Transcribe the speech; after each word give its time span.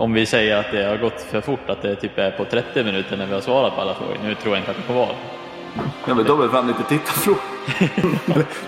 om 0.00 0.12
vi 0.12 0.26
säger 0.26 0.56
att 0.56 0.72
det 0.72 0.84
har 0.84 0.96
gått 0.96 1.20
för 1.20 1.40
fort, 1.40 1.70
att 1.70 1.82
det 1.82 1.96
typ 1.96 2.18
är 2.18 2.30
på 2.30 2.44
30 2.44 2.84
minuter 2.84 3.16
när 3.16 3.26
vi 3.26 3.34
har 3.34 3.40
svarat 3.40 3.74
på 3.74 3.80
alla 3.80 3.94
frågor. 3.94 4.16
Nu 4.24 4.34
tror 4.34 4.54
jag 4.54 4.62
inte 4.62 4.70
att 4.70 4.76
det 4.76 4.82
kommer 4.82 5.00
vara. 5.00 5.16
Ja, 6.06 6.14
men 6.14 6.24
då 6.24 6.42
det 6.42 6.48
fan 6.48 6.66
lite 6.66 6.82
tittarfrågor. 6.82 7.40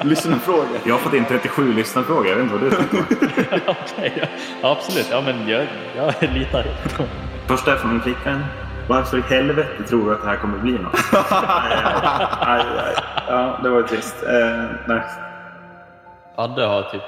Lyssnarfrågor. 0.05 0.67
Jag 0.87 0.95
har 0.95 0.99
fått 0.99 1.15
in 1.15 1.25
37 1.25 1.73
lyssnarfrågor. 1.73 2.27
Jag 2.27 2.37
vet 2.37 2.43
inte 2.43 2.55
vad 2.55 2.65
du 2.65 2.71
tycker. 2.71 3.61
Okej, 3.71 4.13
ja, 4.63 4.71
absolut. 4.71 5.09
Ja, 5.11 5.21
men 5.21 5.49
jag, 5.49 5.67
jag 5.97 6.15
litar 6.35 6.67
på 6.97 7.05
Första 7.47 7.73
är 7.73 7.77
från 7.77 7.91
en 7.91 8.01
flickvän. 8.01 8.45
Varför 8.89 9.19
i 9.19 9.21
helvete 9.21 9.83
tror 9.89 10.07
du 10.07 10.15
att 10.15 10.23
det 10.23 10.29
här 10.29 10.37
kommer 10.37 10.59
bli 10.59 10.73
något? 10.73 10.95
aj, 11.13 11.73
aj, 12.41 12.61
aj. 12.61 12.95
Ja, 13.29 13.59
det 13.63 13.69
var 13.69 13.77
ju 13.79 13.87
trist. 13.87 14.17
Eh, 14.23 14.65
nej. 14.87 15.01
Adde 16.37 16.67
har 16.67 16.83
typ 16.83 17.03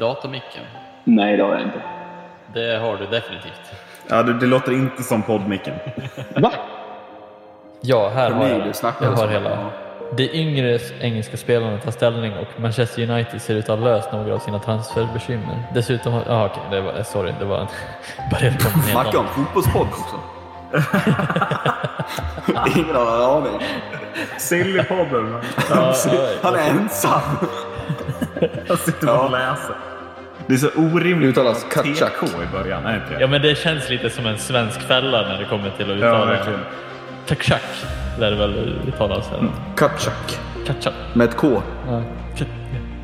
datamicken. 0.00 0.64
Nej, 1.04 1.36
det 1.36 1.42
har 1.42 1.52
jag 1.52 1.62
inte. 1.62 1.99
Det 2.54 2.78
har 2.78 2.96
du 2.96 3.06
definitivt. 3.06 3.72
Ja, 4.08 4.22
det, 4.22 4.32
det 4.32 4.46
låter 4.46 4.72
inte 4.72 5.02
som 5.02 5.22
poddmicken. 5.22 5.74
Va? 6.36 6.52
Ja, 7.80 8.08
här 8.08 8.30
har 8.30 8.48
jag, 8.48 8.74
jag 9.00 9.10
har 9.10 9.28
hela. 9.28 9.50
Ja. 9.50 9.70
De 10.16 10.30
yngre 10.32 10.78
engelska 11.00 11.36
spelarna 11.36 11.78
tar 11.78 11.90
ställning 11.90 12.32
och 12.32 12.60
Manchester 12.60 13.10
United 13.10 13.42
ser 13.42 13.54
ut 13.54 13.68
att 13.68 13.78
ha 13.78 13.86
löst 13.86 14.12
några 14.12 14.34
av 14.34 14.38
sina 14.38 14.58
transferbekymmer. 14.58 15.62
Dessutom 15.74 16.12
har... 16.12 16.24
Ah, 16.28 16.46
okej, 16.46 16.62
det 16.70 16.80
var, 16.80 17.02
sorry, 17.02 17.32
det 17.38 17.44
var 17.44 17.58
en... 17.60 17.66
Snacka 18.90 19.18
om 19.18 19.26
fotbollspodd 19.26 19.86
också. 19.86 20.16
Ingen 22.78 22.94
har 22.94 23.16
en 23.16 23.22
aning. 23.22 23.60
Sillypodden. 24.38 25.36
Ja, 25.70 25.94
Han 26.42 26.54
är 26.54 26.70
ensam. 26.70 27.20
Jag 28.66 28.78
sitter 28.78 29.24
och 29.24 29.30
läser. 29.30 29.74
Det 30.50 30.56
är 30.56 30.58
så 30.58 30.68
orimligt. 30.76 31.28
Uttalas 31.30 31.64
TK 31.64 31.72
Katschak. 31.74 32.12
i 32.22 32.52
början. 32.52 32.86
Är 32.86 32.90
det 32.92 32.96
inte 32.96 33.12
ja, 33.12 33.18
det? 33.18 33.26
men 33.28 33.42
det 33.42 33.58
känns 33.58 33.90
lite 33.90 34.10
som 34.10 34.26
en 34.26 34.38
svensk 34.38 34.80
fälla 34.80 35.22
när 35.22 35.38
det 35.38 35.44
kommer 35.44 35.70
till 35.70 35.92
att 35.92 35.98
Ja, 35.98 36.06
uttala. 36.08 36.24
verkligen. 36.24 36.60
Tjack 37.40 37.62
lär 38.18 38.30
det 38.30 38.36
väl 38.36 38.78
uttalas? 38.88 39.30
eller? 39.38 39.48
Katschak. 39.76 40.38
Katschak. 40.66 40.94
Med 41.14 41.28
ett 41.28 41.36
K. 41.36 41.62
Ja. 41.88 42.02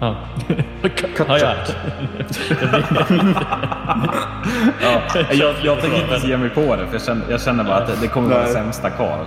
Ja. 0.00 0.16
Katschak. 1.16 1.28
Ja, 1.28 1.38
ja. 1.38 1.54
Ja, 4.82 5.02
jag, 5.30 5.54
jag 5.62 5.80
tänker 5.80 6.14
inte 6.14 6.28
ge 6.28 6.36
mig 6.36 6.50
på 6.50 6.76
det, 6.76 6.86
för 6.86 6.92
jag 6.92 7.02
känner, 7.02 7.30
jag 7.30 7.40
känner 7.42 7.64
bara 7.64 7.76
att 7.76 7.86
det, 7.86 7.92
det 8.00 8.08
kommer 8.08 8.28
vara 8.28 8.42
Nej. 8.42 8.52
sämsta 8.52 8.90
Karl. 8.90 9.26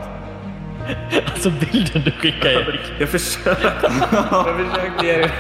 Alltså 1.34 1.50
bilden 1.50 2.02
du 2.06 2.12
skickade 2.12 2.54
Erik. 2.54 2.82
Jag 3.00 3.10
försöker. 3.10 3.72
jag 4.32 4.56
försöker 4.58 5.06
ge 5.06 5.18
det. 5.18 5.32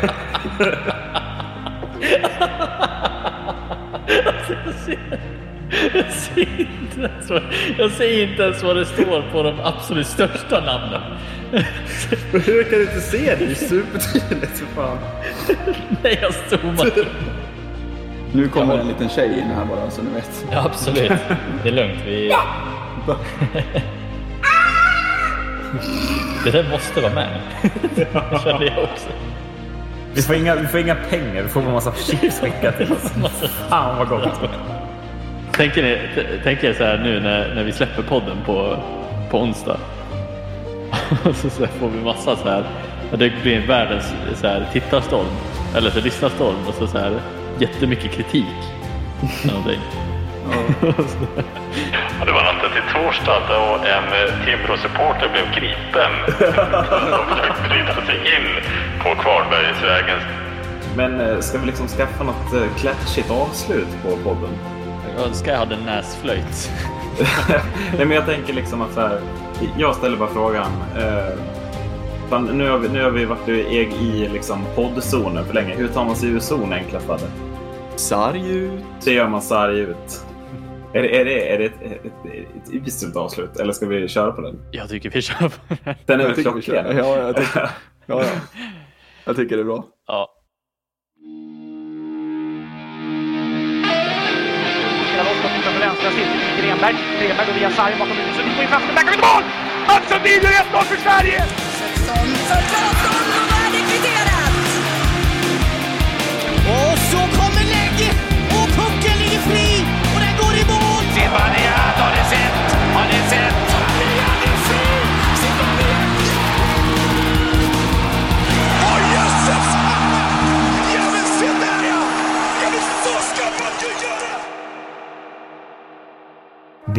Jag 5.93 6.11
ser, 6.13 6.39
inte 6.39 6.99
ens 7.01 7.29
vad, 7.29 7.41
jag 7.77 7.91
ser 7.91 8.23
inte 8.23 8.43
ens 8.43 8.63
vad 8.63 8.75
det 8.75 8.85
står 8.85 9.23
på 9.31 9.43
de 9.43 9.59
absolut 9.63 10.07
största 10.07 10.59
namnen. 10.59 11.01
Hur 12.31 12.63
kan 12.63 12.79
du 12.79 12.81
inte 12.81 13.01
se 13.01 13.35
det? 13.35 13.45
Det 13.45 13.51
är 13.51 13.55
supertydligt 13.55 14.59
för 14.59 14.65
fan. 14.75 14.97
Nej, 16.03 16.19
jag 16.21 16.33
zoomar. 16.33 16.91
Nu 18.31 18.47
kommer 18.47 18.77
en 18.77 18.87
liten 18.87 19.09
tjej 19.09 19.39
in 19.39 19.47
här 19.55 19.65
bara 19.65 19.91
så 19.91 20.01
ni 20.01 20.09
vet. 20.13 20.45
Ja, 20.51 20.65
absolut. 20.65 21.11
Det 21.63 21.69
är 21.69 21.73
lugnt. 21.73 21.99
Vi... 22.05 22.33
Det 26.43 26.51
där 26.51 26.69
måste 26.71 27.01
vara 27.01 27.13
med. 27.13 27.39
Det 27.95 28.07
kände 28.43 28.65
jag 28.65 28.83
också. 28.83 29.09
Vi 30.13 30.21
får, 30.21 30.35
inga, 30.35 30.55
vi 30.55 30.67
får 30.67 30.79
inga 30.79 30.95
pengar, 30.95 31.43
vi 31.43 31.49
får 31.49 31.61
bara 31.61 31.73
massa 31.73 31.93
chips 31.93 32.39
skickat 32.39 32.77
till 32.77 32.91
oss. 32.91 33.11
Fan 33.69 33.97
vad 33.97 34.07
gott. 34.07 34.39
Tänker 35.51 35.83
ni, 35.83 35.99
tänker 36.43 36.69
er 36.69 36.73
så 36.73 36.83
här 36.83 36.97
nu 36.97 37.19
när, 37.19 37.55
när 37.55 37.63
vi 37.63 37.71
släpper 37.71 38.03
podden 38.03 38.37
på, 38.45 38.77
på 39.31 39.39
onsdag. 39.41 39.77
Och 41.23 41.35
så, 41.35 41.49
så 41.49 41.67
får 41.67 41.87
vi 41.87 42.03
massa 42.03 42.35
så 42.35 42.49
här. 42.49 42.63
Det 43.11 43.31
blir 43.43 43.67
världens 43.67 44.13
så 44.35 44.47
här, 44.47 44.65
tittarstorm. 44.73 45.27
Eller 45.75 45.89
så 45.89 45.99
lyssnarstorm 45.99 46.67
och 46.67 46.73
så, 46.73 46.87
så 46.87 46.97
här 46.97 47.19
jättemycket 47.59 48.11
kritik. 48.11 48.45
Någonting. 49.45 49.79
Ja, 52.19 52.25
det 52.25 52.31
var 52.31 52.43
natten 52.43 52.69
till 52.73 52.93
torsdag 52.93 53.41
då 53.49 53.79
en 53.85 54.29
Timrå-supporter 54.45 55.29
blev 55.33 55.45
gripen 55.55 56.11
och 57.19 57.25
försökte 57.29 57.69
bryta 57.69 58.05
sig 58.05 58.15
in 58.15 58.47
på 58.99 59.15
Kvarnbergsvägen. 59.15 60.19
Men 60.97 61.21
eh, 61.21 61.39
ska 61.39 61.57
vi 61.57 61.65
liksom 61.65 61.87
skaffa 61.87 62.23
något 62.23 62.53
eh, 62.53 62.75
klatschigt 62.77 63.31
avslut 63.31 63.87
på 64.03 64.17
podden? 64.17 64.49
Jag 65.17 65.27
önskar 65.27 65.51
jag 65.51 65.59
hade 65.59 65.75
en 65.75 65.85
näsflöjt. 65.85 66.71
Nej 67.97 68.05
men 68.05 68.11
jag 68.11 68.25
tänker 68.25 68.53
liksom 68.53 68.81
att 68.81 68.93
så 68.93 69.01
här, 69.01 69.21
jag 69.77 69.95
ställer 69.95 70.17
bara 70.17 70.29
frågan. 70.29 70.71
Eh, 70.97 71.39
fan, 72.29 72.45
nu, 72.45 72.69
har 72.69 72.77
vi, 72.77 72.89
nu 72.89 73.03
har 73.03 73.11
vi 73.11 73.25
varit 73.25 73.49
i, 73.49 73.51
i 73.51 74.29
liksom 74.33 74.65
poddzonen 74.75 75.45
för 75.45 75.53
länge. 75.53 75.75
Hur 75.75 75.87
tar 75.87 76.05
man 76.05 76.15
sig 76.15 76.29
ur 76.29 76.39
zon 76.39 76.73
enklast? 76.73 77.25
Sarg 77.95 78.49
ut. 78.49 78.83
Det 79.03 79.13
gör 79.13 79.27
man 79.27 79.41
sarg 79.41 79.79
ut. 79.79 80.25
Är 80.93 81.01
det, 81.01 81.19
är 81.19 81.25
det, 81.25 81.53
är 81.53 81.57
det 81.57 81.65
ett, 81.65 81.81
ett, 81.81 82.05
ett, 82.05 82.73
ett 82.73 82.87
uselt 82.87 83.15
avslut 83.15 83.57
eller 83.59 83.73
ska 83.73 83.85
vi 83.85 84.07
köra 84.07 84.31
på 84.31 84.41
den? 84.41 84.59
Jag 84.71 84.89
tycker 84.89 85.09
vi 85.09 85.21
kör 85.21 85.49
på 85.49 85.75
den. 85.83 85.95
Den 86.05 86.21
är 86.21 86.25
väl 86.25 86.35
klockren? 86.35 86.97
Ja, 86.97 87.17
jag 87.17 87.35
tycker, 87.35 87.69
ja, 88.05 88.23
ja. 88.23 88.23
jag 89.29 89.35
tycker 89.35 89.55
det 89.55 89.61
är 89.61 89.65
bra. 89.65 89.83
Ja. 90.07 90.27
På 95.63 95.79
vänstra 95.79 96.09
till 96.09 96.27
Grenberg. 96.61 96.95
Grenberg 97.19 97.47
går 97.47 97.53
via 97.53 97.71
sargen 97.71 97.99
bakom 97.99 98.17
huvudet. 98.17 98.35
Sundin 98.35 98.55
går 98.55 98.63
in 98.63 98.69
framför. 98.69 98.93
Där 98.93 99.01
kommer 99.01 99.17
mål! 99.17 99.43
Mats 99.87 100.09
Sundin 100.09 100.41
gör 100.43 100.51
1-0 100.51 100.83
för 100.83 100.97
Sverige! 100.97 101.45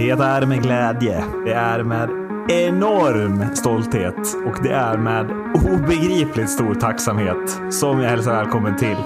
Det 0.01 0.11
är 0.11 0.47
med 0.47 0.63
glädje, 0.63 1.25
det 1.45 1.53
är 1.53 1.83
med 1.83 2.11
enorm 2.51 3.57
stolthet 3.57 4.17
och 4.47 4.63
det 4.63 4.73
är 4.73 4.97
med 4.97 5.31
obegripligt 5.55 6.51
stor 6.51 6.75
tacksamhet 6.75 7.61
som 7.71 8.01
jag 8.01 8.11
hälsar 8.11 8.33
välkommen 8.33 8.77
till 8.77 8.97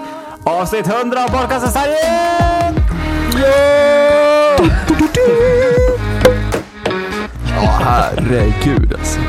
avsnitt 0.43 0.87
100 0.87 1.23
av 1.23 1.27
podcasten 1.27 1.71
Sverige! 1.71 1.95
Ja, 7.49 7.79
herregud 7.81 8.93
alltså. 8.93 9.19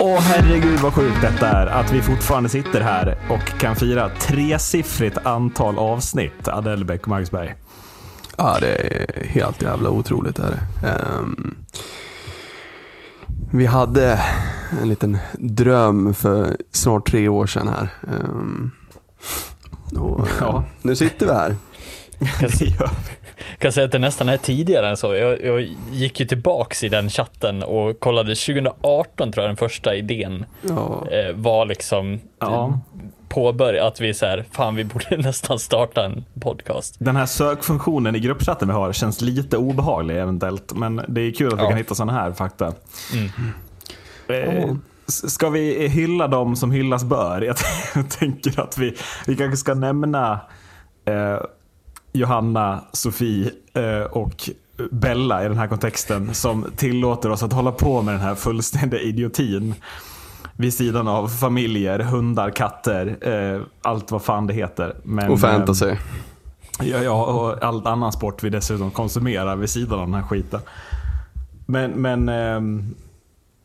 Åh 0.00 0.20
herregud 0.20 0.78
vad 0.78 0.94
sjukt 0.94 1.20
detta 1.22 1.48
är 1.48 1.66
att 1.66 1.92
vi 1.92 2.02
fortfarande 2.02 2.48
sitter 2.48 2.80
här 2.80 3.18
och 3.30 3.60
kan 3.60 3.76
fira 3.76 4.08
tresiffrigt 4.08 5.18
antal 5.26 5.78
avsnitt. 5.78 6.48
Adele 6.48 6.84
Bäck 6.84 7.02
och 7.02 7.08
Marcus 7.08 7.30
Berg. 7.30 7.54
Ja, 8.42 8.58
det 8.60 8.74
är 8.74 9.24
helt 9.28 9.62
jävla 9.62 9.90
otroligt. 9.90 10.38
Är 10.38 10.50
det. 10.50 10.88
Ehm, 10.88 11.56
vi 13.52 13.66
hade 13.66 14.20
en 14.82 14.88
liten 14.88 15.18
dröm 15.38 16.14
för 16.14 16.56
snart 16.72 17.10
tre 17.10 17.28
år 17.28 17.46
sedan 17.46 17.68
här. 17.68 17.88
Ehm, 18.08 18.70
och, 19.98 20.28
Ja. 20.40 20.64
Nu 20.82 20.96
sitter 20.96 21.26
vi 21.26 21.32
här. 21.32 21.56
Vi. 22.60 22.74
kan 23.58 23.72
säga 23.72 23.86
att 23.86 23.92
det 23.92 23.98
nästan 23.98 24.28
är 24.28 24.36
tidigare 24.36 24.88
än 24.88 24.96
så. 24.96 25.14
Jag, 25.14 25.44
jag 25.44 25.68
gick 25.92 26.20
ju 26.20 26.26
tillbaks 26.26 26.84
i 26.84 26.88
den 26.88 27.10
chatten 27.10 27.62
och 27.62 28.00
kollade 28.00 28.34
2018 28.34 29.32
tror 29.32 29.44
jag 29.44 29.50
den 29.50 29.56
första 29.56 29.94
idén 29.94 30.44
Ja, 30.62 31.06
eh, 31.10 31.34
var 31.34 31.66
liksom 31.66 32.20
Ja. 32.38 32.80
Påbörjat. 33.34 33.92
Att 33.92 34.00
vi 34.00 34.14
så 34.14 34.26
här, 34.26 34.44
fan 34.52 34.74
vi 34.74 34.84
borde 34.84 35.16
nästan 35.18 35.58
starta 35.58 36.04
en 36.04 36.24
podcast. 36.40 36.94
Den 36.98 37.16
här 37.16 37.26
sökfunktionen 37.26 38.16
i 38.16 38.20
gruppchatten 38.20 38.68
vi 38.68 38.74
har 38.74 38.92
känns 38.92 39.20
lite 39.20 39.56
obehaglig 39.56 40.18
eventuellt. 40.18 40.72
Men 40.76 41.00
det 41.08 41.20
är 41.20 41.32
kul 41.32 41.52
att 41.52 41.58
vi 41.58 41.62
Ja. 41.62 41.68
kan 41.68 41.78
hitta 41.78 41.94
sådana 41.94 42.12
här 42.12 42.32
fakta. 42.32 42.72
Mm. 43.14 44.60
Eh, 44.60 44.74
Ska 45.06 45.48
vi 45.48 45.88
hylla 45.88 46.28
dem 46.28 46.56
som 46.56 46.70
hyllas 46.70 47.04
bör? 47.04 47.40
Jag 47.94 48.10
tänker 48.10 48.60
att 48.60 48.78
vi, 48.78 48.96
vi 49.26 49.36
kanske 49.36 49.56
ska 49.56 49.74
nämna 49.74 50.40
eh, 51.04 51.40
Johanna, 52.12 52.84
Sofie 52.92 53.50
eh, 53.74 54.02
och 54.02 54.50
Bella 54.90 55.44
i 55.44 55.48
den 55.48 55.58
här 55.58 55.66
kontexten 55.66 56.34
som 56.34 56.66
tillåter 56.76 57.30
oss 57.30 57.42
att 57.42 57.52
hålla 57.52 57.72
på 57.72 58.02
med 58.02 58.14
den 58.14 58.20
här 58.20 58.34
fullständiga 58.34 59.00
idiotin 59.00 59.74
vid 60.60 60.74
sidan 60.74 61.08
av 61.08 61.28
familjer, 61.28 61.98
hundar, 61.98 62.50
katter, 62.50 63.18
eh, 63.20 63.62
allt 63.82 64.10
vad 64.10 64.22
fan 64.22 64.46
det 64.46 64.54
heter. 64.54 64.96
Men, 65.02 65.30
och 65.30 65.40
fantasy. 65.40 65.86
Eh, 65.86 65.98
Ja, 66.82 67.02
ja, 67.02 67.24
och 67.24 67.64
all 67.64 67.86
annan 67.86 68.12
sport 68.12 68.42
vi 68.42 68.50
dessutom 68.50 68.90
konsumerar 68.90 69.56
vid 69.56 69.70
sidan 69.70 70.00
av 70.00 70.06
den 70.06 70.14
här 70.14 70.22
skiten. 70.22 70.60
Men, 71.66 71.90
men 71.90 72.28
ehm, 72.28 72.94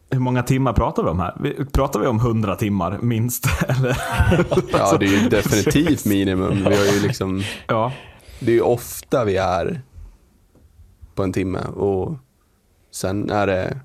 hur 0.10 0.20
många 0.20 0.44
timmar 0.44 0.74
pratar 0.74 1.04
vi 1.04 1.10
om 1.10 1.20
här? 1.20 1.66
Pratar 1.74 2.00
vi 2.00 2.08
om 2.08 2.20
100 2.20 2.56
timmar 2.56 3.00
minst? 3.02 3.46
Eller? 3.68 3.98
Ja, 4.72 4.98
det 5.00 5.06
är 5.06 5.24
ju 5.24 5.30
definitivt 5.30 6.06
minimum. 6.06 6.56
Vi 6.58 6.64
har 6.76 6.94
ju 6.94 7.00
liksom, 7.00 7.44
Ja, 7.68 7.92
det 8.40 8.52
är 8.52 8.56
ju 8.56 8.62
ofta 8.62 9.26
vi 9.26 9.38
är 9.38 9.82
på 11.16 11.24
en 11.24 11.34
timme 11.34 11.60
och 11.76 12.18
sen 12.92 13.30
är 13.30 13.48
det 13.48 13.78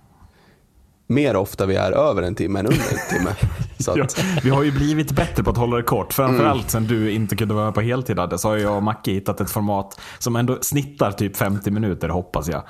mer 1.10 1.36
ofta 1.36 1.66
vi 1.66 1.74
är 1.76 1.92
över 1.92 2.22
en 2.22 2.34
timme 2.34 2.58
än 2.60 2.66
under 2.66 2.80
en 2.80 3.18
timme. 3.18 3.30
Så 3.78 3.92
ja, 3.96 4.04
att, 4.04 4.24
vi 4.42 4.50
har 4.50 4.62
ju 4.62 4.72
blivit 4.72 5.12
bättre 5.12 5.42
på 5.44 5.50
att 5.50 5.56
hålla 5.56 5.76
det 5.76 5.82
kort. 5.82 6.12
Framförallt 6.12 6.70
sen 6.70 6.86
du 6.86 7.10
inte 7.10 7.36
kunde 7.36 7.54
vara 7.54 7.72
på 7.72 7.80
heltid 7.80 8.18
hade, 8.18 8.38
så 8.38 8.48
har 8.48 8.56
jag 8.56 8.76
och 8.76 8.82
Macke 8.82 9.10
hittat 9.12 9.40
ett 9.40 9.50
format 9.50 10.00
som 10.18 10.36
ändå 10.36 10.58
snittar 10.60 11.12
typ 11.12 11.36
50 11.36 11.70
minuter 11.70 12.08
hoppas 12.08 12.48
jag. 12.48 12.62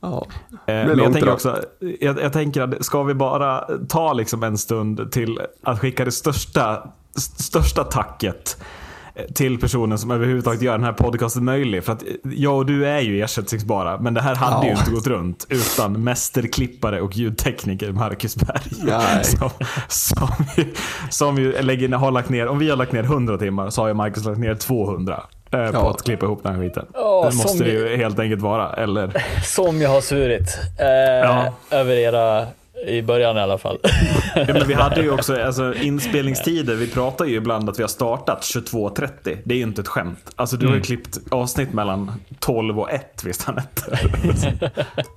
ja. 0.00 0.26
Eh, 0.52 0.74
Men 0.74 0.98
jag 0.98 1.12
tänker 1.12 1.32
också, 1.32 1.62
jag, 2.00 2.20
jag 2.22 2.32
tänker 2.32 2.62
att 2.62 2.84
ska 2.84 3.02
vi 3.02 3.14
bara 3.14 3.64
ta 3.88 4.12
liksom 4.12 4.42
en 4.42 4.58
stund 4.58 5.12
till 5.12 5.40
att 5.62 5.80
skicka 5.80 6.04
det 6.04 6.12
största, 6.12 6.88
st- 7.16 7.42
största 7.42 7.84
tacket 7.84 8.56
till 9.34 9.58
personen 9.60 9.98
som 9.98 10.10
överhuvudtaget 10.10 10.62
gör 10.62 10.72
den 10.72 10.84
här 10.84 10.92
podcasten 10.92 11.44
möjlig. 11.44 11.84
För 11.84 11.92
att 11.92 12.02
eh, 12.02 12.08
jag 12.24 12.56
och 12.56 12.66
du 12.66 12.86
är 12.86 13.00
ju 13.00 13.22
ersättningsbara, 13.22 13.98
men 13.98 14.14
det 14.14 14.20
här 14.20 14.34
hade 14.34 14.66
ju 14.66 14.72
Ja. 14.72 14.78
inte 14.78 14.90
gått 14.90 15.06
runt 15.06 15.46
utan 15.50 16.04
mästerklippare 16.04 17.00
och 17.00 17.16
ljudtekniker 17.16 17.92
Marcus 17.92 18.36
Berg. 18.36 18.60
Nej. 18.82 19.24
Som, 19.34 19.50
som, 19.88 20.28
ju, 20.56 20.74
som 21.10 21.38
ju 21.38 21.62
lägger, 21.62 21.88
har 21.88 22.10
lagt 22.10 22.28
ner, 22.28 22.46
om 22.48 22.58
vi 22.58 22.70
har 22.70 22.76
lagt 22.76 22.92
ner 22.92 23.02
100 23.02 23.38
timmar 23.38 23.70
så 23.70 23.80
har 23.82 23.88
ju 23.88 23.94
Marcus 23.94 24.24
lagt 24.24 24.38
ner 24.38 24.54
200 24.54 25.22
eh, 25.50 25.50
på 25.50 25.76
Ja. 25.76 25.90
att 25.90 26.02
klippa 26.02 26.26
ihop 26.26 26.42
den 26.42 26.54
här 26.54 26.60
skiten. 26.62 26.86
Ja, 26.94 27.28
det 27.30 27.36
måste 27.36 27.64
det 27.64 27.70
ju 27.70 27.96
helt 27.96 28.18
enkelt 28.18 28.42
vara, 28.42 28.72
eller? 28.72 29.24
Som 29.44 29.80
jag 29.80 29.90
har 29.90 30.00
svurit. 30.00 30.58
Eh, 30.80 30.86
Ja. 31.28 31.52
Över 31.70 31.92
era, 31.96 32.46
i 32.86 33.02
början 33.02 33.36
i 33.36 33.40
alla 33.40 33.58
fall. 33.58 33.78
Ja, 34.34 34.44
men 34.46 34.68
vi 34.68 34.74
hade 34.74 35.00
ju 35.02 35.10
också 35.10 35.42
alltså, 35.44 35.74
inspelningstider. 35.74 36.74
Vi 36.74 36.90
pratar 36.90 37.24
ju 37.24 37.36
ibland 37.36 37.68
att 37.68 37.78
vi 37.78 37.82
har 37.82 37.88
startat 37.88 38.40
22.30. 38.42 39.38
Det 39.44 39.54
är 39.54 39.58
ju 39.58 39.62
inte 39.62 39.80
ett 39.80 39.88
skämt. 39.88 40.30
Alltså 40.36 40.56
du 40.56 40.66
har 40.66 40.74
ju 40.74 40.80
klippt 40.80 41.18
avsnitt 41.30 41.72
mellan 41.72 42.12
12 42.38 42.80
och 42.80 42.90
1 42.90 43.24
visst 43.24 43.42
han 43.42 43.58
inte? 43.58 43.96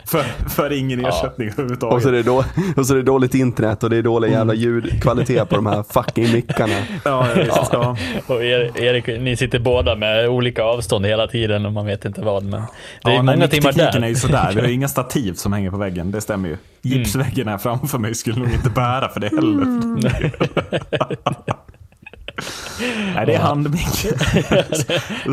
för, 0.05 0.49
för 0.49 0.73
ingen 0.73 1.05
ersättning 1.05 1.47
Och 1.47 1.53
så, 1.55 1.61
är 1.61 1.63
överhuvudtaget. 1.63 2.03
det 2.03 2.23
då, 2.23 2.43
och 2.77 2.85
så 2.87 2.93
är 2.93 2.97
det 2.97 3.03
dåligt 3.03 3.35
internet 3.35 3.83
och 3.83 3.89
det 3.89 3.97
är 3.97 4.01
dålig 4.01 4.31
jävla 4.31 4.53
ljudkvalitet 4.53 5.49
på 5.49 5.55
de 5.55 5.65
här 5.65 5.83
fucking 5.89 6.31
mickarna. 6.33 6.73
Ja, 7.05 7.27
ja, 7.29 7.43
visst, 7.43 7.69
ja. 7.71 7.97
Och 8.27 8.43
er, 8.43 8.77
Erik, 8.77 9.07
ni 9.07 9.37
sitter 9.37 9.59
båda 9.59 9.95
med 9.95 10.29
olika 10.29 10.63
avstånd 10.63 11.05
hela 11.05 11.27
tiden 11.27 11.65
och 11.65 11.73
man 11.73 11.85
vet 11.85 12.05
inte 12.05 12.21
vad. 12.21 12.43
Men 12.43 12.61
det 13.03 13.09
är 13.09 13.13
ja, 13.13 13.21
många 13.21 13.37
nej, 13.37 13.49
timmar 13.49 13.71
tekniken 13.71 13.95
är 13.95 14.01
där. 14.01 14.07
ju 14.07 14.15
sådär. 14.15 14.51
Vi 14.55 14.61
har 14.61 14.67
ju 14.67 14.73
inga 14.73 14.87
stativ 14.87 15.33
som 15.33 15.53
hänger 15.53 15.71
på 15.71 15.77
väggen. 15.77 16.11
Det 16.11 16.21
stämmer 16.21 16.49
ju. 16.49 16.57
Gipsväggen 16.81 17.47
här 17.57 17.77
framför 17.77 17.97
mig 17.97 18.15
skulle 18.15 18.39
nog 18.39 18.51
inte 18.51 18.69
bära 18.69 19.09
för 19.09 19.19
det 19.19 19.27
heller. 19.27 19.65
nej, 23.15 23.25
det 23.25 23.33
är 23.33 23.39
handmick. 23.39 24.05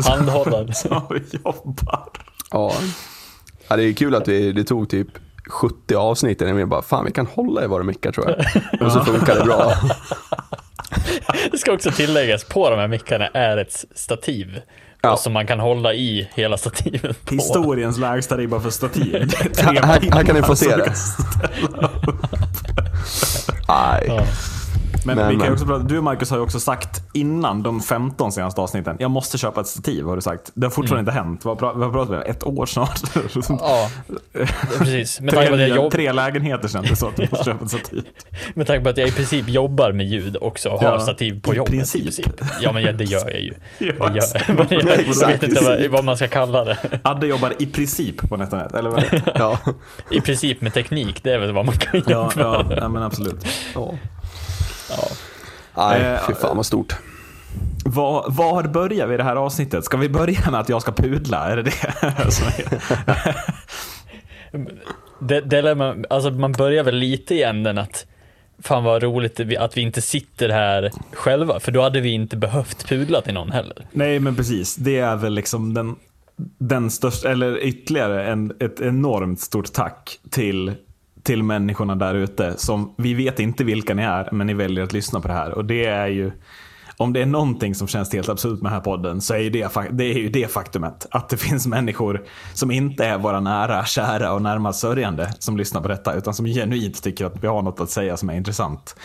Handhållad. 0.05 0.75
Så 0.75 1.03
vi 1.09 1.37
jobbar. 1.37 2.09
Ja. 2.51 2.73
ja, 3.67 3.75
det 3.75 3.83
är 3.83 3.93
kul 3.93 4.15
att 4.15 4.27
vi, 4.27 4.51
det 4.51 4.63
tog 4.63 4.89
typ 4.89 5.07
70 5.49 5.95
avsnitt 5.95 6.41
innan 6.41 6.55
vi 6.55 6.65
bara, 6.65 6.81
fan 6.81 7.05
vi 7.05 7.11
kan 7.11 7.25
hålla 7.25 7.63
i 7.63 7.67
våra 7.67 7.83
mickar 7.83 8.11
tror 8.11 8.29
jag. 8.29 8.45
Och 8.85 8.91
så 8.91 9.05
funkar 9.05 9.35
det 9.35 9.43
bra. 9.43 9.73
Det 11.51 11.57
ska 11.57 11.73
också 11.73 11.91
tilläggas, 11.91 12.43
på 12.43 12.69
de 12.69 12.79
här 12.79 12.87
mickarna 12.87 13.27
är 13.27 13.57
ett 13.57 13.85
stativ. 13.95 14.61
Ja. 15.05 15.17
Som 15.17 15.33
man 15.33 15.47
kan 15.47 15.59
hålla 15.59 15.93
i 15.93 16.29
hela 16.33 16.57
stativet 16.57 17.25
på. 17.25 17.35
Historiens 17.35 17.97
lägsta 17.97 18.37
ribba 18.37 18.59
för 18.59 18.69
stativ. 18.69 19.13
Här, 19.57 19.73
här, 19.73 20.11
här 20.11 20.23
kan 20.23 20.35
ni 20.35 20.41
få 20.41 20.55
se 20.55 20.75
det. 20.75 20.93
Nej. 23.67 24.05
Ja. 24.07 24.23
Men, 25.05 25.15
Men, 25.17 25.27
vi 25.27 25.33
kan 25.35 25.43
men. 25.43 25.53
också 25.53 25.65
prata, 25.65 25.83
du 25.83 26.01
Marcus 26.01 26.29
har 26.29 26.37
ju 26.37 26.43
också 26.43 26.59
sagt 26.59 27.01
innan 27.13 27.63
de 27.63 27.81
15 27.81 28.31
senaste 28.31 28.61
avsnitten, 28.61 28.95
jag 28.99 29.11
måste 29.11 29.37
köpa 29.37 29.61
ett 29.61 29.67
stativ 29.67 30.05
har 30.05 30.15
du 30.15 30.21
sagt. 30.21 30.51
Det 30.53 30.65
har 30.65 30.71
fortfarande 30.71 30.99
inte 31.11 31.11
hänt. 31.23 31.45
Vad, 31.45 31.57
pra- 31.57 31.77
vad 31.79 31.91
pratar 31.93 32.11
vi 32.11 32.17
om? 32.17 32.23
Ett 32.31 32.43
år 32.43 32.65
snart? 32.65 33.01
Ja, 33.59 33.89
precis. 34.77 35.19
Med 35.21 35.37
att 35.37 35.43
jag 35.45 35.53
tre, 35.53 35.67
jobb, 35.67 35.91
tre 35.91 36.11
lägenheter 36.11 36.67
sen 36.67 36.83
det 36.83 36.95
så 36.95 37.07
att 37.07 37.15
du 37.15 37.27
måste 37.31 37.45
köpa 37.45 37.63
ett 37.65 37.71
stativ. 37.71 38.03
med 38.53 38.67
tanke 38.67 38.83
på 38.83 38.89
att 38.89 38.97
jag 38.97 39.07
i 39.07 39.11
princip 39.11 39.49
jobbar 39.49 39.91
med 39.91 40.05
ljud 40.05 40.37
också 40.41 40.69
och 40.69 40.79
har 40.79 40.91
Ja, 40.91 40.99
stativ 40.99 41.41
på 41.41 41.53
i 41.53 41.57
jobbet. 41.57 41.71
princip. 41.71 42.25
Ja, 42.61 42.71
men 42.71 42.83
ja, 42.83 42.91
det 42.91 43.03
gör 43.03 43.29
jag 43.29 43.41
ju. 43.41 43.53
Ja, 43.79 44.11
jag, 44.15 44.23
jag 44.69 44.99
Exakt. 44.99 45.29
vet 45.33 45.43
inte 45.43 45.63
vad, 45.63 45.85
vad 45.85 46.03
man 46.05 46.17
ska 46.17 46.27
kalla 46.27 46.63
det. 46.65 46.77
Adde 47.03 47.27
jobbar 47.27 47.53
i 47.59 47.65
princip 47.65 48.29
på 48.29 48.37
NetOnNet, 48.37 48.73
eller 48.75 48.89
vad? 48.89 49.03
Ja. 49.35 49.59
I 50.11 50.21
princip 50.21 50.61
med 50.61 50.73
teknik, 50.73 51.23
det 51.23 51.31
är 51.33 51.39
väl 51.39 51.53
vad 51.53 51.65
man 51.65 51.75
kan 51.75 52.01
Ja, 52.07 52.11
jobba 52.11 52.31
ja, 52.69 52.75
ja 52.77 52.89
men 52.89 53.03
absolut. 53.03 53.45
ja. 53.75 53.93
Ja. 54.89 55.07
Nej, 55.77 56.01
Eh, 56.01 56.19
fy 56.27 56.33
fan 56.33 56.57
vad 56.57 56.65
stort. 56.65 56.95
Var, 57.85 58.25
var 58.29 58.63
börjar 58.63 59.07
vi 59.07 59.13
i 59.13 59.17
det 59.17 59.23
här 59.23 59.35
avsnittet? 59.35 59.85
Ska 59.85 59.97
vi 59.97 60.09
börja 60.09 60.51
med 60.51 60.59
att 60.59 60.69
jag 60.69 60.81
ska 60.81 60.91
pudla? 60.91 61.49
Är 61.51 61.55
det 61.57 61.63
det? 61.63 61.71
som 62.31 62.47
är- 62.47 63.35
Det, 65.19 65.41
det 65.41 65.75
man, 65.75 66.05
alltså 66.09 66.31
man 66.31 66.51
börjar 66.51 66.83
väl 66.83 66.95
lite 66.95 67.35
i 67.35 67.43
änden 67.43 67.77
att 67.77 68.05
fan 68.59 68.83
vad 68.83 69.03
roligt 69.03 69.39
att 69.59 69.77
vi 69.77 69.81
inte 69.81 70.01
sitter 70.01 70.49
här 70.49 70.91
själva, 71.13 71.59
för 71.59 71.71
då 71.71 71.81
hade 71.81 72.01
vi 72.01 72.09
inte 72.09 72.37
behövt 72.37 72.87
pudla 72.87 73.21
till 73.21 73.33
någon 73.33 73.51
heller. 73.51 73.87
Nej, 73.91 74.19
men 74.19 74.35
precis. 74.35 74.75
Det 74.75 74.99
är 74.99 75.15
väl 75.15 75.33
liksom 75.33 75.73
den, 75.73 75.95
den 76.57 76.91
största, 76.91 77.31
eller 77.31 77.63
ytterligare 77.63 78.25
en, 78.27 78.53
ett 78.59 78.81
enormt 78.81 79.39
stort 79.39 79.73
tack 79.73 80.19
till, 80.31 80.73
till 81.25 81.43
människorna 81.43 81.95
där 81.95 82.15
ute. 82.15 82.53
Som, 82.57 82.93
vi 82.97 83.13
vet 83.13 83.39
inte 83.39 83.63
vilka 83.63 83.93
ni 83.93 84.03
är, 84.03 84.29
men 84.31 84.47
ni 84.47 84.53
väljer 84.53 84.83
att 84.83 84.93
lyssna 84.93 85.21
på 85.21 85.27
det 85.27 85.33
här. 85.33 85.51
Och 85.51 85.65
det 85.65 85.85
är 85.85 86.07
ju, 86.07 86.31
om 86.97 87.13
det 87.13 87.21
är 87.21 87.25
någonting 87.25 87.75
som 87.75 87.87
känns 87.87 88.13
helt 88.13 88.29
absurt 88.29 88.61
med 88.61 88.71
den 88.71 88.73
här 88.73 88.79
podden, 88.79 89.21
så 89.21 89.33
är 89.33 89.49
det, 89.49 89.69
det 89.91 90.03
är 90.03 90.17
ju 90.17 90.29
det 90.29 90.51
faktumet. 90.51 91.07
Att 91.11 91.29
det 91.29 91.37
finns 91.37 91.67
människor 91.67 92.23
som 92.53 92.71
inte 92.71 93.05
är 93.05 93.17
våra 93.17 93.39
nära, 93.39 93.85
kära 93.85 94.33
och 94.33 94.41
närmast 94.41 94.79
sörjande 94.79 95.33
som 95.39 95.57
lyssnar 95.57 95.81
på 95.81 95.87
detta, 95.87 96.13
utan 96.13 96.33
som 96.33 96.45
genuint 96.45 97.03
tycker 97.03 97.25
att 97.25 97.43
vi 97.43 97.47
har 97.47 97.61
något 97.61 97.79
att 97.79 97.89
säga 97.89 98.17
som 98.17 98.29
är 98.29 98.35
intressant. 98.35 98.95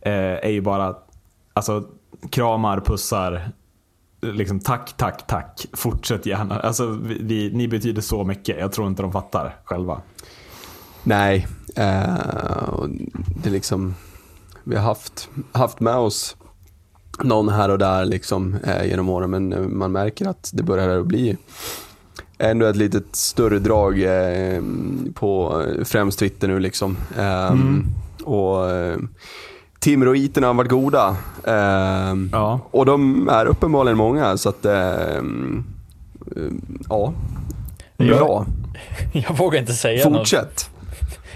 Eh, 0.00 0.12
är 0.12 0.50
ju 0.50 0.60
bara, 0.60 0.94
alltså, 1.52 1.84
kramar, 2.30 2.80
pussar, 2.80 3.50
liksom 4.20 4.60
tack, 4.60 4.96
tack, 4.96 5.26
tack. 5.26 5.66
Fortsätt 5.72 6.26
gärna. 6.26 6.60
Alltså, 6.60 6.86
vi, 6.86 7.18
vi, 7.20 7.50
ni 7.52 7.68
betyder 7.68 8.02
så 8.02 8.24
mycket. 8.24 8.58
Jag 8.58 8.72
tror 8.72 8.86
inte 8.86 9.02
de 9.02 9.12
fattar 9.12 9.56
själva. 9.64 10.00
Nej, 11.02 11.46
eh, 11.76 12.14
och 12.68 12.88
det 13.42 13.50
liksom, 13.50 13.94
vi 14.64 14.76
har 14.76 14.82
haft, 14.82 15.28
haft 15.52 15.80
med 15.80 15.96
oss 15.96 16.36
någon 17.22 17.48
här 17.48 17.68
och 17.68 17.78
där 17.78 18.04
liksom, 18.04 18.56
eh, 18.64 18.86
genom 18.86 19.08
åren, 19.08 19.30
men 19.30 19.52
eh, 19.52 19.60
man 19.60 19.92
märker 19.92 20.28
att 20.28 20.50
det 20.54 20.62
börjar 20.62 20.98
att 20.98 21.06
bli 21.06 21.36
ändå 22.38 22.66
ett 22.66 22.76
litet 22.76 23.16
större 23.16 23.58
drag 23.58 24.02
eh, 24.02 24.62
på 25.14 25.62
eh, 25.62 25.84
främst 25.84 26.18
Twitter 26.18 26.48
nu. 26.48 26.58
Liksom. 26.60 26.96
Eh, 27.18 27.54
Och 28.24 28.70
eh, 28.70 28.98
Timroiterna 29.80 30.46
har 30.46 30.54
varit 30.54 30.70
goda. 30.70 31.16
Ja. 32.32 32.60
Och 32.70 32.86
de 32.86 33.28
är 33.28 33.46
uppenbarligen 33.46 33.96
många, 33.98 34.36
så 34.36 34.48
att 34.48 34.66
ja, 36.88 37.12
bra. 37.96 38.46
Jag 39.12 39.36
vågar 39.36 39.60
inte 39.60 39.72
säga 39.72 40.08
något, 40.08 40.18
Fortsätt. 40.18 40.70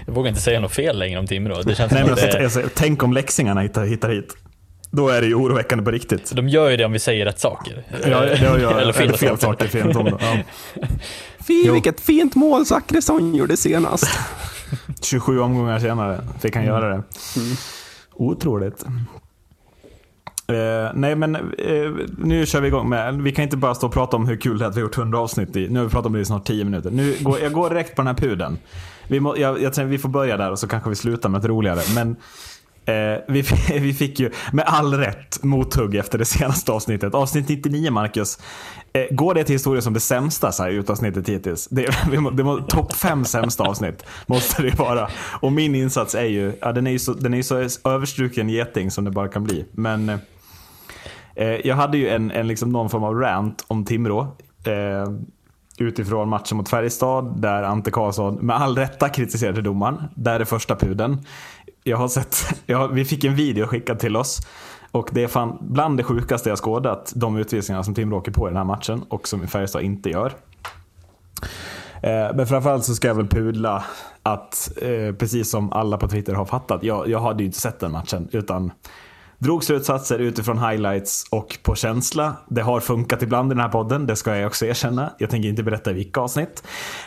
Jag 0.05 0.13
vågar 0.13 0.29
inte 0.29 0.41
säga 0.41 0.59
något 0.59 0.71
fel 0.71 0.99
längre 0.99 1.19
om 1.19 1.27
Timrå. 1.27 1.61
Det 1.61 1.75
känns 1.75 1.91
Nej, 1.91 2.03
men 2.03 2.11
alltså, 2.11 2.27
det, 2.27 2.43
alltså, 2.43 2.61
tänk 2.73 3.03
om 3.03 3.13
läxingarna 3.13 3.61
hittar, 3.61 3.85
hittar 3.85 4.09
hit. 4.09 4.35
Då 4.91 5.09
är 5.09 5.21
det 5.21 5.27
ju 5.27 5.35
oroväckande 5.35 5.83
på 5.83 5.91
riktigt. 5.91 6.31
de 6.35 6.47
gör 6.49 6.69
ju 6.69 6.77
det 6.77 6.85
om 6.85 6.91
vi 6.91 6.99
säger 6.99 7.25
rätt 7.25 7.39
saker. 7.39 7.83
Ja, 8.09 8.19
det 8.19 8.41
gör 8.41 8.59
jag. 8.59 8.71
Eller 8.81 8.93
fel, 8.93 9.17
saker. 9.17 9.35
saker. 9.35 9.67
Fel 9.67 9.93
tom, 9.93 10.17
ja. 10.19 10.37
Fy, 11.47 11.71
vilket 11.71 11.99
fint 11.99 12.35
mål 12.35 12.65
Zachrisson 12.65 13.35
gjorde 13.35 13.57
senast. 13.57 14.19
27 15.01 15.39
omgångar 15.39 15.79
senare 15.79 16.21
fick 16.41 16.55
han 16.55 16.65
göra 16.65 16.89
det. 16.89 17.03
Otroligt. 18.13 18.85
Eh, 20.47 20.91
nej 20.93 21.15
men 21.15 21.35
eh, 21.35 21.91
nu 22.17 22.45
kör 22.45 22.61
vi 22.61 22.67
igång 22.67 22.89
med, 22.89 23.21
vi 23.21 23.31
kan 23.31 23.43
inte 23.43 23.57
bara 23.57 23.75
stå 23.75 23.87
och 23.87 23.93
prata 23.93 24.17
om 24.17 24.27
hur 24.27 24.37
kul 24.37 24.57
det 24.57 24.65
är 24.65 24.69
att 24.69 24.75
vi 24.75 24.79
har 24.79 24.87
gjort 24.87 24.97
100 24.97 25.19
avsnitt 25.19 25.55
i, 25.55 25.69
nu 25.69 25.79
har 25.79 25.85
vi 25.85 25.91
pratat 25.91 26.05
om 26.05 26.13
det 26.13 26.19
i 26.19 26.25
snart 26.25 26.45
10 26.45 26.63
minuter. 26.63 26.91
Nu 26.91 27.15
går, 27.19 27.39
jag 27.39 27.51
går 27.51 27.69
direkt 27.69 27.95
på 27.95 28.01
den 28.01 28.07
här 28.07 28.13
pudeln. 28.13 28.57
Vi, 29.07 29.19
må, 29.19 29.37
jag, 29.37 29.61
jag 29.61 29.73
tänkte, 29.73 29.85
vi 29.85 29.97
får 29.97 30.09
börja 30.09 30.37
där 30.37 30.51
och 30.51 30.59
så 30.59 30.67
kanske 30.67 30.89
vi 30.89 30.95
slutar 30.95 31.29
med 31.29 31.39
ett 31.39 31.45
roligare. 31.45 31.79
Men 31.95 32.09
eh, 32.85 33.21
vi, 33.27 33.41
vi 33.79 33.93
fick 33.93 34.19
ju 34.19 34.31
med 34.53 34.65
all 34.67 34.93
rätt 34.93 35.43
mothugg 35.43 35.95
efter 35.95 36.17
det 36.17 36.25
senaste 36.25 36.71
avsnittet. 36.71 37.13
Avsnitt 37.15 37.49
99 37.49 37.91
Marcus. 37.91 38.39
Eh, 38.93 39.15
går 39.15 39.33
det 39.33 39.43
till 39.43 39.55
historien 39.55 39.81
som 39.81 39.93
det 39.93 39.99
sämsta 39.99 40.51
så 40.51 40.63
här, 40.63 40.69
utavsnittet 40.69 41.29
hittills? 41.29 41.67
Det, 41.71 41.89
vi 42.11 42.17
må- 42.19 42.29
det 42.31 42.43
må, 42.43 42.57
topp 42.57 42.93
fem 42.93 43.25
sämsta 43.25 43.63
avsnitt 43.63 44.05
måste 44.27 44.61
det 44.63 44.79
vara. 44.79 45.07
Och 45.41 45.51
min 45.51 45.75
insats 45.75 46.15
är 46.15 46.25
ju, 46.25 46.53
ja, 46.61 46.71
den 46.71 46.87
är 46.87 46.91
ju 46.91 46.99
så, 46.99 47.13
den 47.13 47.33
är 47.33 47.37
ju 47.37 47.43
så 47.43 47.89
överstruken 47.89 48.49
geting 48.49 48.91
som 48.91 49.03
det 49.05 49.11
bara 49.11 49.27
kan 49.27 49.43
bli. 49.43 49.65
Men 49.71 50.09
eh, 50.09 50.17
Eh, 51.35 51.67
jag 51.67 51.75
hade 51.75 51.97
ju 51.97 52.09
en, 52.09 52.31
en 52.31 52.47
liksom 52.47 52.69
någon 52.69 52.89
form 52.89 53.03
av 53.03 53.15
rant 53.15 53.65
om 53.67 53.85
Timrå. 53.85 54.21
Eh, 54.63 55.11
Utifrån 55.83 56.29
matchen 56.29 56.57
mot 56.57 56.69
Färjestad 56.69 57.41
där 57.41 57.63
Ante 57.63 57.91
Karlsson 57.91 58.35
med 58.35 58.55
all 58.55 58.77
rätta 58.77 59.09
kritiserade 59.09 59.61
domaren. 59.61 60.03
Där 60.15 60.39
är 60.39 60.45
första 60.45 60.75
pudeln. 60.75 61.17
Jag 61.83 61.97
har 61.97 62.07
sett, 62.07 62.37
jag, 62.65 62.87
vi 62.87 63.05
fick 63.05 63.23
en 63.23 63.35
video 63.35 63.67
skickad 63.67 63.99
till 63.99 64.15
oss. 64.15 64.39
Och 64.91 65.09
det 65.11 65.23
är 65.23 65.27
fan 65.27 65.57
bland 65.61 65.97
det 65.97 66.03
sjukaste 66.03 66.49
jag 66.49 66.57
skådat, 66.57 67.13
de 67.15 67.37
utvisningarna 67.37 67.83
som 67.83 67.93
Timrå 67.93 68.17
åker 68.17 68.31
på 68.31 68.47
i 68.47 68.49
den 68.49 68.57
här 68.57 68.63
matchen 68.63 69.03
och 69.09 69.27
som 69.27 69.47
Färjestad 69.47 69.81
inte 69.81 70.09
gör. 70.09 70.33
Eh, 72.03 72.35
men 72.35 72.47
framförallt 72.47 72.85
så 72.85 72.95
ska 72.95 73.07
jag 73.07 73.15
väl 73.15 73.27
pudla 73.27 73.83
att, 74.23 74.71
eh, 74.81 75.15
precis 75.15 75.49
som 75.49 75.73
alla 75.73 75.97
på 75.97 76.07
Twitter 76.07 76.33
har 76.33 76.45
fattat, 76.45 76.83
jag, 76.83 77.07
jag 77.07 77.19
hade 77.19 77.43
ju 77.43 77.45
inte 77.45 77.59
sett 77.59 77.79
den 77.79 77.91
matchen 77.91 78.27
utan 78.31 78.71
drog 79.43 79.63
slutsatser 79.63 80.19
utifrån 80.19 80.57
highlights 80.57 81.25
och 81.31 81.57
på 81.63 81.75
känsla. 81.75 82.35
Det 82.47 82.61
har 82.61 82.79
funkat 82.79 83.21
ibland 83.21 83.51
i 83.51 83.55
den 83.55 83.61
här 83.61 83.69
podden, 83.69 84.07
det 84.07 84.15
ska 84.15 84.35
jag 84.35 84.47
också 84.47 84.65
erkänna. 84.65 85.13
Jag 85.17 85.29
tänker 85.29 85.49
inte 85.49 85.63
berätta 85.63 85.91
i 85.91 85.93
vilka 85.93 86.21
avsnitt. 86.21 86.63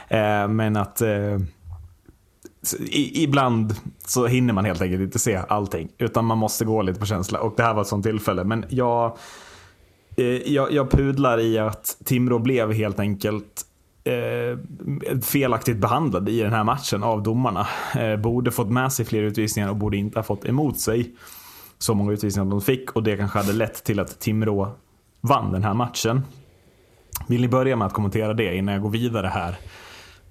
Eh, 0.09 0.49
men 0.49 0.77
att 0.77 1.01
eh, 1.01 1.39
i, 2.81 3.23
ibland 3.23 3.75
så 4.07 4.27
hinner 4.27 4.53
man 4.53 4.65
helt 4.65 4.83
enkelt 4.83 5.03
inte 5.03 5.19
se 5.19 5.41
allting. 5.49 5.89
Utan 5.99 6.25
man 6.25 6.39
måste 6.39 6.65
gå 6.65 6.83
lite 6.83 7.01
på 7.01 7.07
känsla. 7.07 7.41
Och 7.41 7.55
det 7.57 7.63
här 7.63 7.75
var 7.75 7.83
ett 7.83 7.89
sånt 7.89 8.05
tillfälle. 8.05 8.45
Men 8.45 8.65
jag, 8.69 9.17
eh, 10.17 10.25
jag, 10.27 10.73
jag 10.73 10.91
pudlar 10.91 11.41
i 11.41 11.59
att 11.59 11.97
Timrå 12.05 12.39
blev 12.39 12.73
helt 12.73 13.01
enkelt 13.01 13.63
eh, 14.05 14.59
felaktigt 15.23 15.77
behandlad 15.77 16.29
i 16.29 16.41
den 16.41 16.53
här 16.53 16.65
matchen 16.65 17.03
av 17.03 17.23
domarna. 17.23 17.67
Eh, 17.99 18.17
borde 18.17 18.51
fått 18.51 18.71
med 18.71 18.93
sig 18.93 19.05
fler 19.05 19.23
utvisningar 19.23 19.69
och 19.69 19.77
borde 19.77 19.97
inte 19.97 20.19
ha 20.19 20.25
fått 20.25 20.45
emot 20.45 20.81
sig 20.81 21.15
så 21.79 21.95
många 21.95 22.13
utvisningar 22.13 22.51
de 22.51 22.61
fick. 22.61 22.93
Och 22.93 23.03
det 23.03 23.17
kanske 23.17 23.39
hade 23.39 23.53
lett 23.53 23.85
till 23.85 24.01
att 24.01 24.21
Timrå 24.21 24.71
vann 25.21 25.53
den 25.53 25.65
här 25.65 25.75
matchen. 25.75 26.23
Vill 27.27 27.41
ni 27.41 27.49
börja 27.49 27.77
med 27.77 27.87
att 27.87 27.93
kommentera 27.93 28.35
det 28.35 28.57
innan 28.57 28.75
jag 28.75 28.83
går 28.83 28.91
vidare 28.91 29.27
här? 29.27 29.57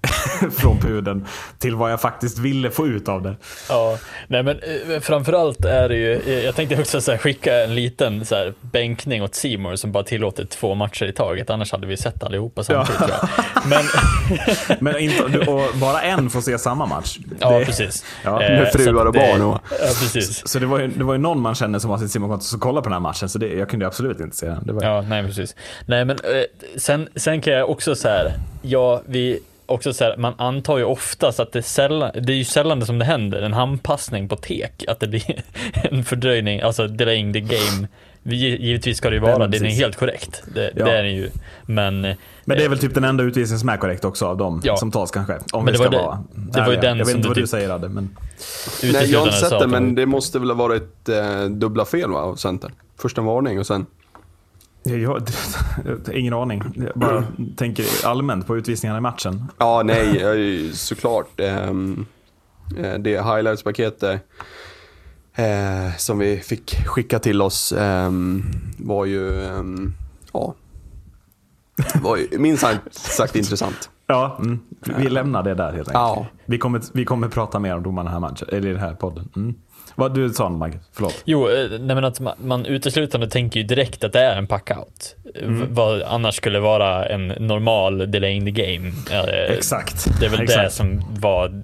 från 0.56 0.78
pudeln 0.80 1.26
till 1.58 1.74
vad 1.74 1.92
jag 1.92 2.00
faktiskt 2.00 2.38
ville 2.38 2.70
få 2.70 2.86
ut 2.86 3.08
av 3.08 3.22
det. 3.22 3.36
Ja, 3.68 3.98
nej 4.26 4.42
men 4.42 4.58
eh, 4.58 5.00
framförallt 5.00 5.64
är 5.64 5.88
det 5.88 5.96
ju, 5.96 6.12
eh, 6.14 6.44
jag 6.44 6.54
tänkte 6.54 6.80
också 6.80 7.00
så 7.00 7.10
här, 7.10 7.18
skicka 7.18 7.64
en 7.64 7.74
liten 7.74 8.24
så 8.24 8.34
här, 8.34 8.54
bänkning 8.60 9.22
åt 9.22 9.34
Simor 9.34 9.76
som 9.76 9.92
bara 9.92 10.04
tillåter 10.04 10.44
två 10.44 10.74
matcher 10.74 11.04
i 11.04 11.12
taget, 11.12 11.50
annars 11.50 11.72
hade 11.72 11.86
vi 11.86 11.96
sett 11.96 12.22
allihopa 12.22 12.64
samtidigt 12.64 13.00
ja. 13.00 13.06
tror 13.06 13.18
jag. 13.20 13.66
Men, 13.66 13.84
men 14.80 14.98
inte, 14.98 15.50
och 15.50 15.62
bara 15.74 16.00
en 16.00 16.30
får 16.30 16.40
se 16.40 16.58
samma 16.58 16.86
match. 16.86 17.18
Ja, 17.40 17.58
det, 17.58 17.64
precis. 17.64 18.04
Ja. 18.24 18.42
Eh, 18.42 18.60
Med 18.60 18.72
fruar 18.72 19.06
och 19.06 19.12
barn 19.12 19.42
och... 19.42 19.60
Ja, 19.70 19.76
precis. 19.78 20.38
Så, 20.38 20.48
så, 20.48 20.58
det, 20.58 20.66
var 20.66 20.78
ju, 20.78 20.88
det 20.88 21.04
var 21.04 21.14
ju 21.14 21.20
någon 21.20 21.40
man 21.40 21.54
kände 21.54 21.80
som 21.80 21.90
var 21.90 21.98
sitt 21.98 22.10
Simon 22.10 22.40
som 22.40 22.60
kollade 22.60 22.82
på 22.82 22.88
den 22.88 22.92
här 22.92 23.00
matchen, 23.00 23.28
så 23.28 23.38
det, 23.38 23.48
jag 23.48 23.70
kunde 23.70 23.86
absolut 23.86 24.20
inte 24.20 24.36
se 24.36 24.46
den. 24.46 24.66
Det 24.66 24.72
var... 24.72 24.82
Ja, 24.82 25.02
nej 25.02 25.26
precis. 25.26 25.54
Nej 25.86 26.04
men 26.04 26.18
sen, 26.76 27.08
sen 27.16 27.40
kan 27.40 27.52
jag 27.52 27.70
också 27.70 27.94
så 27.94 28.08
här, 28.08 28.32
ja 28.62 29.02
vi 29.06 29.40
också 29.66 29.92
så 29.92 30.04
här, 30.04 30.16
man 30.16 30.34
antar 30.38 30.78
ju 30.78 30.84
oftast 30.84 31.40
att 31.40 31.52
det 31.52 31.58
är 31.58 31.62
sällan, 31.62 32.10
det 32.14 32.32
är 32.32 32.36
ju 32.36 32.44
sällan 32.44 32.86
som 32.86 32.98
det 32.98 33.04
händer, 33.04 33.42
en 33.42 33.52
handpassning 33.52 34.28
på 34.28 34.36
tek, 34.36 34.84
att 34.88 35.00
det 35.00 35.08
blir 35.08 35.42
en 35.74 36.04
fördröjning, 36.04 36.60
alltså 36.60 36.86
delaying 36.86 37.32
the 37.32 37.40
game. 37.40 37.88
Givetvis 38.22 38.98
ska 38.98 39.10
det 39.10 39.16
ju 39.16 39.22
vara, 39.22 39.42
ja, 39.42 39.46
det 39.46 39.56
är 39.56 39.64
helt 39.64 39.96
korrekt. 39.96 40.42
Det, 40.54 40.72
ja. 40.76 40.84
det 40.84 40.98
är 40.98 41.02
det 41.02 41.10
ju. 41.10 41.30
Men, 41.66 42.00
men 42.44 42.58
det 42.58 42.64
är 42.64 42.68
väl 42.68 42.78
typ 42.78 42.94
den 42.94 43.04
enda 43.04 43.24
utvisningen 43.24 43.60
som 43.60 43.68
är 43.68 43.76
korrekt 43.76 44.04
också 44.04 44.26
av 44.26 44.36
dem 44.36 44.60
ja. 44.64 44.76
som 44.76 44.90
tas 44.90 45.10
kanske. 45.10 45.38
Om 45.52 45.64
men 45.64 45.72
vi 45.72 45.78
ska 45.78 45.90
det, 45.90 45.96
vara 45.96 46.24
det 46.34 46.60
var 46.60 46.70
ju 46.70 46.76
den 46.76 46.98
Jag 46.98 47.06
vet 47.06 47.16
inte 47.16 47.28
vad 47.28 47.36
du 47.36 47.40
typ 47.40 47.50
säger 47.50 47.70
Adde, 47.70 47.88
men... 47.88 48.16
Nej, 48.82 49.10
jag 49.10 49.18
har 49.18 49.26
inte 49.26 49.38
sett 49.38 49.58
det, 49.60 49.66
men 49.66 49.94
det 49.94 50.06
måste 50.06 50.38
väl 50.38 50.50
ha 50.50 50.56
varit 50.56 51.08
eh, 51.08 51.44
dubbla 51.44 51.84
fel 51.84 52.10
va, 52.10 52.20
av 52.20 52.36
center. 52.36 52.70
Först 52.98 53.18
en 53.18 53.24
varning 53.24 53.58
och 53.58 53.66
sen 53.66 53.86
jag, 54.86 55.22
ingen 56.12 56.34
aning. 56.34 56.62
Jag 56.74 56.92
bara 56.94 57.24
tänker 57.56 58.06
allmänt 58.06 58.46
på 58.46 58.56
utvisningarna 58.56 58.98
i 58.98 59.00
matchen. 59.00 59.44
Ja, 59.58 59.82
nej, 59.84 60.70
såklart. 60.72 61.40
Ehm, 61.40 62.06
eh, 62.78 62.94
det 62.94 63.20
highlights-paketet 63.20 64.20
eh, 65.34 65.96
som 65.96 66.18
vi 66.18 66.36
fick 66.36 66.86
skicka 66.86 67.18
till 67.18 67.42
oss 67.42 67.72
ehm, 67.72 68.44
var 68.78 69.04
ju, 69.04 69.44
ehm, 69.44 69.94
ja, 70.32 70.54
var 72.02 72.16
ju 72.16 72.38
minst 72.38 72.64
sagt 72.90 73.36
intressant. 73.36 73.90
Ja, 74.06 74.36
mm. 74.38 74.58
vi 74.96 75.08
lämnar 75.08 75.42
det 75.42 75.54
där 75.54 75.72
helt 75.72 75.78
enkelt. 75.78 75.94
Ja. 75.94 76.26
Vi, 76.44 76.58
kommer, 76.58 76.82
vi 76.92 77.04
kommer 77.04 77.28
prata 77.28 77.58
mer 77.58 77.76
om 77.76 77.82
domarna 77.82 78.10
här 78.10 78.20
matchen, 78.20 78.48
eller 78.52 78.68
i 78.68 78.72
den 78.72 78.80
här 78.80 78.94
podden. 78.94 79.28
Mm. 79.36 79.54
Vad 79.98 80.14
du 80.14 80.30
sa 80.30 80.48
Magge, 80.48 80.78
förlåt. 80.92 81.22
Jo, 81.24 81.48
eh, 81.48 81.70
nej 81.70 81.94
men 81.94 82.04
att 82.04 82.20
man, 82.20 82.34
man 82.38 82.66
uteslutande 82.66 83.30
tänker 83.30 83.60
ju 83.60 83.66
direkt 83.66 84.04
att 84.04 84.12
det 84.12 84.20
är 84.20 84.36
en 84.36 84.46
packout. 84.46 85.16
Mm. 85.42 85.74
Vad 85.74 86.02
annars 86.02 86.34
skulle 86.34 86.60
vara 86.60 87.06
en 87.06 87.26
normal 87.26 88.10
delay 88.10 88.32
in 88.32 88.44
the 88.44 88.50
game. 88.50 88.92
Eh, 89.10 89.54
Exakt. 89.54 90.20
Det 90.20 90.26
är 90.26 90.30
väl 90.30 90.40
Exakt. 90.40 90.62
det 90.62 90.70
som 90.70 91.02
var 91.20 91.62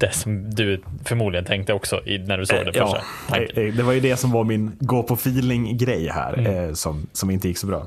det 0.00 0.14
som 0.14 0.54
du 0.54 0.82
förmodligen 1.04 1.44
tänkte 1.44 1.72
också 1.72 2.06
i, 2.06 2.18
när 2.18 2.38
du 2.38 2.46
såg 2.46 2.58
det 2.66 2.72
första. 2.72 3.02
Ja, 3.30 3.36
det 3.54 3.82
var 3.82 3.92
ju 3.92 4.00
det 4.00 4.16
som 4.16 4.32
var 4.32 4.44
min 4.44 4.76
gå 4.80 5.02
på 5.02 5.14
feeling 5.14 5.76
grej 5.76 6.08
här, 6.08 6.38
mm. 6.38 6.76
som, 6.76 7.06
som 7.12 7.30
inte 7.30 7.48
gick 7.48 7.58
så 7.58 7.66
bra. 7.66 7.86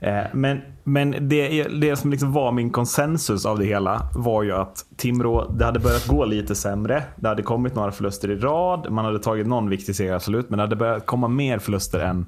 Eh, 0.00 0.24
men, 0.32 0.60
men 0.84 1.28
det, 1.28 1.62
det 1.62 1.96
som 1.96 2.10
liksom 2.10 2.32
var 2.32 2.52
min 2.52 2.70
konsensus 2.70 3.46
av 3.46 3.58
det 3.58 3.64
hela 3.64 4.08
var 4.14 4.42
ju 4.42 4.52
att 4.52 4.84
Timrå, 4.96 5.50
det 5.58 5.64
hade 5.64 5.80
börjat 5.80 6.06
gå 6.06 6.24
lite 6.24 6.54
sämre. 6.54 7.02
Det 7.16 7.28
hade 7.28 7.42
kommit 7.42 7.74
några 7.74 7.92
förluster 7.92 8.30
i 8.30 8.36
rad. 8.36 8.92
Man 8.92 9.04
hade 9.04 9.18
tagit 9.18 9.46
någon 9.46 9.68
viktig 9.68 9.96
seger 9.96 10.12
absolut, 10.12 10.50
men 10.50 10.56
det 10.56 10.62
hade 10.62 10.76
börjat 10.76 11.06
komma 11.06 11.28
mer 11.28 11.58
förluster 11.58 12.00
än, 12.00 12.26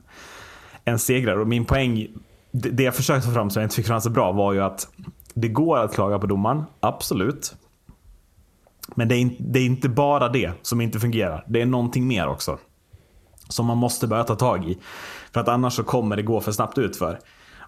än 0.84 0.98
segrar. 0.98 1.36
Och 1.36 1.48
min 1.48 1.64
poäng, 1.64 2.08
det 2.52 2.82
jag 2.82 2.94
försökte 2.94 3.28
få 3.28 3.34
fram 3.34 3.50
som 3.50 3.60
jag 3.60 3.66
inte 3.66 3.76
fick 3.76 3.86
fram 3.86 4.00
så 4.00 4.10
bra 4.10 4.32
var 4.32 4.52
ju 4.52 4.60
att 4.60 4.88
det 5.34 5.48
går 5.48 5.78
att 5.78 5.94
klaga 5.94 6.18
på 6.18 6.26
domaren, 6.26 6.64
absolut. 6.80 7.54
Men 8.94 9.08
det 9.08 9.14
är, 9.14 9.30
det 9.38 9.58
är 9.58 9.66
inte 9.66 9.88
bara 9.88 10.28
det 10.28 10.52
som 10.62 10.80
inte 10.80 11.00
fungerar. 11.00 11.44
Det 11.48 11.62
är 11.62 11.66
någonting 11.66 12.06
mer 12.06 12.28
också. 12.28 12.58
Som 13.48 13.66
man 13.66 13.78
måste 13.78 14.06
börja 14.06 14.24
ta 14.24 14.34
tag 14.34 14.68
i. 14.68 14.78
För 15.32 15.40
att 15.40 15.48
annars 15.48 15.72
så 15.72 15.84
kommer 15.84 16.16
det 16.16 16.22
gå 16.22 16.40
för 16.40 16.52
snabbt 16.52 16.78
utför. 16.78 17.18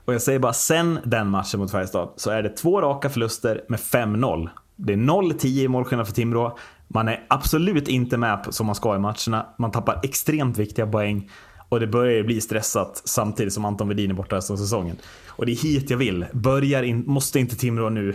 Och 0.05 0.15
jag 0.15 0.23
säger 0.23 0.39
bara, 0.39 0.53
sen 0.53 0.99
den 1.05 1.29
matchen 1.29 1.61
mot 1.61 1.71
Färjestad 1.71 2.09
så 2.17 2.31
är 2.31 2.43
det 2.43 2.49
två 2.49 2.81
raka 2.81 3.11
förluster 3.11 3.65
med 3.69 3.81
5-0. 3.81 4.49
Det 4.77 4.93
är 4.93 4.97
0-10 4.97 5.47
i 5.47 5.69
målskillnad 5.69 6.07
för 6.07 6.15
Timrå. 6.15 6.59
Man 6.89 7.09
är 7.09 7.27
absolut 7.29 7.89
inte 7.89 8.17
med 8.17 8.47
som 8.51 8.67
man 8.67 8.75
ska 8.75 8.97
i 8.97 8.99
matcherna. 8.99 9.47
Man 9.59 9.71
tappar 9.71 10.01
extremt 10.03 10.59
viktiga 10.59 10.87
poäng. 10.87 11.31
Och 11.69 11.81
det 11.81 11.87
börjar 11.87 12.25
bli 12.25 12.41
stressat 12.41 13.03
samtidigt 13.05 13.53
som 13.53 13.65
Anton 13.65 13.89
Wedin 13.89 14.11
är 14.11 14.15
borta 14.15 14.37
resten 14.37 14.55
av 14.55 14.59
säsongen. 14.59 14.97
Och 15.29 15.47
det 15.47 15.53
är 15.53 15.57
hit 15.57 15.91
jag 15.91 15.99
vill. 15.99 16.27
Börjar 16.33 16.83
in, 16.83 17.05
måste 17.07 17.41
inte 17.41 17.57
Timrå 17.57 17.89
nu... 17.89 18.15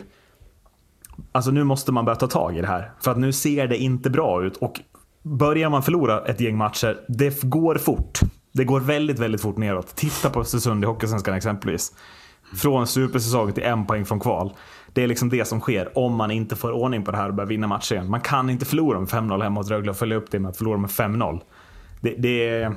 Alltså 1.31 1.51
nu 1.51 1.63
måste 1.63 1.91
man 1.91 2.05
börja 2.05 2.15
ta 2.15 2.27
tag 2.27 2.57
i 2.57 2.61
det 2.61 2.67
här. 2.67 2.91
För 3.01 3.11
att 3.11 3.17
nu 3.17 3.31
ser 3.31 3.67
det 3.67 3.77
inte 3.77 4.09
bra 4.09 4.43
ut. 4.43 4.57
Och 4.57 4.79
börjar 5.23 5.69
man 5.69 5.83
förlora 5.83 6.25
ett 6.25 6.39
gäng 6.39 6.57
matcher, 6.57 6.97
det 7.07 7.43
går 7.43 7.75
fort. 7.75 8.19
Det 8.51 8.63
går 8.63 8.79
väldigt, 8.79 9.19
väldigt 9.19 9.41
fort 9.41 9.57
neråt. 9.57 9.95
Titta 9.95 10.29
på 10.29 10.39
Östersund 10.39 10.83
i 10.83 10.87
Hockeysvenskan 10.87 11.35
exempelvis. 11.35 11.93
Från 12.55 12.87
supersäsong 12.87 13.53
till 13.53 13.63
en 13.63 13.85
poäng 13.85 14.05
från 14.05 14.19
kval. 14.19 14.53
Det 14.93 15.03
är 15.03 15.07
liksom 15.07 15.29
det 15.29 15.45
som 15.45 15.59
sker 15.59 15.97
om 15.97 16.15
man 16.15 16.31
inte 16.31 16.55
får 16.55 16.71
ordning 16.71 17.03
på 17.03 17.11
det 17.11 17.17
här 17.17 17.29
och 17.29 17.33
börjar 17.33 17.47
vinna 17.47 17.67
matcher 17.67 17.93
igen. 17.93 18.09
Man 18.09 18.21
kan 18.21 18.49
inte 18.49 18.65
förlora 18.65 18.99
med 18.99 19.09
5-0 19.09 19.43
hemma 19.43 19.49
mot 19.49 19.69
Rögle 19.69 19.91
och 19.91 19.97
följa 19.97 20.17
upp 20.17 20.31
det 20.31 20.39
med 20.39 20.49
att 20.49 20.57
förlora 20.57 20.77
med 20.77 20.89
5-0. 20.89 21.41
Det, 22.01 22.15
det, 22.17 22.47
är, 22.47 22.73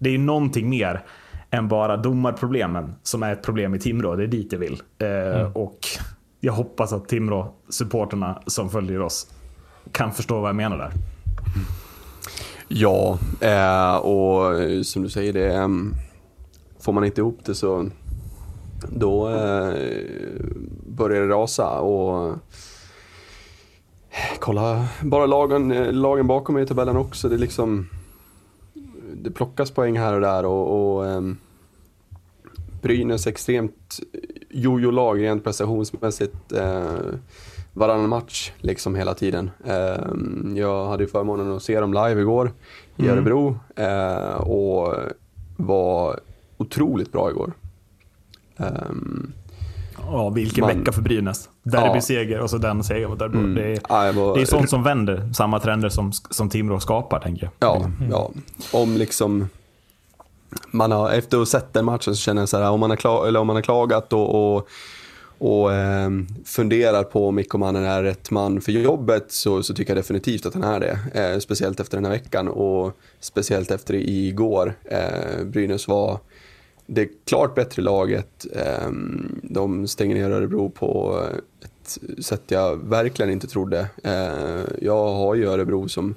det 0.00 0.14
är 0.14 0.18
någonting 0.18 0.70
mer 0.70 1.02
än 1.50 1.68
bara 1.68 1.96
domarproblemen 1.96 2.94
som 3.02 3.22
är 3.22 3.32
ett 3.32 3.42
problem 3.42 3.74
i 3.74 3.78
Timrå. 3.78 4.16
Det 4.16 4.22
är 4.22 4.26
dit 4.26 4.52
jag 4.52 4.58
vill. 4.58 4.82
Eh, 4.98 5.08
mm. 5.08 5.52
Och 5.52 5.78
jag 6.40 6.52
hoppas 6.52 6.92
att 6.92 7.08
Timrå-supporterna 7.08 8.42
som 8.46 8.70
följer 8.70 9.00
oss 9.00 9.26
kan 9.92 10.12
förstå 10.12 10.40
vad 10.40 10.48
jag 10.48 10.56
menar 10.56 10.78
där. 10.78 10.92
Ja, 12.72 13.18
eh, 13.40 13.96
och 13.96 14.60
eh, 14.60 14.82
som 14.82 15.02
du 15.02 15.08
säger, 15.08 15.32
det, 15.32 15.54
eh, 15.54 15.68
får 16.80 16.92
man 16.92 17.04
inte 17.04 17.20
ihop 17.20 17.38
det 17.44 17.54
så 17.54 17.90
då 18.88 19.28
eh, 19.28 19.74
börjar 20.86 21.20
det 21.22 21.28
rasa. 21.28 21.80
Och 21.80 22.28
eh, 22.28 22.34
kolla 24.38 24.88
bara 25.02 25.26
lagen, 25.26 25.72
eh, 25.72 25.92
lagen 25.92 26.26
bakom 26.26 26.54
mig 26.54 26.64
i 26.64 26.66
tabellen 26.66 26.96
också. 26.96 27.28
Det, 27.28 27.34
är 27.34 27.38
liksom, 27.38 27.88
det 29.14 29.30
plockas 29.30 29.70
poäng 29.70 29.98
här 29.98 30.14
och 30.14 30.20
där. 30.20 30.44
och, 30.44 30.96
och 30.96 31.06
eh, 31.06 31.20
Brynäs 32.82 33.26
extremt 33.26 34.00
jojo-lag 34.50 35.22
rent 35.22 35.44
prestationsmässigt. 35.44 36.52
Eh, 36.52 36.98
varannan 37.72 38.08
match 38.08 38.52
liksom 38.58 38.94
hela 38.94 39.14
tiden. 39.14 39.50
Ehm, 39.64 40.54
jag 40.56 40.86
hade 40.86 41.04
ju 41.04 41.10
förmånen 41.10 41.56
att 41.56 41.62
se 41.62 41.80
dem 41.80 41.92
live 41.92 42.20
igår 42.20 42.52
i 42.96 43.02
mm. 43.02 43.14
Örebro 43.14 43.58
eh, 43.76 44.34
och 44.34 44.94
var 45.56 46.20
otroligt 46.56 47.12
bra 47.12 47.30
igår. 47.30 47.52
Ehm, 48.56 49.32
ja, 50.06 50.28
vilken 50.28 50.66
man, 50.66 50.78
vecka 50.78 50.92
för 50.92 51.02
Brynäs. 51.02 51.48
Derbyseger 51.62 52.36
ja. 52.36 52.42
och 52.42 52.50
så 52.50 52.58
den 52.58 52.84
segern 52.84 53.10
mot 53.10 53.22
Örebro. 53.22 53.38
Mm. 53.38 53.54
Det, 53.54 53.72
är, 53.72 53.80
ja, 53.88 54.12
var, 54.12 54.34
det 54.34 54.42
är 54.42 54.46
sånt 54.46 54.70
som 54.70 54.82
vänder, 54.82 55.32
samma 55.32 55.60
trender 55.60 55.88
som, 55.88 56.12
som 56.12 56.48
Timrå 56.48 56.80
skapar 56.80 57.20
tänker 57.20 57.42
jag. 57.42 57.70
Ja, 57.70 57.76
mm. 57.76 58.10
ja. 58.10 58.30
om 58.72 58.96
liksom 58.96 59.48
man 60.70 60.92
har, 60.92 61.10
efter 61.10 61.36
att 61.36 61.40
ha 61.40 61.46
sett 61.46 61.72
den 61.72 61.84
matchen 61.84 62.14
så 62.14 62.20
känner 62.20 62.42
jag 62.42 62.48
så 62.48 62.58
här, 62.58 62.70
om 62.70 62.80
man 62.80 62.90
har, 62.90 62.96
klag, 62.96 63.28
eller 63.28 63.40
om 63.40 63.46
man 63.46 63.56
har 63.56 63.62
klagat 63.62 64.12
och, 64.12 64.56
och, 64.56 64.68
och 65.40 65.72
eh, 65.72 66.10
funderar 66.44 67.04
på 67.04 67.28
om 67.28 67.34
Mikkomannen 67.34 67.84
är 67.84 68.02
rätt 68.02 68.30
man 68.30 68.60
för 68.60 68.72
jobbet 68.72 69.24
så, 69.28 69.62
så 69.62 69.74
tycker 69.74 69.90
jag 69.90 69.98
definitivt 69.98 70.46
att 70.46 70.54
han 70.54 70.62
är 70.62 70.80
det. 70.80 70.98
Eh, 71.14 71.38
speciellt 71.38 71.80
efter 71.80 71.96
den 71.96 72.04
här 72.04 72.12
veckan 72.12 72.48
och 72.48 72.96
speciellt 73.20 73.70
efter 73.70 73.94
igår. 73.94 74.74
Eh, 74.84 75.44
Brynäs 75.44 75.88
var 75.88 76.18
det 76.86 77.08
klart 77.24 77.54
bättre 77.54 77.82
laget. 77.82 78.46
Eh, 78.52 78.90
de 79.42 79.88
stänger 79.88 80.14
ner 80.14 80.30
Örebro 80.30 80.70
på 80.70 81.22
ett 81.64 81.98
sätt 82.24 82.42
jag 82.46 82.76
verkligen 82.88 83.32
inte 83.32 83.46
trodde. 83.46 83.88
Eh, 84.02 84.64
jag 84.80 85.14
har 85.14 85.34
ju 85.34 85.46
Örebro 85.46 85.88
som 85.88 86.14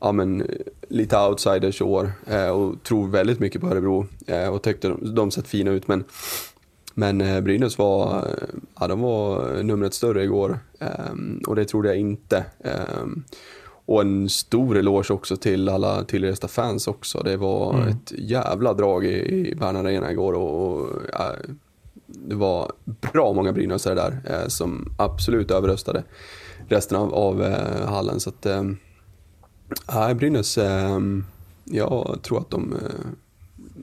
ja, 0.00 0.12
men, 0.12 0.46
lite 0.88 1.18
outsiders 1.18 1.80
i 1.80 1.84
år 1.84 2.12
eh, 2.26 2.48
och 2.48 2.82
tror 2.82 3.08
väldigt 3.08 3.40
mycket 3.40 3.60
på 3.60 3.68
Örebro 3.68 4.06
eh, 4.26 4.48
och 4.48 4.62
tyckte 4.62 4.88
de, 4.88 5.14
de 5.14 5.30
sett 5.30 5.48
fina 5.48 5.70
ut. 5.70 5.88
Men, 5.88 6.04
men 6.98 7.20
eh, 7.20 7.40
Brynäs 7.40 7.78
var, 7.78 8.16
eh, 8.16 8.58
ja, 8.80 8.86
de 8.88 9.00
var 9.00 9.62
numret 9.62 9.94
större 9.94 10.24
igår 10.24 10.58
ehm, 10.80 11.40
och 11.46 11.56
det 11.56 11.64
trodde 11.64 11.88
jag 11.88 11.96
inte. 11.96 12.44
Ehm, 12.64 13.24
och 13.88 14.00
en 14.00 14.28
stor 14.28 14.76
eloge 14.78 15.12
också 15.14 15.36
till 15.36 15.68
alla 15.68 16.04
tillresta 16.04 16.48
fans 16.48 16.86
också. 16.88 17.18
Det 17.24 17.36
var 17.36 17.74
Mm. 17.74 17.88
ett 17.88 18.12
jävla 18.18 18.74
drag 18.74 19.04
i, 19.04 19.48
i 19.48 19.54
Bern 19.54 19.76
Arena 19.76 20.12
igår 20.12 20.32
och, 20.32 20.66
och 20.72 20.88
ja, 21.12 21.32
det 22.06 22.34
var 22.34 22.72
bra 23.12 23.32
många 23.32 23.52
Brynäsare 23.52 23.94
där 23.94 24.20
eh, 24.24 24.48
som 24.48 24.92
absolut 24.98 25.50
överröstade 25.50 26.04
resten 26.68 26.96
av, 26.98 27.14
av 27.14 27.42
eh, 27.42 27.86
hallen. 27.88 28.20
Så 28.20 28.30
att, 28.30 28.46
ehm, 28.46 28.76
Nej, 29.94 30.14
Brynäs, 30.14 30.58
eh, 30.58 30.98
jag 31.64 32.18
tror 32.22 32.38
att 32.38 32.50
de, 32.50 32.72
eh, 32.72 33.06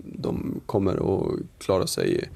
de 0.03 0.61
kommer 0.65 0.93
att 0.93 1.31
klara 1.57 1.87
sig 1.87 2.29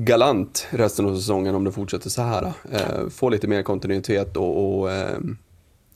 galant 0.00 0.66
resten 0.70 1.06
av 1.06 1.14
säsongen 1.14 1.54
om 1.54 1.64
det 1.64 1.72
fortsätter 1.72 2.10
så 2.10 2.22
här. 2.22 2.52
Eh, 2.72 3.08
få 3.10 3.28
lite 3.28 3.48
mer 3.48 3.62
kontinuitet 3.62 4.36
och, 4.36 4.78
och 4.80 4.90
eh, 4.90 5.18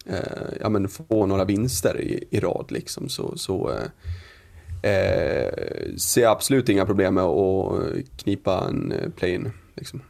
eh, 0.06 0.56
ja, 0.60 0.68
men 0.68 0.88
få 0.88 1.26
några 1.26 1.44
vinster 1.44 2.00
i, 2.00 2.24
i 2.30 2.40
rad 2.40 2.66
liksom. 2.68 3.08
Så, 3.08 3.32
så 3.36 3.70
eh, 3.70 4.92
eh, 4.92 5.52
ser 5.96 6.22
jag 6.22 6.32
absolut 6.32 6.68
inga 6.68 6.86
problem 6.86 7.14
med 7.14 7.24
att 7.24 7.72
knipa 8.16 8.64
en 8.68 8.92
eh, 8.92 9.10
play-in. 9.10 9.52
Liksom. 9.74 10.00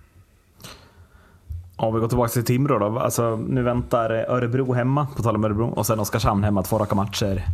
Om 1.77 1.95
vi 1.95 2.01
går 2.01 2.09
tillbaka 2.09 2.29
till 2.31 2.45
Timrå 2.45 2.79
då. 2.79 2.99
Alltså, 2.99 3.37
nu 3.37 3.63
väntar 3.63 4.11
Örebro 4.11 4.73
hemma, 4.73 5.07
på 5.17 5.23
tal 5.23 5.37
om 5.37 5.45
Örebro, 5.45 5.69
och 5.69 5.87
sen 5.87 6.01
Oskarshamn 6.01 6.45
hemma, 6.45 6.63
två 6.63 6.79
raka 6.79 6.95
matcher. 6.95 7.45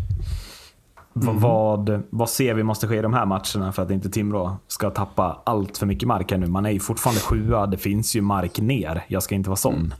V- 1.26 1.32
Vad, 1.34 2.02
vad 2.10 2.28
ser 2.28 2.54
vi 2.54 2.62
måste 2.62 2.88
ske 2.88 2.96
i 2.98 3.02
de 3.02 3.12
här 3.14 3.26
matcherna 3.26 3.72
för 3.72 3.82
att 3.82 3.90
inte 3.90 4.10
Timrå 4.10 4.56
ska 4.68 4.90
tappa 4.90 5.42
allt 5.46 5.78
för 5.78 5.86
mycket 5.86 6.08
mark 6.08 6.30
här 6.30 6.38
nu? 6.38 6.46
Man 6.46 6.66
är 6.66 6.70
ju 6.70 6.80
fortfarande 6.80 7.20
sjua, 7.20 7.66
det 7.66 7.76
finns 7.76 8.16
ju 8.16 8.20
mark 8.20 8.60
ner. 8.60 9.04
Jag 9.08 9.22
ska 9.22 9.34
inte 9.34 9.50
vara 9.50 9.56
sån. 9.56 9.94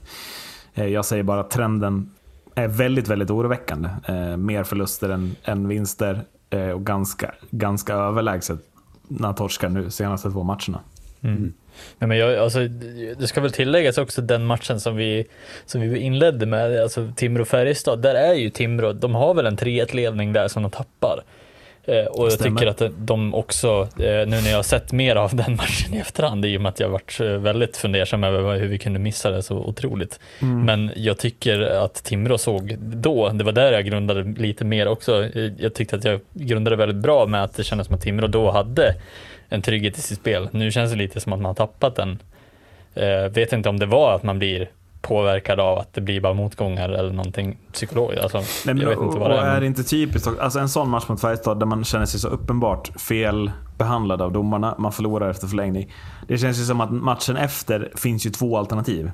Eh, 0.73 0.85
Jag 0.85 1.05
säger 1.05 1.23
bara 1.23 1.39
att 1.39 1.49
trenden 1.51 2.11
är 2.55 2.67
väldigt, 2.67 3.07
väldigt 3.07 3.29
oroväckande. 3.29 3.89
Eh, 4.05 4.37
mer 4.37 4.63
förluster 4.63 5.09
än, 5.09 5.35
än 5.43 5.67
vinster 5.67 6.21
eh, 6.49 6.69
och 6.69 6.81
ganska, 6.85 7.31
ganska 7.51 7.93
överlägset 7.93 8.59
när 9.07 9.33
torskar 9.33 9.69
nu 9.69 9.89
senaste 9.89 10.31
två 10.31 10.43
matcherna. 10.43 10.79
Nej, 11.99 12.07
men 12.07 12.17
jag, 12.17 12.35
alltså, 12.35 12.59
det 13.17 13.27
ska 13.27 13.41
väl 13.41 13.51
tilläggas 13.51 13.97
också 13.97 14.21
den 14.21 14.45
matchen 14.45 14.79
som 14.79 14.95
vi, 14.95 15.25
som 15.65 15.81
vi 15.81 15.99
inledde 15.99 16.45
med, 16.45 16.81
alltså 16.81 17.11
Timrå-Färjestad, 17.15 18.01
där 18.01 18.15
är 18.15 18.33
ju 18.33 18.49
Timrå, 18.49 18.93
de 18.93 19.15
har 19.15 19.33
väl 19.33 19.45
en 19.45 19.57
3-1 19.57 19.95
ledning 19.95 20.33
där 20.33 20.47
som 20.47 20.63
de 20.63 20.71
tappar. 20.71 21.23
Eh, 21.85 22.05
och 22.05 22.25
jag 22.25 22.33
Stämmer. 22.33 22.59
tycker 22.59 22.85
att 22.85 22.91
de 22.97 23.33
också, 23.33 23.87
eh, 23.97 24.05
nu 24.05 24.25
när 24.25 24.49
jag 24.49 24.57
har 24.57 24.63
sett 24.63 24.91
mer 24.91 25.15
av 25.15 25.35
den 25.35 25.55
matchen 25.55 25.93
i 25.93 25.97
efterhand, 25.97 26.45
i 26.45 26.57
och 26.57 26.61
med 26.61 26.69
att 26.69 26.79
jag 26.79 26.89
varit 26.89 27.19
eh, 27.19 27.27
väldigt 27.27 27.77
fundersam 27.77 28.23
över 28.23 28.59
hur 28.59 28.67
vi 28.67 28.77
kunde 28.77 28.99
missa 28.99 29.29
det 29.29 29.43
så 29.43 29.57
otroligt. 29.57 30.19
Men 30.39 30.91
jag 30.95 31.17
tycker 31.17 31.61
att 31.61 32.03
Timrå 32.03 32.37
såg 32.37 32.77
då, 32.79 33.29
det 33.29 33.43
var 33.43 33.51
där 33.51 33.71
jag 33.71 33.85
grundade 33.85 34.23
lite 34.23 34.65
mer 34.65 34.87
också, 34.87 35.29
Eh, 35.35 35.51
jag 35.57 35.73
tyckte 35.73 35.95
att 35.95 36.03
jag 36.03 36.19
grundade 36.33 36.75
väldigt 36.75 37.03
bra 37.03 37.25
med 37.25 37.43
att 37.43 37.55
det 37.55 37.63
kändes 37.63 37.87
som 37.87 37.95
att 37.95 38.01
Timrå 38.01 38.27
då 38.27 38.51
hade 38.51 38.95
en 39.49 39.61
trygghet 39.61 39.97
i 39.97 40.01
sitt 40.01 40.19
spel. 40.19 40.49
Nu 40.51 40.71
känns 40.71 40.91
det 40.91 40.97
lite 40.97 41.19
som 41.19 41.33
att 41.33 41.39
man 41.39 41.45
har 41.45 41.53
tappat 41.53 41.95
den. 41.95 42.19
Eh, 42.93 43.31
vet 43.31 43.53
inte 43.53 43.69
om 43.69 43.79
det 43.79 43.85
var 43.85 44.15
att 44.15 44.23
man 44.23 44.39
blir 44.39 44.69
påverkad 45.01 45.59
av 45.59 45.77
att 45.77 45.93
det 45.93 46.01
blir 46.01 46.21
bara 46.21 46.33
motgångar 46.33 46.89
eller 46.89 47.11
någonting 47.13 47.57
psykologiskt. 47.73 48.23
Alltså, 48.23 48.37
Nej, 48.37 48.75
men, 48.75 48.77
jag 48.77 48.89
vet 48.89 48.99
inte 48.99 49.19
vad 49.19 49.31
det 49.31 49.37
är. 49.37 49.55
är 49.55 49.59
det 49.59 49.65
inte 49.65 49.83
typiskt, 49.83 50.27
alltså 50.39 50.59
en 50.59 50.69
sån 50.69 50.89
match 50.89 51.07
mot 51.07 51.21
Färjestad 51.21 51.59
där 51.59 51.65
man 51.65 51.83
känner 51.83 52.05
sig 52.05 52.19
så 52.19 52.27
uppenbart 52.27 53.01
fel 53.01 53.51
behandlad 53.77 54.21
av 54.21 54.31
domarna, 54.31 54.75
man 54.77 54.91
förlorar 54.91 55.29
efter 55.29 55.47
förlängning. 55.47 55.91
Det 56.27 56.37
känns 56.37 56.59
ju 56.59 56.63
som 56.63 56.81
att 56.81 56.91
matchen 56.91 57.37
efter 57.37 57.91
finns 57.95 58.25
ju 58.25 58.29
två 58.29 58.57
alternativ. 58.57 59.11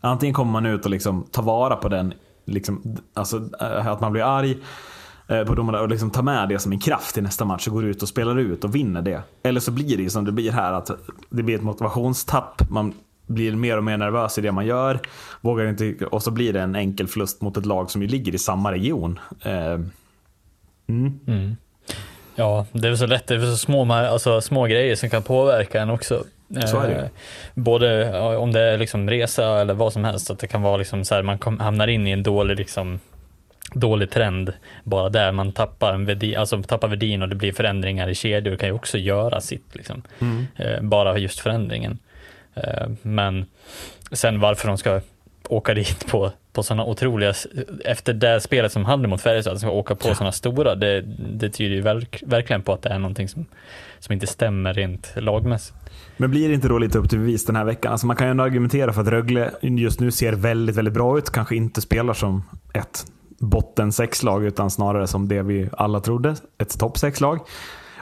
Antingen 0.00 0.34
kommer 0.34 0.52
man 0.52 0.66
ut 0.66 0.84
och 0.84 0.90
liksom 0.90 1.26
tar 1.30 1.42
vara 1.42 1.76
på 1.76 1.88
den, 1.88 2.14
liksom, 2.44 2.96
alltså 3.14 3.36
eh, 3.60 3.86
att 3.86 4.00
man 4.00 4.12
blir 4.12 4.22
arg 4.22 4.56
på 5.46 5.54
domarna 5.54 5.80
och 5.80 5.88
liksom 5.88 6.10
tar 6.10 6.22
med 6.22 6.48
det 6.48 6.58
som 6.58 6.72
en 6.72 6.80
kraft 6.80 7.14
till 7.14 7.22
nästa 7.22 7.44
match 7.44 7.66
och 7.66 7.72
går 7.72 7.84
ut 7.84 8.02
och 8.02 8.08
spelar 8.08 8.38
ut 8.38 8.64
och 8.64 8.74
vinner 8.74 9.02
det. 9.02 9.22
Eller 9.42 9.60
så 9.60 9.70
blir 9.70 9.96
det 9.96 10.02
ju 10.02 10.10
som 10.10 10.24
det 10.24 10.32
blir 10.32 10.52
här, 10.52 10.72
att 10.72 10.90
det 11.30 11.42
blir 11.42 11.54
ett 11.54 11.62
motivationstapp, 11.62 12.70
man 12.70 12.94
blir 13.26 13.52
mer 13.52 13.76
och 13.76 13.84
mer 13.84 13.96
nervös 13.96 14.38
i 14.38 14.40
det 14.40 14.52
man 14.52 14.66
gör, 14.66 15.00
vågar 15.40 15.66
inte, 15.66 16.06
och 16.06 16.22
så 16.22 16.30
blir 16.30 16.52
det 16.52 16.60
en 16.60 16.76
enkel 16.76 17.08
förlust 17.08 17.40
mot 17.40 17.56
ett 17.56 17.66
lag 17.66 17.90
som 17.90 18.02
ju 18.02 18.08
ligger 18.08 18.34
i 18.34 18.38
samma 18.38 18.72
region. 18.72 19.18
Eh, 19.42 19.80
mm. 20.88 21.56
Ja, 22.34 22.66
det 22.72 22.88
är 22.88 22.94
så 22.94 23.06
lätt, 23.06 23.26
det 23.26 23.34
är 23.34 23.40
så 23.40 23.56
små, 23.56 23.92
alltså, 23.92 24.40
små 24.40 24.66
grejer 24.66 24.96
som 24.96 25.10
kan 25.10 25.22
påverka 25.22 25.82
en 25.82 25.90
också. 25.90 26.24
Eh, 26.56 27.04
Både 27.54 28.18
om 28.36 28.52
det 28.52 28.60
är 28.60 28.78
liksom 28.78 29.10
resa 29.10 29.60
eller 29.60 29.74
vad 29.74 29.92
som 29.92 30.04
helst, 30.04 30.30
att 30.30 30.38
det 30.38 30.46
kan 30.46 30.62
vara 30.62 30.76
liksom 30.76 31.04
så 31.04 31.14
här, 31.14 31.22
man 31.22 31.38
kom, 31.38 31.60
hamnar 31.60 31.88
in 31.88 32.06
i 32.06 32.10
en 32.10 32.22
dålig 32.22 32.56
liksom 32.56 33.00
dålig 33.74 34.10
trend 34.10 34.52
bara 34.84 35.08
där 35.08 35.32
man 35.32 35.52
tappar, 35.52 35.94
en 35.94 36.04
värdi, 36.04 36.36
alltså 36.36 36.62
tappar 36.62 36.88
värdin 36.88 37.22
och 37.22 37.28
det 37.28 37.34
blir 37.34 37.52
förändringar 37.52 38.08
i 38.08 38.14
kedjor 38.14 38.56
kan 38.56 38.68
ju 38.68 38.74
också 38.74 38.98
göra 38.98 39.40
sitt. 39.40 39.74
Liksom. 39.74 40.02
Eh, 40.56 40.82
bara 40.82 41.18
just 41.18 41.40
förändringen. 41.40 41.98
Eh, 42.54 42.88
men 43.02 43.46
sen 44.12 44.40
varför 44.40 44.68
de 44.68 44.78
ska 44.78 45.00
åka 45.48 45.74
dit 45.74 46.06
på, 46.10 46.32
på 46.52 46.62
sådana 46.62 46.84
otroliga, 46.84 47.34
efter 47.84 48.12
det 48.12 48.40
spelet 48.40 48.72
som 48.72 48.84
hade 48.84 49.08
mot 49.08 49.20
Färjestad, 49.20 49.52
att 49.52 49.60
de 49.60 49.66
ska 49.66 49.70
åka 49.70 49.94
på 49.94 50.14
sådana 50.14 50.32
stora, 50.32 50.74
det, 50.74 51.00
det 51.18 51.50
tyder 51.50 51.76
ju 51.76 51.80
verk, 51.80 52.22
verkligen 52.26 52.62
på 52.62 52.72
att 52.72 52.82
det 52.82 52.88
är 52.88 52.98
någonting 52.98 53.28
som, 53.28 53.46
som 53.98 54.12
inte 54.12 54.26
stämmer 54.26 54.74
rent 54.74 55.12
lagmässigt. 55.16 55.78
Men 56.16 56.30
blir 56.30 56.48
det 56.48 56.54
inte 56.54 56.68
då 56.68 56.78
lite 56.78 56.98
upp 56.98 57.10
till 57.10 57.18
bevis 57.18 57.46
den 57.46 57.56
här 57.56 57.64
veckan? 57.64 57.92
Alltså 57.92 58.06
man 58.06 58.16
kan 58.16 58.26
ju 58.26 58.30
ändå 58.30 58.44
argumentera 58.44 58.92
för 58.92 59.00
att 59.00 59.08
Rögle 59.08 59.50
just 59.60 60.00
nu 60.00 60.10
ser 60.10 60.32
väldigt, 60.32 60.76
väldigt 60.76 60.94
bra 60.94 61.18
ut. 61.18 61.30
Kanske 61.30 61.56
inte 61.56 61.80
spelar 61.80 62.14
som 62.14 62.42
ett 62.74 63.06
botten 63.42 63.92
sex 63.92 64.22
lag 64.22 64.44
utan 64.44 64.70
snarare 64.70 65.06
som 65.06 65.28
det 65.28 65.42
vi 65.42 65.68
alla 65.72 66.00
trodde, 66.00 66.36
ett 66.58 66.78
topp 66.78 66.98
sex 66.98 67.20
lag. 67.20 67.40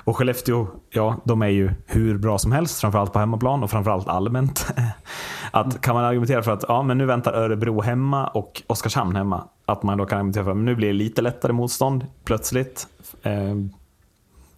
Och 0.04 0.16
Skellefteå, 0.16 0.66
ja, 0.90 1.16
de 1.24 1.42
är 1.42 1.48
ju 1.48 1.70
hur 1.86 2.18
bra 2.18 2.38
som 2.38 2.52
helst, 2.52 2.80
framförallt 2.80 3.12
på 3.12 3.18
hemmaplan 3.18 3.62
och 3.62 3.70
framförallt 3.70 4.08
allmänt. 4.08 4.66
Att, 5.50 5.80
kan 5.80 5.94
man 5.94 6.04
argumentera 6.04 6.42
för 6.42 6.52
att 6.52 6.64
ja, 6.68 6.82
men 6.82 6.98
nu 6.98 7.06
väntar 7.06 7.32
Örebro 7.32 7.80
hemma 7.80 8.26
och 8.26 8.62
Oskarshamn 8.66 9.16
hemma. 9.16 9.44
Att 9.66 9.82
man 9.82 9.98
då 9.98 10.06
kan 10.06 10.18
argumentera 10.18 10.44
för 10.44 10.50
att 10.50 10.56
nu 10.56 10.74
blir 10.74 10.88
det 10.88 10.94
lite 10.94 11.22
lättare 11.22 11.52
motstånd 11.52 12.06
plötsligt. 12.24 12.86
Eh, 13.22 13.54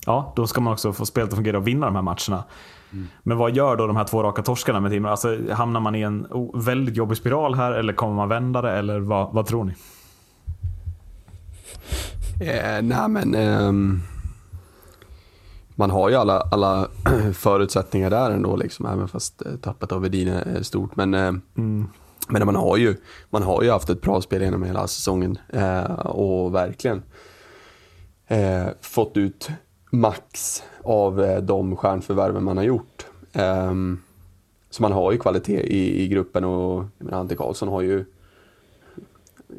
ja, 0.06 0.32
då 0.36 0.46
ska 0.46 0.60
man 0.60 0.72
också 0.72 0.92
få 0.92 1.06
spelet 1.06 1.30
att 1.30 1.36
fungera 1.36 1.58
och 1.58 1.66
vinna 1.66 1.86
de 1.86 1.94
här 1.94 2.02
matcherna. 2.02 2.44
Men 3.22 3.38
vad 3.38 3.56
gör 3.56 3.76
då 3.76 3.86
de 3.86 3.96
här 3.96 4.04
två 4.04 4.22
raka 4.22 4.42
torskarna 4.42 4.80
med 4.80 4.90
Timrå? 4.90 5.10
Alltså, 5.10 5.38
hamnar 5.52 5.80
man 5.80 5.94
i 5.94 6.00
en 6.00 6.26
väldigt 6.54 6.96
jobbig 6.96 7.16
spiral 7.16 7.54
här 7.54 7.72
eller 7.72 7.92
kommer 7.92 8.14
man 8.14 8.28
vända 8.28 8.62
det? 8.62 8.70
Eller 8.70 9.00
vad, 9.00 9.32
vad 9.32 9.46
tror 9.46 9.64
ni? 9.64 9.74
Eh, 12.40 12.82
nej 12.82 13.08
men 13.08 13.34
ehm, 13.34 14.00
man 15.74 15.90
har 15.90 16.08
ju 16.08 16.16
alla, 16.16 16.40
alla 16.40 16.88
förutsättningar 17.32 18.10
där 18.10 18.30
ändå 18.30 18.56
liksom, 18.56 18.86
även 18.86 19.08
fast 19.08 19.46
eh, 19.46 19.52
tappet 19.56 19.92
av 19.92 20.00
Wedin 20.00 20.28
är 20.28 20.62
stort. 20.62 20.96
Men, 20.96 21.14
eh, 21.14 21.32
men 22.28 22.46
man, 22.46 22.56
har 22.56 22.76
ju, 22.76 22.96
man 23.30 23.42
har 23.42 23.62
ju 23.62 23.70
haft 23.70 23.90
ett 23.90 24.00
bra 24.00 24.20
spel 24.20 24.42
genom 24.42 24.62
hela 24.62 24.86
säsongen 24.86 25.38
eh, 25.48 25.92
och 26.06 26.54
verkligen 26.54 27.02
eh, 28.26 28.66
fått 28.80 29.16
ut 29.16 29.50
max 29.90 30.62
av 30.82 31.22
eh, 31.22 31.42
de 31.42 31.76
stjärnförvärven 31.76 32.44
man 32.44 32.56
har 32.56 32.64
gjort. 32.64 33.06
Ehm, 33.32 34.00
så 34.70 34.82
man 34.82 34.92
har 34.92 35.12
ju 35.12 35.18
kvalitet 35.18 35.60
i, 35.60 36.02
i 36.02 36.08
gruppen 36.08 36.44
och 36.44 36.84
menar, 36.98 37.20
Ante 37.20 37.34
Karlsson 37.34 37.68
har 37.68 37.82
ju 37.82 38.04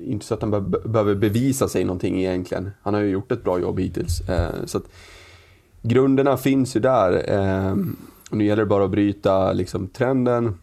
inte 0.02 0.26
så 0.26 0.34
att 0.34 0.42
han 0.42 0.52
be- 0.52 0.80
behöver 0.86 1.16
bevisa 1.16 1.68
sig 1.68 1.84
någonting 1.84 2.20
egentligen. 2.20 2.72
Han 2.82 2.94
har 2.94 3.02
ju 3.02 3.10
gjort 3.10 3.32
ett 3.32 3.44
bra 3.44 3.60
jobb 3.60 3.80
hittills. 3.80 4.30
Eh, 4.30 4.50
så 4.66 4.78
att 4.78 4.84
grunderna 5.82 6.38
finns 6.38 6.76
ju 6.76 6.80
där. 6.80 7.24
Eh, 7.28 7.76
och 8.32 8.38
nu 8.38 8.46
gäller 8.46 8.64
det 8.64 8.70
bara 8.70 8.86
att 8.86 8.92
bryta 8.92 9.54
liksom, 9.54 9.88
trenden. 9.88 10.58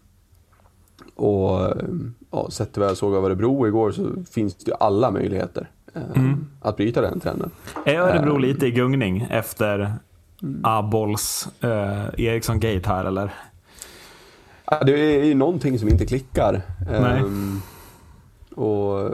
Och 1.15 1.61
eh, 1.61 1.75
ja, 2.31 2.47
sett 2.51 2.77
vad 2.77 2.87
jag 2.87 2.97
såg 2.97 3.15
av 3.15 3.25
Örebro 3.25 3.67
igår 3.67 3.91
så 3.91 4.09
finns 4.31 4.55
det 4.55 4.71
ju 4.71 4.77
alla 4.79 5.11
möjligheter 5.11 5.69
eh, 5.93 6.33
att 6.61 6.77
bryta 6.77 7.01
den 7.01 7.19
trenden. 7.19 7.51
Är 7.85 7.99
Örebro 7.99 8.37
lite 8.37 8.67
i 8.67 8.71
gungning 8.71 9.27
efter 9.29 9.93
A-bolls 10.63 11.47
eh, 11.61 12.05
Eriksson-gate 12.17 12.89
här 12.89 13.05
eller? 13.05 13.33
Det 14.85 14.91
är 15.19 15.23
ju 15.23 15.35
någonting 15.35 15.79
som 15.79 15.89
inte 15.89 16.05
klickar. 16.05 16.61
Nej. 16.89 17.19
Ehm, 17.19 17.61
och 18.55 18.99
eh, 18.99 19.11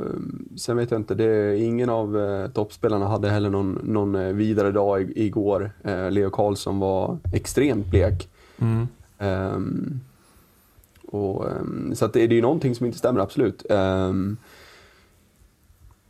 sen 0.56 0.78
vet 0.78 0.92
jag 0.92 1.00
inte, 1.00 1.16
det 1.16 1.60
ingen 1.60 1.90
av 1.90 2.18
eh, 2.18 2.48
toppspelarna 2.48 3.08
hade 3.08 3.30
heller 3.30 3.50
någon, 3.50 3.80
någon 3.84 4.16
eh, 4.16 4.34
vidare 4.34 4.72
dag 4.72 5.02
i, 5.02 5.26
igår. 5.26 5.72
Eh, 5.84 6.12
Leo 6.12 6.30
Karlsson 6.30 6.80
var 6.80 7.18
extremt 7.34 7.88
blek. 7.88 8.30
Mm. 8.58 8.88
Ehm, 9.18 10.00
och, 11.08 11.50
ehm, 11.50 11.96
så 11.96 12.08
det, 12.08 12.28
det 12.28 12.34
är 12.34 12.36
ju 12.36 12.42
någonting 12.42 12.76
som 12.76 12.86
inte 12.86 12.98
stämmer, 12.98 13.20
absolut. 13.20 13.66
Ehm, 13.70 14.38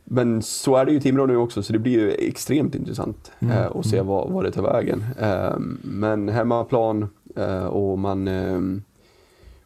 men 0.04 0.42
så 0.42 0.76
är 0.76 0.84
det 0.84 0.92
ju 0.92 0.98
i 0.98 1.00
Timrå 1.00 1.26
nu 1.26 1.36
också, 1.36 1.62
så 1.62 1.72
det 1.72 1.78
blir 1.78 1.92
ju 1.92 2.10
extremt 2.10 2.74
intressant 2.74 3.32
eh, 3.40 3.66
att 3.76 3.86
se 3.86 4.00
vad, 4.00 4.30
vad 4.30 4.44
det 4.44 4.50
tar 4.50 4.62
vägen. 4.62 5.04
Men 5.82 6.28
hemmaplan 6.28 7.08
eh, 7.36 7.64
och 7.64 7.98
man, 7.98 8.28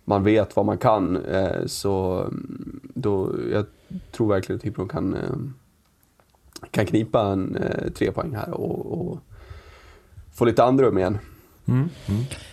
man 0.04 0.24
vet 0.24 0.56
vad 0.56 0.66
man 0.66 0.78
kan, 0.78 1.16
eh, 1.16 1.66
så 1.66 2.20
mm, 2.20 2.80
då, 2.94 3.34
jag 3.52 3.66
tror 4.12 4.28
verkligen 4.28 4.56
att 4.56 4.62
Timrå 4.62 4.86
kan, 4.86 5.14
ehm, 5.14 5.54
kan 6.70 6.86
knipa 6.86 7.20
en 7.20 7.56
eh, 7.56 7.90
tre 7.92 8.12
poäng 8.12 8.34
här 8.34 8.50
och, 8.50 8.92
och 8.92 9.18
få 10.34 10.44
lite 10.44 10.64
andrum 10.64 10.98
igen. 10.98 11.18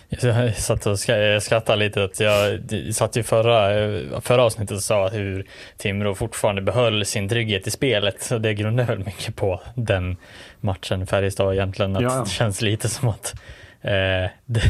Jag 0.08 0.56
satt 0.56 0.86
och 0.86 0.98
skrattade 1.40 1.76
lite 1.76 2.04
att 2.04 2.20
jag 2.20 2.60
satt 2.92 3.16
i 3.16 3.22
förra, 3.22 4.20
förra 4.20 4.42
avsnittet 4.42 4.76
och 4.76 4.82
sa 4.82 5.08
hur 5.08 5.46
Timrå 5.76 6.14
fortfarande 6.14 6.62
behöll 6.62 7.04
sin 7.04 7.28
trygghet 7.28 7.66
i 7.66 7.70
spelet. 7.70 8.22
Så 8.22 8.38
det 8.38 8.54
grundar 8.54 8.84
väl 8.84 8.98
mycket 8.98 9.36
på 9.36 9.60
den 9.74 10.16
matchen 10.60 11.06
Färjestad 11.06 11.54
egentligen. 11.54 11.96
Att 11.96 12.02
Ja, 12.02 12.14
ja. 12.14 12.24
Det 12.24 12.30
känns 12.30 12.62
lite 12.62 12.88
som 12.88 13.08
att 13.08 13.34
eh, 13.80 14.30
det, 14.46 14.62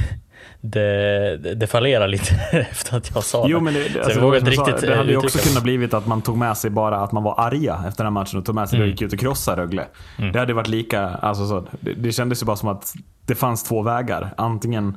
det, 0.60 1.36
det 1.54 1.66
fallerar 1.66 2.08
lite 2.08 2.34
efter 2.70 2.96
att 2.96 3.10
jag 3.14 3.24
sa 3.24 3.44
Jo, 3.48 3.58
det. 3.58 3.64
men 3.64 3.74
det, 3.74 3.92
Så 3.92 3.98
alltså, 3.98 4.18
jag 4.18 4.22
vågar 4.24 4.40
jag 4.44 4.54
sa, 4.54 4.62
riktigt 4.62 4.88
det 4.88 4.96
hade 4.96 5.10
ju 5.10 5.16
också 5.16 5.26
uttrycka 5.26 5.44
mig. 5.44 5.48
kunnat 5.52 5.62
blivit 5.62 5.94
att 5.94 6.06
man 6.06 6.22
tog 6.22 6.36
med 6.36 6.56
sig 6.56 6.70
bara 6.70 6.96
att 6.96 7.12
man 7.12 7.22
var 7.22 7.40
arga 7.40 7.84
efter 7.88 8.04
den 8.04 8.12
här 8.14 8.20
matchen 8.20 8.38
och 8.38 8.44
tog 8.44 8.54
med 8.54 8.68
sig 8.68 8.78
det 8.78 8.84
och 8.84 8.90
gick 8.90 9.02
ut 9.02 9.12
och 9.12 9.18
krossade 9.18 9.62
Rögle. 9.62 9.86
Det 10.32 10.38
hade 10.38 10.52
varit 10.54 10.68
lika, 10.68 11.08
alltså 11.08 11.46
så, 11.46 11.66
det, 11.80 11.92
det 11.92 12.12
kändes 12.12 12.42
ju 12.42 12.46
bara 12.46 12.56
som 12.56 12.68
att 12.68 12.94
det 13.26 13.34
fanns 13.34 13.62
två 13.64 13.82
vägar. 13.82 14.34
Antingen 14.36 14.96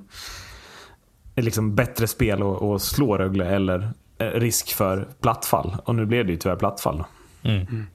liksom 1.35 1.75
bättre 1.75 2.07
spel 2.07 2.43
och, 2.43 2.71
och 2.71 2.81
slå 2.81 3.17
Rögle 3.17 3.45
eller 3.45 3.89
eh, 4.17 4.25
risk 4.27 4.73
för 4.73 5.07
plattfall. 5.21 5.75
Och 5.85 5.95
nu 5.95 6.05
blev 6.05 6.25
det 6.25 6.31
ju 6.31 6.37
tyvärr 6.37 6.55
plattfall. 6.55 6.97
då. 6.97 7.49
Mm. 7.49 7.87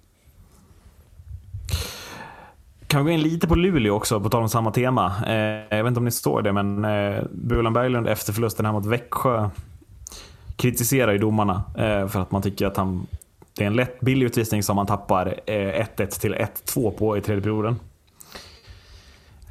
Kan 2.88 3.04
vi 3.04 3.10
gå 3.10 3.14
in 3.14 3.22
lite 3.22 3.48
på 3.48 3.54
Luleå 3.54 3.94
också, 3.94 4.20
på 4.20 4.28
tal 4.28 4.42
om 4.42 4.48
samma 4.48 4.70
tema. 4.70 5.12
Eh, 5.26 5.76
jag 5.76 5.84
vet 5.84 5.88
inte 5.88 5.98
om 5.98 6.04
ni 6.04 6.10
såg 6.10 6.44
det, 6.44 6.52
men 6.52 6.84
eh, 6.84 7.22
Bulan 7.30 7.72
Berglund 7.72 8.08
efter 8.08 8.32
förlusten 8.32 8.66
här 8.66 8.72
mot 8.72 8.86
Växjö 8.86 9.50
kritiserar 10.56 11.12
ju 11.12 11.18
domarna 11.18 11.62
eh, 11.78 12.06
för 12.06 12.20
att 12.20 12.30
man 12.30 12.42
tycker 12.42 12.66
att 12.66 12.76
han, 12.76 13.06
det 13.56 13.62
är 13.62 13.66
en 13.66 13.76
lätt 13.76 14.00
billig 14.00 14.26
utvisning 14.26 14.62
som 14.62 14.76
man 14.76 14.86
tappar 14.86 15.26
eh, 15.46 15.86
1-1 15.96 16.20
till 16.20 16.34
1-2 16.34 16.90
på 16.90 17.16
i 17.16 17.20
tredje 17.20 17.42
perioden. 17.42 17.76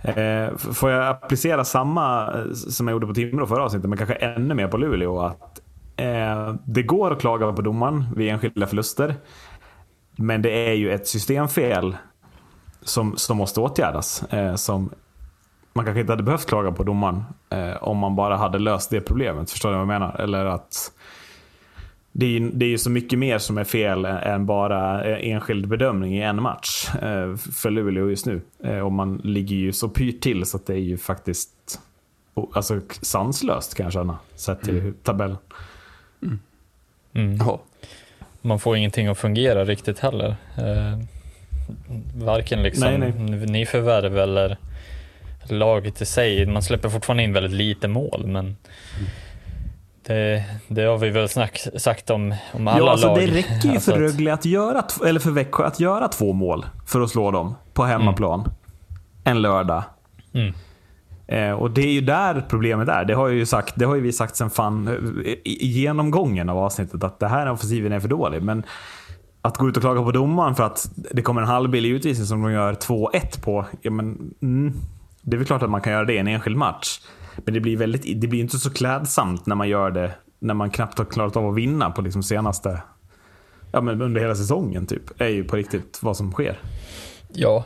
Eh, 0.02 0.58
får 0.58 0.92
jag 0.92 1.08
applicera 1.08 1.66
samma 1.66 2.34
eh, 2.34 2.54
som 2.54 2.88
jag 2.88 2.96
gjorde 2.96 3.08
på 3.08 3.14
Timrå 3.14 3.48
förra 3.48 3.64
avsnittet, 3.64 3.90
men 3.90 3.98
kanske 3.98 4.16
ännu 4.16 4.54
mer 4.54 4.68
på 4.68 4.78
Luleå? 4.78 5.20
Att, 5.20 5.60
eh, 5.96 6.56
det 6.66 6.84
går 6.84 7.12
att 7.12 7.20
klaga 7.20 7.54
på 7.54 7.62
domaren 7.62 8.06
vid 8.16 8.30
enskilda 8.30 8.68
förluster, 8.68 9.16
men 10.16 10.42
det 10.42 10.70
är 10.70 10.74
ju 10.74 10.92
ett 10.92 11.08
systemfel 11.08 11.96
som, 12.88 13.18
som 13.18 13.38
måste 13.38 13.60
åtgärdas. 13.60 14.24
Eh, 14.24 14.56
som 14.56 14.90
man 15.74 15.86
kanske 15.86 16.00
inte 16.02 16.12
hade 16.14 16.24
behövt 16.24 16.46
klaga 16.46 16.72
på 16.72 16.84
domaren 16.84 17.24
eh, 17.50 17.84
om 17.84 17.98
man 17.98 18.16
bara 18.16 18.38
hade 18.38 18.60
löst 18.60 18.90
det 18.90 19.02
problemet. 19.02 19.52
Förstår 19.52 19.70
du 19.70 19.74
vad 19.76 19.82
jag 19.82 19.88
menar? 19.88 20.16
Eller 20.20 20.46
att 20.46 20.92
det 22.12 22.26
är, 22.26 22.30
ju- 22.30 22.52
det 22.54 22.66
är 22.66 22.70
ju 22.70 22.78
så 22.78 22.90
mycket 22.90 23.20
mer 23.20 23.38
som 23.38 23.58
är 23.58 23.64
fel 23.64 24.06
än 24.06 24.46
bara 24.46 25.04
eh, 25.06 25.32
enskild 25.32 25.68
bedömning 25.68 26.18
i 26.18 26.22
en 26.22 26.42
match 26.42 26.90
eh, 27.02 27.36
för 27.36 27.70
Luleå 27.70 28.10
just 28.10 28.26
nu. 28.26 28.42
Eh, 28.64 28.80
och 28.80 28.92
man 28.92 29.18
ligger 29.24 29.56
ju 29.56 29.74
så 29.74 29.90
pyrt 29.90 30.22
till 30.22 30.46
så 30.46 30.58
att 30.58 30.66
det 30.66 30.74
är 30.74 30.78
ju 30.78 30.98
faktiskt 30.98 31.80
alltså, 32.54 32.80
sanslöst 33.02 33.76
kan 33.76 33.84
jag 33.84 33.94
känna. 33.94 34.18
Sett 34.36 34.62
till 34.62 34.94
tabellen. 35.04 35.38
Mm. 37.14 37.38
Ja. 37.40 37.60
Man 38.42 38.60
får 38.60 38.78
ingenting 38.78 39.08
att 39.08 39.18
fungera 39.18 39.66
riktigt 39.66 40.00
heller. 40.00 40.36
Eh, 40.58 41.00
varken 42.16 42.64
liksom 42.64 42.84
Nej, 42.84 42.98
nej. 42.98 43.46
nyförvärv 43.46 44.18
eller 44.18 44.58
laget 45.44 46.02
i 46.02 46.06
sig. 46.06 46.46
Man 46.46 46.64
släpper 46.64 46.90
fortfarande 46.90 47.24
in 47.24 47.34
väldigt 47.34 47.52
lite 47.52 47.88
mål, 47.88 48.24
men 48.28 48.56
det, 50.08 50.44
det 50.68 50.84
har 50.84 50.98
vi 50.98 51.10
väl 51.10 51.30
snack, 51.30 51.68
sagt 51.78 52.10
om, 52.10 52.36
om 52.54 52.68
alla 52.68 52.80
ja, 52.80 52.92
alltså, 52.92 53.08
lag. 53.08 53.18
Det 53.18 53.26
räcker 53.28 53.68
ju 53.68 53.70
Alltså 53.74 53.92
för 53.92 54.04
att- 54.06 54.12
Rögle 54.12 54.34
att 54.34 54.46
göra, 54.46 54.84
eller 55.06 55.20
för 55.20 55.32
Växjö 55.32 55.66
att 55.66 55.80
göra 55.80 56.08
två 56.08 56.34
mål 56.34 56.66
för 56.88 57.02
att 57.02 57.10
slå 57.10 57.32
dem 57.32 57.56
på 57.74 57.84
hemmaplan. 57.84 58.52
En 59.24 59.42
lördag. 59.42 59.84
Mm. 60.34 60.54
Eh, 61.28 61.52
och 61.52 61.72
det 61.72 61.82
är 61.82 61.92
ju 61.92 62.02
där 62.02 62.46
problemet 62.50 62.90
är. 62.90 63.06
Det 63.06 63.14
har, 63.14 63.28
ju 63.28 63.46
sagt, 63.46 63.74
det 63.76 63.86
har 63.86 63.96
ju 63.96 64.02
vi 64.02 64.14
sagt 64.14 64.36
sen 64.36 64.50
fan 64.50 64.88
eh, 64.88 64.94
i, 65.32 65.58
i 65.62 65.68
genomgången 65.68 66.50
av 66.50 66.58
avsnittet 66.58 67.04
att 67.04 67.20
det 67.20 67.28
här 67.28 67.52
offensiven 67.52 67.92
är 67.92 68.00
för 68.00 68.08
dålig. 68.08 68.42
Men 68.42 68.64
att 69.48 69.58
gå 69.58 69.70
ut 69.70 69.78
och 69.78 69.84
klaga 69.84 70.04
på 70.04 70.12
domaren 70.12 70.56
för 70.56 70.64
att 70.64 70.90
det 70.94 71.22
kommer 71.22 71.42
en 71.42 71.48
halvbillig 71.48 71.90
utvisning 71.90 72.28
som 72.28 72.42
de 72.42 72.52
gör 72.52 72.74
2-1 72.74 73.42
på. 73.44 73.66
Ja, 73.82 73.92
men, 73.92 74.34
mm, 74.42 74.74
det 75.22 75.36
är 75.36 75.38
väl 75.38 75.48
klart 75.48 75.64
att 75.64 75.70
man 75.70 75.82
kan 75.82 75.94
göra 75.94 76.06
det 76.06 76.14
i 76.14 76.18
en 76.18 76.28
enskild 76.28 76.58
match. 76.58 77.00
Men 77.46 77.54
det 77.54 77.60
blir, 77.60 77.78
väldigt, 77.78 78.22
det 78.22 78.28
blir 78.28 78.40
inte 78.40 78.58
så 78.58 78.70
klädsamt 78.70 79.46
när 79.46 79.56
man 79.56 79.70
gör 79.70 79.92
det 79.92 80.12
när 80.40 80.54
man 80.54 80.70
knappt 80.70 80.98
har 80.98 81.06
klarat 81.06 81.36
av 81.36 81.50
att 81.50 81.56
vinna 81.56 81.92
på 81.92 82.02
liksom 82.02 82.24
senaste 82.24 82.82
Ja 83.72 83.82
men 83.82 84.02
under 84.02 84.22
hela 84.22 84.36
säsongen 84.36 84.86
typ. 84.86 85.22
Är 85.22 85.28
ju 85.28 85.44
på 85.44 85.56
riktigt 85.56 86.00
vad 86.02 86.18
som 86.18 86.32
sker. 86.32 86.60
Ja, 87.34 87.64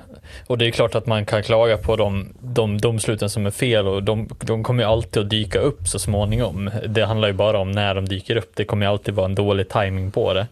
och 0.48 0.58
det 0.58 0.68
är 0.68 0.72
klart 0.72 0.96
att 0.96 1.06
man 1.06 1.26
kan 1.26 1.44
klaga 1.44 1.78
på 1.78 1.96
de, 1.96 2.28
de 2.42 2.78
domsluten 2.78 3.30
som 3.30 3.46
är 3.46 3.52
fel 3.52 3.88
och 3.88 4.04
de, 4.04 4.30
de 4.40 4.64
kommer 4.64 4.84
ju 4.84 4.90
alltid 4.90 5.24
att 5.24 5.30
dyka 5.30 5.60
upp 5.60 5.88
så 5.88 6.00
småningom. 6.00 6.70
Det 6.90 7.06
handlar 7.06 7.28
ju 7.28 7.34
bara 7.34 7.60
om 7.60 7.72
när 7.72 7.96
de 7.96 8.06
dyker 8.06 8.36
upp. 8.36 8.52
Det 8.56 8.66
kommer 8.66 8.86
ju 8.86 8.92
alltid 8.92 9.14
vara 9.14 9.26
en 9.26 9.36
dålig 9.36 9.70
timing 9.70 10.12
på 10.12 10.34
det. 10.34 10.48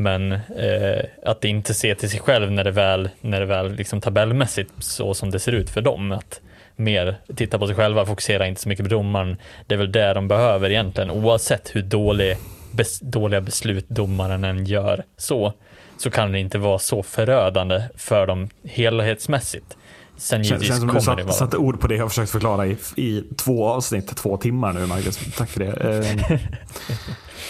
Men 0.00 0.32
eh, 0.32 1.04
att 1.24 1.44
inte 1.44 1.74
se 1.74 1.94
till 1.94 2.10
sig 2.10 2.20
själv 2.20 2.52
när 2.52 2.64
det 2.64 2.70
väl, 2.70 3.08
när 3.20 3.40
det 3.40 3.46
väl 3.46 3.72
liksom 3.74 4.00
tabellmässigt 4.00 4.72
så 4.78 5.14
som 5.14 5.30
det 5.30 5.38
ser 5.38 5.52
ut 5.52 5.70
för 5.70 5.80
dem. 5.80 6.12
Att 6.12 6.40
mer 6.76 7.16
titta 7.36 7.58
på 7.58 7.66
sig 7.66 7.76
själva, 7.76 8.06
fokusera 8.06 8.46
inte 8.46 8.60
så 8.60 8.68
mycket 8.68 8.84
på 8.84 8.90
domaren. 8.90 9.36
Det 9.66 9.74
är 9.74 9.78
väl 9.78 9.92
det 9.92 10.12
de 10.12 10.28
behöver 10.28 10.70
egentligen, 10.70 11.10
oavsett 11.10 11.76
hur 11.76 11.82
dålig, 11.82 12.36
bes, 12.72 13.00
dåliga 13.00 13.40
beslut 13.40 13.88
domaren 13.88 14.44
än 14.44 14.64
gör 14.64 15.02
så, 15.16 15.52
så 15.96 16.10
kan 16.10 16.32
det 16.32 16.38
inte 16.38 16.58
vara 16.58 16.78
så 16.78 17.02
förödande 17.02 17.82
för 17.96 18.26
dem 18.26 18.48
helhetsmässigt. 18.64 19.76
Sen 20.18 20.44
Känns, 20.44 20.64
känns 20.66 20.80
som 20.80 20.88
du 20.88 21.00
satt, 21.00 21.24
vara. 21.24 21.32
satte 21.32 21.56
ord 21.56 21.80
på 21.80 21.86
det 21.86 21.94
jag 21.94 22.04
har 22.04 22.08
försökt 22.08 22.30
förklara 22.30 22.66
i, 22.66 22.76
i 22.96 23.24
två 23.36 23.68
avsnitt, 23.68 24.16
två 24.16 24.36
timmar 24.36 24.72
nu 24.72 24.86
Marcus. 24.86 25.18
Tack 25.36 25.50
för 25.50 25.60
det. 25.60 25.72
Eh, 25.72 26.40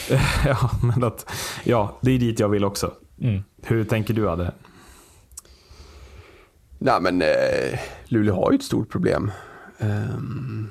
ja, 0.46 0.70
men 0.82 1.04
att, 1.04 1.30
ja, 1.64 1.98
det 2.00 2.10
är 2.10 2.18
dit 2.18 2.40
jag 2.40 2.48
vill 2.48 2.64
också. 2.64 2.92
Mm. 3.20 3.42
Hur 3.62 3.84
tänker 3.84 4.14
du 4.14 4.30
Adde? 4.30 4.52
Nej 6.78 7.00
men 7.00 7.22
eh, 7.22 7.78
Luleå 8.04 8.34
har 8.34 8.52
ju 8.52 8.56
ett 8.56 8.64
stort 8.64 8.88
problem. 8.90 9.30
Ehm, 9.78 10.68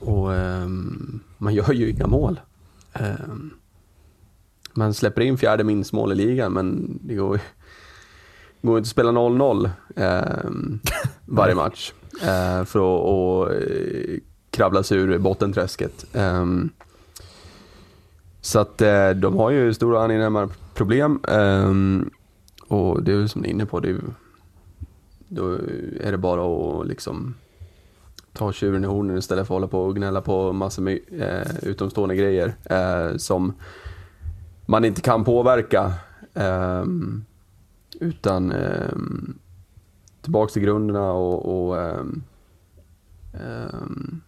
och 0.00 0.34
ehm, 0.34 1.20
man 1.38 1.54
gör 1.54 1.72
ju 1.72 1.90
inga 1.90 2.06
mål. 2.06 2.40
Ehm, 2.92 3.50
man 4.74 4.94
släpper 4.94 5.20
in 5.20 5.38
fjärde 5.38 5.64
minst 5.64 5.92
mål 5.92 6.12
i 6.12 6.14
ligan 6.14 6.52
men 6.52 6.98
det 7.02 7.14
går, 7.14 7.40
går 8.62 8.78
inte 8.78 8.86
att 8.86 8.90
spela 8.90 9.10
0-0 9.10 9.70
ehm, 9.96 10.80
varje 11.24 11.54
match. 11.54 11.92
eh, 12.22 12.64
för 12.64 12.78
att 12.78 13.04
och, 13.04 13.52
eh, 13.54 14.18
kravla 14.50 14.82
sig 14.82 14.98
ur 14.98 15.18
bottenträsket. 15.18 16.06
Ehm, 16.12 16.70
så 18.40 18.58
att 18.58 18.82
eh, 18.82 19.10
de 19.10 19.36
har 19.36 19.50
ju 19.50 19.74
stora 19.74 20.02
angenäma 20.04 20.48
problem. 20.74 21.20
ehm, 21.28 22.10
och 22.68 23.02
det 23.02 23.12
är 23.12 23.26
som 23.26 23.42
ni 23.42 23.48
är 23.48 23.52
inne 23.52 23.66
på, 23.66 23.80
det 23.80 23.88
är 23.90 24.00
då 25.28 25.58
är 26.00 26.10
det 26.10 26.18
bara 26.18 26.42
att 26.80 26.86
liksom 26.86 27.34
ta 28.32 28.52
tjuren 28.52 28.84
i 28.84 28.86
hornen 28.86 29.18
istället 29.18 29.46
för 29.46 29.54
att 29.54 29.56
hålla 29.56 29.66
på 29.68 29.80
och 29.82 29.96
gnälla 29.96 30.20
på 30.20 30.52
massor 30.52 30.82
med 30.82 30.98
eh, 31.18 31.68
utomstående 31.68 32.16
grejer 32.16 32.54
eh, 32.64 33.16
som 33.16 33.52
man 34.66 34.84
inte 34.84 35.00
kan 35.00 35.24
påverka. 35.24 35.92
ehm, 36.34 37.24
utan 38.00 38.52
um, 38.52 39.38
tillbaks 40.22 40.52
till 40.52 40.62
grunderna 40.62 41.12
och, 41.12 41.68
och 41.68 41.82
ehm, 41.82 42.22
ehm, 43.34 44.20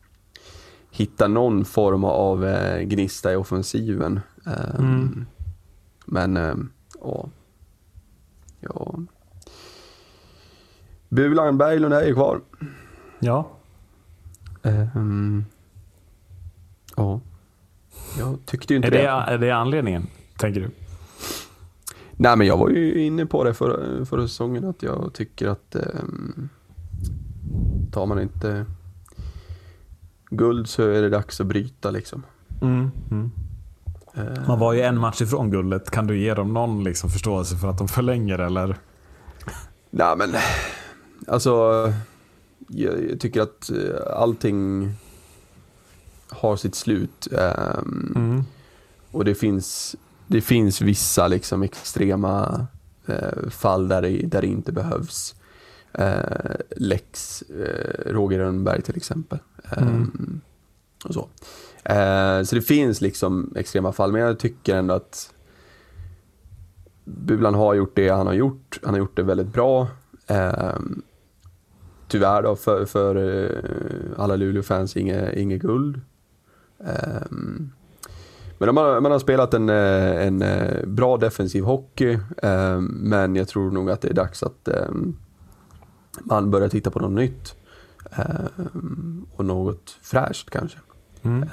hitta 0.91 1.29
någon 1.29 1.65
form 1.65 2.05
av 2.05 2.45
eh, 2.47 2.81
gnista 2.83 3.33
i 3.33 3.37
offensiven. 3.37 4.21
Ehm, 4.47 4.77
Mm. 4.79 5.27
Men, 6.05 6.37
ehm, 6.37 6.71
ja. 7.01 7.29
ja. 8.61 8.95
Bulan 11.09 11.59
Berglund 11.59 11.95
är 11.95 12.07
ju 12.07 12.15
kvar. 12.15 12.41
Ja, 13.19 13.51
Ehm, 14.63 15.45
ja. 16.97 17.21
Jag 18.19 18.39
tyckte 18.47 18.73
ju 18.73 18.77
inte 18.77 18.89
Är 18.89 18.93
det. 18.93 18.99
det, 18.99 19.09
är 19.09 19.39
det 19.39 19.51
anledningen, 19.51 20.07
tänker 20.39 20.61
du? 20.61 20.71
Nej 22.23 22.37
men 22.37 22.47
jag 22.47 22.57
var 22.57 22.69
ju 22.69 23.03
inne 23.05 23.27
på 23.27 23.45
det 23.45 23.55
förra, 23.55 24.05
förra 24.05 24.29
säsongen 24.29 24.65
att 24.65 24.83
jag 24.83 25.11
tycker 25.15 25.49
att 25.49 25.75
ehm, 25.75 26.49
tar 27.93 28.07
man 28.07 28.21
inte 28.21 28.67
guld 30.31 30.69
så 30.69 30.83
är 30.83 31.03
det 31.03 31.09
dags 31.09 31.41
att 31.41 31.47
bryta 31.47 31.91
liksom. 31.91 32.23
Mm. 32.63 32.91
Man 34.47 34.59
var 34.59 34.73
ju 34.73 34.81
en 34.81 34.99
match 34.99 35.21
ifrån 35.23 35.51
guldet. 35.51 35.91
Kan 35.91 36.07
du 36.07 36.19
ge 36.19 36.35
dem 36.35 36.55
någon 36.55 36.85
liksom 36.85 37.11
förståelse 37.11 37.57
för 37.57 37.69
att 37.69 37.79
de 37.79 37.89
förlänger 37.89 38.39
eller? 38.39 38.77
Nej 39.91 40.15
men, 40.17 40.31
alltså 41.27 41.51
jag, 42.69 43.11
jag 43.11 43.21
tycker 43.21 43.43
att 43.43 43.71
eh, 43.71 44.17
allting 44.17 44.91
har 46.29 46.57
sitt 46.57 46.75
slut. 46.75 47.29
ehm, 47.39 48.13
Mm. 48.17 48.45
Och 49.13 49.25
det 49.25 49.35
finns, 49.35 49.97
det 50.31 50.40
finns 50.40 50.81
vissa 50.81 51.29
liksom 51.29 51.62
extrema 51.62 52.66
eh, 53.07 53.49
fall 53.51 53.88
där 53.88 54.03
det, 54.03 54.09
där 54.27 54.40
det 54.40 54.47
inte 54.47 54.73
behövs. 54.73 55.35
Eh, 55.93 56.57
Lex 56.77 57.43
eh, 57.43 58.12
Roger 58.12 58.38
Rönnberg 58.38 58.83
till 58.83 58.97
exempel. 58.97 59.38
Ehm, 59.77 60.40
och 61.05 61.14
så. 61.14 61.29
Eh, 61.85 62.43
så 62.43 62.55
det 62.55 62.62
finns 62.62 63.01
liksom 63.01 63.53
extrema 63.57 63.93
fall, 63.93 64.12
men 64.12 64.21
jag 64.21 64.38
tycker 64.38 64.77
ändå 64.77 64.95
att 64.95 65.35
Bulan 67.05 67.55
har 67.55 67.75
gjort 67.75 67.97
det 67.97 68.09
han 68.09 68.27
har 68.27 68.35
gjort. 68.35 68.81
Han 68.83 68.95
har 68.95 68.99
gjort 68.99 69.16
det 69.16 69.23
väldigt 69.23 69.53
bra. 69.53 69.88
Ehm, 70.27 71.03
tyvärr 72.09 72.43
då 72.43 72.57
för, 72.57 72.85
för 72.85 73.16
eh, 73.16 74.23
alla 74.23 74.37
Luleå-fans 74.37 74.97
inget, 74.97 75.37
inget 75.37 75.62
guld. 75.62 76.01
Ehm, 76.85 77.71
men 78.66 78.75
man, 78.75 78.85
har- 78.85 79.01
man 79.01 79.12
har 79.12 79.18
spelat 79.18 79.55
en, 79.55 79.68
eh, 79.68 80.27
en 80.27 80.42
eh, 80.42 80.87
bra 80.87 81.16
defensiv 81.16 81.64
hockey, 81.64 82.18
ehm, 82.42 82.85
men 82.85 83.37
jag 83.37 83.49
tror 83.49 83.70
nog 83.70 83.90
att 83.90 84.01
det 84.01 84.09
är 84.09 84.14
dags 84.14 84.42
att 84.42 84.68
man 86.25 86.51
börjar 86.51 86.68
titta 86.68 86.90
på 86.90 86.99
något 86.99 87.11
nytt. 87.12 87.55
Och 89.37 89.44
något 89.44 89.99
fräscht 90.03 90.51
kanske. 90.51 90.79
Mm. 91.23 91.49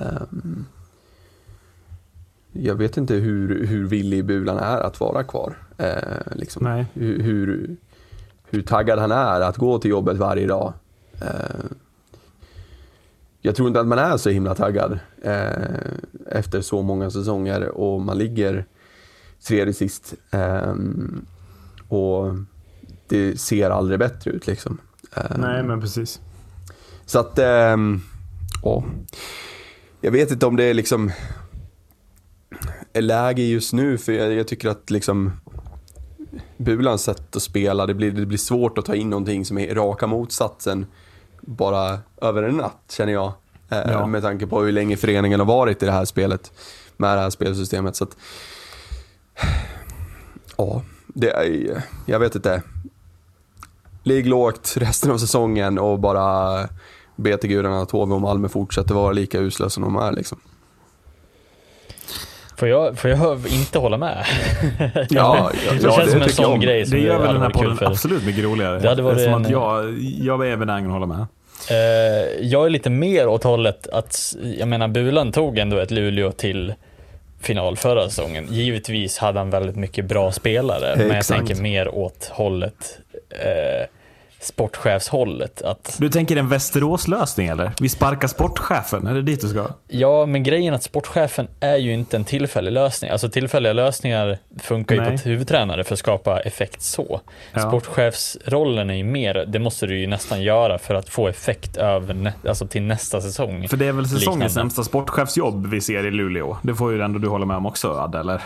Jag 2.52 2.76
vet 2.76 2.98
inte 2.98 3.14
hur, 3.14 3.66
hur 3.68 3.88
villig 3.88 4.26
Bulan 4.26 4.58
är 4.58 4.78
att 4.80 5.00
vara 5.00 5.24
kvar. 5.24 5.58
Eh, 5.78 6.36
liksom. 6.36 6.66
Hur, 6.94 7.20
hur, 7.22 7.76
hur 8.50 8.62
taggad 8.62 9.00
han 9.00 9.12
är 9.12 9.42
att 9.42 9.58
gå 9.58 9.80
till 9.80 9.92
jobbet 9.92 10.18
varje 10.18 10.48
dag. 10.48 10.74
Eh, 13.48 13.50
jag 13.50 13.56
tror 13.56 13.68
inte 13.68 13.80
att 13.80 13.88
man 13.88 14.00
är 14.00 14.18
så 14.18 14.30
himla 14.30 14.56
taggad 14.56 15.00
eh, 15.24 16.32
efter 16.32 16.62
så 16.62 16.82
många 16.82 17.10
säsonger 17.10 17.70
och 17.70 18.02
man 18.02 18.18
ligger 18.18 18.66
tredje 19.48 19.74
sist. 19.74 20.14
ehm, 20.32 21.26
och 21.90 22.36
det 23.10 23.40
ser 23.40 23.70
aldrig 23.70 24.00
bättre 24.00 24.32
ut 24.32 24.48
liksom. 24.48 24.78
Ehm, 25.16 25.42
Nej, 25.42 25.64
men 25.64 25.82
precis. 25.82 26.22
så 27.06 27.20
att, 27.20 27.40
ehm, 27.40 28.02
ja. 28.64 28.84
Jag 30.02 30.12
vet 30.12 30.32
inte 30.32 30.46
om 30.46 30.56
det 30.56 30.64
är 30.64 30.74
liksom 30.74 31.12
är 32.94 33.02
läge 33.02 33.42
just 33.44 33.74
nu 33.74 33.98
för 33.98 34.14
jag, 34.14 34.34
jag 34.34 34.48
tycker 34.48 34.70
att 34.70 34.90
liksom 34.90 35.32
Bulans 36.58 37.04
sätt 37.04 37.36
att 37.36 37.42
spela, 37.42 37.86
det 37.86 37.94
blir, 37.94 38.12
det 38.12 38.26
blir 38.26 38.38
svårt 38.38 38.78
att 38.78 38.86
ta 38.86 38.96
in 38.96 39.10
någonting 39.10 39.46
som 39.46 39.58
är 39.58 39.76
raka 39.76 40.08
motsatsen 40.08 40.86
bara 41.48 42.00
över 42.22 42.44
en 42.44 42.58
natt 42.58 42.82
känner 42.98 43.14
jag. 43.14 43.32
Eh, 43.70 43.78
Ja. 43.92 44.06
Med 44.08 44.22
tanke 44.22 44.48
på 44.48 44.62
hur 44.62 44.72
länge 44.72 44.98
föreningen 44.98 45.40
har 45.40 45.48
varit 45.48 45.84
i 45.84 45.86
det 45.86 45.92
här 45.92 46.06
spelet, 46.06 46.52
med 46.98 47.18
det 47.18 47.22
här 47.22 47.30
spelsystemet. 47.30 47.96
Så 47.96 48.04
att, 48.04 48.18
ja, 50.58 50.82
det 51.08 51.30
är, 51.30 51.82
jag 52.06 52.20
vet 52.20 52.36
inte. 52.36 52.62
Ligg 54.04 54.28
lågt 54.28 54.74
resten 54.78 55.12
av 55.12 55.18
säsongen 55.18 55.80
och 55.80 56.00
bara 56.00 56.60
be 57.16 57.38
till 57.38 57.50
gudarna 57.50 57.82
att 57.82 57.92
HV 57.92 58.14
och 58.16 58.22
Malmö 58.22 58.50
fortsätter 58.50 58.94
vara 58.96 59.12
lika 59.12 59.40
usla 59.40 59.70
som 59.70 59.84
de 59.84 59.96
är 59.96 60.12
liksom. 60.12 60.38
Får 62.58 62.68
jag, 62.68 62.98
får 63.00 63.10
jag 63.10 63.48
inte 63.48 63.80
hålla 63.80 63.98
med? 63.98 64.26
Ja, 64.80 64.96
ja, 65.10 65.52
det 65.72 65.82
ja, 65.82 65.92
känns 65.92 66.06
det 66.06 66.12
som 66.12 66.22
en 66.22 66.28
jag 66.28 66.32
sån 66.32 66.60
grej 66.60 66.86
som 66.86 66.98
Det 66.98 67.04
gör 67.04 67.20
väl 67.20 67.34
den 67.34 67.42
här 67.44 67.50
podden 67.50 67.78
absolut 67.82 68.26
mycket 68.26 68.44
roligare. 68.44 68.80
Det 68.80 68.90
hade 68.90 69.02
varit 69.02 69.18
Eftersom 69.18 69.34
en- 69.40 69.46
att 69.46 69.52
jag, 69.52 70.00
jag 70.00 70.48
är 70.48 70.58
benägen 70.58 70.86
att 70.86 70.92
hålla 70.94 71.06
med. 71.06 71.26
Eh, 71.70 71.76
jag 72.42 72.66
är 72.66 72.70
lite 72.70 72.90
mer 72.90 73.28
åt 73.28 73.44
hållet 73.44 73.88
att, 73.88 74.36
jag 74.58 74.68
menar 74.68 74.88
Bulan 74.88 75.32
tog 75.32 75.58
ändå 75.58 75.78
ett 75.78 75.92
Luleå 75.92 76.32
till 76.32 76.74
final 77.42 77.78
förra 77.78 78.10
säsongen. 78.10 78.48
Givetvis 78.50 79.18
hade 79.18 79.40
han 79.40 79.50
väldigt 79.50 79.76
mycket 79.76 80.06
bra 80.06 80.32
spelare, 80.32 80.96
men 80.98 81.08
jag 81.08 81.18
Exakt. 81.18 81.40
tänker 81.48 81.64
mer 81.64 81.88
åt 81.88 82.30
hållet, 82.34 83.00
eh, 83.30 83.88
sportchefshållet. 84.48 85.62
Att, 85.62 85.96
Du 86.00 86.10
tänker 86.10 86.36
en 86.38 86.50
Västerås-lösning 86.50 87.48
eller? 87.48 87.72
Vi 87.82 87.90
sparkar 87.90 88.28
sportchefen, 88.28 89.08
är 89.08 89.14
det 89.14 89.22
dit 89.22 89.42
du 89.42 89.48
ska? 89.50 89.68
ja, 89.88 90.26
men 90.26 90.44
grejen 90.44 90.74
att 90.74 90.84
sportchefen 90.84 91.48
är 91.60 91.78
ju 91.78 91.94
inte 91.94 92.18
en 92.18 92.24
tillfällig 92.26 92.72
lösning. 92.72 93.12
Alltså 93.12 93.30
tillfälliga 93.30 93.74
lösningar 93.74 94.38
funkar 94.60 94.96
ju 94.96 95.02
Nej. 95.02 95.10
på 95.10 95.16
ett 95.16 95.26
huvudtränare 95.26 95.84
för 95.84 95.94
att 95.94 96.00
skapa 96.00 96.40
effekt 96.40 96.82
så. 96.82 97.22
Ja. 97.54 97.60
Sportchefsrollen 97.60 98.90
är 98.90 98.94
ju 98.96 99.04
mer, 99.04 99.46
det 99.48 99.60
måste 99.60 99.86
du 99.86 100.00
ju 100.00 100.08
nästan 100.08 100.42
göra 100.44 100.78
för 100.78 100.96
att 100.96 101.10
få 101.10 101.28
effekt 101.28 101.78
över, 101.78 102.34
alltså 102.48 102.68
till 102.68 102.82
nästa 102.82 103.22
säsong. 103.22 103.68
För 103.68 103.78
det 103.78 103.86
är 103.88 103.92
väl 103.92 104.06
säsongens 104.06 104.26
Liknande. 104.26 104.50
sämsta 104.50 104.84
sportchefsjobb 104.84 105.68
vi 105.68 105.82
ser 105.82 106.06
i 106.06 106.12
Luleå. 106.12 106.58
Det 106.62 106.76
får 106.76 106.94
ju 106.94 107.02
ändå 107.02 107.20
du 107.20 107.28
hålla 107.28 107.46
med 107.46 107.58
om 107.58 107.66
också 107.66 107.92
Adde, 107.92 108.20
eller? 108.20 108.42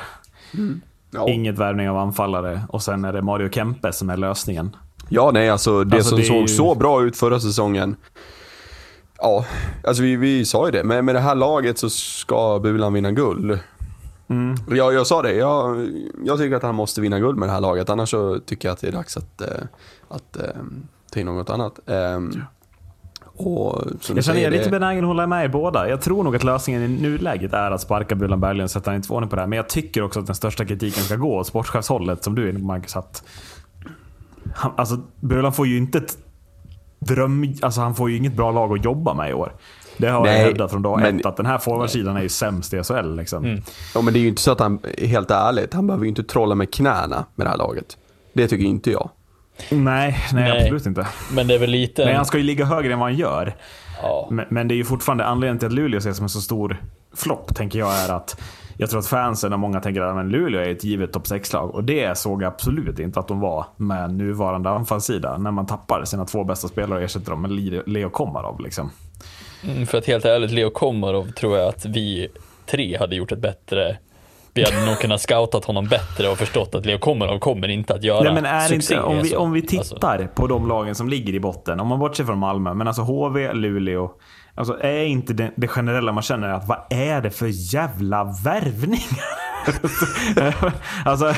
Ja. 1.14 1.30
Inget 1.30 1.58
värvning 1.58 1.90
av 1.90 1.98
anfallare 1.98 2.62
och 2.70 2.82
sen 2.82 3.06
är 3.06 3.14
det 3.14 3.22
Mario 3.22 3.50
Kempe 3.50 3.94
som 3.94 4.10
är 4.10 4.18
lösningen. 4.18 4.76
Ja, 5.14 5.32
nej, 5.34 5.50
alltså 5.50 5.84
det 5.84 5.96
Alltså, 5.96 6.10
som 6.10 6.20
det 6.20 6.26
såg 6.26 6.42
ju- 6.42 6.48
så 6.48 6.76
bra 6.76 7.04
ut 7.04 7.18
förra 7.18 7.40
säsongen. 7.40 7.96
Ja, 9.18 9.46
alltså 9.84 10.04
vi, 10.04 10.16
vi 10.16 10.46
sa 10.46 10.66
ju 10.66 10.72
det. 10.72 10.84
Men 10.84 11.06
med 11.06 11.16
det 11.16 11.20
här 11.20 11.36
laget 11.36 11.78
så 11.78 11.90
ska 11.90 12.60
Bulan 12.60 12.94
vinna 12.94 13.12
guld. 13.12 13.60
Mm. 14.30 14.56
Jag, 14.70 14.94
jag 14.94 15.08
sa 15.08 15.22
det, 15.22 15.34
jag, 15.34 15.88
jag 16.26 16.38
tycker 16.38 16.56
att 16.56 16.64
han 16.64 16.76
måste 16.76 17.02
vinna 17.02 17.20
guld 17.20 17.38
med 17.38 17.50
det 17.50 17.54
här 17.54 17.62
laget. 17.62 17.90
Annars 17.90 18.10
så 18.10 18.40
tycker 18.40 18.68
jag 18.68 18.74
att 18.74 18.82
det 18.82 18.88
är 18.88 18.92
dags 18.92 19.18
att, 19.18 19.42
eh, 19.42 19.48
att 20.10 20.38
eh, 20.38 20.44
ta 21.14 21.20
in 21.20 21.26
något 21.26 21.50
annat. 21.50 21.80
Ehm, 21.90 22.32
och 23.36 23.82
som 24.02 24.16
du 24.16 24.18
Jag 24.18 24.24
känner 24.26 24.40
jag 24.42 24.54
är 24.54 24.58
lite 24.58 24.70
benägen 24.70 25.04
att 25.04 25.08
hålla 25.08 25.28
med 25.28 25.46
er 25.46 25.50
båda. 25.50 25.90
Jag 25.90 26.02
tror 26.02 26.24
nog 26.24 26.36
att 26.36 26.44
lösningen 26.44 26.84
i 26.84 26.88
nuläget 26.88 27.54
är 27.54 27.72
att 27.72 27.82
sparka 27.82 28.16
Bulan 28.16 28.40
Berglund 28.40 28.64
och 28.64 28.72
sätta 28.72 28.94
en 28.94 29.04
ordning 29.10 29.30
på 29.30 29.36
det 29.36 29.42
här. 29.42 29.48
Men 29.48 29.58
jag 29.58 29.70
tycker 29.70 30.04
också 30.04 30.20
att 30.20 30.26
den 30.26 30.36
största 30.36 30.66
kritiken 30.66 31.04
ska 31.04 31.16
gå 31.16 31.38
åt 31.38 31.48
sportchefshållet 31.48 32.24
som 32.24 32.36
du 32.36 32.46
är 32.46 32.50
inne 32.50 32.60
på 32.60 32.66
Marcus. 32.66 32.96
Att 32.96 33.24
han, 34.56 34.72
alltså, 34.78 34.98
Bulan 35.20 35.54
får 35.54 35.68
ju 35.68 35.78
inte 35.78 35.98
ett 35.98 36.18
dröm... 37.00 37.54
Alltså 37.62 37.82
han 37.82 37.96
får 37.96 38.10
ju 38.10 38.18
inget 38.18 38.34
bra 38.34 38.52
lag 38.52 38.78
att 38.78 38.86
jobba 38.86 39.14
med 39.14 39.30
i 39.30 39.34
år. 39.34 39.54
Det 39.98 40.08
har 40.08 40.24
Nej, 40.24 40.38
jag 40.40 40.46
hävdat 40.46 40.72
från 40.72 40.82
dag 40.82 41.00
men- 41.00 41.20
ett. 41.20 41.26
Att 41.26 41.38
den 41.38 41.46
här 41.46 41.58
forwardsidan 41.58 42.18
är 42.18 42.22
ju 42.22 42.30
sämst 42.30 42.74
i 42.74 42.84
SHL. 42.84 43.16
Liksom. 43.16 43.62
Ja, 43.96 44.02
men 44.02 44.14
det 44.14 44.20
är 44.20 44.22
ju 44.22 44.28
inte 44.28 44.42
så 44.42 44.52
att 44.52 44.60
han, 44.60 44.80
helt 44.98 45.32
ärligt, 45.32 45.74
han 45.74 45.88
behöver 45.88 46.04
ju 46.06 46.10
inte 46.10 46.24
trolla 46.24 46.56
med 46.56 46.74
knäna 46.74 47.26
med 47.36 47.46
det 47.46 47.50
här 47.50 47.58
laget. 47.58 47.98
Det 48.34 48.48
tycker 48.48 48.66
inte 48.66 48.92
jag. 48.92 49.10
Nej, 49.70 50.18
nej, 50.34 50.44
Nej. 50.50 50.62
absolut 50.62 50.86
inte. 50.86 51.08
Men 51.32 51.48
det 51.48 51.54
är 51.56 51.60
väl 51.60 51.70
lite... 51.70 52.06
Men 52.06 52.16
han 52.16 52.26
ska 52.26 52.38
ju 52.38 52.44
ligga 52.44 52.66
högre 52.66 52.94
än 52.94 53.00
vad 53.00 53.10
han 53.10 53.18
gör. 53.18 53.56
ja. 54.02 54.28
Men, 54.32 54.46
men 54.50 54.68
det 54.68 54.74
är 54.74 54.76
ju 54.78 54.84
fortfarande 54.86 55.26
anledningen 55.26 55.60
till 55.60 55.68
att 55.68 55.74
Luleå 55.74 55.98
ses 55.98 56.18
som 56.18 56.24
en 56.26 56.30
så 56.30 56.42
stor 56.42 56.78
flopp, 57.16 57.56
tänker 57.56 57.80
jag, 57.80 57.94
är 57.98 58.10
att 58.14 58.42
jag 58.78 58.90
tror 58.90 59.00
att 59.00 59.08
fansen 59.08 59.54
och 59.54 59.60
många 59.60 59.80
tänker 59.80 60.02
att 60.02 60.16
men 60.16 60.30
Luleå 60.30 60.62
är 60.62 60.70
ett 60.70 60.84
givet 60.84 61.14
topp 61.14 61.24
6-lag. 61.26 61.76
Och 61.76 61.84
det 61.84 62.18
såg 62.18 62.44
jag 62.44 62.48
absolut 62.48 63.00
inte 63.00 63.20
att 63.20 63.28
de 63.28 63.40
var 63.40 63.66
med 63.78 64.14
nuvarande 64.14 64.70
anfallssida. 64.70 65.38
När 65.38 65.52
man 65.52 65.66
tappar 65.66 66.06
sina 66.06 66.26
två 66.26 66.44
bästa 66.44 66.68
spelare 66.68 67.00
och 67.00 67.06
ersätter 67.06 67.32
dem 67.32 67.42
med 67.42 67.52
Leo- 67.88 68.10
Komarov. 68.10 68.62
Liksom. 68.62 68.92
Mm, 69.70 69.86
För 69.88 69.98
att 69.98 70.06
helt 70.08 70.26
ärligt, 70.26 70.52
Leo 70.52 70.70
Komarov 70.70 71.32
tror 71.32 71.58
jag 71.58 71.68
att 71.68 71.86
vi 71.86 72.28
tre 72.66 72.98
hade 72.98 73.16
gjort 73.16 73.32
ett 73.32 73.40
bättre 73.42 73.98
vi 74.54 74.64
hade 74.64 74.86
nog 74.86 75.00
kunnat 75.00 75.22
scoutat 75.22 75.66
honom 75.66 75.88
bättre 75.88 76.30
och 76.30 76.38
förstått 76.38 76.76
att 76.76 76.86
Leo 76.86 76.98
Komarov 77.00 77.40
kommer 77.40 77.68
inte 77.68 77.94
att 77.94 78.04
göra 78.04 78.24
Nej, 78.24 78.34
men 78.34 78.46
är 78.46 78.60
succé. 78.68 78.94
inte, 78.94 79.06
om, 79.06 79.18
vi, 79.24 79.30
så. 79.30 79.38
om 79.40 79.52
vi 79.52 79.62
Alltså, 79.78 79.96
tittar 79.96 80.28
på 80.36 80.48
de 80.48 80.68
lagen 80.68 80.96
som 80.96 81.10
ligger 81.10 81.34
i 81.34 81.40
botten, 81.40 81.80
om 81.80 81.88
man 81.88 82.00
bortser 82.00 82.24
från 82.26 82.38
Malmö, 82.38 82.74
men 82.74 82.88
alltså 82.88 83.02
HV, 83.02 83.54
Luleå. 83.54 84.12
Alltså 84.56 84.80
är 84.80 85.04
inte 85.04 85.34
det, 85.34 85.52
det 85.56 85.68
generella 85.68 86.12
man 86.12 86.24
känner 86.24 86.50
att 86.50 86.68
vad 86.68 86.78
är 86.90 87.22
det 87.22 87.30
för 87.30 87.74
jävla 87.74 88.24
värvningar? 88.24 89.26
alltså, 91.06 91.34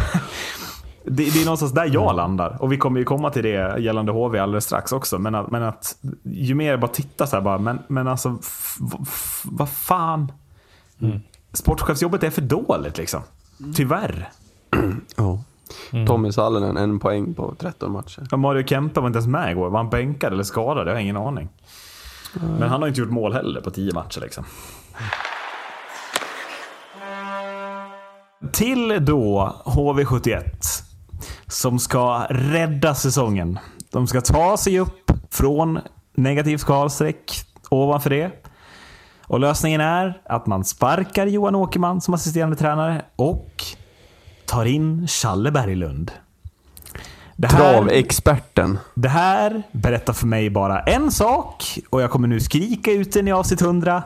det, 1.04 1.34
det 1.34 1.42
är 1.42 1.46
någonstans 1.46 1.72
där 1.72 1.90
jag 1.94 2.16
landar. 2.16 2.58
Och 2.62 2.72
vi 2.72 2.78
kommer 2.78 3.00
ju 3.00 3.06
komma 3.06 3.30
till 3.30 3.44
det 3.44 3.80
gällande 3.80 4.12
HV 4.12 4.40
alldeles 4.40 4.66
strax 4.66 4.92
också. 4.92 5.20
Men 5.20 5.36
att, 5.36 5.52
men 5.52 5.64
att 5.64 5.96
ju 6.24 6.56
mer 6.56 6.72
jag 6.72 6.80
bara 6.80 6.92
tittar 6.92 7.26
så 7.26 7.36
här 7.36 7.44
bara, 7.44 7.58
men, 7.58 7.80
men 7.88 8.08
alltså 8.08 8.38
vad 9.44 9.70
fan. 9.70 10.32
Sportchefsjobbet 11.54 12.24
är 12.24 12.30
för 12.30 12.42
dåligt 12.42 12.98
liksom. 12.98 13.22
Tyvärr. 13.76 14.30
Ja. 15.16 15.40
Tommy 16.08 16.32
Sallinen, 16.32 16.78
en 16.78 17.00
poäng 17.00 17.34
på 17.34 17.56
13 17.58 17.92
matcher. 17.92 18.28
Ja, 18.32 18.38
Mario 18.38 18.68
Kempe 18.68 19.00
var 19.00 19.08
inte 19.08 19.18
ens 19.18 19.28
med 19.28 19.52
igår. 19.52 19.70
Var 19.70 19.78
han 19.78 19.90
bänkad 19.90 20.34
eller 20.34 20.44
skadad? 20.44 20.88
Jag 20.88 20.94
har 20.94 21.00
ingen 21.00 21.18
aning. 21.18 21.50
Men 22.34 22.70
han 22.70 22.82
har 22.82 22.88
inte 22.88 23.00
gjort 23.00 23.10
mål 23.10 23.34
heller 23.34 23.62
på 23.62 23.72
tio 23.72 23.94
matcher 23.94 24.22
liksom. 24.22 24.46
Till 28.52 29.06
då 29.06 29.56
HV71. 29.66 30.44
Som 31.48 31.80
ska 31.80 32.26
rädda 32.30 32.96
säsongen. 32.96 33.60
De 33.92 34.08
ska 34.08 34.22
ta 34.22 34.58
sig 34.58 34.80
upp 34.80 35.12
från 35.30 35.80
negativt 36.16 36.62
skalstreck 36.62 37.32
ovanför 37.70 38.10
det. 38.10 38.32
Och 39.28 39.40
lösningen 39.40 39.82
är 39.82 40.22
att 40.26 40.48
man 40.48 40.64
sparkar 40.64 41.26
Johan 41.26 41.56
Åkerman 41.56 42.02
som 42.02 42.14
assisterande 42.14 42.56
tränare 42.56 43.06
och 43.16 43.64
tar 44.46 44.66
in 44.66 45.08
Challe 45.08 45.52
Berglund. 45.52 46.12
Det 47.36 47.48
här- 47.48 47.74
Travexperten. 47.74 48.80
det 48.96 49.10
här 49.10 49.64
berättar 49.72 50.14
för 50.14 50.28
mig 50.28 50.50
bara 50.50 50.80
en 50.80 51.12
sak 51.12 51.80
och 51.90 52.02
jag 52.02 52.12
kommer 52.12 52.28
nu 52.28 52.40
skrika 52.40 52.92
ut 52.92 53.14
den 53.14 53.28
i 53.28 53.32
avsnitt 53.32 53.62
100. 53.62 54.04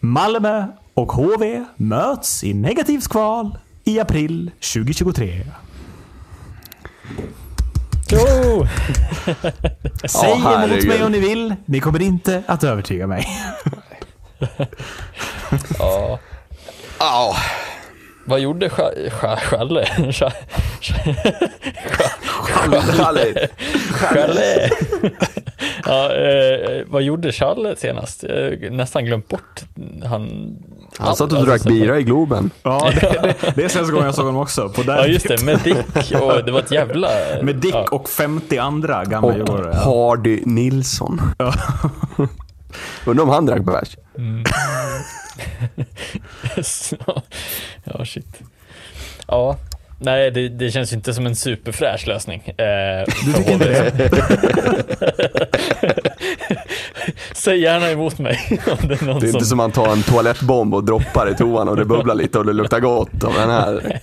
Malmö 0.00 0.66
och 0.94 1.12
HV 1.12 1.64
möts 1.76 2.44
i 2.44 2.54
negativt 2.54 3.08
kval 3.08 3.58
i 3.84 4.00
april 4.00 4.50
2023. 4.74 5.44
Jo! 8.08 8.18
Säg 10.08 10.30
emot 10.32 10.84
mig 10.86 11.04
om 11.04 11.12
ni 11.12 11.20
vill. 11.20 11.54
Ni 11.66 11.80
kommer 11.80 12.02
inte 12.02 12.42
att 12.46 12.64
övertyga 12.64 13.06
mig. 13.06 13.28
Ja. 15.78 16.18
Ja. 16.98 17.36
Vad 18.24 18.40
gjorde? 18.40 18.68
Scha- 18.68 19.36
Challe. 19.36 19.86
Challe? 23.94 24.70
Ja, 25.86 26.12
eh, 26.14 26.82
vad 26.86 27.02
gjorde 27.02 27.32
Challe 27.32 27.76
senast? 27.76 28.22
Jag 28.22 28.34
har 28.34 28.70
nästan 28.70 29.04
glömt 29.04 29.28
bort 29.28 29.60
han. 30.04 30.56
Han 30.98 31.16
satt 31.16 31.32
och 31.32 31.38
Alltså, 31.38 31.50
drack 31.50 31.62
bira 31.62 31.98
i 31.98 32.02
Globen. 32.02 32.50
Ja, 32.62 32.90
det, 33.00 33.00
det, 33.00 33.52
det 33.56 33.64
är 33.64 33.68
senaste 33.68 33.92
gången 33.92 34.06
jag 34.06 34.14
såg 34.14 34.24
honom 34.26 34.40
också. 34.40 34.68
På 34.68 34.82
Ja 34.86 35.06
just 35.06 35.28
det, 35.28 35.44
med 35.44 35.58
Dick 35.64 36.20
och 36.20 36.44
det 36.44 36.52
var 36.52 36.60
ett 36.60 36.70
jävla... 36.72 37.08
Med 37.42 37.56
Dick 37.56 37.74
ja. 37.74 37.86
och 37.90 38.08
50 38.08 38.58
andra 38.58 39.04
gamla 39.04 39.28
Och 39.28 39.34
djurgårdare. 39.38 39.72
Ja. 39.84 40.08
Hardy 40.08 40.42
Nilsson. 40.44 41.20
Undrar 43.04 43.24
om 43.24 43.30
han 43.30 43.46
drack 43.46 43.62
bärs. 43.62 43.96
ja, 47.84 48.04
shit. 48.04 48.40
Ja, 49.26 49.56
nej 49.98 50.30
det, 50.30 50.48
det 50.48 50.70
känns 50.70 50.92
ju 50.92 50.96
inte 50.96 51.14
som 51.14 51.26
en 51.26 51.36
superfräsch 51.36 52.06
lösning. 52.08 52.42
Eh, 52.46 53.04
du 53.24 53.32
tycker 53.32 53.52
inte 53.52 53.90
det? 53.90 54.10
Säg 57.32 57.60
gärna 57.60 57.90
emot 57.90 58.18
mig 58.18 58.38
om 58.82 58.88
det 58.88 59.02
är 59.02 59.06
någon 59.06 59.20
Det 59.20 59.26
är 59.26 59.30
som... 59.30 59.36
inte 59.36 59.46
som 59.46 59.56
man 59.56 59.72
tar 59.72 59.92
en 59.92 60.02
toalettbomb 60.02 60.74
och 60.74 60.84
droppar 60.84 61.30
i 61.30 61.34
toan 61.34 61.68
och 61.68 61.76
det 61.76 61.84
bubblar 61.84 62.14
lite 62.14 62.38
och 62.38 62.46
det 62.46 62.52
luktar 62.52 62.80
gott 62.80 63.24
av 63.24 63.34
den 63.34 63.50
här. 63.50 63.80
Nej, 63.82 64.02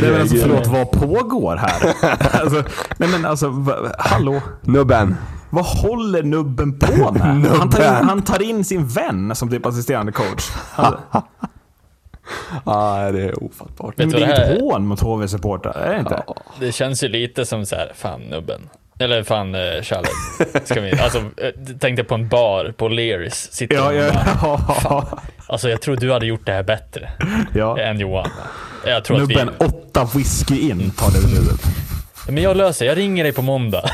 men 0.00 0.20
alltså, 0.20 0.36
Herregud. 0.36 0.40
förlåt, 0.42 0.66
vad 0.66 0.90
pågår 0.90 1.56
här? 1.56 1.94
alltså, 2.42 2.62
nej 2.96 3.08
men 3.08 3.26
alltså, 3.26 3.52
hallå? 3.98 4.40
Nubben. 4.60 5.16
Vad 5.54 5.64
håller 5.64 6.22
nubben 6.22 6.78
på 6.78 7.12
med? 7.12 7.22
Han 7.22 7.70
tar, 7.70 7.80
in, 7.80 7.90
Nubben. 7.90 8.08
han 8.08 8.22
tar 8.22 8.42
in 8.42 8.64
sin 8.64 8.86
vän 8.86 9.34
som 9.34 9.50
typ 9.50 9.66
assisterande 9.66 10.12
coach. 10.12 10.50
Han, 10.72 10.96
Ja, 12.64 13.10
det 13.12 13.22
är 13.22 13.44
ofattbart. 13.44 13.94
men 13.96 14.08
du 14.08 14.18
det 14.18 14.24
är 14.24 14.56
är? 14.56 14.60
hån 14.60 14.86
mot 14.86 15.00
HV-supportrar, 15.00 15.78
är 15.78 15.92
det 15.92 15.98
inte? 15.98 16.22
Det 16.60 16.72
känns 16.72 17.04
ju 17.04 17.08
lite 17.08 17.46
som 17.46 17.66
så 17.66 17.76
här, 17.76 17.92
fan 17.94 18.20
nubben. 18.20 18.60
Eller 18.98 19.22
fan 19.22 19.54
eh, 19.54 19.82
Challe. 19.82 20.08
Ska 20.64 20.80
vi, 20.80 20.98
alltså, 21.00 21.18
eh, 21.18 21.76
tänkte 21.80 22.04
på 22.04 22.14
en 22.14 22.28
bar 22.28 22.74
på 22.76 22.88
Leris. 22.88 23.48
Sitter 23.52 23.74
Ja, 23.74 23.92
ja, 23.92 24.12
bara, 24.42 24.76
ja. 24.84 25.18
Alltså 25.46 25.68
jag 25.68 25.80
tror 25.80 25.96
du 25.96 26.12
hade 26.12 26.26
gjort 26.26 26.46
det 26.46 26.52
här 26.52 26.62
bättre 26.62 27.10
ja. 27.54 27.78
än 27.78 28.00
Johan. 28.00 28.30
Jag 28.86 29.04
tror 29.04 29.18
Nubben, 29.18 29.48
att 29.48 29.54
vi... 29.60 29.66
åtta 29.66 30.08
whisky 30.14 30.70
in 30.70 30.90
tar 30.90 31.08
ur 31.08 31.28
huvudet. 31.36 31.60
Men 32.28 32.42
jag 32.42 32.56
löser, 32.56 32.86
jag 32.86 32.98
ringer 32.98 33.24
dig 33.24 33.32
på 33.32 33.42
måndag. 33.42 33.90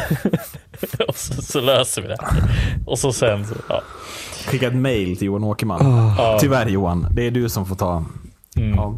och 1.09 1.17
så, 1.17 1.43
så 1.43 1.61
löser 1.61 2.03
vi 2.03 2.09
det. 2.09 2.19
Och 2.87 2.99
så 2.99 3.13
sen 3.13 3.47
så, 3.47 3.55
ja. 3.69 3.83
Skicka 4.47 4.67
ett 4.67 4.75
mail 4.75 5.17
till 5.17 5.27
Johan 5.27 5.45
Åkerman. 5.45 6.13
Tyvärr 6.41 6.69
Johan, 6.69 7.07
det 7.11 7.27
är 7.27 7.31
du 7.31 7.49
som 7.49 7.67
får 7.67 7.77
ta... 7.77 8.05
Ja. 8.77 8.95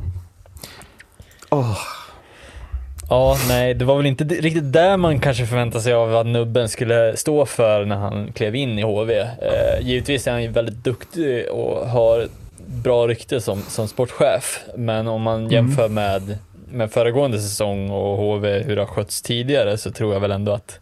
Ja, 3.10 3.36
nej, 3.48 3.74
det 3.74 3.84
var 3.84 3.96
väl 3.96 4.06
inte 4.06 4.24
riktigt 4.24 4.72
där 4.72 4.96
man 4.96 5.18
kanske 5.20 5.46
förväntade 5.46 5.84
sig 5.84 5.92
av 5.92 6.16
att 6.16 6.26
nubben 6.26 6.68
skulle 6.68 7.16
stå 7.16 7.46
för 7.46 7.84
när 7.84 7.96
han 7.96 8.32
klev 8.32 8.54
in 8.54 8.78
i 8.78 8.82
HV. 8.82 9.18
Eh, 9.20 9.80
givetvis 9.80 10.26
är 10.26 10.32
han 10.32 10.42
ju 10.42 10.48
väldigt 10.48 10.84
duktig 10.84 11.48
och 11.50 11.88
har 11.88 12.28
bra 12.66 13.08
rykte 13.08 13.40
som, 13.40 13.62
som 13.62 13.88
sportchef, 13.88 14.60
men 14.76 15.08
om 15.08 15.22
man 15.22 15.50
jämför 15.50 15.88
med, 15.88 16.38
med 16.70 16.92
föregående 16.92 17.40
säsong 17.40 17.90
och 17.90 18.16
HV, 18.16 18.62
hur 18.62 18.76
det 18.76 18.82
har 18.82 18.86
skötts 18.86 19.22
tidigare, 19.22 19.78
så 19.78 19.90
tror 19.90 20.12
jag 20.12 20.20
väl 20.20 20.30
ändå 20.30 20.52
att 20.52 20.78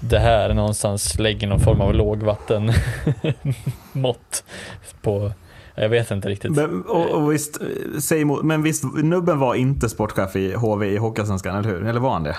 det 0.00 0.18
här 0.18 0.54
någonstans 0.54 1.18
lägger 1.18 1.46
någon 1.46 1.60
form 1.60 1.80
av 1.80 1.94
lågvattenmått 1.94 2.74
på, 5.02 5.32
jag 5.74 5.88
vet 5.88 6.10
inte 6.10 6.28
riktigt. 6.28 6.50
Men, 6.50 6.82
och, 6.82 7.10
och 7.10 7.32
visst, 7.32 7.58
säg 8.00 8.20
emot, 8.20 8.42
men 8.44 8.62
visst, 8.62 8.84
nubben 9.02 9.38
var 9.38 9.54
inte 9.54 9.88
sportchef 9.88 10.36
i 10.36 10.54
HV 10.54 10.86
i 10.86 10.96
Hockeyallsvenskan, 10.96 11.56
eller 11.56 11.68
hur? 11.68 11.86
Eller 11.86 12.00
var 12.00 12.12
han 12.12 12.22
det? 12.22 12.36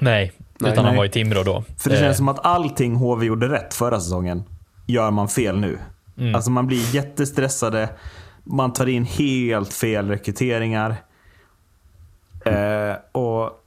Nej, 0.00 0.32
Nej, 0.58 0.72
utan 0.72 0.84
han 0.84 0.94
nej. 0.94 0.98
var 0.98 1.04
i 1.04 1.08
Timrå 1.08 1.42
då. 1.42 1.64
För 1.78 1.90
det 1.90 1.96
Eh, 1.96 2.02
känns 2.02 2.16
som 2.16 2.28
att 2.28 2.46
allting 2.46 2.94
HV 2.94 3.26
gjorde 3.26 3.48
rätt 3.48 3.74
förra 3.74 4.00
säsongen 4.00 4.42
gör 4.86 5.10
man 5.10 5.28
fel 5.28 5.58
nu. 5.58 5.78
Alltså 6.34 6.50
man 6.50 6.66
blir 6.66 6.94
jättestressade, 6.94 7.88
man 8.44 8.72
tar 8.72 8.86
in 8.86 9.04
helt 9.04 9.72
fel 9.72 10.08
rekryteringar. 10.08 10.96
Eh, 12.44 12.94
och, 13.12 13.59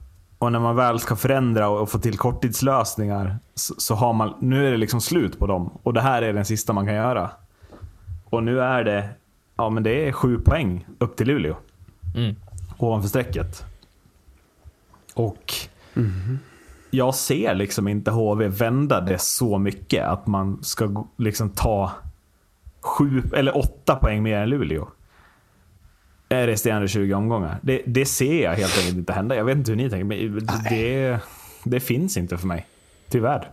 och 0.44 0.52
när 0.52 0.60
man 0.60 0.76
väl 0.76 1.00
ska 1.00 1.16
förändra 1.16 1.68
och, 1.68 1.90
få 1.90 1.98
till 1.98 2.18
korttidslösningar 2.18 3.38
så, 3.54 3.74
så 3.78 3.94
har 3.94 4.12
man, 4.12 4.34
nu 4.40 4.66
är 4.66 4.70
det 4.70 4.76
liksom 4.76 5.00
slut 5.00 5.38
på 5.38 5.46
dem. 5.46 5.70
Och 5.82 5.92
det 5.92 6.00
här 6.00 6.22
är 6.22 6.32
den 6.32 6.44
sista 6.44 6.72
man 6.72 6.86
kan 6.86 6.94
göra. 6.94 7.30
Och 8.24 8.42
nu 8.42 8.60
är 8.60 8.84
det, 8.84 9.08
ja 9.56 9.70
men 9.70 9.82
det 9.82 10.08
är 10.08 10.12
sju 10.12 10.38
poäng 10.38 10.86
upp 10.98 11.16
till 11.16 11.26
Luleå. 11.26 11.56
Mm. 12.16 12.36
Ovanför 12.78 13.08
strecket. 13.08 13.64
Och 15.14 15.54
jag 16.90 17.14
ser 17.14 17.54
liksom 17.54 17.88
inte 17.88 18.10
HV 18.10 18.48
vända 18.48 19.00
det 19.00 19.18
så 19.18 19.58
mycket 19.58 20.06
att 20.06 20.26
man 20.26 20.62
ska 20.62 21.04
liksom 21.16 21.50
ta 21.50 21.92
sju 22.80 23.22
eller 23.34 23.56
åtta 23.56 23.96
poäng 23.96 24.22
mer 24.22 24.36
än 24.36 24.48
Luleå. 24.48 24.88
Är 26.28 26.46
resterande 26.46 26.88
20 26.88 27.14
omgångar. 27.14 27.58
Det, 27.62 27.82
det 27.86 28.06
ser 28.06 28.42
jag 28.42 28.54
helt 28.54 28.78
enkelt 28.78 28.96
inte 28.96 29.12
hända. 29.12 29.36
Jag 29.36 29.44
vet 29.44 29.56
inte 29.56 29.70
hur 29.70 29.76
ni 29.76 29.90
tänker, 29.90 30.04
men 30.04 30.46
det, 30.70 31.18
det 31.64 31.80
finns 31.80 32.16
inte 32.16 32.38
för 32.38 32.46
mig. 32.46 32.66
Tyvärr. 33.08 33.50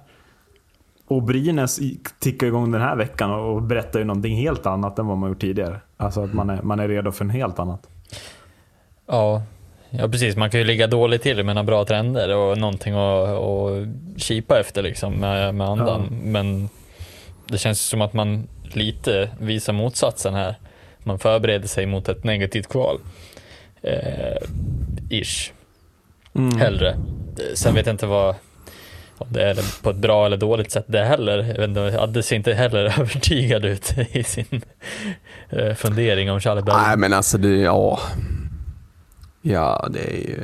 Och 1.08 1.24
Brynäs 1.24 1.80
tickar 2.20 2.48
igång 2.48 2.72
den 2.72 2.82
här 2.82 2.96
veckan 2.96 3.32
och 3.32 3.62
berättar 3.62 4.00
ju 4.00 4.06
någonting 4.06 4.36
helt 4.36 4.66
annat 4.66 5.00
än 5.00 5.08
vad 5.08 5.18
man 5.18 5.30
gjort 5.30 5.42
tidigare. 5.42 5.82
Alltså 5.98 6.24
att 6.24 6.34
man 6.34 6.50
är, 6.50 6.62
man 6.62 6.80
är 6.80 6.88
redo 6.88 7.12
för 7.12 7.26
en 7.26 7.30
helt 7.30 7.60
annat. 7.60 7.88
Ja, 9.08 9.44
ja 9.90 10.08
precis. 10.08 10.36
Man 10.36 10.50
kan 10.50 10.60
ju 10.60 10.66
ligga 10.66 10.88
dåligt 10.88 11.22
till 11.22 11.44
med 11.44 11.56
några 11.56 11.66
bra 11.66 11.86
trender 11.86 12.36
och 12.36 12.58
någonting 12.58 12.94
att, 12.94 13.30
att 13.30 13.88
kipa 14.22 14.60
efter 14.60 14.84
liksom 14.84 15.14
med, 15.14 15.56
med 15.56 15.68
andan. 15.68 16.20
Men 16.24 16.70
det 17.48 17.58
känns 17.58 17.82
som 17.82 18.02
att 18.02 18.14
man 18.14 18.48
lite 18.64 19.30
visar 19.40 19.74
motsatsen 19.74 20.34
här. 20.34 20.56
Man 21.04 21.20
förbereder 21.20 21.68
sig 21.68 21.86
mot 21.86 22.10
ett 22.10 22.24
negativt 22.24 22.68
kval. 22.68 23.00
Eh, 23.82 24.38
ish. 25.10 25.52
Hellre. 26.58 26.90
Eh, 26.90 26.98
Sen 27.56 27.76
vet 27.76 27.86
jag 27.86 27.94
inte 27.94 28.06
vad 28.06 28.36
om 29.18 29.28
det 29.30 29.44
är 29.44 29.84
på 29.84 29.90
ett 29.90 29.96
bra 29.96 30.26
eller 30.26 30.38
dåligt 30.38 30.72
sätt 30.72 30.86
det 30.88 31.04
heller. 31.04 31.38
Jag 31.38 31.58
vet 31.58 31.68
inte, 31.70 32.00
Adde 32.00 32.24
ser 32.24 32.36
inte 32.36 32.54
heller 32.54 32.84
övertygad 33.00 33.66
ut 33.66 33.94
i 34.12 34.24
sin 34.24 34.62
eh, 35.50 35.74
fundering 35.74 36.32
om 36.32 36.40
Charlie 36.40 36.62
Berg. 36.62 36.76
Nej 36.88 36.98
men 36.98 37.14
alltså 37.14 37.38
det, 37.38 37.56
ja. 37.58 38.00
Ja 39.42 39.88
det 39.94 40.00
är 40.00 40.28
ju... 40.30 40.40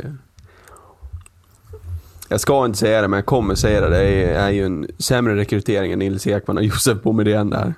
Jag 2.29 2.39
ska 2.39 2.65
inte 2.65 2.77
säga 2.77 3.01
det 3.01 3.07
men 3.07 3.17
jag 3.17 3.25
kommer 3.25 3.55
säga 3.55 3.81
det. 3.81 3.89
Det 3.89 4.03
är, 4.03 4.33
är 4.39 4.49
ju 4.49 4.65
en 4.65 4.87
sämre 4.99 5.35
rekrytering 5.35 5.91
än 5.91 5.99
Nils 5.99 6.27
Ekman 6.27 6.57
och 6.57 6.63
Josef 6.63 7.01
Boumedienne 7.01 7.55
där. 7.55 7.73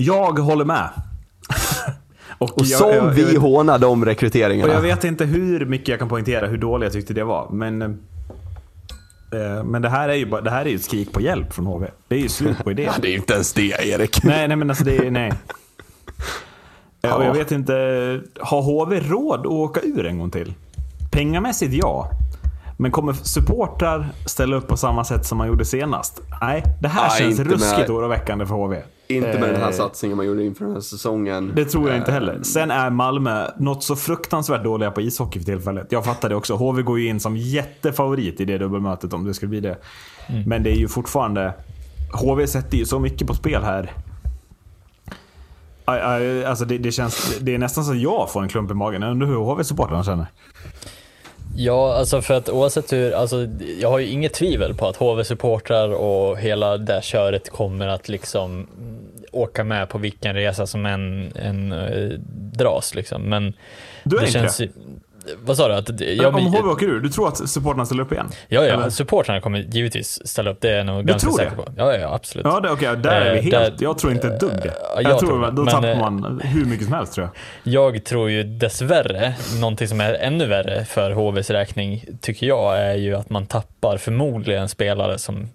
Jag 0.00 0.38
håller 0.38 0.64
med. 0.64 0.88
och, 2.38 2.58
Och 2.58 2.64
jag- 2.66 2.78
som 2.78 2.90
jag- 2.90 3.10
vi 3.10 3.34
jag- 3.34 3.40
hånar 3.40 3.78
de 3.78 4.00
Och 4.00 4.06
rekryteringarna. 4.06 4.72
jag 4.72 4.80
vet 4.80 5.04
inte 5.04 5.24
hur 5.24 5.66
mycket 5.66 5.88
jag 5.88 5.98
kan 5.98 6.08
poängtera 6.08 6.46
hur 6.46 6.58
dålig 6.58 6.86
jag 6.86 6.92
tyckte 6.92 7.14
det 7.14 7.24
var. 7.24 7.48
Men, 7.50 7.82
eh, 7.82 9.64
men 9.64 9.82
det 9.82 9.88
här 9.88 10.08
är 10.08 10.14
ju 10.14 10.26
bara, 10.26 10.40
det 10.40 10.50
här 10.50 10.64
är 10.64 10.68
ju 10.70 10.76
ett 10.76 10.84
skrik 10.84 11.12
på 11.12 11.20
hjälp 11.20 11.52
från 11.52 11.66
HV. 11.66 11.86
Det 12.08 12.14
är 12.14 12.18
ju 12.20 12.28
slut 12.28 12.64
på 12.64 12.70
idén. 12.70 12.84
Ja, 12.92 12.92
det 13.02 13.08
är 13.08 13.16
inte 13.16 13.32
ens 13.34 13.52
det 13.52 13.86
Erik. 13.88 14.20
nej, 14.24 14.48
nej, 14.48 14.56
men 14.56 14.70
alltså 14.70 14.84
det 14.84 14.96
är, 14.96 15.10
nej. 15.10 15.32
Eh, 17.02 17.14
Och 17.16 17.22
Ja. 17.22 17.24
jag 17.24 17.34
vet 17.34 17.52
inte, 17.52 17.72
har 18.40 18.62
HV 18.62 19.00
råd 19.00 19.40
att 19.40 19.46
åka 19.46 19.80
ur 19.80 20.06
en 20.06 20.18
gång 20.18 20.30
till? 20.30 20.54
Pengamässigt 21.10 21.72
ja. 21.74 22.10
Men 22.78 22.90
kommer 22.90 23.12
supportrar 23.12 24.08
ställa 24.26 24.56
upp 24.56 24.68
på 24.68 24.76
samma 24.76 25.04
sätt 25.04 25.26
som 25.26 25.38
man 25.38 25.48
gjorde 25.48 25.64
senast? 25.64 26.20
Nej, 26.40 26.62
det 26.82 26.88
här 26.88 27.08
Nej, 27.08 27.18
känns 27.18 27.38
ruskigt 27.40 27.78
med- 27.78 27.90
oroväckande 27.90 28.46
för 28.46 28.54
HV. 28.54 28.82
Inte 29.10 29.38
med 29.40 29.48
den 29.48 29.56
här 29.60 29.68
Eh, 29.68 29.72
satsningen 29.72 30.16
man 30.16 30.26
gjorde 30.26 30.44
inför 30.44 30.64
den 30.64 30.74
här 30.74 30.80
säsongen. 30.80 31.52
Det 31.56 31.64
tror 31.64 31.88
jag 31.88 31.98
inte 31.98 32.10
Eh, 32.10 32.14
heller. 32.14 32.42
Sen 32.42 32.70
är 32.70 32.90
Malmö 32.90 33.50
något 33.56 33.82
så 33.84 33.96
fruktansvärt 33.96 34.64
dåliga 34.64 34.90
på 34.90 35.00
ishockey 35.00 35.38
för 35.38 35.46
tillfället. 35.46 35.86
Jag 35.90 36.04
fattar 36.04 36.28
det 36.28 36.34
också. 36.34 36.54
HV 36.54 36.82
går 36.82 36.98
ju 37.00 37.08
in 37.08 37.20
som 37.20 37.36
jättefavorit 37.36 38.40
i 38.40 38.44
det 38.44 38.58
dubbelmötet 38.58 39.12
om 39.12 39.24
det 39.24 39.34
skulle 39.34 39.48
bli 39.48 39.60
det. 39.60 39.76
Men 40.46 40.62
det 40.62 40.70
är 40.70 40.76
ju 40.76 40.88
fortfarande... 40.88 41.54
HV 42.12 42.46
sätter 42.46 42.78
ju 42.78 42.84
så 42.84 42.98
mycket 42.98 43.26
på 43.26 43.34
spel 43.34 43.62
här. 43.62 43.92
Alltså 46.46 46.64
det, 46.64 46.78
det, 46.78 46.92
känns, 46.92 47.38
det 47.40 47.54
är 47.54 47.58
nästan 47.58 47.84
så 47.84 47.90
att 47.92 48.00
jag 48.00 48.30
får 48.32 48.42
en 48.42 48.48
klump 48.48 48.70
i 48.70 48.74
magen. 48.74 49.02
Jag 49.02 49.10
undrar 49.10 49.28
hur 49.28 49.34
HV-supportrarna 49.36 50.02
känner. 50.02 50.26
Ja, 51.56 51.94
alltså 51.94 52.22
för 52.22 52.34
att 52.34 52.48
oavsett 52.48 52.92
hur, 52.92 53.12
alltså 53.12 53.46
jag 53.80 53.90
har 53.90 53.98
ju 53.98 54.06
inget 54.06 54.32
tvivel 54.32 54.74
på 54.74 54.88
att 54.88 54.96
HV-supportrar 54.96 55.88
och 55.88 56.38
hela 56.38 56.78
det 56.78 57.04
köret 57.04 57.50
kommer 57.50 57.88
att 57.88 58.08
liksom 58.08 58.50
mm, 58.52 58.98
åka 59.32 59.64
med 59.64 59.88
på 59.88 59.98
vilken 59.98 60.34
resa 60.34 60.66
som 60.66 60.86
än, 60.86 61.32
än 61.36 61.72
eh, 61.72 62.18
dras 62.52 62.94
liksom. 62.94 63.22
Men 63.22 63.52
Du 64.04 64.16
är 64.16 64.20
det 64.20 64.26
inte 64.26 64.38
känns 64.38 64.56
det? 64.56 64.68
Vad 65.44 65.56
sa 65.56 65.68
du? 65.68 65.74
Att, 65.74 65.98
det- 65.98 66.14
ja, 66.14 66.28
om 66.28 66.34
HV 66.46 66.68
åker 66.68 66.86
ur, 66.86 67.00
du 67.00 67.08
tror 67.08 67.28
att 67.28 67.48
supportrarna 67.48 67.86
ställer 67.86 68.02
upp 68.02 68.12
igen? 68.12 68.28
ja, 68.48 68.64
ja, 68.64 68.72
Eller? 68.74 68.90
supportrarna 68.90 69.40
kommer 69.40 69.58
givetvis 69.58 70.26
ställa 70.28 70.50
upp, 70.50 70.60
det 70.60 70.70
är 70.70 70.76
jag 70.76 70.86
nog 70.86 71.06
ganska 71.06 71.28
tror 71.28 71.38
det? 71.38 71.44
säker 71.44 71.56
på. 71.56 71.72
Ja, 71.76 71.96
ja, 71.96 72.14
absolut. 72.14 72.46
Ja, 72.46 72.60
det, 72.60 72.70
okej, 72.70 72.96
där 72.96 73.20
är 73.20 73.32
vi 73.32 73.38
Eh, 73.38 73.42
helt. 73.44 73.78
där- 73.78 73.84
jag 73.84 73.98
tror 73.98 74.12
inte 74.12 74.28
ett 74.28 74.40
dugg 74.40 74.50
det. 74.62 74.72
jag 74.94 75.02
Jag, 75.04 75.18
tror, 75.18 75.28
tror 75.28 75.50
då 75.50 75.62
men, 75.62 75.72
tappar 75.74 75.88
eh, 75.90 75.98
man 75.98 76.40
hur 76.44 76.64
mycket 76.64 76.84
som 76.86 76.94
helst 76.94 77.12
tror 77.12 77.28
jag. 77.62 77.74
Jag 77.74 78.04
tror 78.04 78.30
ju 78.30 78.42
dessvärre, 78.42 79.34
någonting 79.60 79.88
som 79.88 80.00
är 80.00 80.14
ännu 80.14 80.46
värre 80.46 80.84
för 80.84 81.10
HVs 81.10 81.50
räkning, 81.50 82.04
tycker 82.20 82.46
jag, 82.46 82.78
är 82.78 82.94
ju 82.94 83.14
att 83.14 83.30
man 83.30 83.46
tappar 83.46 83.96
förmodligen 83.96 84.68
spelare 84.68 85.18
som 85.18 85.48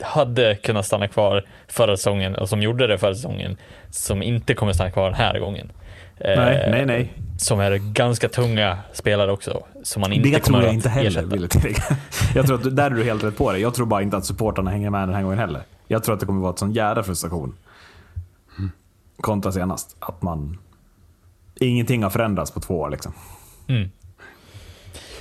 hade 0.00 0.54
kunnat 0.54 0.86
stanna 0.86 1.08
kvar 1.08 1.44
förra 1.68 1.96
säsongen 1.96 2.34
och 2.34 2.48
som 2.48 2.62
gjorde 2.62 2.86
det 2.86 2.98
förra 2.98 3.14
säsongen, 3.14 3.56
som 3.90 4.22
inte 4.22 4.54
kommer 4.54 4.72
stanna 4.72 4.90
kvar 4.90 5.04
den 5.04 5.14
här 5.14 5.38
gången. 5.38 5.72
Eh, 6.18 6.36
Nej, 6.36 6.68
nej, 6.70 6.86
nej. 6.86 7.12
Som 7.38 7.60
är 7.60 7.76
ganska 7.76 8.28
tunga 8.28 8.78
spelare 8.92 9.32
också, 9.32 9.62
som 9.82 10.00
man 10.00 10.12
inte 10.12 10.28
Det 10.28 10.38
tror 10.38 10.62
jag 10.62 10.74
inte 10.74 10.88
heller, 10.88 11.08
ersätta. 11.10 11.26
vill 11.26 11.42
jag 11.42 11.50
tillägga. 11.50 11.82
Jag 12.34 12.46
tror 12.46 12.56
att 12.66 12.76
där 12.76 12.90
är 12.90 12.94
du 12.94 13.04
helt 13.04 13.24
rätt 13.24 13.36
på 13.36 13.52
det. 13.52 13.58
Jag 13.58 13.74
tror 13.74 13.86
bara 13.86 14.02
inte 14.02 14.16
att 14.16 14.24
supportrarna 14.26 14.70
hänger 14.70 14.90
med 14.90 15.08
den 15.08 15.14
här 15.14 15.22
gången 15.22 15.38
heller. 15.38 15.62
Jag 15.88 16.04
tror 16.04 16.14
att 16.14 16.20
det 16.20 16.26
kommer 16.26 16.40
vara 16.40 16.52
ett 16.52 16.58
sån 16.58 16.72
jävla 16.72 17.02
frustration. 17.02 17.54
Kontra 19.20 19.52
senast. 19.52 19.96
Att 19.98 20.22
man... 20.22 20.58
Ingenting 21.60 22.02
har 22.02 22.10
förändrats 22.10 22.50
på 22.50 22.60
två 22.60 22.80
år 22.80 22.90
liksom. 22.90 23.12
Mm. 23.68 23.90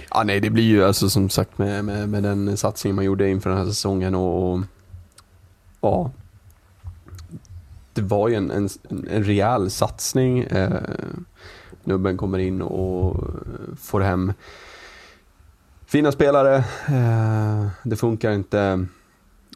Ja, 0.09 0.23
nej, 0.23 0.39
det 0.39 0.49
blir 0.49 0.63
ju 0.63 0.85
alltså 0.85 1.09
som 1.09 1.29
sagt 1.29 1.57
med, 1.57 1.85
med, 1.85 2.09
med 2.09 2.23
den 2.23 2.57
satsningen 2.57 2.95
man 2.95 3.05
gjorde 3.05 3.29
inför 3.29 3.49
den 3.49 3.59
här 3.59 3.65
säsongen 3.65 4.15
och, 4.15 4.53
och 4.53 4.61
ja. 5.81 6.11
Det 7.95 8.01
var 8.01 8.27
ju 8.27 8.35
en, 8.35 8.51
en, 8.51 8.69
en 8.89 9.23
rejäl 9.23 9.69
satsning. 9.71 10.39
Eh, 10.39 10.81
nubben 11.83 12.17
kommer 12.17 12.39
in 12.39 12.61
och 12.61 13.23
får 13.79 14.01
hem 14.01 14.33
fina 15.85 16.11
spelare. 16.11 16.55
Eh, 16.87 17.67
det 17.83 17.95
funkar 17.95 18.31
inte. 18.31 18.85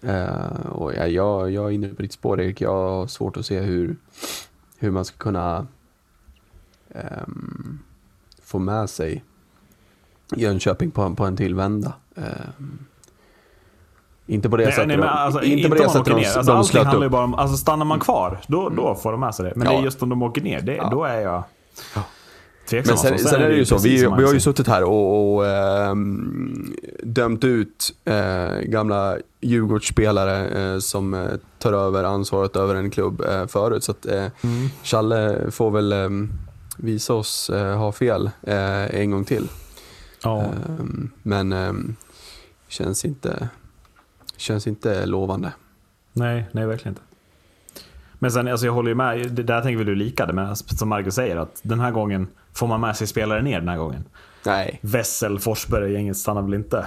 Eh, 0.03 0.65
och 0.65 0.93
jag, 0.93 1.09
jag, 1.09 1.51
jag 1.51 1.65
är 1.65 1.69
inne 1.69 1.89
på 1.89 2.01
ditt 2.01 2.13
spår 2.13 2.41
Erik. 2.41 2.61
Jag 2.61 2.89
har 2.89 3.07
svårt 3.07 3.37
att 3.37 3.45
se 3.45 3.59
hur, 3.59 3.95
hur 4.77 4.91
man 4.91 5.05
ska 5.05 5.17
kunna 5.17 5.67
eh, 6.89 7.27
få 8.43 8.59
med 8.59 8.89
sig 8.89 9.23
Jönköping 10.35 10.91
på, 10.91 11.15
på 11.15 11.25
en 11.25 11.37
tillvända. 11.37 11.93
vända 12.15 12.37
inte 14.29 14.49
på 14.49 14.57
det 14.57 14.63
Nej, 14.63 14.73
sättet 14.73 14.87
nej, 14.87 14.97
men 14.97 15.07
alltså, 15.09 15.43
inte 15.43 15.69
på 15.69 15.75
det 15.75 15.89
sättet 15.89 16.05
de, 16.05 16.11
ner. 16.13 16.37
Alltså, 16.37 16.53
de 16.53 16.63
slöt 16.63 16.85
handlar 16.85 17.05
upp. 17.05 17.11
bara 17.11 17.23
om, 17.23 17.33
alltså 17.33 17.57
stannar 17.57 17.85
man 17.85 17.99
kvar, 17.99 18.39
då, 18.47 18.69
då 18.69 18.95
får 18.95 19.11
de 19.11 19.19
med 19.19 19.35
sig 19.35 19.45
det. 19.45 19.53
Men 19.55 19.67
det 19.67 19.73
Ja. 19.73 19.79
är 19.79 19.83
just 19.83 20.03
om 20.03 20.09
de 20.09 20.21
åker 20.23 20.41
ner, 20.41 20.61
det, 20.61 20.75
Ja. 20.75 20.89
då 20.91 21.03
är 21.03 21.21
jag 21.21 21.43
tveksam. 22.69 22.91
Men 22.93 22.97
sen, 22.97 23.13
alltså. 23.13 23.27
sen 23.27 23.41
är 23.41 23.49
det 23.49 23.55
ju 23.55 23.65
så, 23.65 23.77
vi, 23.77 23.97
vi 23.97 24.05
har 24.25 24.33
ju 24.33 24.39
suttit 24.39 24.67
här 24.67 24.83
och, 24.83 25.35
och 25.35 25.47
ehm, 25.47 26.73
dömt 27.03 27.43
ut 27.43 27.93
eh, 28.05 28.59
gamla 28.63 29.17
Djurgårdsspelare 29.41 30.47
eh, 30.73 30.79
som 30.79 31.13
eh, 31.13 31.27
tar 31.59 31.73
över 31.73 32.03
ansvaret 32.03 32.55
över 32.55 32.75
en 32.75 32.91
klubb 32.91 33.21
eh, 33.21 33.47
förut. 33.47 33.83
Så 33.83 33.91
att 33.91 34.05
eh, 34.05 34.15
Mm. 34.43 34.69
Challe 34.83 35.37
får 35.51 35.71
väl 35.71 35.91
ehm, 35.91 36.31
visa 36.77 37.13
oss 37.13 37.49
eh, 37.49 37.77
ha 37.77 37.91
fel 37.91 38.29
eh, 38.43 38.95
en 39.01 39.11
gång 39.11 39.23
till. 39.25 39.47
Ja. 40.23 40.39
Ehm, 40.41 41.09
men 41.23 41.53
ehm, 41.53 41.95
känns, 42.67 43.05
inte, 43.05 43.49
känns 44.39 44.67
inte 44.67 45.05
lovande. 45.05 45.51
Nej, 46.13 46.45
nej 46.51 46.65
verkligen 46.65 46.91
inte. 46.91 47.01
Men 48.13 48.31
sen, 48.31 48.47
alltså 48.47 48.65
jag 48.65 48.73
håller 48.73 48.89
ju 48.89 48.95
med, 48.95 49.31
det 49.31 49.43
där 49.43 49.61
tänker 49.61 49.77
väl 49.77 49.85
du 49.85 49.95
lika, 49.95 50.25
det, 50.25 50.33
men 50.33 50.55
som 50.55 50.89
Marcus 50.89 51.15
säger, 51.15 51.35
att 51.35 51.59
den 51.63 51.79
här 51.79 51.91
gången 51.91 52.27
får 52.53 52.67
man 52.67 52.81
med 52.81 52.97
sig 52.97 53.07
spelare 53.07 53.41
ner 53.41 53.59
den 53.59 53.69
här 53.69 53.77
gången. 53.77 54.05
Nej, 54.45 54.79
Wessel, 54.81 55.39
Forsberg, 55.39 55.93
gänget 55.93 56.17
stannar 56.17 56.41
väl 56.41 56.53
inte? 56.53 56.85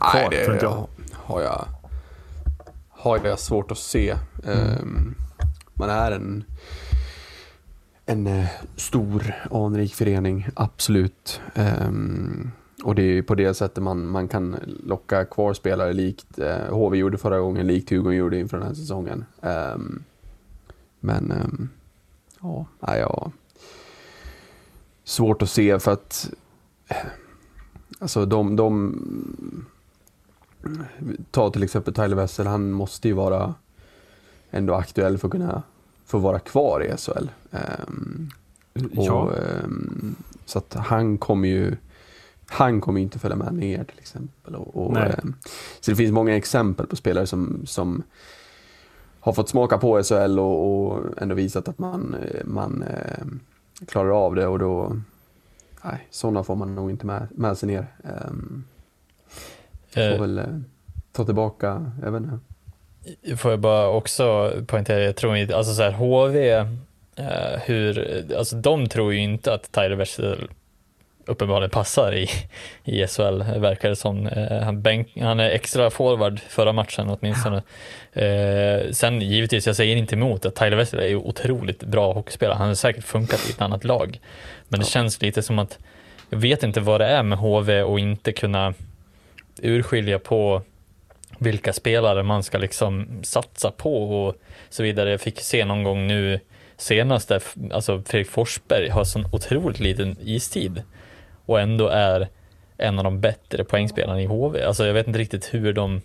Nej 0.00 0.22
Kvar, 0.22 0.30
det 0.30 0.44
tror 0.44 0.54
inte 0.54 0.66
jag. 0.66 0.86
har 1.12 1.42
jag, 1.42 1.64
har 2.90 3.20
jag 3.24 3.38
svårt 3.38 3.70
att 3.70 3.78
se. 3.78 4.14
Mm. 4.44 4.58
Ehm, 4.58 5.14
man 5.74 5.90
är 5.90 6.12
en, 6.12 6.44
en 8.06 8.26
eh, 8.26 8.46
stor, 8.76 9.34
anrik 9.50 9.94
förening, 9.94 10.48
absolut. 10.54 11.40
Ehm, 11.54 12.50
och 12.88 12.94
det 12.94 13.02
är 13.02 13.22
på 13.22 13.34
det 13.34 13.54
sättet 13.54 13.82
man, 13.82 14.06
man 14.08 14.28
kan 14.28 14.56
locka 14.84 15.24
kvar 15.24 15.54
spelare 15.54 15.92
likt 15.92 16.38
eh, 16.38 16.74
HV 16.74 16.96
gjorde 16.98 17.18
förra 17.18 17.38
gången, 17.38 17.66
likt 17.66 17.90
Djurgården 17.90 18.18
gjorde 18.18 18.38
inför 18.38 18.56
den 18.58 18.66
här 18.66 18.74
säsongen. 18.74 19.24
Ehm, 19.42 20.02
men 21.00 21.32
ehm, 21.32 21.68
ja, 22.40 22.66
jag 22.80 23.32
svårt 25.04 25.42
att 25.42 25.50
se 25.50 25.78
för 25.78 25.92
att 25.92 26.30
eh, 26.88 26.96
alltså 27.98 28.26
de, 28.26 28.56
de 28.56 28.94
ta 31.30 31.50
till 31.50 31.62
exempel 31.62 31.94
Tyler 31.94 32.16
Wessel, 32.16 32.46
han 32.46 32.70
måste 32.70 33.08
ju 33.08 33.14
vara 33.14 33.54
ändå 34.50 34.74
aktuell 34.74 35.18
för 35.18 35.28
att 35.28 35.32
kunna 35.32 35.62
få 36.06 36.18
vara 36.18 36.38
kvar 36.38 36.84
i 36.84 36.96
SHL. 36.96 37.28
Ehm, 37.50 38.30
Ja. 38.92 39.12
och, 39.12 39.38
ehm, 39.38 40.14
så 40.44 40.58
att 40.58 40.74
han 40.74 41.18
kommer 41.18 41.48
ju 41.48 41.76
han 42.48 42.80
kommer 42.80 43.00
inte 43.00 43.18
följa 43.18 43.36
med 43.36 43.54
ner 43.54 43.84
till 43.84 43.98
exempel. 43.98 44.54
Och, 44.54 44.86
och, 44.86 44.96
ehm, 44.96 45.34
så 45.80 45.90
det 45.90 45.96
finns 45.96 46.12
många 46.12 46.36
exempel 46.36 46.86
på 46.86 46.96
spelare 46.96 47.26
som, 47.26 47.62
som 47.66 48.02
har 49.20 49.32
fått 49.32 49.48
smaka 49.48 49.78
på 49.78 50.02
SHL 50.02 50.38
och, 50.38 50.86
och 50.86 51.22
ändå 51.22 51.34
visat 51.34 51.68
att 51.68 51.78
man, 51.78 52.14
eh, 52.14 52.44
man 52.44 52.82
ehm, 52.82 53.40
klarar 53.86 54.24
av 54.24 54.34
det 54.34 54.46
och 54.46 54.58
då, 54.58 55.00
nej, 55.84 56.06
sådana 56.10 56.44
får 56.44 56.56
man 56.56 56.74
nog 56.74 56.90
inte 56.90 57.06
med, 57.06 57.28
med 57.30 57.58
sig 57.58 57.66
ner. 57.66 57.86
Ehm, 58.04 58.64
får 59.94 60.00
Eh, 60.00 60.20
väl 60.20 60.38
eh, 60.38 60.44
ta 61.12 61.24
tillbaka, 61.24 61.92
jag 62.02 62.12
vet 62.12 62.22
inte. 62.22 62.38
Får 63.36 63.50
jag 63.50 63.60
bara 63.60 63.88
också 63.88 64.52
poängtera, 64.66 65.02
jag 65.02 65.16
tror 65.16 65.36
inte, 65.36 65.56
alltså 65.56 65.74
så 65.74 65.82
här 65.82 65.92
HV, 65.92 66.50
eh, 67.16 67.60
hur, 67.66 68.24
alltså 68.36 68.56
de 68.56 68.88
tror 68.88 69.12
ju 69.12 69.20
inte 69.20 69.54
att 69.54 69.72
Tyler 69.72 69.96
Wessel 69.96 70.48
uppenbarligen 71.28 71.70
passar 71.70 72.14
i, 72.14 72.28
i 72.84 73.06
SHL, 73.06 73.42
verkar 73.60 73.88
det 73.88 73.96
som. 73.96 74.26
Eh, 74.26 74.62
han, 74.62 74.82
bänk, 74.82 75.08
han 75.20 75.40
är 75.40 75.50
extra 75.50 75.90
forward 75.90 76.40
förra 76.48 76.72
matchen 76.72 77.08
åtminstone. 77.08 77.62
Eh, 78.12 78.90
sen 78.90 79.20
givetvis, 79.20 79.66
jag 79.66 79.76
säger 79.76 79.96
inte 79.96 80.14
emot 80.14 80.46
att 80.46 80.54
Tyler 80.54 80.76
Wessel 80.76 81.00
är 81.00 81.14
otroligt 81.14 81.82
bra 81.82 82.12
hockeyspelare, 82.12 82.56
han 82.56 82.68
har 82.68 82.74
säkert 82.74 83.04
funkat 83.04 83.48
i 83.48 83.50
ett 83.50 83.60
annat 83.60 83.84
lag. 83.84 84.20
Men 84.68 84.80
det 84.80 84.86
känns 84.86 85.22
lite 85.22 85.42
som 85.42 85.58
att, 85.58 85.78
jag 86.30 86.38
vet 86.38 86.62
inte 86.62 86.80
vad 86.80 87.00
det 87.00 87.06
är 87.06 87.22
med 87.22 87.38
HV 87.38 87.82
och 87.82 87.98
inte 88.00 88.32
kunna 88.32 88.74
urskilja 89.62 90.18
på 90.18 90.62
vilka 91.38 91.72
spelare 91.72 92.22
man 92.22 92.42
ska 92.42 92.58
liksom 92.58 93.20
satsa 93.22 93.70
på 93.70 94.24
och 94.26 94.34
så 94.68 94.82
vidare. 94.82 95.10
Jag 95.10 95.20
fick 95.20 95.40
se 95.40 95.64
någon 95.64 95.82
gång 95.82 96.06
nu 96.06 96.40
senast 96.76 97.28
där, 97.28 97.42
alltså 97.72 98.02
Fredrik 98.06 98.30
Forsberg 98.30 98.88
har 98.88 99.04
sån 99.04 99.26
otroligt 99.32 99.80
liten 99.80 100.16
istid 100.20 100.82
och 101.48 101.60
ändå 101.60 101.88
är 101.88 102.28
en 102.78 102.98
av 102.98 103.04
de 103.04 103.20
bättre 103.20 103.64
poängspelarna 103.64 104.22
i 104.22 104.26
HV. 104.26 104.62
Alltså 104.62 104.86
jag 104.86 104.94
vet 104.94 105.06
inte 105.06 105.18
riktigt 105.18 105.54
hur 105.54 105.72
de 105.72 106.00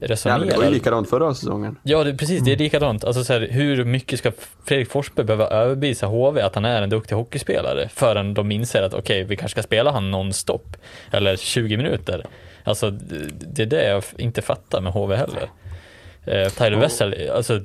resonerar. 0.00 0.44
det 0.44 0.56
var 0.56 0.64
ju 0.64 0.70
likadant 0.70 1.10
förra 1.10 1.34
säsongen. 1.34 1.76
Ja, 1.82 2.04
det, 2.04 2.14
precis. 2.14 2.42
Det 2.42 2.52
är 2.52 2.56
likadant. 2.56 3.04
Alltså, 3.04 3.24
så 3.24 3.32
här, 3.32 3.48
hur 3.50 3.84
mycket 3.84 4.18
ska 4.18 4.32
Fredrik 4.64 4.90
Forsberg 4.90 5.26
behöva 5.26 5.48
överbevisa 5.48 6.06
HV 6.06 6.40
att 6.40 6.54
han 6.54 6.64
är 6.64 6.82
en 6.82 6.90
duktig 6.90 7.16
hockeyspelare 7.16 7.88
förrän 7.88 8.34
de 8.34 8.52
inser 8.52 8.82
att 8.82 8.94
okej, 8.94 9.24
vi 9.24 9.36
kanske 9.36 9.54
ska 9.54 9.62
spela 9.62 9.90
han 9.92 10.10
nonstop 10.10 10.76
eller 11.10 11.36
20 11.36 11.76
minuter. 11.76 12.24
Alltså, 12.64 12.90
det, 12.90 13.62
är 13.62 13.66
det 13.66 13.88
jag 13.88 14.04
inte 14.16 14.42
fattar 14.42 14.80
med 14.80 14.92
HV 14.92 15.16
heller. 15.16 15.50
Eh, 16.24 16.48
Tyler 16.48 16.76
Wessel, 16.76 17.30
alltså, 17.30 17.60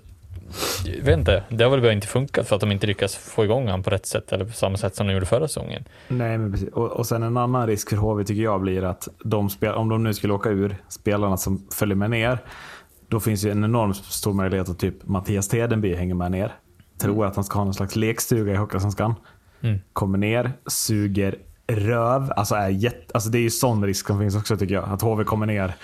jag 0.86 1.04
vet 1.04 1.18
inte, 1.18 1.44
det 1.50 1.64
har 1.64 1.72
väl 1.72 1.82
bara 1.82 1.94
inte 1.94 2.08
funkat 2.08 2.48
för 2.48 2.56
att 2.56 2.62
de 2.62 2.72
inte 2.72 2.88
lyckas 2.88 3.16
få 3.16 3.44
igång 3.44 3.68
han 3.68 3.84
på 3.84 3.90
rätt 3.90 4.06
sätt 4.06 4.32
eller 4.32 4.46
på 4.46 4.52
samma 4.52 4.78
sätt 4.78 4.96
som 4.96 5.08
de 5.08 5.14
gjorde 5.14 5.26
förra 5.26 5.48
säsongen. 5.48 5.84
Nej, 6.08 6.38
men 6.38 6.52
precis. 6.52 6.70
Och, 6.70 6.92
och 6.92 7.06
sen 7.06 7.24
en 7.24 7.38
annan 7.38 7.68
risk 7.68 7.90
för 7.90 7.98
HV 7.98 8.24
tycker 8.24 8.44
jag 8.44 8.62
blir 8.62 8.84
att 8.84 9.08
de 9.24 9.50
spel, 9.50 9.74
om 9.74 9.90
de 9.90 10.04
nu 10.04 10.14
skulle 10.14 10.34
åka 10.34 10.50
ur, 10.50 10.78
spelarna 10.88 11.38
som 11.38 11.68
följer 11.72 11.96
med 11.96 12.10
ner, 12.10 12.40
då 13.08 13.20
finns 13.20 13.46
ju 13.46 13.52
en 13.52 13.64
enormt 13.64 13.96
stor 13.96 14.34
möjlighet 14.34 14.70
att 14.70 14.80
typ 14.80 15.08
Mattias 15.08 15.48
Tedenby 15.48 15.96
hänger 15.96 16.16
med 16.16 16.32
ner. 16.32 16.56
Tror 17.02 17.26
att 17.26 17.36
han 17.36 17.44
ska 17.44 17.58
ha 17.60 17.66
någon 17.66 17.74
slags 17.74 17.96
lekstuga 17.96 18.54
i 18.54 18.56
Hockeyallsvenskan. 18.56 19.16
Mm. 19.62 19.80
Kommer 19.94 20.18
ner, 20.18 20.52
suger 20.68 21.36
röv. 21.68 22.32
Alltså, 22.36 22.56
är 22.56 22.70
jätte, 22.70 23.14
alltså 23.14 23.30
det 23.30 23.38
är 23.38 23.42
ju 23.42 23.50
sån 23.50 23.86
risk 23.86 24.08
som 24.08 24.20
finns 24.20 24.36
också 24.36 24.58
tycker 24.58 24.76
jag. 24.76 24.90
Att 24.90 25.02
HV 25.02 25.24
kommer 25.24 25.46
ner 25.46 25.76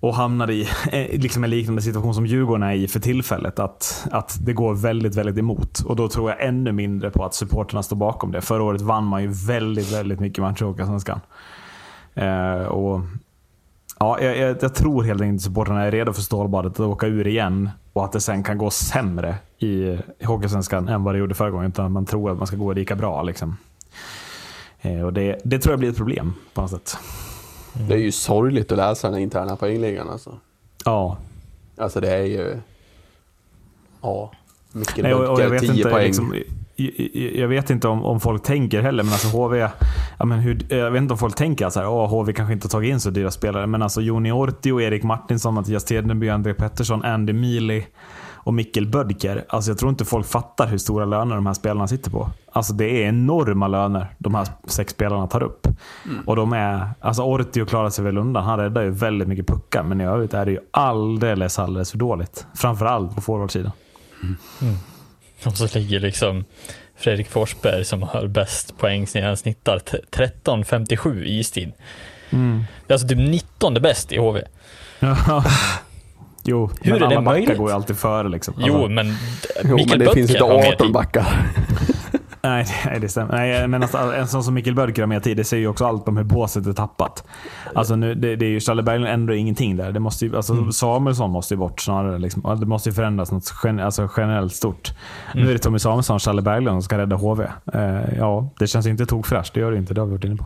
och 0.00 0.14
hamnar 0.14 0.50
i 0.50 0.68
eh, 0.92 1.20
liksom 1.20 1.44
en 1.44 1.50
liknande 1.50 1.82
situation 1.82 2.14
som 2.14 2.26
Djurgården 2.26 2.62
är 2.62 2.72
i 2.72 2.88
för 2.88 3.00
tillfället. 3.00 3.58
Att, 3.58 4.06
att 4.10 4.38
det 4.46 4.52
går 4.52 4.74
väldigt, 4.74 5.14
väldigt 5.14 5.38
emot. 5.38 5.80
Och 5.80 5.96
då 5.96 6.08
tror 6.08 6.30
jag 6.30 6.44
ännu 6.44 6.72
mindre 6.72 7.10
på 7.10 7.24
att 7.24 7.34
supporterna 7.34 7.82
står 7.82 7.96
bakom 7.96 8.32
det. 8.32 8.40
Förra 8.40 8.62
året 8.62 8.80
vann 8.80 9.04
man 9.04 9.22
ju 9.22 9.28
väldigt, 9.28 9.92
väldigt 9.92 10.20
mycket 10.20 10.42
matcher 10.42 10.62
i 10.62 10.66
Hockeyallsvenskan. 10.66 11.20
Eh, 12.14 12.62
och 12.62 13.00
Ja, 14.02 14.20
jag, 14.20 14.36
jag, 14.36 14.56
jag 14.62 14.74
tror 14.74 15.02
helt 15.02 15.20
enkelt 15.20 15.38
att 15.38 15.44
supportrarna 15.44 15.82
är 15.82 15.90
redo 15.90 16.12
för 16.12 16.22
stålbadet 16.22 16.72
att 16.72 16.80
åka 16.80 17.06
ur 17.06 17.26
igen 17.26 17.70
och 17.92 18.04
att 18.04 18.12
det 18.12 18.20
sen 18.20 18.42
kan 18.42 18.58
gå 18.58 18.70
sämre 18.70 19.34
i 19.58 19.98
Hockeysvenskan 20.24 20.88
än 20.88 21.04
vad 21.04 21.14
det 21.14 21.18
gjorde 21.18 21.34
förra 21.34 21.50
gången. 21.50 21.68
Utan 21.68 21.92
man 21.92 22.06
tror 22.06 22.30
att 22.30 22.38
man 22.38 22.46
ska 22.46 22.56
gå 22.56 22.72
lika 22.72 22.96
bra. 22.96 23.22
Liksom. 23.22 23.56
Eh, 24.80 25.02
och 25.02 25.12
det, 25.12 25.38
det 25.44 25.58
tror 25.58 25.72
jag 25.72 25.78
blir 25.78 25.90
ett 25.90 25.96
problem 25.96 26.34
på 26.54 26.60
något 26.60 26.70
sätt. 26.70 26.98
Det 27.88 27.94
är 27.94 27.98
ju 27.98 28.12
sorgligt 28.12 28.72
att 28.72 28.78
läsa 28.78 29.10
den 29.10 29.20
interna 29.20 29.56
poängligan 29.56 30.08
alltså. 30.08 30.38
Ja, 30.84 31.16
Alltså 31.80 32.00
det 32.00 32.10
är 32.10 32.24
ju... 32.24 32.56
Ja. 34.02 34.32
Micke 34.72 34.96
Nej, 34.96 35.14
och, 35.14 35.28
och 35.34 35.40
jag 35.40 35.50
vet 35.50 35.60
10 35.60 35.72
inte, 35.72 35.90
poäng. 35.90 36.06
liksom, 36.06 36.34
jag, 37.34 37.48
vet 37.48 37.70
inte 37.70 37.88
om, 37.88 38.04
om 38.04 38.20
folk 38.20 38.42
tänker 38.42 38.82
heller, 38.82 39.02
men 39.02 39.12
alltså 39.12 39.28
HV, 39.28 39.68
ja, 40.18 40.24
men 40.24 40.38
hur, 40.38 40.66
jag 40.68 40.90
vet 40.90 41.02
inte 41.02 41.12
om 41.14 41.18
folk 41.18 41.36
tänker 41.36 41.66
att 41.66 41.72
så 41.72 41.80
här, 41.80 41.88
åh, 41.88 42.08
HV 42.08 42.32
kanske 42.32 42.52
inte 42.52 42.64
har 42.64 42.70
tagit 42.70 42.90
in 42.90 43.00
så 43.00 43.10
dyra 43.10 43.30
spelare, 43.30 43.66
men 43.66 43.82
alltså 43.82 44.00
Joni 44.00 44.32
Ortio, 44.32 44.80
Erik 44.80 45.02
Martinsson, 45.02 45.54
Mattias 45.54 45.84
Tedenby, 45.84 46.28
André 46.28 46.54
Pettersson, 46.54 47.04
Andy 47.04 47.32
Mili 47.32 47.86
och 48.42 48.54
Mikkel 48.54 48.86
Bödker. 48.86 49.44
Alltså 49.48 49.70
jag 49.70 49.78
tror 49.78 49.90
inte 49.90 50.04
folk 50.04 50.26
fattar 50.26 50.66
hur 50.66 50.78
stora 50.78 51.04
löner 51.04 51.34
de 51.34 51.46
här 51.46 51.54
spelarna 51.54 51.88
sitter 51.88 52.10
på. 52.10 52.30
Alltså 52.52 52.72
det 52.72 52.84
är 52.84 53.08
enorma 53.08 53.68
löner 53.68 54.14
de 54.18 54.34
här 54.34 54.46
sex 54.66 54.92
spelarna 54.92 55.26
tar 55.26 55.42
upp. 55.42 55.66
Och 56.26 56.36
de 56.36 56.52
är, 56.52 56.88
alltså 57.00 57.22
Ortio 57.22 57.66
klarar 57.66 57.90
sig 57.90 58.04
väl 58.04 58.18
undan. 58.18 58.44
Han 58.44 58.58
räddar 58.58 58.82
ju 58.82 58.90
väldigt 58.90 59.28
mycket 59.28 59.46
puckar, 59.46 59.82
men 59.82 60.00
i 60.00 60.04
övrigt 60.04 60.34
är 60.34 60.44
det 60.44 60.50
ju 60.52 60.58
alldeles, 60.70 61.58
alldeles 61.58 61.90
för 61.90 61.98
dåligt. 61.98 62.46
Framförallt 62.54 63.14
på 63.14 63.20
forwardsidan. 63.20 63.72
Och 65.46 65.52
så 65.56 65.78
ligger 65.78 66.00
liksom 66.00 66.44
Fredrik 66.96 67.28
Forsberg 67.28 67.84
som 67.84 68.02
har 68.02 68.26
bäst 68.26 68.78
poäng 68.78 69.06
sen 69.06 69.24
han 69.24 69.36
snittar 69.36 69.78
t- 69.78 69.98
13.57 70.10 71.22
i 71.22 71.38
istid. 71.38 71.72
Mm. 72.30 72.64
Det 72.86 72.92
är 72.92 72.94
alltså 72.94 73.08
typ 73.08 73.18
19 73.18 73.74
bäst 73.74 74.12
i 74.12 74.18
HV. 74.18 74.42
Jo, 76.44 76.70
Hur 76.80 76.92
men 76.92 76.94
är 76.94 76.98
det 77.00 77.06
alla 77.06 77.22
backar 77.22 77.38
möjligt? 77.38 77.58
går 77.58 77.68
ju 77.68 77.74
alltid 77.74 77.96
före. 77.96 78.28
Liksom. 78.28 78.54
Jo, 78.58 78.74
Alltså, 78.74 78.88
men 78.88 79.06
Jo, 79.64 79.76
Mikael 79.76 79.98
men 79.98 80.08
det 80.08 80.14
finns 80.14 80.32
Böttcher 80.32 80.42
inte 80.44 80.54
har 80.54 80.62
mer 80.62 80.72
18 80.72 80.86
tid. 80.86 80.92
backar. 80.94 81.26
nej, 82.42 82.66
nej, 82.86 83.00
det 83.00 83.08
stämmer. 83.08 83.32
Nej, 83.32 83.68
men 83.68 83.82
alltså, 83.82 83.98
en 83.98 84.26
sån 84.28 84.44
som 84.44 84.54
Mikkel 84.54 84.74
Bödker 84.74 85.02
har 85.02 85.06
mer 85.06 85.20
tid, 85.20 85.36
det 85.36 85.44
säger 85.44 85.60
ju 85.60 85.68
också 85.68 85.86
allt 85.86 86.08
om 86.08 86.16
hur 86.16 86.24
båset 86.24 86.66
är 86.66 86.72
tappat. 86.72 87.24
Alltså, 87.74 87.96
nu, 87.96 88.14
det, 88.14 88.36
det 88.36 88.46
är 88.46 88.50
ju, 88.50 88.60
Challe 88.60 88.82
Berglund 88.82 89.12
ändrar 89.12 89.34
ingenting 89.34 89.76
där. 89.76 89.92
Det 89.92 90.00
måste 90.00 90.26
ju, 90.26 90.36
alltså, 90.36 90.52
Mm. 90.52 90.72
Samuelsson 90.72 91.30
måste 91.30 91.54
ju 91.54 91.58
bort 91.58 91.80
snarare. 91.80 92.18
Liksom. 92.18 92.42
Ja, 92.44 92.54
Det 92.54 92.66
måste 92.66 92.88
ju 92.88 92.92
förändras 92.94 93.32
något 93.32 93.52
gen, 93.64 93.80
alltså, 93.80 94.08
generellt 94.16 94.52
stort. 94.54 94.92
Nu 95.34 95.48
är 95.48 95.52
det 95.52 95.58
Tommy 95.58 95.78
Samuelsson 95.78 96.14
och 96.14 96.22
Challe 96.22 96.42
Berglund 96.42 96.74
som 96.74 96.82
ska 96.82 96.98
rädda 96.98 97.16
HV. 97.16 97.44
Eh, 97.74 98.18
ja, 98.18 98.50
det 98.58 98.66
känns 98.66 98.86
ju 98.86 98.90
inte 98.90 99.06
tokfräscht. 99.06 99.54
Det 99.54 99.60
gör 99.60 99.70
det 99.72 99.78
inte. 99.78 99.94
Det 99.94 100.00
har 100.00 100.06
vi 100.06 100.12
varit 100.12 100.24
inne 100.24 100.36
på. 100.36 100.44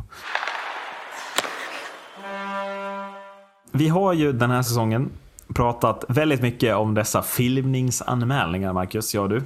Vi 3.73 3.89
har 3.89 4.13
ju 4.13 4.33
den 4.33 4.51
här 4.51 4.63
säsongen 4.63 5.11
pratat 5.55 6.05
väldigt 6.09 6.43
mycket 6.43 6.75
om 6.75 6.95
dessa 6.95 7.23
filmningsanmälningar, 7.23 8.73
Marcus. 8.73 9.15
Jag 9.15 9.23
och 9.23 9.29
du. 9.31 9.43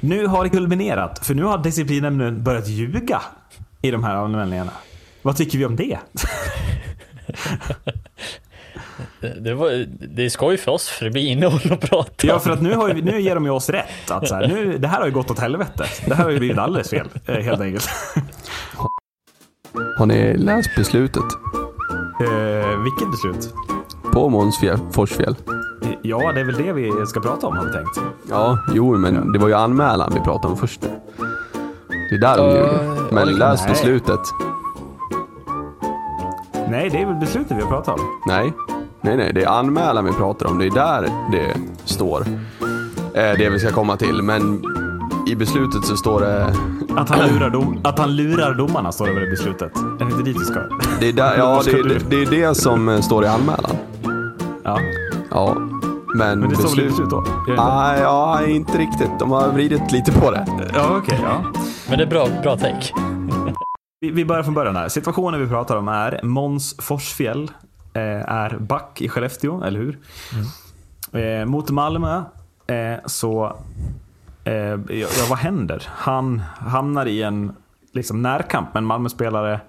Nu 0.00 0.26
har 0.26 0.44
det 0.44 0.50
kulminerat, 0.50 1.26
för 1.26 1.34
nu 1.34 1.42
har 1.42 1.58
disciplinnämnden 1.58 2.44
börjat 2.44 2.68
ljuga 2.68 3.22
i 3.82 3.90
de 3.90 4.04
här 4.04 4.14
anmälningarna. 4.14 4.72
Vad 5.22 5.36
tycker 5.36 5.58
vi 5.58 5.64
om 5.64 5.76
det? 5.76 5.98
det, 9.40 9.54
var, 9.54 9.86
det 10.14 10.24
är 10.24 10.28
skoj 10.28 10.56
för 10.56 10.72
oss 10.72 10.88
för 10.88 11.04
det 11.04 11.10
blir 11.10 11.26
innehåll 11.26 11.72
att 11.72 11.80
prata 11.80 12.26
Ja, 12.26 12.38
för 12.38 12.50
att 12.50 12.62
nu, 12.62 12.74
har 12.74 12.88
ju, 12.88 13.02
nu 13.02 13.20
ger 13.20 13.34
de 13.34 13.44
ju 13.44 13.50
oss 13.50 13.70
rätt. 13.70 14.10
Att 14.10 14.28
så 14.28 14.34
här, 14.34 14.48
nu, 14.48 14.78
det 14.78 14.88
här 14.88 14.98
har 14.98 15.06
ju 15.06 15.12
gått 15.12 15.30
åt 15.30 15.38
helvete. 15.38 15.84
Det 16.06 16.14
här 16.14 16.24
har 16.24 16.30
ju 16.30 16.38
blivit 16.38 16.58
alldeles 16.58 16.90
fel, 16.90 17.08
eh, 17.26 17.34
helt 17.34 17.60
enkelt. 17.60 17.88
Har 19.98 20.06
ni 20.06 20.36
läst 20.36 20.74
beslutet? 20.76 21.24
Eh, 22.20 22.82
vilket 22.82 23.10
beslut? 23.10 23.54
På 24.12 24.28
Måns 24.28 24.60
Forsfjäll? 24.92 25.36
Ja, 26.02 26.32
det 26.32 26.40
är 26.40 26.44
väl 26.44 26.56
det 26.56 26.72
vi 26.72 27.06
ska 27.06 27.20
prata 27.20 27.46
om 27.46 27.56
har 27.56 27.64
vi 27.64 27.72
tänkt. 27.72 28.00
Ja, 28.30 28.58
jo, 28.74 28.96
men 28.96 29.32
det 29.32 29.38
var 29.38 29.48
ju 29.48 29.54
anmälan 29.54 30.12
vi 30.14 30.20
pratade 30.20 30.52
om 30.52 30.58
först. 30.58 30.80
Det 32.10 32.14
är 32.16 32.20
där 32.20 32.36
de 32.36 32.42
Ja, 32.46 32.52
ljuger. 32.56 33.12
Men 33.12 33.28
läs 33.28 33.60
nej. 33.60 33.70
beslutet. 33.70 34.20
Nej, 36.70 36.90
det 36.90 37.02
är 37.02 37.06
väl 37.06 37.14
beslutet 37.14 37.56
vi 37.56 37.60
har 37.62 37.68
pratat 37.68 37.94
om. 38.00 38.06
Nej, 38.26 38.52
nej, 39.00 39.16
nej, 39.16 39.32
det 39.34 39.42
är 39.42 39.48
anmälan 39.48 40.04
vi 40.04 40.12
pratar 40.12 40.46
om. 40.46 40.58
Det 40.58 40.66
är 40.66 40.70
där 40.70 41.02
det 41.32 41.56
står. 41.84 42.20
Eh, 43.14 43.38
det 43.38 43.50
vi 43.50 43.58
ska 43.58 43.70
komma 43.70 43.96
till. 43.96 44.22
Men 44.22 44.62
i 45.28 45.34
beslutet 45.34 45.84
så 45.84 45.96
står 45.96 46.20
det... 46.20 46.54
Att 46.96 47.08
han 47.08 47.28
lurar, 47.28 47.50
dom, 47.50 47.78
att 47.84 47.98
han 47.98 48.16
lurar 48.16 48.54
domarna 48.54 48.92
står 48.92 49.06
det 49.06 49.14
väl 49.14 49.22
i 49.24 49.30
beslutet? 49.30 49.76
Är 49.76 50.04
det 50.04 50.10
inte 50.10 50.22
dit 50.22 50.36
vi 50.40 50.44
ska? 50.44 50.60
Det 51.00 51.08
är, 51.08 51.12
där, 51.12 51.34
ja, 51.38 51.62
det, 51.64 51.82
det, 51.82 52.10
det 52.10 52.22
är 52.22 52.26
det 52.48 52.54
som 52.54 52.88
eh, 52.88 53.00
står 53.00 53.24
i 53.24 53.26
anmälan. 53.26 53.70
Ja, 54.66 54.80
Ja, 55.30 55.54
men, 56.14 56.40
men 56.40 56.48
det 56.48 56.56
står 56.56 56.68
väl 56.68 56.80
i 56.80 56.88
beslut 56.88 57.10
då? 57.10 57.24
Nej, 57.46 58.00
ja, 58.00 58.46
inte 58.46 58.78
riktigt. 58.78 59.18
De 59.18 59.30
har 59.30 59.52
vridit 59.52 59.92
lite 59.92 60.12
på 60.12 60.30
det. 60.30 60.46
Ja, 60.74 60.96
okej. 60.96 61.18
ja. 61.22 61.44
Men 61.88 61.98
det 61.98 62.04
är 62.04 62.08
bra, 62.08 62.28
bra 62.42 62.56
take. 62.56 62.92
Vi, 64.00 64.10
vi 64.10 64.24
börjar 64.24 64.42
från 64.42 64.54
början 64.54 64.76
här. 64.76 64.88
Situationen 64.88 65.40
vi 65.40 65.48
pratar 65.48 65.76
om 65.76 65.88
är 65.88 66.20
Måns 66.22 66.76
Forsfjäll 66.78 67.50
eh, 67.92 68.32
är 68.32 68.58
back 68.58 69.00
i 69.00 69.08
Skellefteå, 69.08 69.62
eller 69.64 69.80
hur? 69.80 69.98
Eh, 71.20 71.46
mot 71.46 71.70
Malmö 71.70 72.22
eh, 72.66 72.98
så, 73.06 73.56
eh, 74.44 74.54
ja, 74.88 75.06
vad 75.28 75.38
händer? 75.38 75.88
Han 75.88 76.42
hamnar 76.58 77.06
i 77.06 77.22
en 77.22 77.52
liksom, 77.92 78.22
närkamp 78.22 78.74
med 78.74 78.80
en 78.80 78.86
Malmöspelare. 78.86 79.60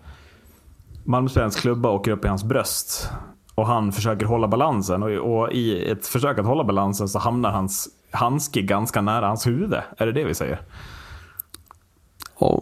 Malmöspelarens 1.04 1.56
klubba 1.56 1.90
åker 1.90 2.12
upp 2.12 2.26
i 2.26 2.28
hans 2.28 2.44
bröst. 2.44 3.12
Och 3.58 3.68
han 3.68 3.92
försöker 3.92 4.26
hålla 4.26 4.48
balansen. 4.48 5.04
Och, 5.04 5.10
och 5.10 5.52
i 5.52 5.90
ett 5.92 6.08
försök 6.08 6.40
att 6.40 6.46
hålla 6.46 6.64
balansen 6.64 7.10
så 7.10 7.20
hamnar 7.20 7.52
hans 7.52 7.90
handske 8.12 8.62
ganska 8.62 9.02
nära 9.02 9.28
hans 9.28 9.48
huvud. 9.48 9.74
Är 9.98 10.06
det 10.06 10.12
det 10.12 10.24
vi 10.24 10.34
säger? 10.34 10.62
Ja, 12.40 12.62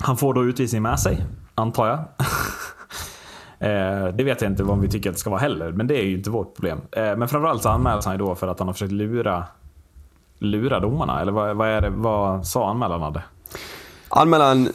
Han 0.00 0.16
får 0.16 0.34
då 0.34 0.44
utvisning 0.44 0.82
med 0.82 1.00
sig, 1.00 1.24
antar 1.54 1.86
jag. 1.86 1.98
eh, 3.58 4.14
det 4.14 4.24
vet 4.24 4.42
jag 4.42 4.50
inte 4.50 4.62
vad 4.62 4.80
vi 4.80 4.88
tycker 4.88 5.10
att 5.10 5.16
det 5.16 5.20
ska 5.20 5.30
vara 5.30 5.40
heller, 5.40 5.72
men 5.72 5.86
det 5.86 5.94
är 5.94 6.04
ju 6.04 6.16
inte 6.16 6.30
vårt 6.30 6.54
problem. 6.54 6.80
Eh, 6.92 7.16
men 7.16 7.28
framförallt 7.28 7.62
så 7.62 7.68
anmäls 7.68 8.04
han 8.04 8.14
ju 8.14 8.18
då 8.18 8.34
för 8.34 8.48
att 8.48 8.58
han 8.58 8.68
har 8.68 8.72
försökt 8.72 8.92
lura, 8.92 9.44
lura 10.38 10.80
domarna. 10.80 11.20
Eller 11.20 11.32
vad, 11.32 11.56
vad, 11.56 11.68
är 11.68 11.80
det, 11.80 11.90
vad 11.90 12.46
sa 12.46 12.70
anmälaren 12.70 13.02
hade? 13.02 13.22
Anmälan 14.08 14.68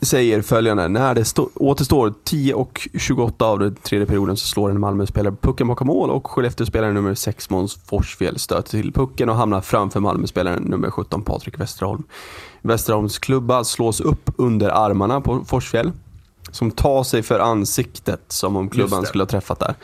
säger 0.00 0.42
följande. 0.42 0.88
När 0.88 1.14
det 1.14 1.24
stå- 1.24 1.50
återstår 1.54 2.14
10 2.24 2.54
och 2.54 2.88
28 2.98 3.46
av 3.46 3.58
den 3.58 3.74
tredje 3.74 4.06
perioden 4.06 4.36
så 4.36 4.46
slår 4.46 4.70
en 4.70 4.80
Malmö-spelare 4.80 5.34
pucken 5.40 5.66
bakom 5.68 5.86
mål 5.86 6.10
och 6.10 6.26
Skellefteå-spelaren 6.30 6.94
nummer 6.94 7.14
6 7.14 7.50
Måns 7.50 7.78
Forsfjäll 7.86 8.38
stöter 8.38 8.70
till 8.70 8.92
pucken 8.92 9.28
och 9.28 9.36
hamnar 9.36 9.60
framför 9.60 10.00
Malmö-spelaren 10.00 10.62
nummer 10.62 10.90
17 10.90 11.22
Patrik 11.22 11.60
Westerholm. 11.60 12.02
Westerholms 12.62 13.18
klubba 13.18 13.64
slås 13.64 14.00
upp 14.00 14.30
under 14.36 14.68
armarna 14.68 15.20
på 15.20 15.44
Forsfjäll 15.44 15.92
som 16.50 16.70
tar 16.70 17.02
sig 17.04 17.22
för 17.22 17.40
ansiktet 17.40 18.20
som 18.28 18.56
om 18.56 18.68
klubban 18.68 19.06
skulle 19.06 19.22
ha 19.22 19.28
träffat 19.28 19.58
där. 19.58 19.74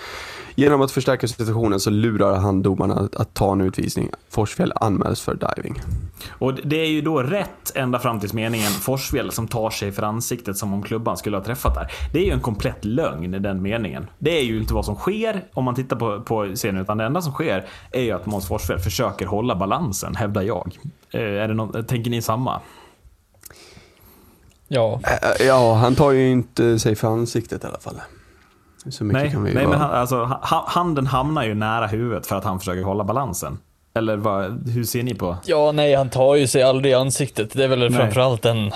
Genom 0.57 0.81
att 0.83 0.91
förstärka 0.91 1.29
situationen 1.29 1.81
så 1.81 1.91
lurar 1.91 2.37
han 2.37 2.63
domarna 2.63 2.95
att, 2.95 3.15
att 3.15 3.35
ta 3.35 3.53
en 3.53 3.61
utvisning. 3.61 4.11
Forsfjäll 4.31 4.73
anmäls 4.77 5.21
för 5.21 5.35
diving. 5.57 5.81
Och 6.29 6.55
det 6.55 6.77
är 6.77 6.87
ju 6.87 7.01
då 7.01 7.23
rätt 7.23 7.73
ända 7.77 7.99
fram 7.99 8.21
till 8.21 8.35
meningen 8.35 8.71
Forsfjäll 8.71 9.31
som 9.33 9.49
tar 9.49 9.71
sig 9.71 9.93
för 9.93 10.03
ansiktet 10.03 10.57
som 10.57 10.73
om 10.75 10.83
klubban 10.83 11.17
skulle 11.17 11.37
ha 11.37 11.45
träffat 11.45 11.75
där. 11.75 11.93
Det 12.13 12.19
är 12.19 12.25
ju 12.25 12.31
en 12.31 12.41
komplett 12.41 12.85
lögn 12.85 13.35
i 13.35 13.39
den 13.39 13.63
meningen. 13.63 14.07
Det 14.19 14.39
är 14.39 14.43
ju 14.43 14.59
inte 14.59 14.75
vad 14.75 14.85
som 14.85 14.95
sker 14.95 15.45
om 15.55 15.65
man 15.65 15.75
tittar 15.75 15.97
på, 15.97 16.21
på 16.21 16.53
scenen, 16.55 16.83
utan 16.83 16.99
det 16.99 17.05
enda 17.05 17.23
som 17.23 17.33
sker 17.33 17.67
är 17.91 18.03
ju 18.03 18.11
att 18.11 18.27
Måns 18.27 18.49
Forsfjäll 18.49 18.79
försöker 18.79 19.27
hålla 19.27 19.57
balansen, 19.57 20.15
hävdar 20.17 20.43
jag. 20.43 20.79
Eh, 21.11 21.21
är 21.21 21.49
det 21.49 21.55
någon, 21.55 21.85
tänker 21.85 22.11
ni 22.11 22.23
samma? 22.23 22.61
Ja, 24.69 25.01
Äh, 25.41 25.47
Ja, 25.47 25.75
han 25.75 25.95
tar 25.95 26.11
ju 26.11 26.31
inte 26.31 26.79
sig 26.79 26.95
för 26.97 27.09
ansiktet 27.09 27.65
i 27.65 27.67
alla 27.67 27.79
fall. 27.81 28.01
Så 28.91 29.05
mycket 29.05 29.23
Nej, 29.23 29.31
kan 29.31 29.45
vi 29.45 29.55
nej 29.55 29.65
vara. 29.67 29.79
men 29.79 29.81
han, 29.89 29.91
alltså, 29.91 30.25
ha, 30.25 30.65
handen 30.69 31.07
hamnar 31.07 31.45
ju 31.45 31.55
nära 31.55 31.87
huvudet 31.87 32.27
för 32.27 32.37
att 32.37 32.45
han 32.45 32.59
försöker 32.59 32.83
hålla 32.83 33.05
balansen. 33.05 33.59
Eller 33.97 34.17
vad, 34.17 34.69
hur 34.71 34.85
ser 34.85 35.03
ni 35.03 35.15
på? 35.15 35.37
Ja, 35.47 35.73
nej, 35.73 35.95
han 35.95 36.11
tar 36.11 36.35
ju 36.35 36.47
sig 36.47 36.63
aldrig 36.63 36.93
i 36.93 36.95
ansiktet. 36.95 37.53
Det 37.53 37.65
är 37.65 37.69
väl 37.69 37.79
Nej. 37.79 37.91
framförallt 37.93 38.43
den. 38.43 38.67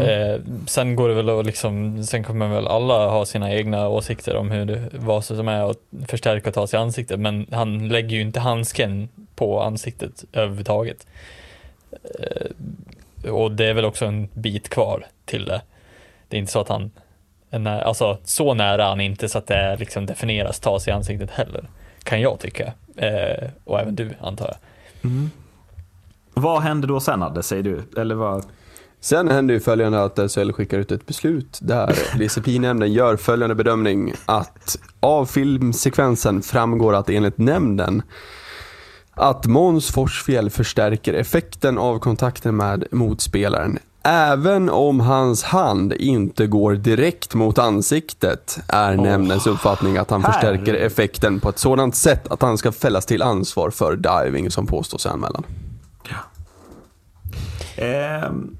Eh, 0.00 0.40
sen 0.66 0.96
går 0.96 1.08
det 1.08 1.14
väl 1.14 1.28
att 1.28 1.46
liksom, 1.46 2.04
sen 2.04 2.24
kommer 2.24 2.48
väl 2.48 2.66
alla 2.66 3.08
ha 3.08 3.24
sina 3.26 3.52
egna 3.52 3.88
åsikter 3.88 4.36
om 4.36 4.50
hur 4.50 4.64
det, 4.64 4.88
vad 4.92 5.24
som 5.24 5.48
är 5.48 5.70
att 5.70 5.78
förstärka 6.08 6.48
och 6.48 6.54
ta 6.54 6.66
sig 6.66 6.78
i 6.78 6.82
ansiktet. 6.82 7.20
Men 7.20 7.46
han 7.52 7.88
lägger 7.88 8.16
ju 8.16 8.20
inte 8.20 8.40
handsken 8.40 9.08
på 9.34 9.62
ansiktet 9.62 10.24
överhuvudtaget. 10.32 11.06
Eh, 11.92 13.30
och 13.32 13.52
det 13.52 13.66
är 13.66 13.74
väl 13.74 13.84
också 13.84 14.04
en 14.06 14.28
bit 14.32 14.68
kvar 14.68 15.06
till 15.24 15.44
det. 15.44 15.60
Det 16.28 16.36
är 16.36 16.38
inte 16.38 16.52
så 16.52 16.60
att 16.60 16.68
han 16.68 16.90
alltså 17.66 18.18
så 18.24 18.54
nära 18.54 18.84
han 18.84 19.00
inte 19.00 19.28
så 19.28 19.38
att 19.38 19.46
det 19.46 19.76
liksom 19.76 20.06
definieras 20.06 20.60
ta 20.60 20.80
sig 20.80 20.90
i 20.90 20.94
ansiktet 20.94 21.30
heller. 21.30 21.68
Kan 22.02 22.20
jag 22.20 22.40
tycka. 22.40 22.72
Eh, 22.96 23.48
och 23.64 23.80
även 23.80 23.94
du 23.94 24.10
antar 24.20 24.46
jag. 24.46 24.56
Vad 26.34 26.62
händer 26.62 26.88
då 26.88 27.00
sen 27.00 27.22
Adde, 27.22 27.42
säger 27.42 27.62
du? 27.62 28.00
Eller 28.00 28.14
vad? 28.14 28.44
Sen 29.00 29.28
händer 29.28 29.54
ju 29.54 29.60
följande 29.60 30.04
att 30.04 30.32
SHL 30.32 30.52
skickar 30.52 30.78
ut 30.78 30.92
ett 30.92 31.06
beslut 31.06 31.58
där 31.62 32.18
disciplinnämnden 32.18 32.92
gör 32.92 33.16
följande 33.16 33.54
bedömning 33.54 34.12
att 34.26 34.78
av 35.00 35.26
filmsekvensen 35.26 36.42
framgår 36.42 36.94
att 36.94 37.10
enligt 37.10 37.38
nämnden 37.38 38.02
att 39.14 39.46
Måns 39.46 39.90
Forsfjäll 39.90 40.50
förstärker 40.50 41.14
effekten 41.14 41.78
av 41.78 41.98
kontakten 41.98 42.56
med 42.56 42.84
motspelaren. 42.90 43.78
Även 44.10 44.70
om 44.70 45.00
hans 45.00 45.42
hand 45.44 45.92
inte 45.92 46.46
går 46.46 46.74
direkt 46.74 47.34
mot 47.34 47.58
ansiktet 47.58 48.58
är 48.68 48.96
nämndens 48.96 49.46
uppfattning 49.46 49.96
att 49.96 50.10
han 50.10 50.22
förstärker 50.22 50.66
herregud. 50.66 50.82
effekten 50.82 51.40
på 51.40 51.48
ett 51.48 51.58
sådant 51.58 51.96
sätt 51.96 52.28
att 52.28 52.42
han 52.42 52.58
ska 52.58 52.72
fällas 52.72 53.06
till 53.06 53.22
ansvar 53.22 53.70
för 53.70 53.96
diving 53.96 54.50
som 54.50 54.66
påstås 54.66 55.06
i 55.06 55.08
anmälan. 55.08 55.44
Ehm, 57.76 58.56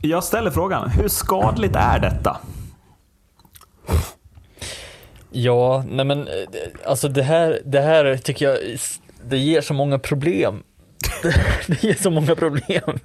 jag 0.00 0.24
ställer 0.24 0.50
frågan, 0.50 0.90
hur 0.90 1.08
skadligt 1.08 1.76
är 1.76 1.98
detta? 1.98 2.36
Ja, 5.30 5.84
nej 5.88 6.04
men 6.04 6.20
eh, 6.28 6.34
alltså 6.86 7.08
det 7.08 7.22
här, 7.22 7.60
det 7.64 7.80
här 7.80 8.16
tycker 8.16 8.48
jag, 8.48 8.58
det 9.24 9.38
ger 9.38 9.60
så 9.60 9.74
många 9.74 9.98
problem. 9.98 10.62
Det 11.66 11.82
ger 11.82 11.94
så 11.94 12.10
många 12.10 12.34
problem. 12.34 12.82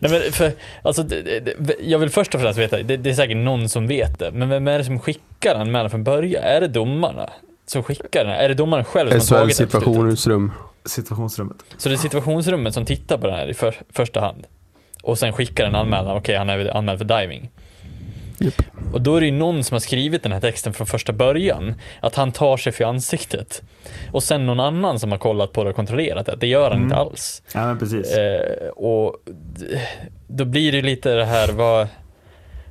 Nej 0.00 0.10
men 0.10 0.32
för, 0.32 0.52
alltså, 0.82 1.02
det, 1.02 1.40
det, 1.40 1.74
jag 1.80 1.98
vill 1.98 2.10
först 2.10 2.34
och 2.34 2.40
främst 2.40 2.58
veta, 2.58 2.82
det, 2.82 2.96
det 2.96 3.10
är 3.10 3.14
säkert 3.14 3.36
någon 3.36 3.68
som 3.68 3.86
vet 3.86 4.18
det, 4.18 4.30
men 4.30 4.48
vem 4.48 4.68
är 4.68 4.78
det 4.78 4.84
som 4.84 4.98
skickar 4.98 5.54
anmälan 5.54 5.90
från 5.90 6.04
början? 6.04 6.42
Är 6.44 6.60
det 6.60 6.68
domarna 6.68 7.30
som 7.66 7.82
skickar 7.82 8.24
den? 8.24 8.34
Är 8.34 8.48
det 8.48 8.54
domaren 8.54 8.84
själv 8.84 9.10
som 9.10 9.16
har 9.16 9.20
SHL 9.20 9.30
tagit 9.34 9.58
det 9.58 9.64
beslutet? 9.64 9.80
situationsrum. 9.80 10.52
Situationsrummet. 10.84 11.56
Så 11.76 11.88
det 11.88 11.94
är 11.94 11.96
situationsrummet 11.96 12.74
som 12.74 12.84
tittar 12.84 13.18
på 13.18 13.26
den 13.26 13.36
här 13.36 13.46
i 13.46 13.54
för, 13.54 13.74
första 13.90 14.20
hand. 14.20 14.46
Och 15.02 15.18
sen 15.18 15.32
skickar 15.32 15.66
en 15.66 15.74
anmälan, 15.74 16.16
okej 16.16 16.36
han 16.36 16.50
är 16.50 16.76
anmäld 16.76 16.98
för 16.98 17.20
diving. 17.20 17.50
Och 18.92 19.00
då 19.02 19.16
är 19.16 19.20
det 19.20 19.26
ju 19.26 19.32
någon 19.32 19.64
som 19.64 19.74
har 19.74 19.80
skrivit 19.80 20.22
den 20.22 20.32
här 20.32 20.40
texten 20.40 20.72
från 20.72 20.86
första 20.86 21.12
början, 21.12 21.74
att 22.00 22.14
han 22.14 22.32
tar 22.32 22.56
sig 22.56 22.72
för 22.72 22.84
ansiktet. 22.84 23.62
Och 24.12 24.22
sen 24.22 24.46
någon 24.46 24.60
annan 24.60 24.98
som 24.98 25.10
har 25.10 25.18
kollat 25.18 25.52
på 25.52 25.64
det 25.64 25.70
och 25.70 25.76
kontrollerat 25.76 26.26
det, 26.26 26.36
det 26.40 26.46
gör 26.46 26.70
han 26.70 26.82
inte 26.82 26.96
alls. 26.96 27.42
Ja 27.54 27.66
men 27.66 27.78
precis. 27.78 28.12
Eh, 28.16 28.68
och 28.68 29.16
då 30.28 30.44
blir 30.44 30.72
det 30.72 30.82
lite 30.82 31.14
det 31.14 31.24
här, 31.24 31.48
vad, 31.52 31.88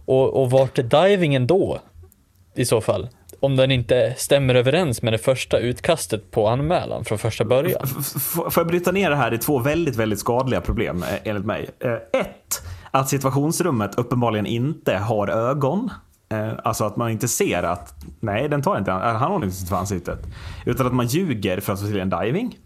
och, 0.06 0.42
och 0.42 0.52
vart 0.52 0.80
är 0.80 0.84
divingen 0.84 1.48
då? 1.48 1.80
I 2.56 2.66
så 2.66 2.82
fall. 2.82 3.10
Om 3.40 3.56
den 3.56 3.72
inte 3.72 4.14
stämmer 4.18 4.56
överens 4.56 5.02
med 5.02 5.14
det 5.14 5.18
första 5.18 5.58
utkastet 5.58 6.32
på 6.32 6.48
anmälan 6.48 7.06
från 7.06 7.18
första 7.18 7.46
början. 7.46 7.82
F- 7.84 7.92
f- 8.16 8.22
Får 8.34 8.52
jag 8.56 8.68
bryta 8.68 8.92
ner 8.92 9.10
det 9.10 9.16
här 9.16 9.34
i 9.34 9.38
två 9.38 9.60
väldigt, 9.60 9.96
väldigt 9.96 10.20
skadliga 10.20 10.62
problem 10.62 11.04
eh, 11.04 11.30
enligt 11.30 11.46
mig. 11.46 11.70
Eh, 11.80 12.20
Ett, 12.22 12.62
att 13.00 13.10
situationsrummet 13.10 13.96
uppenbarligen 13.96 14.46
inte 14.46 14.98
har 14.98 15.28
ögon. 15.28 15.90
Eh, 16.30 16.52
Alltså 16.64 16.86
att 16.86 16.96
man 16.98 17.12
inte 17.12 17.28
ser 17.28 17.64
att, 17.64 17.96
nej 18.20 18.50
den 18.50 18.62
tar 18.62 18.78
inte, 18.78 18.92
han 18.92 19.32
håller 19.32 19.46
inte 19.46 19.58
sitt 19.58 19.70
för 19.70 19.76
ansiktet. 19.76 20.20
Utan 20.66 20.88
att 20.88 20.94
man 20.94 21.08
ljuger 21.08 21.60
för 21.60 21.74
att 21.74 21.80
få 21.82 21.88
till 21.88 22.00
en 22.00 22.10
diving. 22.10 22.58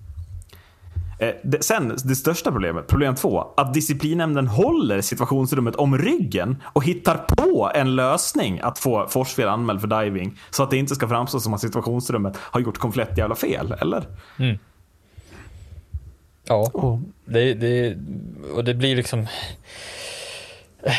Eh, 1.20 1.34
det, 1.44 1.64
sen, 1.64 1.98
det 2.04 2.16
största 2.16 2.52
problemet, 2.52 2.88
problem 2.88 3.16
två, 3.16 3.54
att 3.58 3.74
disciplinnämnden 3.74 4.48
håller 4.48 5.02
situationsrummet 5.02 5.76
om 5.76 5.98
ryggen 5.98 6.58
och 6.64 6.84
hittar 6.86 7.18
på 7.18 7.72
en 7.76 7.96
lösning 7.96 8.60
att 8.60 8.80
få 8.80 9.08
Forsfjäll 9.08 9.48
anmäld 9.50 9.82
för 9.82 10.04
diving. 10.04 10.40
Så 10.50 10.64
att 10.64 10.70
det 10.70 10.78
inte 10.78 10.96
ska 10.96 11.08
framstå 11.08 11.40
som 11.40 11.54
att 11.54 11.62
situationsrummet 11.62 12.38
har 12.38 12.60
gjort 12.60 12.78
komplett 12.78 13.18
jävla 13.18 13.36
fel, 13.36 13.76
eller? 13.82 14.04
Ja, 16.44 16.72
det, 17.26 17.54
det, 17.54 17.98
och 18.56 18.64
det 18.64 18.74
blir 18.74 18.96
liksom... 18.96 19.28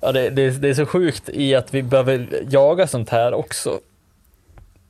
ja, 0.00 0.12
det, 0.12 0.30
det, 0.30 0.50
det 0.50 0.68
är 0.68 0.74
så 0.74 0.86
sjukt 0.86 1.28
i 1.28 1.54
att 1.54 1.74
vi 1.74 1.82
behöver 1.82 2.28
jaga 2.50 2.86
sånt 2.86 3.10
här 3.10 3.34
också. 3.34 3.80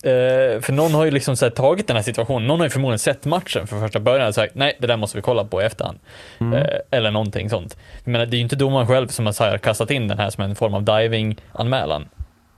Eh, 0.04 0.60
för 0.60 0.72
någon 0.72 0.94
har 0.94 1.04
ju 1.04 1.10
liksom 1.10 1.36
så 1.36 1.50
tagit 1.50 1.86
den 1.86 1.96
här 1.96 2.02
situationen, 2.02 2.46
någon 2.46 2.60
har 2.60 2.66
ju 2.66 2.70
förmodligen 2.70 2.98
sett 2.98 3.24
matchen 3.24 3.66
från 3.66 3.80
första 3.80 4.00
början 4.00 4.28
och 4.28 4.34
sagt 4.34 4.54
nej, 4.54 4.76
det 4.80 4.86
där 4.86 4.96
måste 4.96 5.18
vi 5.18 5.22
kolla 5.22 5.44
på 5.44 5.62
i 5.62 5.64
efterhand. 5.64 5.98
Eh, 6.54 6.66
eller 6.90 7.10
någonting 7.10 7.50
sånt. 7.50 7.76
Jag 8.04 8.12
menar, 8.12 8.26
det 8.26 8.36
är 8.36 8.38
ju 8.38 8.42
inte 8.42 8.56
domaren 8.56 8.86
själv 8.86 9.08
som 9.08 9.26
har 9.26 9.58
kastat 9.58 9.90
in 9.90 10.08
den 10.08 10.18
här 10.18 10.30
som 10.30 10.44
en 10.44 10.54
form 10.54 10.74
av 10.74 10.82
diving-anmälan. 10.82 12.08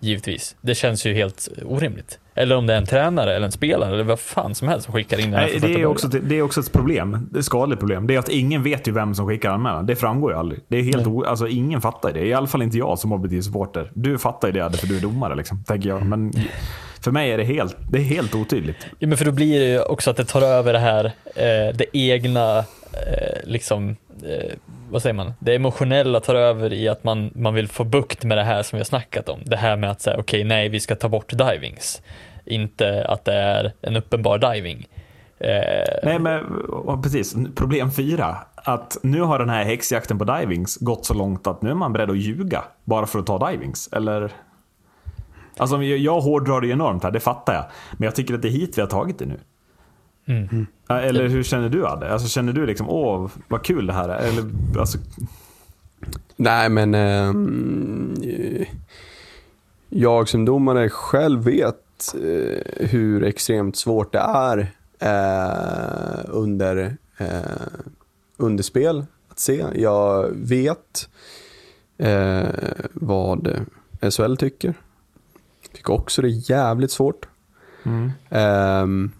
Givetvis. 0.01 0.57
Det 0.61 0.74
känns 0.74 1.07
ju 1.07 1.14
helt 1.14 1.49
orimligt. 1.64 2.18
Eller 2.34 2.57
om 2.57 2.66
det 2.66 2.74
är 2.74 2.78
en 2.78 2.86
tränare 2.86 3.36
eller 3.36 3.46
en 3.46 3.53
spelare 3.53 3.94
eller 3.94 4.05
vad 4.05 4.20
fan 4.20 4.55
som 4.55 4.68
helst 4.68 4.84
som 4.84 4.94
skickar 4.94 5.20
in 5.20 5.30
den 5.30 5.40
här 5.40 5.46
Nej, 5.46 5.61
det, 5.61 5.80
är 5.80 5.86
också, 5.86 6.09
det 6.09 6.38
är 6.38 6.42
också 6.42 6.61
ett 6.61 6.72
problem. 6.72 7.28
Det 7.30 7.36
är 7.36 7.40
ett 7.40 7.44
skadligt 7.44 7.78
problem. 7.78 8.07
Det 8.07 8.14
är 8.14 8.18
att 8.18 8.28
ingen 8.28 8.62
vet 8.62 8.88
ju 8.88 8.92
vem 8.92 9.14
som 9.14 9.26
skickar 9.26 9.51
anmälan. 9.51 9.86
Det 9.86 9.96
framgår 9.96 10.32
ju 10.32 10.38
aldrig. 10.38 10.61
Det 10.68 10.76
är 10.76 10.82
helt 10.82 11.07
o, 11.07 11.24
alltså, 11.24 11.49
ingen 11.49 11.80
fattar 11.80 12.12
det. 12.12 12.26
I 12.26 12.34
alla 12.34 12.46
fall 12.46 12.62
inte 12.62 12.78
jag 12.78 12.99
som 12.99 13.12
objektiv-supporter. 13.12 13.90
Du 13.94 14.18
fattar 14.18 14.49
ju 14.49 14.53
det 14.53 14.72
för 14.72 14.86
du 14.86 14.96
är 14.96 15.01
domare, 15.01 15.34
liksom, 15.34 15.64
tänker 15.64 15.88
jag. 15.88 16.07
Men 16.07 16.32
för 17.01 17.11
mig 17.11 17.32
är 17.32 17.38
det 17.38 17.44
helt, 17.44 17.76
det 17.90 17.99
är 17.99 18.03
helt 18.03 18.34
otydligt. 18.34 18.86
Ja, 18.99 19.09
men 19.09 19.18
för 19.18 19.24
då 19.24 19.32
blir 19.32 19.61
det 19.61 19.66
ju 19.66 19.80
också 19.80 20.11
att 20.11 20.16
det 20.16 20.24
tar 20.24 20.42
över 20.42 20.72
det 20.72 20.78
här, 20.78 21.05
eh, 21.34 21.76
det 21.76 21.84
egna, 21.92 22.59
eh, 22.59 22.64
liksom, 23.44 23.96
eh, 24.22 24.53
vad 24.91 25.03
säger 25.03 25.14
man, 25.14 25.32
det 25.39 25.55
emotionella 25.55 26.20
tar 26.20 26.34
över 26.34 26.72
i 26.72 26.89
att 26.89 27.05
man, 27.05 27.30
man 27.34 27.55
vill 27.55 27.68
få 27.68 27.84
bukt 27.84 28.24
med 28.24 28.39
det 28.39 28.45
här 28.45 28.62
som 28.62 28.76
vi 28.76 28.80
har 28.80 28.84
snackat 28.84 29.28
om. 29.28 29.41
Det 29.45 29.57
här 29.57 29.76
med 29.76 29.91
att 29.91 30.01
säga, 30.01 30.16
okej, 30.18 30.45
nej, 30.45 30.68
vi 30.68 30.80
ska 30.80 30.95
ta 30.97 31.09
bort 31.09 31.32
divings. 31.39 32.03
Inte 32.45 33.07
att 33.09 33.24
det 33.24 33.34
är 33.34 33.72
en 33.80 33.97
uppenbar 33.97 34.39
diving. 34.39 34.86
Eh, 35.39 35.99
Nej, 36.03 36.18
men 36.18 36.45
precis. 37.03 37.36
Problem 37.57 37.91
fyra. 37.91 38.36
Att 38.55 38.99
nu 39.03 39.20
har 39.20 39.39
den 39.39 39.49
här 39.49 39.64
häxjakten 39.64 40.18
på 40.18 40.24
divings 40.24 40.76
gått 40.76 41.07
så 41.07 41.14
långt 41.14 41.47
att 41.47 41.62
nu 41.62 41.70
är 41.70 41.74
man 41.74 41.93
beredd 41.93 42.11
att 42.11 42.18
ljuga 42.18 42.64
bara 42.84 43.07
för 43.07 43.18
att 43.18 43.26
ta 43.26 43.51
divings. 43.51 43.89
Eller? 43.93 44.32
Alltså, 45.57 45.82
jag 45.82 46.20
hårdrar 46.20 46.61
det 46.61 46.68
enormt 46.68 47.03
här, 47.03 47.11
det 47.11 47.20
fattar 47.20 47.55
jag. 47.55 47.64
Men 47.93 48.05
jag 48.05 48.14
tycker 48.14 48.34
att 48.34 48.43
det 48.43 48.49
är 48.49 48.53
hit 48.53 48.78
vi 48.78 48.82
har 48.82 48.89
tagit 48.89 49.18
det 49.18 49.26
nu. 49.26 49.41
Ja, 50.86 51.00
Eller 51.00 51.28
hur 51.28 51.42
känner 51.42 51.68
du 51.68 51.86
Adde? 51.86 52.12
Alltså, 52.12 52.28
känner 52.28 52.52
du 52.52 52.66
liksom, 52.66 52.88
åh, 52.88 53.30
vad 53.48 53.62
kul 53.62 53.86
det 53.86 53.92
här 53.92 54.08
är? 54.08 54.28
Eller, 54.28 54.44
alltså, 54.78 54.98
Nej, 56.36 56.68
men 56.68 56.94
eh, 56.94 57.32
jag 59.88 60.28
som 60.28 60.44
domare 60.44 60.88
själv 60.90 61.44
vet 61.44 62.14
eh, 62.14 62.86
hur 62.88 63.24
extremt 63.24 63.76
svårt 63.76 64.12
det 64.12 64.18
är 64.18 64.58
eh, 64.98 66.24
under, 66.28 66.96
eh, 67.18 67.76
under 68.36 68.62
spel 68.62 69.06
att 69.28 69.38
se. 69.38 69.64
Jag 69.74 70.28
vet 70.34 71.08
eh, 71.98 72.48
vad 72.92 73.66
SHL 74.10 74.36
tycker. 74.36 74.74
Tycker 75.72 75.92
också 75.92 76.22
det 76.22 76.28
är 76.28 76.50
jävligt 76.50 76.90
svårt. 76.90 77.28
Ehm, 78.30 79.12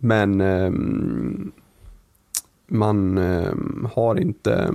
men 0.00 0.40
ehm, 0.40 1.52
man 2.66 3.18
ehm, 3.18 3.88
har 3.94 4.20
inte 4.20 4.74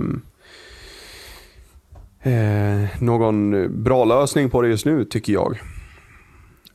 eh, 2.20 3.02
någon 3.02 3.66
bra 3.82 4.04
lösning 4.04 4.50
på 4.50 4.62
det 4.62 4.68
just 4.68 4.86
nu 4.86 5.04
tycker 5.04 5.32
jag. 5.32 5.60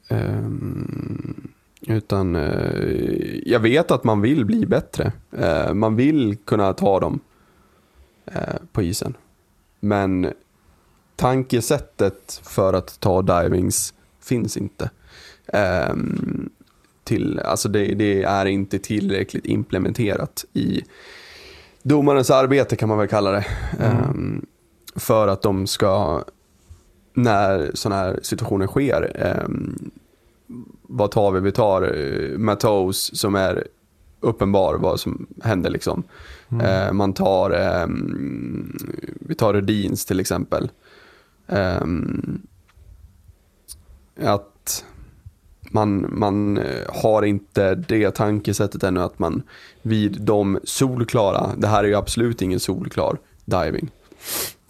Ehm, 0.10 1.52
utan 1.88 2.36
eh, 2.36 3.40
jag 3.46 3.60
vet 3.60 3.92
att 3.92 4.04
man 4.04 4.22
vill 4.22 4.46
bli 4.46 4.66
bättre. 4.66 5.12
Eh, 5.38 5.74
man 5.74 5.96
vill 5.96 6.38
kunna 6.38 6.74
ta 6.74 7.00
dem 7.00 7.20
eh, 8.26 8.56
på 8.72 8.82
isen. 8.82 9.14
Men 9.80 10.34
tankesättet 11.16 12.42
för 12.44 12.74
att 12.74 13.00
ta 13.00 13.22
divings 13.22 13.94
finns 14.20 14.58
inte. 14.58 14.90
Ehm, 15.48 16.50
till, 17.04 17.40
alltså 17.40 17.70
det, 17.70 17.86
det 17.86 18.24
är 18.24 18.46
inte 18.46 18.80
tillräckligt 18.80 19.46
implementerat 19.46 20.46
i 20.54 20.84
domarens 21.84 22.30
arbete 22.30 22.76
kan 22.76 22.90
man 22.90 22.98
väl 22.98 23.08
kalla 23.08 23.32
det. 23.32 23.46
Ehm, 23.80 24.46
för 24.96 25.28
att 25.28 25.42
de 25.42 25.68
ska 25.68 26.24
när 27.14 27.72
sådana 27.74 28.02
här 28.02 28.20
situationer 28.24 28.68
sker. 28.68 29.12
ehm, 29.16 29.92
vad 30.82 31.12
tar 31.12 31.32
vi? 31.32 31.40
Vi 31.40 31.52
tar 31.52 31.96
uh, 31.96 32.38
Matos 32.38 33.12
som 33.14 33.36
är 33.36 33.68
uppenbar 34.20 34.76
vad 34.76 35.00
som 35.00 35.28
händer 35.44 35.70
liksom. 35.70 36.04
Eh, 36.64 36.92
man 36.94 37.14
tar, 37.14 37.52
ehm, 37.52 38.78
vi 39.20 39.36
tar 39.36 39.54
Rudins 39.54 40.06
till 40.06 40.20
exempel. 40.20 40.70
Att 44.22 44.86
man, 45.74 46.20
man 46.20 46.58
eh, 46.58 46.64
har 46.90 47.24
inte 47.24 47.76
det 47.76 48.12
tankesättet 48.12 48.84
ännu 48.84 49.02
att 49.02 49.20
man 49.20 49.44
vid 49.82 50.22
de 50.22 50.60
solklara, 50.64 51.50
det 51.58 51.68
här 51.68 51.84
är 51.84 51.88
ju 51.88 51.96
absolut 51.96 52.42
ingen 52.42 52.60
solklar 52.60 53.18
diving 53.46 53.92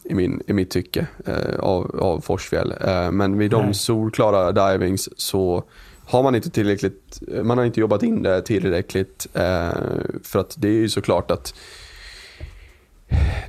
i, 0.04 0.14
min, 0.14 0.42
i 0.48 0.54
mitt 0.54 0.70
tycke 0.70 1.08
eh, 1.26 1.60
av, 1.60 2.00
av 2.00 2.20
Forsfjäll. 2.20 2.74
Eh, 2.82 3.12
men 3.12 3.38
vid 3.38 3.52
de 3.52 3.66
Nej. 3.66 3.74
solklara 3.74 4.72
divings 4.72 5.10
så 5.18 5.64
har 6.06 6.24
man 6.24 6.36
inte 6.36 6.50
tillräckligt, 6.50 7.22
man 7.44 7.58
har 7.58 7.66
inte 7.66 7.80
jobbat 7.80 8.04
in 8.04 8.24
det 8.24 8.42
tillräckligt. 8.42 9.28
Eh, 9.34 9.72
för 10.24 10.40
att 10.40 10.56
det 10.58 10.68
är 10.68 10.72
ju 10.72 10.90
såklart 10.90 11.32
att 11.32 11.54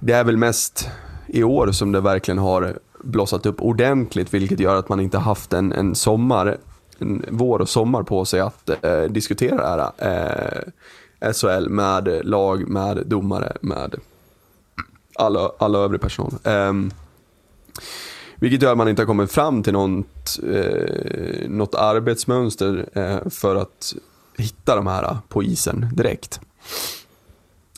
det 0.00 0.12
är 0.12 0.24
väl 0.24 0.36
mest 0.36 0.88
i 1.26 1.42
år 1.42 1.72
som 1.72 1.92
det 1.92 2.00
verkligen 2.00 2.38
har 2.38 2.78
blossat 3.04 3.46
upp 3.46 3.62
ordentligt 3.62 4.34
vilket 4.34 4.60
gör 4.60 4.76
att 4.76 4.88
man 4.88 5.00
inte 5.00 5.18
haft 5.18 5.52
en, 5.52 5.72
en 5.72 5.94
sommar, 5.94 6.58
vår 7.28 7.58
och 7.58 7.68
sommar 7.68 8.02
på 8.02 8.24
sig 8.24 8.40
att 8.40 8.70
eh, 8.82 9.02
diskutera 9.02 9.76
det 9.76 9.92
här. 9.98 10.62
Eh, 11.20 11.32
SHL 11.32 11.68
med 11.68 12.20
lag, 12.24 12.68
med 12.68 13.02
domare, 13.06 13.56
med 13.60 13.94
alla, 15.14 15.50
alla 15.58 15.78
övrig 15.78 16.00
personal. 16.00 16.32
Ehm, 16.44 16.90
vilket 18.36 18.62
gör 18.62 18.72
att 18.72 18.78
man 18.78 18.88
inte 18.88 19.02
har 19.02 19.06
kommit 19.06 19.32
fram 19.32 19.62
till 19.62 19.72
något, 19.72 20.38
eh, 20.52 21.48
något 21.48 21.74
arbetsmönster 21.74 22.88
eh, 22.92 23.28
för 23.30 23.56
att 23.56 23.94
hitta 24.36 24.76
de 24.76 24.86
här 24.86 25.16
på 25.28 25.42
isen 25.42 25.88
direkt. 25.92 26.40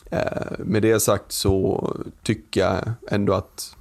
Eh, 0.09 0.51
med 0.59 0.81
det 0.81 0.99
sagt 0.99 1.31
så 1.31 1.93
tycker 2.23 2.61
jag 2.61 2.93
ändå 3.07 3.33
att 3.33 3.75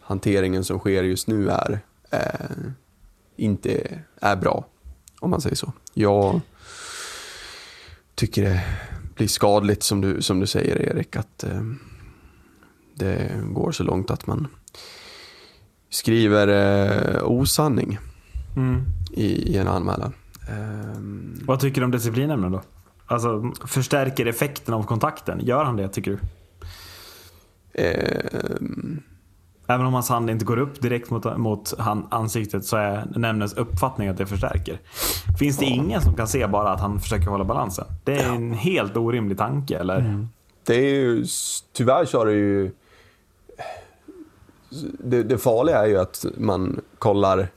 hanteringen 0.00 0.64
som 0.64 0.78
sker 0.78 1.02
just 1.02 1.26
nu 1.26 1.50
är 1.50 1.80
eh, 2.10 2.56
inte 3.36 3.98
är 4.20 4.36
bra. 4.36 4.64
Om 5.22 5.30
man 5.30 5.40
säger 5.40 5.56
så. 5.56 5.72
Jag 5.94 6.40
tycker 8.14 8.42
det 8.42 8.60
blir 9.14 9.28
skadligt 9.28 9.82
som 9.82 10.00
du, 10.00 10.22
som 10.22 10.40
du 10.40 10.46
säger 10.46 10.76
Erik 10.82 11.16
att 11.16 11.44
eh, 11.44 11.62
det 12.94 13.30
går 13.50 13.72
så 13.72 13.82
långt 13.82 14.10
att 14.10 14.26
man 14.26 14.48
skriver 15.90 16.48
eh, 17.16 17.22
osanning 17.24 17.98
Mm. 18.56 18.82
i, 19.12 19.26
i 19.52 19.56
en 19.56 19.68
anmälan. 19.68 20.12
Ehm, 20.50 21.40
Vad 21.46 21.60
tycker 21.60 21.80
du 21.80 21.84
om 21.84 21.90
disciplinämnen 21.90 22.52
då? 22.52 22.62
Alltså 23.06 23.52
förstärker 23.66 24.26
effekten 24.26 24.74
av 24.74 24.82
kontakten? 24.86 25.40
Gör 25.42 25.64
han 25.64 25.76
det 25.76 25.88
tycker 25.88 26.10
du? 26.10 26.18
Även 29.66 29.86
om 29.86 29.94
hans 29.94 30.08
hand 30.08 30.30
inte 30.30 30.44
går 30.44 30.58
upp 30.58 30.80
direkt 30.80 31.10
mot, 31.10 31.38
mot 31.38 31.78
han, 31.78 32.06
ansiktet 32.10 32.64
så 32.64 32.76
är 32.76 33.06
nämndens 33.16 33.54
uppfattning 33.54 34.08
att 34.08 34.18
det 34.18 34.26
förstärker. 34.26 34.80
Finns 35.38 35.58
det 35.58 35.64
ingen 35.64 36.02
som 36.02 36.14
kan 36.14 36.28
se 36.28 36.46
bara 36.46 36.70
att 36.70 36.80
han 36.80 37.00
försöker 37.00 37.26
hålla 37.26 37.44
balansen? 37.44 37.84
Det 38.04 38.16
är 38.16 38.28
en 38.28 38.52
helt 38.52 38.96
orimlig 38.96 39.38
tanke 39.38 39.78
eller? 39.78 40.26
Det 40.66 40.74
är 40.74 40.94
ju, 40.94 41.24
tyvärr 41.72 42.04
så 42.04 42.18
har 42.18 42.26
det 42.26 42.32
ju... 42.32 42.70
Det, 44.98 45.22
det 45.22 45.38
farliga 45.38 45.78
är 45.78 45.86
ju 45.86 45.98
att 45.98 46.26
man 46.36 46.80
kollar, 46.98 47.48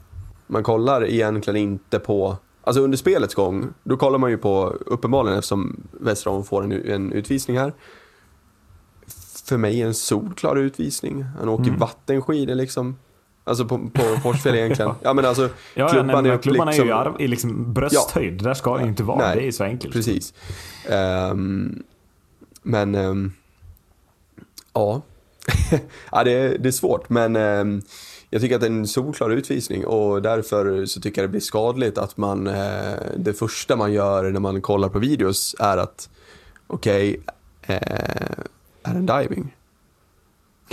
man 0.47 0.63
kollar 0.63 1.05
egentligen 1.05 1.57
inte 1.57 1.99
på... 1.99 2.37
Alltså 2.63 2.81
under 2.81 2.97
spelets 2.97 3.35
gång, 3.35 3.67
då 3.83 3.97
kollar 3.97 4.17
man 4.19 4.29
ju 4.31 4.37
på, 4.37 4.67
uppenbarligen 4.85 5.37
eftersom 5.37 5.87
Westerholm 5.91 6.43
får 6.43 6.63
en, 6.63 6.71
en 6.71 7.11
utvisning 7.11 7.57
här. 7.57 7.73
För 9.45 9.57
mig 9.57 9.81
en 9.81 9.93
solklar 9.93 10.55
utvisning. 10.55 11.23
Han 11.39 11.49
åker 11.49 11.71
vattenskidor 11.71 12.55
liksom. 12.55 12.95
Alltså 13.43 13.65
på, 13.65 13.89
på 13.93 14.01
Forsfjäll 14.23 14.55
egentligen. 14.55 14.91
ja 15.01 15.13
men 15.13 15.25
alltså, 15.25 15.41
Ja, 15.43 15.49
ja, 15.73 15.87
klubban 15.87 16.07
nej, 16.07 16.23
men 16.23 16.31
upp 16.31 16.43
klubban 16.43 16.67
är 16.67 16.73
ju 16.73 16.79
liksom- 16.79 16.99
arv, 16.99 17.21
i 17.21 17.27
liksom 17.27 17.73
brösthöjd. 17.73 18.43
Där 18.43 18.53
ska 18.53 18.77
det 18.77 18.83
inte 18.83 19.03
vara. 19.03 19.17
Nej, 19.17 19.35
det 19.35 19.47
är 19.47 19.51
så 19.51 19.63
enkelt. 19.63 19.93
Precis. 19.93 20.33
Ehm, 20.89 21.83
men 22.63 22.95
ehm, 22.95 23.31
ja, 24.73 25.01
ja 26.11 26.23
det, 26.23 26.31
är, 26.31 26.57
det 26.57 26.69
är 26.69 26.71
svårt. 26.71 27.09
Men 27.09 27.35
ehm, 27.35 27.81
jag 28.29 28.41
tycker 28.41 28.55
att 28.55 28.61
det 28.61 28.67
är 28.67 28.71
en 28.71 28.87
solklar 28.87 29.29
utvisning 29.29 29.85
och 29.85 30.21
därför 30.21 30.85
så 30.85 31.01
tycker 31.01 31.21
jag 31.21 31.29
det 31.29 31.31
blir 31.31 31.41
skadligt 31.41 31.97
att 31.97 32.17
man, 32.17 32.47
eh, 32.47 32.93
det 33.17 33.33
första 33.33 33.75
man 33.75 33.93
gör 33.93 34.31
när 34.31 34.39
man 34.39 34.61
kollar 34.61 34.89
på 34.89 34.99
videos 34.99 35.55
är 35.59 35.77
att 35.77 36.09
okej, 36.67 37.21
eh, 37.61 37.79
är 38.85 38.95
en 38.95 39.05
diving? 39.05 39.55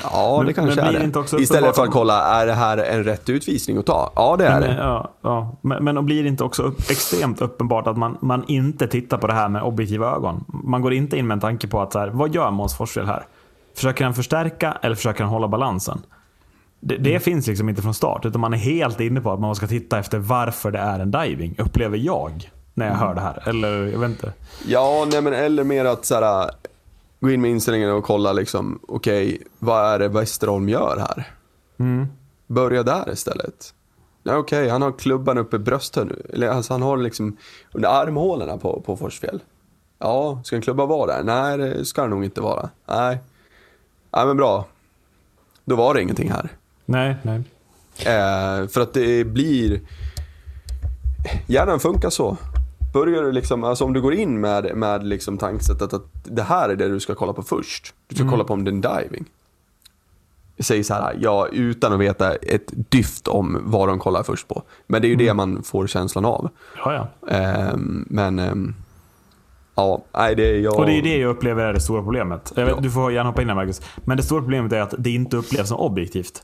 Ja, 0.02 0.34
Men- 0.38 0.46
det 0.46 0.52
kanske 0.52 0.80
är 0.80 0.92
det 0.92 1.42
Istället 1.42 1.76
för 1.76 1.82
att 1.82 1.90
kolla, 1.90 2.24
är 2.24 2.46
det 2.46 2.52
här 2.52 2.78
en 2.78 3.04
rätt 3.04 3.28
utvisning 3.28 3.76
att 3.78 3.86
ta? 3.86 4.12
Ja, 4.16 4.36
det 4.36 4.46
är 4.46 4.60
Men, 4.60 4.68
det. 4.70 4.76
ja, 4.76 5.10
ja. 5.22 5.56
men, 5.60 5.84
men 5.84 6.06
blir 6.06 6.22
det 6.22 6.28
inte 6.28 6.44
också 6.44 6.62
upp, 6.62 6.78
extremt 6.90 7.40
uppenbart 7.42 7.86
att 7.86 7.96
man, 7.96 8.18
man 8.20 8.44
inte 8.46 8.86
tittar 8.86 9.18
på 9.18 9.26
det 9.26 9.32
här 9.32 9.48
med 9.48 9.62
objektiva 9.62 10.06
ögon? 10.16 10.44
Man 10.48 10.82
går 10.82 10.92
inte 10.92 11.18
in 11.18 11.26
med 11.26 11.34
en 11.34 11.40
tanke 11.40 11.68
på 11.68 11.80
att 11.80 11.92
så 11.92 11.98
här, 11.98 12.08
vad 12.08 12.34
gör 12.34 12.50
Måns 12.50 12.76
Forsell 12.76 13.06
här? 13.06 13.26
Försöker 13.74 14.04
han 14.04 14.14
förstärka 14.14 14.78
eller 14.82 14.94
försöker 14.94 15.24
han 15.24 15.32
hålla 15.32 15.48
balansen? 15.48 16.02
Det, 16.80 16.96
det 16.96 17.20
finns 17.20 17.46
liksom 17.46 17.68
inte 17.68 17.82
från 17.82 17.94
start, 17.94 18.26
utan 18.26 18.40
man 18.40 18.54
är 18.54 18.58
helt 18.58 19.00
inne 19.00 19.20
på 19.20 19.32
att 19.32 19.40
man 19.40 19.54
ska 19.54 19.66
titta 19.66 19.98
efter 19.98 20.18
varför 20.18 20.70
det 20.70 20.78
är 20.78 20.98
en 21.00 21.10
diving, 21.10 21.54
upplever 21.58 21.98
jag. 21.98 22.50
När 22.74 22.86
jag 22.86 22.94
hör 22.94 23.14
det 23.14 23.20
här. 23.20 23.42
Eller 23.48 23.86
jag 23.86 23.98
vet 23.98 24.10
inte. 24.10 24.32
Ja, 24.66 25.06
nej 25.10 25.22
men 25.22 25.32
eller 25.32 25.64
mer 25.64 25.84
att 25.84 26.04
så 26.06 26.14
här, 26.14 26.50
gå 27.22 27.30
in 27.30 27.40
med 27.40 27.50
inställningen 27.50 27.90
och 27.90 28.04
kolla 28.04 28.32
liksom, 28.32 28.80
okej, 28.88 29.42
vad 29.58 29.94
är 29.94 29.98
det 29.98 30.08
Westerholm 30.08 30.68
gör 30.68 30.96
här? 30.96 31.30
Börja 32.46 32.82
där 32.82 33.12
istället. 33.12 33.74
Okej, 34.24 34.68
han 34.68 34.82
har 34.82 34.92
klubban 34.92 35.38
uppe 35.38 35.56
i 35.56 35.58
bröstet 35.58 36.06
nu. 36.06 36.22
Eller 36.32 36.48
alltså 36.48 36.74
han 36.74 36.82
har 36.82 36.96
liksom 36.96 37.36
under 37.72 37.88
armhålorna 37.88 38.56
på, 38.56 38.80
på 38.80 38.96
Forsfjäll. 38.96 39.40
Ja, 39.98 40.40
ska 40.44 40.56
en 40.56 40.62
klubba 40.62 40.86
vara 40.86 41.16
där? 41.16 41.22
Nej, 41.22 41.58
det 41.58 41.84
ska 41.84 42.00
den 42.00 42.10
nog 42.10 42.24
inte 42.24 42.40
vara. 42.40 42.70
Nej. 42.86 43.18
Nej, 44.10 44.26
men 44.26 44.36
bra. 44.36 44.66
Då 45.64 45.76
var 45.76 45.94
det 45.94 46.02
ingenting 46.02 46.30
här. 46.30 46.48
Nej, 46.84 47.16
nej. 47.22 47.42
Eh, 47.98 48.68
för 48.68 48.80
att 48.80 48.94
det 48.94 49.24
blir... 49.24 49.80
Hjärnan 51.46 51.80
funkar 51.80 52.10
så. 52.10 52.36
Börjar 52.92 53.22
du 53.22 53.32
liksom, 53.32 53.64
alltså 53.64 53.84
om 53.84 53.92
du 53.92 54.00
går 54.00 54.14
in 54.14 54.40
med, 54.40 54.76
med 54.76 55.04
liksom 55.06 55.38
tankesättet 55.38 55.92
att 55.92 56.02
det 56.24 56.42
här 56.42 56.68
är 56.68 56.76
det 56.76 56.88
du 56.88 57.00
ska 57.00 57.14
kolla 57.14 57.32
på 57.32 57.42
först. 57.42 57.94
Du 58.08 58.16
ska 58.16 58.30
kolla 58.30 58.44
på 58.44 58.52
om 58.54 58.64
det 58.64 58.70
är 58.70 58.72
en 58.72 58.80
diving. 58.80 59.24
Säger 60.58 60.82
så 60.82 60.94
här, 60.94 61.16
ja, 61.20 61.48
utan 61.52 61.92
att 61.92 62.00
veta 62.00 62.34
ett 62.34 62.72
dyft 62.72 63.28
om 63.28 63.58
vad 63.64 63.88
de 63.88 63.98
kollar 63.98 64.22
först 64.22 64.48
på. 64.48 64.62
Men 64.86 65.02
det 65.02 65.06
är 65.06 65.10
ju 65.10 65.16
det 65.16 65.34
man 65.34 65.62
får 65.62 65.86
känslan 65.86 66.24
av. 66.24 66.50
Ja, 66.84 66.94
ja. 67.22 67.28
Ehm, 67.30 68.04
men, 68.10 68.38
ehm, 68.38 68.74
ja, 69.74 70.02
nej 70.12 70.34
det 70.34 70.42
är 70.42 70.60
jag... 70.60 70.78
Och 70.78 70.86
det 70.86 70.92
är 70.92 71.02
det 71.02 71.18
jag 71.18 71.30
upplever 71.30 71.64
är 71.64 71.72
det 71.72 71.80
stora 71.80 72.02
problemet. 72.02 72.52
Jag 72.56 72.64
vet, 72.64 72.74
Ja. 72.76 72.80
Du 72.80 72.90
får 72.90 73.12
gärna 73.12 73.30
hoppa 73.30 73.42
in 73.42 73.48
här 73.48 73.54
Marcus. 73.54 73.82
Men 74.04 74.16
det 74.16 74.22
stora 74.22 74.40
problemet 74.40 74.72
är 74.72 74.80
att 74.80 74.94
det 74.98 75.10
inte 75.10 75.36
upplevs 75.36 75.68
som 75.68 75.76
objektivt. 75.78 76.42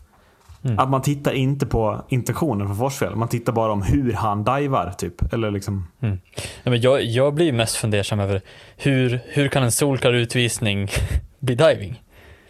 Mm. 0.68 0.78
Att 0.78 0.88
man 0.90 1.02
tittar 1.02 1.32
inte 1.32 1.66
på 1.66 2.04
intentionen 2.08 2.68
för 2.68 2.74
Forsfjäll. 2.74 3.16
Man 3.16 3.28
tittar 3.28 3.52
bara 3.52 3.72
om 3.72 3.82
hur 3.82 4.12
han 4.12 4.44
divar 4.44 4.92
typ. 4.98 5.32
Eller 5.32 5.50
liksom... 5.50 5.88
Nej, 5.98 6.18
men 6.62 6.80
jag, 6.80 7.02
jag 7.04 7.34
blir 7.34 7.52
mest 7.52 7.76
fundersam 7.76 8.20
över 8.20 8.40
hur, 8.76 9.20
hur 9.26 9.48
kan 9.48 9.62
en 9.62 9.72
solklar 9.72 10.12
utvisning 10.12 10.88
bli 11.38 11.54
diving? 11.54 12.02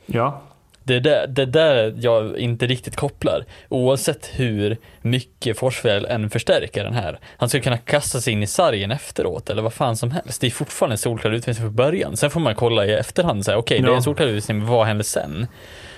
Ja. 0.06 0.42
Det 0.82 0.94
är 0.94 1.00
där, 1.00 1.26
det 1.26 1.42
är 1.42 1.46
där 1.46 1.94
jag 1.98 2.38
inte 2.38 2.66
riktigt 2.66 2.96
kopplar. 2.96 3.44
Oavsett 3.68 4.30
hur 4.34 4.76
mycket 5.02 5.58
Forsfjäll 5.58 6.04
än 6.06 6.30
förstärker 6.30 6.84
den 6.84 6.94
här. 6.94 7.18
Han 7.36 7.48
skulle 7.48 7.62
kunna 7.62 7.78
kasta 7.78 8.20
sig 8.20 8.32
in 8.32 8.42
i 8.42 8.46
sargen 8.46 8.90
efteråt 8.90 9.50
eller 9.50 9.62
vad 9.62 9.72
fan 9.72 9.96
som 9.96 10.10
helst. 10.10 10.40
Det 10.40 10.46
är 10.46 10.50
fortfarande 10.50 10.94
en 10.94 10.98
solklar 10.98 11.32
utvisning 11.32 11.66
från 11.66 11.74
början. 11.76 12.16
Sen 12.16 12.30
får 12.30 12.40
man 12.40 12.54
kolla 12.54 12.86
i 12.86 12.92
efterhand 12.94 13.44
säga 13.44 13.58
okej, 13.58 13.80
det 13.80 13.86
är 13.86 13.90
Ja. 13.90 13.96
en 13.96 14.02
solklar 14.02 14.26
utvisning, 14.26 14.66
vad 14.66 14.86
händer 14.86 15.04
sen? 15.04 15.46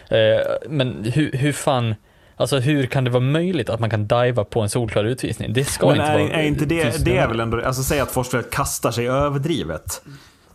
Eh, 0.08 0.18
men 0.68 1.04
hur, 1.14 1.32
hur 1.32 1.52
fan, 1.52 1.94
alltså 2.40 2.58
hur 2.58 2.86
kan 2.86 3.04
det 3.04 3.10
vara 3.10 3.20
möjligt 3.20 3.70
att 3.70 3.80
man 3.80 3.90
kan 3.90 4.06
diva 4.06 4.44
på 4.44 4.60
en 4.60 4.68
solklar 4.68 5.04
utvisning? 5.04 5.52
Det 5.52 5.64
ska 5.64 5.86
Men 5.86 5.96
inte 5.96 6.08
är, 6.08 6.18
vara 6.18 6.30
är 6.30 6.42
inte 6.42 6.64
det, 6.64 7.04
det 7.04 7.16
är 7.16 7.28
väl 7.28 7.40
ändå, 7.40 7.62
alltså 7.64 7.82
säg 7.82 8.00
att 8.00 8.10
Forsfjäll 8.10 8.42
kastar 8.42 8.90
sig 8.90 9.08
överdrivet. 9.08 10.02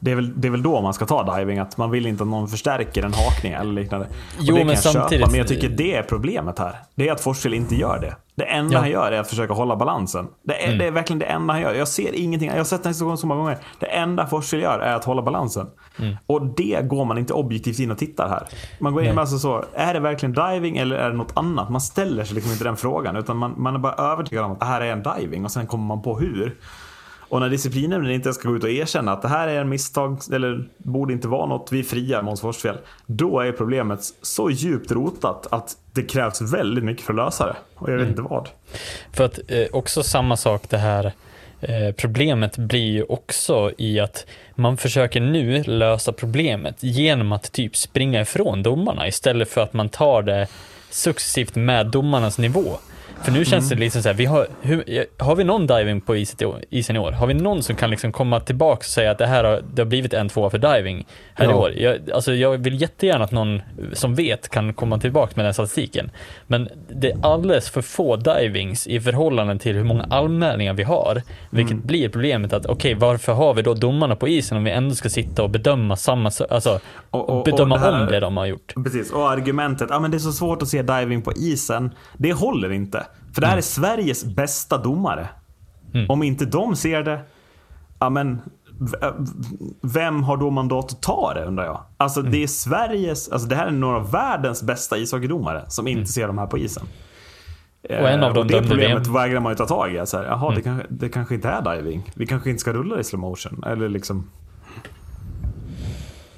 Det 0.06 0.12
är, 0.12 0.16
väl, 0.16 0.42
det 0.42 0.48
är 0.48 0.50
väl 0.52 0.64
då 0.64 0.82
man 0.82 0.94
ska 0.94 1.06
ta 1.06 1.36
diving, 1.38 1.60
att 1.60 1.78
man 1.78 1.92
vill 1.92 2.06
inte 2.06 2.24
att 2.24 2.30
någon 2.30 2.48
förstärker 2.48 3.04
en 3.04 3.14
hakning 3.14 3.54
eller 3.54 3.74
liknande. 3.74 4.06
Och 4.06 4.12
Jo, 4.40 4.56
men 4.56 4.68
jag 4.68 4.84
köpa, 4.84 5.00
samtidigt- 5.00 5.28
men 5.32 5.38
jag 5.38 5.48
tycker 5.48 5.70
det 5.70 5.96
är 5.96 6.04
problemet 6.04 6.60
här. 6.60 6.76
Det 6.96 7.08
är 7.08 7.14
att 7.14 7.22
Forsell 7.22 7.54
inte 7.54 7.76
gör 7.76 8.00
det. 8.00 8.16
Det 8.36 8.44
enda 8.44 8.74
Ja. 8.74 8.80
han 8.80 8.90
gör 8.90 9.12
är 9.12 9.20
att 9.20 9.28
försöka 9.30 9.54
hålla 9.54 9.76
balansen. 9.76 10.28
Det 10.44 10.64
är, 10.64 10.68
Mm. 10.68 10.78
det 10.80 10.86
är 10.86 10.92
verkligen 10.92 11.20
det 11.20 11.26
enda 11.26 11.54
han 11.54 11.62
gör. 11.62 11.74
Jag 11.74 11.88
ser 11.88 12.14
ingenting. 12.16 12.50
Jag 12.50 12.58
har 12.58 12.64
sett 12.64 12.84
den 12.84 12.90
här 12.90 12.94
situationen 12.94 13.18
så 13.18 13.28
många 13.28 13.40
gånger. 13.42 13.58
Det 13.80 13.86
enda 13.86 14.28
Forsell 14.28 14.62
gör 14.62 14.80
är 14.80 14.96
att 14.96 15.06
hålla 15.06 15.22
balansen. 15.22 15.68
Mm. 16.00 16.16
Och 16.28 16.46
det 16.46 16.80
går 16.88 17.06
man 17.06 17.18
inte 17.18 17.34
objektivt 17.34 17.80
in 17.80 17.92
och 17.92 17.98
tittar 17.98 18.30
här. 18.30 18.44
Man 18.80 18.94
går 18.94 19.04
in 19.04 19.16
med 19.16 19.22
alltså 19.22 19.38
så, 19.40 19.64
är 19.74 19.94
det 19.94 20.00
verkligen 20.00 20.34
diving 20.34 20.78
eller 20.78 20.96
är 20.96 21.10
det 21.10 21.16
något 21.18 21.32
annat? 21.38 21.70
Man 21.70 21.82
ställer 21.82 22.24
sig 22.24 22.36
liksom 22.36 22.52
inte 22.52 22.64
den 22.64 22.78
frågan. 22.78 23.16
Utan 23.16 23.38
man, 23.38 23.54
man 23.58 23.76
är 23.76 23.80
bara 23.80 23.94
övertygad 24.12 24.46
om 24.46 24.52
att 24.52 24.60
det 24.60 24.66
här 24.66 24.82
är 24.82 24.92
en 24.92 25.04
diving 25.04 25.46
och 25.46 25.52
sen 25.52 25.68
kommer 25.68 25.86
man 25.86 26.02
på 26.02 26.20
hur. 26.20 26.56
Och 27.30 27.40
när 27.40 27.50
disciplinen 27.50 28.12
inte 28.12 28.34
ska 28.34 28.50
gå 28.50 28.56
ut 28.56 28.64
och 28.64 28.70
erkänna 28.70 29.12
att 29.12 29.22
det 29.22 29.28
här 29.28 29.48
är 29.48 29.62
en 29.62 29.70
misstag 29.70 30.20
eller 30.34 30.68
borde 30.78 31.14
inte 31.14 31.28
vara 31.28 31.46
något, 31.46 31.72
vi 31.72 31.84
friar 31.84 32.22
Måns 32.22 32.42
Forsfjäll. 32.42 32.78
Då 33.06 33.40
är 33.40 33.52
problemet 33.52 34.00
så 34.22 34.50
djupt 34.50 34.92
rotat 34.92 35.48
att 35.52 35.78
det 35.92 36.04
krävs 36.04 36.42
väldigt 36.42 36.84
mycket 36.84 37.06
för 37.06 37.14
att 37.14 37.18
lösa 37.18 37.46
det. 37.46 37.56
Och 37.76 37.92
jag 37.92 37.98
vet 37.98 38.08
inte 38.08 38.22
vad. 38.22 38.50
För 39.14 39.24
att 39.24 39.40
eh, 39.48 39.66
också 39.72 40.04
samma 40.04 40.38
sak 40.38 40.62
det 40.70 40.78
här 40.78 41.12
eh, 41.62 41.96
problemet 41.98 42.58
blir 42.58 42.92
ju 42.92 43.04
också 43.04 43.72
i 43.78 44.00
att 44.00 44.26
man 44.56 44.78
försöker 44.78 45.22
nu 45.22 45.64
lösa 45.64 46.12
problemet 46.12 46.76
genom 46.80 47.32
att 47.32 47.52
typ 47.52 47.76
springa 47.76 48.22
ifrån 48.22 48.64
domarna 48.64 49.08
istället 49.08 49.50
för 49.50 49.62
att 49.62 49.74
man 49.74 49.90
tar 49.90 50.22
det 50.22 50.48
successivt 50.90 51.56
med 51.56 51.88
domarnas 51.88 52.38
nivå. 52.38 52.78
För 53.24 53.32
nu 53.32 53.46
känns 53.46 53.70
det 53.70 53.76
liksom 53.76 54.02
så 54.02 54.10
här, 54.10 54.14
vi 54.16 54.26
har, 54.26 54.48
hur, 54.62 54.84
har 55.24 55.36
vi 55.36 55.44
någon 55.44 55.68
diving 55.68 56.02
på 56.02 56.16
isen 56.16 56.38
i 56.42 56.46
år- 57.00 57.12
i? 57.12 57.16
Har 57.16 57.28
vi 57.28 57.34
någon 57.34 57.64
som 57.64 57.76
kan 57.76 57.90
liksom 57.90 58.12
komma 58.12 58.40
tillbaka 58.40 58.78
och 58.80 58.84
säga 58.86 59.12
att 59.12 59.18
det 59.18 59.26
här 59.28 59.44
har, 59.44 59.62
det 59.74 59.82
har 59.82 59.88
blivit 59.88 60.14
en 60.14 60.30
tvåa 60.30 60.50
för 60.50 60.58
diving 60.58 61.06
här 61.34 61.46
i 61.46 61.50
Ja. 61.50 61.56
år? 61.56 61.72
Jag, 61.78 62.12
alltså 62.12 62.34
jag 62.34 62.58
vill 62.58 62.82
jättegärna 62.82 63.24
att 63.24 63.32
någon 63.32 63.62
som 63.94 64.16
vet 64.16 64.50
kan 64.50 64.74
komma 64.74 65.00
tillbaka 65.00 65.32
med 65.36 65.46
den 65.46 65.54
statistiken. 65.54 66.12
Men 66.48 66.70
det 66.90 67.12
är 67.12 67.18
alldeles 67.26 67.70
för 67.70 67.82
få 67.82 68.16
divings 68.16 68.88
i 68.88 69.00
förhållande 69.00 69.58
till 69.60 69.76
hur 69.76 69.84
många 69.84 70.04
anmälningar 70.04 70.74
vi 70.74 70.84
har. 70.84 71.22
Vilket 71.50 71.72
Mm. 71.74 71.88
blir 71.88 72.10
problemet 72.10 72.54
att 72.54 72.66
okej, 72.66 72.94
varför 72.94 73.34
har 73.34 73.54
vi 73.54 73.62
då 73.62 73.74
domarna 73.74 74.16
på 74.16 74.28
isen 74.28 74.58
om 74.58 74.64
vi 74.64 74.72
ändå 74.72 74.96
ska 74.96 75.10
sitta 75.10 75.44
och 75.44 75.50
bedöma 75.50 75.96
samma, 75.96 76.32
alltså 76.50 76.80
Och- 77.10 77.30
och- 77.30 77.38
och 77.40 77.46
bedöma 77.46 77.76
det 77.76 77.82
här- 77.82 78.02
om 78.02 78.08
det 78.08 78.20
de 78.20 78.38
har 78.38 78.46
gjort. 78.46 78.74
Precis, 78.84 79.12
och 79.12 79.32
argumentet 79.32 79.92
ah, 79.92 80.00
men 80.00 80.12
det 80.12 80.18
är 80.18 80.20
så 80.20 80.32
svårt 80.32 80.62
att 80.62 80.68
se 80.68 80.82
diving 80.82 81.22
på 81.22 81.34
isen. 81.34 81.92
Det 82.18 82.34
håller 82.34 82.72
inte. 82.72 83.04
För 83.36 83.42
det 83.42 83.48
här 83.48 83.58
är 83.58 83.62
Sveriges 83.62 84.26
bästa 84.26 84.78
domare. 84.78 85.28
Om 86.10 86.24
inte 86.24 86.46
de 86.46 86.76
ser 86.76 87.04
det, 87.04 87.20
ja 88.00 88.10
men 88.10 88.42
v- 88.80 88.98
vem 89.82 90.24
har 90.24 90.38
då 90.38 90.50
mandat 90.50 90.86
att 90.94 91.02
ta 91.02 91.34
det 91.34 91.46
undrar 91.46 91.66
jag? 91.66 91.82
Alltså 91.98 92.22
det 92.22 92.44
är 92.44 92.48
Sveriges, 92.48 93.30
alltså 93.30 93.48
det 93.48 93.56
här 93.56 93.68
är 93.68 93.72
några 93.72 93.98
av 93.98 94.12
världens 94.12 94.64
bästa 94.64 94.98
ishockeydomare 94.98 95.64
som 95.68 95.88
inte 95.88 96.12
ser 96.12 96.28
de 96.28 96.38
här 96.38 96.48
på 96.48 96.58
isen. 96.58 96.84
Och 97.84 97.90
en 98.10 98.24
av 98.24 98.30
Eh, 98.30 98.36
dem 98.36 98.48
det 98.48 98.62
problemet 98.62 99.08
VM. 99.08 99.14
vägrar 99.14 99.40
man 99.40 99.52
ju 99.52 99.56
ta 99.56 99.66
tag 99.66 99.96
i. 99.96 100.06
Så 100.06 100.18
här, 100.18 100.24
jaha, 100.26 100.56
det, 100.56 100.62
kanske, 100.62 100.88
det 100.90 101.10
kanske 101.10 101.36
inte 101.36 101.50
är 101.50 101.76
diving. 101.76 102.12
Vi 102.16 102.26
kanske 102.28 102.50
inte 102.50 102.60
ska 102.62 102.74
rulla 102.74 103.00
i 103.00 103.04
slow 103.04 103.20
motion. 103.22 103.64
Eller 103.68 103.90
liksom... 103.90 104.30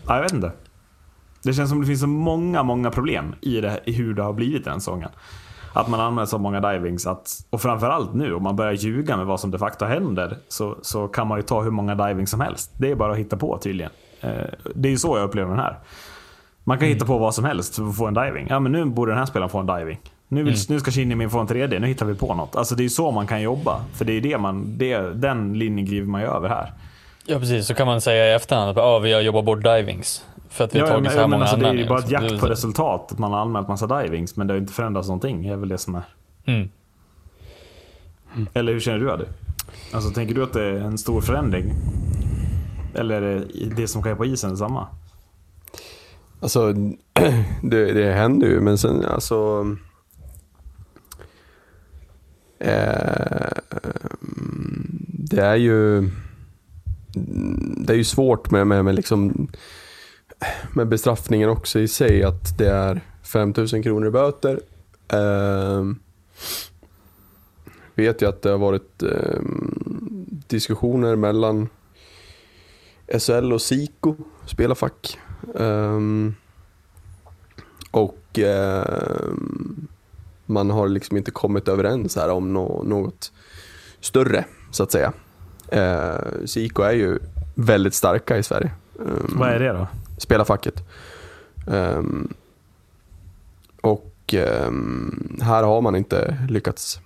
Ja, 0.08 0.16
jag 0.16 0.22
vet 0.24 0.34
inte. 0.34 0.52
Det 1.44 1.54
känns 1.54 1.70
som 1.70 1.82
det 1.82 1.88
finns 1.88 2.00
så 2.02 2.08
många, 2.08 2.64
många 2.64 2.92
problem 2.92 3.36
i, 3.42 3.62
det, 3.62 3.80
i 3.86 3.92
hur 3.94 4.14
det 4.14 4.24
har 4.24 4.34
blivit 4.34 4.66
den 4.66 4.80
säsongen. 4.82 5.10
Att 5.74 5.88
man 5.88 6.00
använder 6.00 6.26
så 6.26 6.38
många 6.38 6.60
divings. 6.60 7.08
Att, 7.08 7.46
och 7.50 7.62
framförallt 7.62 8.14
nu, 8.14 8.34
om 8.34 8.44
man 8.44 8.56
börjar 8.56 8.74
ljuga 8.74 9.18
med 9.18 9.26
vad 9.26 9.40
som 9.40 9.52
de 9.52 9.58
facto 9.58 9.86
händer, 9.86 10.38
så, 10.48 10.78
så 10.82 11.08
kan 11.08 11.28
man 11.28 11.40
ju 11.40 11.44
ta 11.44 11.62
hur 11.62 11.72
många 11.72 11.96
divings 11.96 12.32
som 12.32 12.42
helst. 12.42 12.72
Det 12.78 12.92
är 12.92 12.96
bara 12.96 13.12
att 13.12 13.18
hitta 13.18 13.38
på 13.38 13.58
tydligen. 13.58 13.92
Eh, 14.22 14.32
det 14.76 14.90
är 14.90 14.92
ju 14.92 14.98
så 14.98 15.18
jag 15.18 15.24
upplever 15.24 15.50
den 15.50 15.60
här. 15.60 15.80
Man 16.64 16.78
kan 16.78 16.88
hitta 16.88 17.06
på 17.06 17.18
vad 17.18 17.36
som 17.36 17.46
helst 17.46 17.76
för 17.76 17.90
att 17.90 17.98
få 17.98 18.08
en 18.08 18.14
diving. 18.14 18.48
Ja, 18.50 18.60
men 18.60 18.72
nu 18.72 18.86
borde 18.86 19.12
den 19.12 19.20
här 19.20 19.26
spelaren 19.26 19.50
få 19.50 19.58
en 19.58 19.66
diving. 19.66 20.00
Nu, 20.28 20.44
vill, 20.44 20.56
nu 20.70 20.80
ska 20.80 20.92
Shinnimin 20.92 21.30
få 21.30 21.40
en 21.40 21.48
tredje, 21.48 21.80
nu 21.80 21.88
hittar 21.88 22.06
vi 22.06 22.16
på 22.16 22.34
något. 22.34 22.56
Alltså 22.56 22.76
det 22.76 22.82
är 22.82 22.84
ju 22.84 22.90
så 22.90 23.12
man 23.12 23.28
kan 23.28 23.42
jobba. 23.42 23.82
För 23.94 24.06
det 24.06 24.14
är 24.14 24.22
det 24.22 24.38
man, 24.38 24.78
det, 24.78 24.98
den 24.98 25.60
linjen 25.60 25.86
griver 25.86 26.08
man 26.08 26.22
ju 26.22 26.28
över 26.28 26.50
här. 26.50 26.74
Ja 27.26 27.40
precis, 27.40 27.68
så 27.68 27.74
kan 27.74 27.88
man 27.88 28.02
säga 28.02 28.28
i 28.28 28.34
efterhand 28.34 28.70
att 28.70 28.78
ja, 28.78 29.00
vi 29.00 29.14
har 29.14 29.22
jobbat 29.22 29.46
bort 29.46 29.64
divings. 29.64 30.26
För 30.50 30.64
att 30.64 30.76
vi 30.76 30.80
har 30.80 30.88
Ja, 30.88 30.92
tagit 30.94 31.04
men, 31.04 31.12
så 31.14 31.20
här 31.20 31.28
många 31.28 31.44
alltså, 31.44 31.58
det 31.58 31.68
är 31.68 31.74
ju 31.74 31.88
bara 31.88 32.00
ett 32.00 32.06
Så 32.06 32.10
det 32.12 32.16
är 32.16 32.22
jakt 32.30 32.40
på 32.40 32.48
resultat. 32.48 33.12
Att 33.12 33.20
man 33.20 33.32
har 33.32 33.40
anmält 33.40 33.68
massa 33.68 34.02
divings, 34.02 34.36
men 34.36 34.48
det 34.48 34.54
har 34.54 34.60
inte 34.60 34.74
förändrats 34.74 35.08
någonting. 35.08 35.44
Det 35.44 35.50
är 35.50 35.56
väl 35.58 35.70
det 35.70 35.78
som 35.78 35.96
är. 35.96 36.04
Mm. 36.46 36.70
Eller 38.54 38.74
hur 38.74 38.80
känner 38.80 39.00
du 39.00 39.12
Adi? 39.12 39.26
Alltså 39.94 40.10
tänker 40.12 40.36
du 40.36 40.44
att 40.44 40.54
det 40.54 40.64
är 40.64 40.74
en 40.74 40.98
stor 40.98 41.22
förändring? 41.22 41.74
Eller 42.96 43.22
är 43.22 43.36
det- 43.40 43.76
det 43.76 43.88
som 43.88 44.02
sker 44.02 44.16
på 44.16 44.26
isen 44.26 44.50
detsamma? 44.50 44.88
Alltså, 46.42 46.74
det, 47.64 47.94
det 47.94 48.14
händer 48.14 48.48
ju, 48.48 48.62
men 48.62 48.78
sen 48.78 49.06
alltså... 49.06 49.66
Eh, 52.60 53.48
det 55.08 55.42
är 55.42 55.56
ju... 55.56 56.10
Det 57.78 57.94
är 57.94 57.98
ju 57.98 58.04
svårt 58.04 58.52
med, 58.52 58.68
med, 58.68 58.86
med, 58.86 58.96
liksom, 58.96 59.48
med 60.74 60.88
bestraffningen 60.88 61.50
också 61.50 61.80
i 61.80 61.88
sig, 61.88 62.24
att 62.24 62.58
det 62.58 62.70
är 62.70 63.02
5000 63.24 63.84
kronor 63.84 64.08
i 64.08 64.12
böter. 64.12 64.60
Eh, 65.08 65.84
vet 67.96 68.22
ju 68.22 68.30
att 68.30 68.42
det 68.42 68.50
har 68.50 68.58
varit 68.58 69.04
eh, 69.04 69.42
diskussioner 70.48 71.16
mellan 71.16 71.70
SHL 73.20 73.54
och 73.54 73.62
SIKO, 73.62 74.16
spelarfack. 74.46 75.20
Eh, 75.56 76.00
och 77.92 78.40
eh, 78.40 79.24
man 80.46 80.70
har 80.70 80.88
liksom 80.88 81.18
inte 81.18 81.32
kommit 81.32 81.68
överens 81.68 82.16
här 82.16 82.30
om 82.30 82.54
no 82.54 82.84
något 82.84 83.32
större, 84.00 84.46
så 84.72 84.84
att 84.84 84.92
säga. 84.92 85.14
Eh, 85.68 86.46
SIKO 86.46 86.82
är 86.82 86.92
ju 86.92 87.20
väldigt 87.56 87.94
starka 87.94 88.38
i 88.38 88.44
Sverige. 88.44 88.72
Um, 88.96 89.36
Vad 89.40 89.50
är 89.50 89.60
det 89.60 89.74
då? 89.74 89.88
Spelarfacket. 90.18 90.84
Ehm, 91.68 92.34
och 93.82 94.14
ehm, 94.34 95.38
här 95.42 95.64
har 95.64 95.82
man 95.82 95.96
inte 95.96 96.38
lyckats 96.50 97.00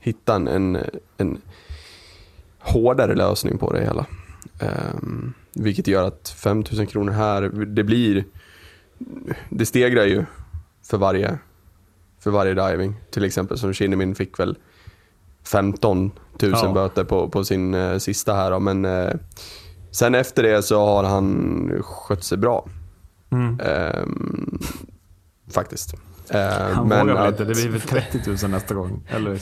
hitta 0.00 0.34
en, 0.34 0.48
en, 0.48 0.78
en 1.16 1.40
hårdare 2.58 3.14
lösning 3.14 3.58
på 3.58 3.72
det 3.72 3.80
hela. 3.80 4.06
Ehm, 4.60 5.32
vilket 5.52 5.86
gör 5.86 6.06
att 6.06 6.28
5000 6.28 6.86
kronor 6.86 7.12
här, 7.12 7.42
det 7.66 7.84
blir, 7.84 8.24
det 9.48 9.66
stegrar 9.66 10.04
ju 10.04 10.24
för 10.82 10.98
varje, 10.98 11.38
för 12.20 12.30
varje 12.30 12.54
diving. 12.54 12.94
Till 13.10 13.24
exempel 13.24 13.58
som 13.58 13.74
Shinnimin 13.74 14.14
fick 14.14 14.38
väl 14.40 14.58
15 15.44 16.10
000 16.42 16.52
Ja. 16.54 16.72
böter 16.72 17.04
på, 17.04 17.28
på 17.28 17.44
sin 17.44 17.74
eh, 17.74 17.98
sista 17.98 18.34
här 18.34 18.50
då, 18.50 18.60
men 18.60 18.84
eh, 18.84 19.14
sen 19.98 20.14
efter 20.14 20.42
det 20.42 20.62
så 20.62 20.84
har 20.86 21.04
han 21.04 21.70
skött 21.82 22.24
sig 22.24 22.38
bra. 22.38 22.68
Mm. 23.30 23.60
Ehm, 23.60 24.58
faktiskt. 25.50 25.94
Ehm, 26.30 26.74
Han 26.74 26.88
men 26.88 27.00
vågar 27.00 27.14
väl 27.14 27.22
att- 27.26 27.28
inte. 27.40 27.44
Det 27.44 27.54
blir 27.54 27.68
väl 27.68 27.80
30 27.80 28.20
000 28.42 28.50
nästa 28.50 28.74
gång. 28.74 29.02
Eller? 29.08 29.40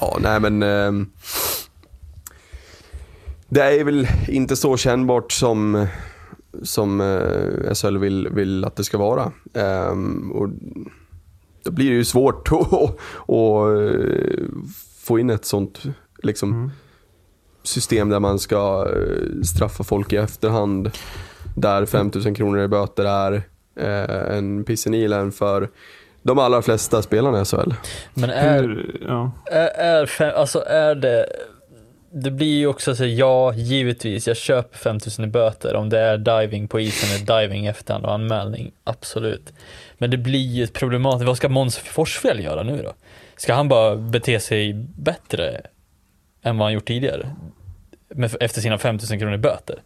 Ja, 0.00 0.18
nej 0.20 0.40
men... 0.40 0.62
ehm, 0.62 1.10
det 3.48 3.80
är 3.80 3.84
väl 3.84 4.08
inte 4.28 4.56
så 4.56 4.76
kännbart 4.76 5.32
som, 5.32 5.86
som 6.62 7.00
uh, 7.00 7.72
SHL 7.74 7.98
vill, 7.98 8.28
vill 8.28 8.64
att 8.64 8.76
det 8.76 8.84
ska 8.84 8.98
vara. 8.98 9.32
Ehm, 9.54 10.32
och 10.32 10.48
då 11.64 11.70
blir 11.72 11.90
det 11.90 11.96
ju 11.96 12.04
svårt 12.04 12.48
att, 12.52 12.62
eh, 13.28 14.44
få 15.00 15.18
in 15.18 15.30
ett 15.30 15.44
sånt 15.44 15.82
liksom, 16.22 16.70
system 17.64 18.08
där 18.08 18.20
man 18.20 18.38
ska 18.38 18.88
eh, 18.96 19.42
straffa 19.42 19.84
folk 19.84 20.12
i 20.12 20.16
efterhand. 20.16 20.90
Där 21.56 21.86
5000 21.86 22.34
kronor 22.34 22.60
i 22.60 22.68
böter 22.68 23.04
är 23.04 23.42
eh, 23.80 24.36
en 24.36 24.64
pissen 24.64 24.94
i 24.94 25.08
län 25.08 25.32
för 25.32 25.68
de 26.22 26.38
allra 26.38 26.62
flesta 26.62 27.02
spelarna 27.02 27.42
i 27.42 27.44
SHL. 27.44 27.72
Men 28.14 28.30
är, 28.30 28.86
ja. 29.08 29.30
är, 29.50 29.68
är, 29.68 30.06
fem, 30.06 30.32
alltså 30.36 30.64
är 30.66 30.94
det, 30.94 31.26
det 32.10 32.30
blir 32.30 32.56
ju 32.56 32.66
också 32.66 32.96
så, 32.96 33.04
ja 33.04 33.54
givetvis, 33.54 34.26
jag 34.26 34.36
köper 34.36 34.78
5000 34.78 35.24
i 35.24 35.28
böter 35.28 35.74
om 35.74 35.88
det 35.88 35.98
är 35.98 36.18
diving 36.18 36.68
på 36.68 36.80
isen, 36.80 37.08
eller 37.16 37.40
diving 37.40 37.66
efterhand 37.66 38.04
och 38.04 38.12
anmälning, 38.12 38.72
absolut. 38.84 39.52
Men 39.98 40.10
det 40.10 40.16
blir 40.16 40.46
ju 40.46 40.64
ett 40.64 40.72
problematiskt, 40.72 41.26
vad 41.26 41.36
ska 41.36 41.48
Måns 41.48 41.78
Forsfjäll 41.78 42.44
göra 42.44 42.62
nu 42.62 42.82
då? 42.82 42.92
Ska 43.36 43.54
han 43.54 43.68
bara 43.68 43.96
bete 43.96 44.40
sig 44.40 44.74
bättre 44.96 45.60
än 46.44 46.58
vad 46.58 46.66
han 46.66 46.72
gjort 46.72 46.86
tidigare? 46.86 47.26
Efter 48.40 48.60
sina 48.60 48.78
5000 48.78 49.18
kronor 49.18 49.34
i 49.34 49.38
böter? 49.38 49.76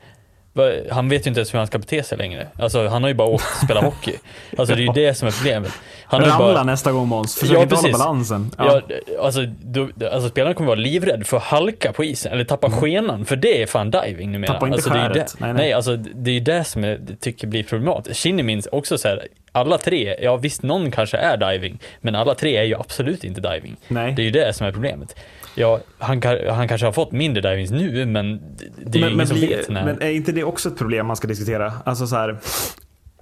Han 0.90 1.08
vet 1.08 1.26
ju 1.26 1.28
inte 1.28 1.40
ens 1.40 1.54
hur 1.54 1.58
han 1.58 1.66
ska 1.66 1.78
bete 1.78 2.02
sig 2.02 2.18
längre. 2.18 2.46
Alltså 2.58 2.88
han 2.88 3.02
har 3.02 3.08
ju 3.08 3.14
bara 3.14 3.28
åkt 3.28 3.44
och 3.44 3.64
spelat 3.64 3.84
hockey. 3.84 4.14
Alltså 4.58 4.74
det 4.74 4.80
är 4.80 4.86
ju 4.86 4.92
det 4.92 5.14
som 5.14 5.28
är 5.28 5.32
problemet. 5.32 5.72
Han 6.04 6.20
Ramla 6.20 6.38
bara... 6.38 6.62
nästa 6.64 6.92
gång 6.92 7.08
Måns. 7.08 7.38
Försök 7.38 7.56
Ja, 7.56 7.62
inte 7.62 7.74
hålla 7.74 7.98
balansen. 7.98 8.50
Ja. 8.58 8.82
alltså, 9.20 9.40
då, 9.62 9.88
alltså 10.12 10.28
spelaren 10.28 10.54
kommer 10.54 10.66
vara 10.66 10.80
livrädd 10.80 11.26
för 11.26 11.36
att 11.36 11.42
halka 11.42 11.92
på 11.92 12.04
isen, 12.04 12.32
eller 12.32 12.44
tappa 12.44 12.70
skenan, 12.70 13.24
för 13.24 13.36
det 13.36 13.62
är 13.62 13.66
fan 13.66 13.90
diving 13.90 14.32
numera. 14.32 14.52
Tappa 14.52 14.66
inte 14.66 14.74
alltså, 14.74 14.90
det 14.90 14.98
är 14.98 15.08
skäret. 15.08 15.14
det, 15.14 15.44
Nej, 15.44 15.52
nej, 15.52 15.62
nej. 15.62 15.72
alltså 15.72 15.96
det 15.96 16.30
är 16.30 16.34
ju 16.34 16.40
det 16.40 16.64
som 16.64 16.84
jag 16.84 17.16
tycker 17.20 17.46
blir 17.46 17.62
problematiskt. 17.62 18.20
Shinnimin 18.20 18.62
också 18.72 18.98
så 18.98 19.08
här, 19.08 19.28
alla 19.52 19.78
tre, 19.78 20.16
ja 20.22 20.36
visst 20.36 20.62
någon 20.62 20.90
kanske 20.90 21.16
är 21.16 21.36
diving, 21.36 21.78
men 22.00 22.14
alla 22.14 22.34
tre 22.34 22.56
är 22.56 22.64
ju 22.64 22.74
absolut 22.74 23.24
inte 23.24 23.40
diving. 23.40 23.76
Nej. 23.88 24.12
Det 24.12 24.22
är 24.22 24.24
ju 24.24 24.30
det 24.30 24.52
som 24.52 24.66
är 24.66 24.72
problemet. 24.72 25.16
Ja, 25.58 25.80
han, 25.98 26.22
han 26.50 26.68
kanske 26.68 26.86
har 26.86 26.92
fått 26.92 27.12
mindre 27.12 27.50
divings 27.50 27.70
nu, 27.70 28.06
men 28.06 28.40
det 28.86 28.98
är 28.98 29.02
ju 29.02 29.10
ingen 29.14 29.26
som 29.26 29.36
blir- 29.36 29.48
vet 29.48 29.68
när. 29.68 29.84
men 29.84 30.02
är 30.02 30.10
inte 30.10 30.32
det 30.32 30.44
också 30.44 30.68
ett 30.68 30.78
problem 30.78 31.06
man 31.06 31.16
ska 31.16 31.28
diskutera? 31.28 31.72
Alltså 31.84 32.06
så 32.06 32.16
här, 32.16 32.38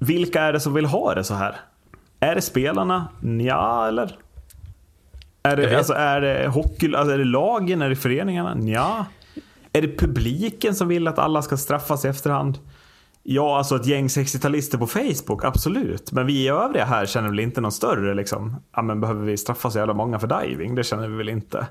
vilka 0.01 0.43
är 0.43 0.53
det 0.53 0.61
som 0.61 0.74
vill 0.74 0.87
ha 0.87 1.14
det 1.14 1.24
så 1.24 1.34
här? 1.34 1.57
Är 2.20 2.34
det 2.34 2.41
spelarna? 2.43 3.09
Ja, 3.41 3.89
eller? 3.89 4.16
Är 5.43 5.57
det, 5.57 5.76
alltså, 5.78 5.93
är 5.93 6.20
det 6.20 6.49
hockey, 6.49 6.95
alltså, 6.95 7.14
är 7.14 7.18
det 7.18 7.24
lagen? 7.24 7.82
Är 7.82 7.89
det 7.89 7.97
föreningarna? 7.97 8.57
Ja. 8.68 9.07
Är 9.72 9.82
det 9.82 9.99
publiken 9.99 10.74
som 10.74 10.89
vill 10.89 11.09
att 11.09 11.18
alla 11.18 11.43
ska 11.43 11.57
straffas 11.57 12.05
i 12.05 12.09
efterhand? 12.09 12.59
Ja, 13.22 13.59
alltså 13.59 13.76
ett 13.76 13.87
gäng 13.87 14.07
60-talister 14.07 14.78
på 14.78 14.87
Facebook, 14.87 15.45
absolut. 15.45 16.12
Men 16.12 16.26
vi 16.26 16.49
övriga 16.49 16.84
här 16.84 17.07
känner 17.07 17.28
väl 17.28 17.41
inte 17.41 17.61
någon 17.61 17.72
större 17.72 18.14
liksom. 18.14 18.57
Ja, 18.76 18.82
men 18.82 19.01
behöver 19.01 19.24
vi 19.24 19.37
straffa 19.37 19.70
så 19.70 19.78
jävla 19.78 19.95
många 19.95 20.18
för 20.18 20.41
diving? 20.43 20.74
Det 20.74 20.84
känner 20.84 21.09
vi 21.09 21.16
väl 21.16 21.28
inte. 21.28 21.66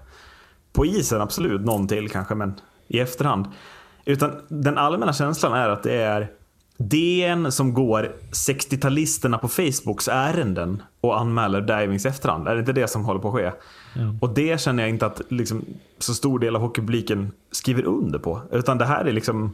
På 0.75 0.85
isen 0.85 1.21
absolut, 1.21 1.61
någon 1.61 1.87
till 1.87 2.09
kanske, 2.09 2.35
men 2.35 2.53
i 2.87 2.99
efterhand. 2.99 3.45
Utan 4.05 4.31
den 4.47 4.77
allmänna 4.77 5.13
känslan 5.13 5.53
är 5.53 5.69
att 5.69 5.83
det 5.83 6.01
är 6.01 6.31
DN 6.77 7.51
som 7.51 7.73
går 7.73 8.11
60-talisterna 8.31 9.37
på 9.37 9.47
Facebooks 9.47 10.07
ärenden 10.07 10.83
och 11.01 11.19
anmäler 11.19 11.61
divings 11.61 12.05
efterhand. 12.05 12.47
Är 12.47 12.53
det 12.53 12.59
inte 12.59 12.73
det 12.73 12.87
som 12.87 13.05
håller 13.05 13.19
på 13.19 13.27
att 13.27 13.33
ske? 13.33 13.51
Och 14.21 14.33
det 14.33 14.61
känner 14.61 14.83
jag 14.83 14.89
inte 14.89 15.05
att 15.05 15.21
liksom, 15.29 15.65
så 15.99 16.13
stor 16.13 16.39
del 16.39 16.55
av 16.55 16.61
hockeypubliken 16.61 17.31
skriver 17.51 17.83
under 17.83 18.19
på. 18.19 18.41
Utan 18.51 18.77
det 18.77 18.85
här 18.85 19.05
är 19.05 19.11
liksom 19.11 19.53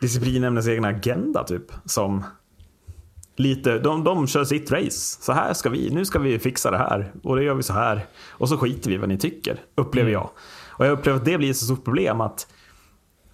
disciplinnämndens 0.00 0.68
egna 0.68 0.88
agenda 0.88 1.44
typ. 1.44 1.64
Som 1.84 2.24
lite, 3.36 3.78
de, 3.78 4.04
de 4.04 4.26
kör 4.26 4.44
sitt 4.44 4.72
race. 4.72 5.22
Så 5.22 5.32
här 5.32 5.54
ska 5.54 5.68
vi, 5.68 5.90
nu 5.90 6.04
ska 6.04 6.18
vi 6.18 6.38
fixa 6.38 6.70
det 6.70 6.78
här. 6.78 7.12
Och 7.22 7.36
det 7.36 7.42
gör 7.42 7.54
vi 7.54 7.62
så 7.62 7.72
här. 7.72 8.06
Och 8.30 8.48
så 8.48 8.56
skiter 8.56 8.88
vi 8.88 8.94
i 8.94 8.98
vad 8.98 9.08
ni 9.08 9.18
tycker, 9.18 9.60
upplever 9.74 10.10
jag. 10.10 10.30
Och 10.68 10.86
jag 10.86 10.92
upplever 10.92 11.18
att 11.18 11.24
det 11.24 11.38
blir 11.38 11.50
ett 11.50 11.56
så 11.56 11.64
stort 11.64 11.84
problem 11.84 12.20
att 12.20 12.46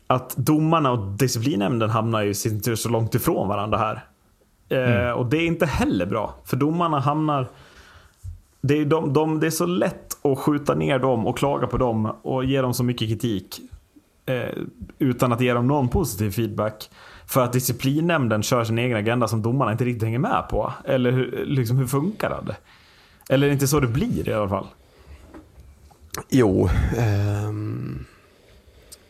att 0.06 0.36
domarna 0.36 0.92
och 0.92 0.98
disciplinnämnden 0.98 1.90
hamnar 1.90 2.22
ju 2.22 2.34
sin 2.34 2.60
tur 2.60 2.74
så 2.74 2.88
långt 2.88 3.14
ifrån 3.14 3.48
varandra 3.48 3.78
här. 3.78 4.04
Eh, 4.68 5.10
och 5.10 5.26
det 5.26 5.36
är 5.36 5.46
inte 5.46 5.66
heller 5.66 6.06
bra. 6.06 6.34
För 6.44 6.56
domarna 6.56 7.00
hamnar... 7.00 7.48
Det 8.60 8.78
är, 8.78 8.84
de, 8.84 9.12
de, 9.12 9.40
det 9.40 9.46
är 9.46 9.50
så 9.50 9.66
lätt 9.66 10.26
att 10.26 10.38
skjuta 10.38 10.74
ner 10.74 10.98
dem 10.98 11.26
och 11.26 11.38
klaga 11.38 11.66
på 11.66 11.78
dem 11.78 12.06
och 12.22 12.44
ge 12.44 12.60
dem 12.60 12.74
så 12.74 12.84
mycket 12.84 13.08
kritik. 13.08 13.60
Eh, 14.26 14.62
utan 14.98 15.32
att 15.32 15.40
ge 15.40 15.52
dem 15.52 15.66
någon 15.66 15.88
positiv 15.88 16.30
feedback. 16.30 16.90
För 17.26 17.44
att 17.44 17.52
disciplinnämnden 17.52 18.42
kör 18.42 18.64
sin 18.64 18.78
egen 18.78 18.96
agenda 18.96 19.28
som 19.28 19.42
domarna 19.42 19.72
inte 19.72 19.84
riktigt 19.84 20.02
hänger 20.02 20.18
med 20.18 20.44
på. 20.50 20.72
Eller 20.84 21.10
hur, 21.10 21.44
liksom, 21.46 21.76
hur 21.76 21.86
funkar 21.86 22.42
det? 22.46 22.56
Eller 23.34 23.46
är 23.46 23.48
det 23.48 23.54
inte 23.54 23.68
så 23.68 23.80
det 23.80 23.86
blir 23.86 24.28
i 24.28 24.32
alla 24.32 24.48
fall? 24.48 24.66
Jo, 26.28 26.68
Eh, 26.96 27.52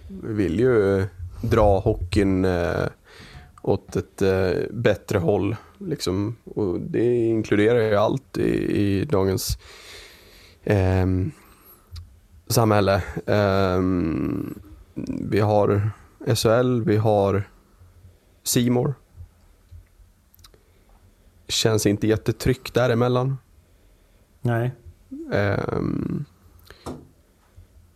vi 0.08 0.32
vill 0.32 0.60
ju 0.60 0.98
eh, 0.98 1.06
dra 1.42 1.78
hockeyn 1.78 2.44
eh, 2.44 2.86
åt 3.62 3.96
ett 3.96 4.22
eh, 4.22 4.50
bättre 4.70 5.18
håll. 5.18 5.56
Liksom. 5.78 6.36
Och 6.44 6.80
det 6.80 7.16
inkluderar 7.16 7.80
ju 7.80 7.94
allt 7.94 8.38
i, 8.38 8.80
i 8.82 9.04
dagens 9.04 9.58
eh, 10.64 11.06
samhälle. 12.46 13.02
Ehm, 13.26 14.54
vi 15.30 15.40
har 15.40 15.90
SHL, 16.34 16.82
vi 16.84 16.96
har 16.96 17.42
Simor. 18.47 18.94
Känns 21.49 21.86
inte 21.86 22.07
jättetryggt 22.07 22.74
däremellan. 22.74 23.38
Nej. 24.40 24.72
Ehm, 25.32 26.24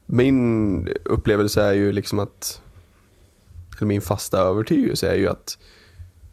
min 0.07 0.89
upplevelse 1.05 1.63
är 1.63 1.73
ju 1.73 1.93
liksom 1.93 2.19
att, 2.19 2.63
eller 3.77 3.87
min 3.87 4.01
fasta 4.01 4.39
övertygelse 4.39 5.11
är 5.11 5.17
ju 5.17 5.29
att 5.29 5.59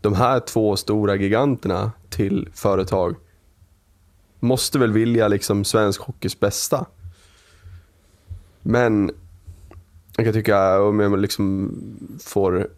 de 0.02 0.14
här 0.14 0.40
två 0.40 0.76
stora 0.76 1.16
giganterna 1.16 1.92
till 2.10 2.50
företag 2.54 3.16
måste 4.40 4.80
väl 4.80 4.92
vilja 4.92 5.28
liksom 5.28 5.66
svensk 5.66 6.02
hockeys 6.02 6.40
bästa. 6.40 6.86
Men 8.62 9.12
jag 10.16 10.26
kan 10.26 10.34
tycka, 10.34 10.82
om 10.82 11.00
jag 11.00 11.20
liksom 11.20 11.72
får 12.24 12.70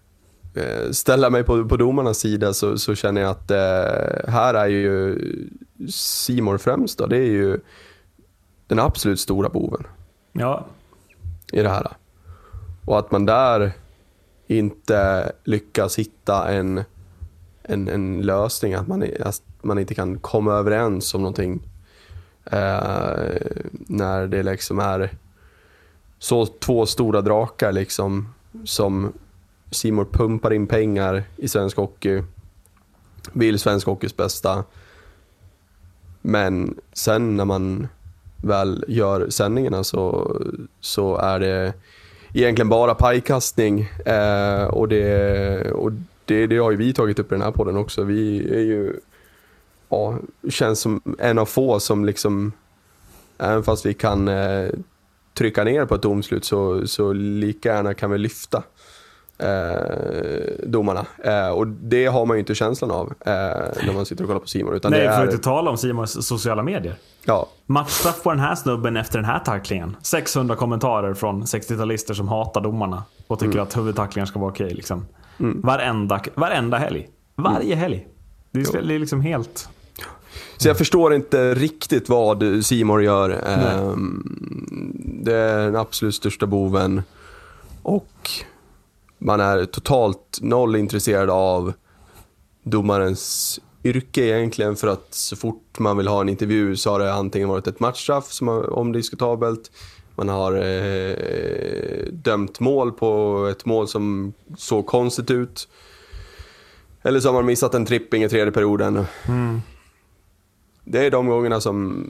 ställa 0.91 1.29
mig 1.29 1.43
på, 1.43 1.65
på 1.65 1.77
domarnas 1.77 2.17
sida 2.17 2.53
så, 2.53 2.77
så 2.77 2.95
känner 2.95 3.21
jag 3.21 3.29
att 3.31 3.51
eh, 3.51 4.31
här 4.31 4.53
är 4.53 4.67
ju 4.67 5.17
Simor 5.89 6.57
främst 6.57 6.97
då, 6.97 7.05
det 7.05 7.17
är 7.17 7.31
ju 7.31 7.59
den 8.67 8.79
absolut 8.79 9.19
stora 9.19 9.49
boven 9.49 9.87
Ja. 10.31 10.65
i 11.51 11.61
det 11.61 11.69
här. 11.69 11.87
Och 12.85 12.99
att 12.99 13.11
man 13.11 13.25
där 13.25 13.71
inte 14.47 15.31
lyckas 15.43 15.99
hitta 15.99 16.47
en, 16.51 16.83
en, 17.63 17.87
en 17.87 18.21
lösning, 18.21 18.73
att 18.73 18.87
man, 18.87 19.03
att 19.19 19.41
man 19.61 19.79
inte 19.79 19.95
kan 19.95 20.19
komma 20.19 20.53
överens 20.53 21.13
om 21.13 21.21
någonting. 21.21 21.61
Eh, 22.45 23.19
när 23.71 24.27
det 24.27 24.43
liksom 24.43 24.79
är 24.79 25.09
så 26.19 26.45
två 26.45 26.85
stora 26.85 27.21
drakar 27.21 27.71
liksom 27.71 28.33
som 28.65 29.13
Simor 29.71 30.05
pumpar 30.05 30.53
in 30.53 30.67
pengar 30.67 31.23
i 31.37 31.47
svensk 31.47 31.77
hockey, 31.77 32.23
vill 33.33 33.59
svensk 33.59 33.87
hockeys 33.87 34.17
bästa. 34.17 34.63
Men 36.21 36.77
sen 36.93 37.37
när 37.37 37.45
man 37.45 37.87
väl 38.43 38.85
gör 38.87 39.29
sändningarna 39.29 39.83
så, 39.83 40.35
så 40.79 41.17
är 41.17 41.39
det 41.39 41.73
egentligen 42.33 42.69
bara 42.69 42.95
pajkastning. 42.95 43.81
Eh, 44.05 44.63
och 44.63 44.87
det, 44.87 45.71
och 45.71 45.91
det, 46.25 46.47
det 46.47 46.57
har 46.57 46.71
ju 46.71 46.77
vi 46.77 46.93
tagit 46.93 47.19
upp 47.19 47.31
i 47.31 47.35
den 47.35 47.41
här 47.41 47.51
podden 47.51 47.77
också. 47.77 48.03
Vi 48.03 48.49
är 48.53 48.61
ju, 48.61 48.93
ja, 49.89 50.17
känns 50.49 50.79
som 50.79 51.15
en 51.19 51.37
av 51.37 51.45
få 51.45 51.79
som 51.79 52.05
liksom, 52.05 52.51
även 53.37 53.63
fast 53.63 53.85
vi 53.85 53.93
kan 53.93 54.27
eh, 54.27 54.69
trycka 55.33 55.63
ner 55.63 55.85
på 55.85 55.95
ett 55.95 56.01
domslut 56.01 56.45
så, 56.45 56.87
så 56.87 57.13
lika 57.13 57.73
gärna 57.73 57.93
kan 57.93 58.11
vi 58.11 58.17
lyfta 58.17 58.63
eh, 59.39 60.67
domarna. 60.67 61.05
Eh, 61.23 61.49
och 61.49 61.67
det 61.67 62.05
har 62.05 62.25
man 62.25 62.37
ju 62.37 62.39
inte 62.39 62.55
känslan 62.55 62.91
av 62.91 63.13
eh, 63.19 63.31
när 63.85 63.93
man 63.93 64.05
sitter 64.05 64.23
och 64.23 64.27
kollar 64.27 64.39
på 64.41 64.47
Simon 64.47 64.73
utan 64.75 64.91
Nej, 64.91 64.99
det 65.01 65.07
vi 65.07 65.13
får 65.15 65.21
är, 65.21 65.31
inte 65.31 65.43
tala 65.43 65.71
om 65.71 65.77
Simons 65.77 66.27
sociala 66.27 66.63
medier. 66.63 66.95
ja, 67.25 67.47
Matchstraff 67.65 68.23
på 68.23 68.29
den 68.29 68.39
här 68.39 68.55
snubben 68.55 68.97
efter 68.97 69.17
den 69.17 69.25
här 69.25 69.39
tacklingen. 69.39 69.95
600 70.01 70.55
kommentarer 70.55 71.13
från 71.13 71.43
60-talister 71.43 72.13
som 72.13 72.27
hatar 72.27 72.61
domarna 72.61 73.03
och 73.27 73.39
tycker 73.39 73.59
att 73.59 73.77
huvudtacklingar 73.77 74.25
ska 74.25 74.39
vara 74.39 74.51
okej. 74.51 74.73
Liksom. 74.73 75.05
Varenda, 75.37 76.21
varenda 76.35 76.77
helg. 76.77 77.07
Varje 77.35 77.75
helg. 77.75 78.07
Det 78.51 78.59
är, 78.59 78.81
det 78.81 78.95
är 78.95 78.99
liksom 78.99 79.21
helt... 79.21 79.69
Så 80.57 80.67
jag 80.67 80.77
förstår 80.77 81.13
inte 81.13 81.53
riktigt 81.53 82.09
vad 82.09 82.65
Simor 82.65 83.03
gör. 83.03 83.29
Ehm, 83.47 84.23
Det 85.23 85.35
är 85.35 85.65
den 85.65 85.75
absolut 85.75 86.15
största 86.15 86.45
boven. 86.45 87.03
Och 87.83 88.29
man 89.19 89.39
är 89.39 89.65
totalt 89.65 90.39
noll 90.41 90.75
intresserad 90.75 91.29
av 91.29 91.73
domarens 92.63 93.59
yrke 93.83 94.21
egentligen. 94.21 94.75
För 94.75 94.87
att 94.87 95.07
så 95.13 95.35
fort 95.35 95.79
man 95.79 95.97
vill 95.97 96.07
ha 96.07 96.21
en 96.21 96.29
intervju 96.29 96.75
så 96.75 96.91
har 96.91 96.99
det 96.99 97.13
antingen 97.13 97.49
varit 97.49 97.67
ett 97.67 97.79
matchstraff 97.79 98.31
som 98.31 98.47
är 98.47 98.69
omdiskutabelt. 98.73 99.71
Man 100.15 100.29
har 100.29 100.53
eh, 100.55 102.05
dömt 102.11 102.59
mål 102.59 102.91
på 102.91 103.45
ett 103.51 103.65
mål 103.65 103.87
som 103.87 104.33
såg 104.57 104.85
konstigt 104.85 105.31
ut. 105.31 105.67
Eller 107.01 107.19
så 107.19 107.27
har 107.27 107.33
man 107.33 107.45
missat 107.45 107.73
en 107.73 107.85
tripping 107.85 108.23
i 108.23 108.29
tredje 108.29 108.51
perioden. 108.51 109.05
Det 110.83 111.05
är 111.05 111.11
de 111.11 111.27
gångerna 111.27 111.61
som, 111.61 112.07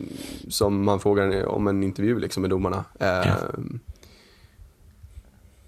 som 0.49 0.83
man 0.83 0.99
frågar 0.99 1.45
om 1.45 1.67
en 1.67 1.83
intervju 1.83 2.19
liksom 2.19 2.41
med 2.41 2.49
domarna. 2.49 2.85
Eh, 2.99 3.33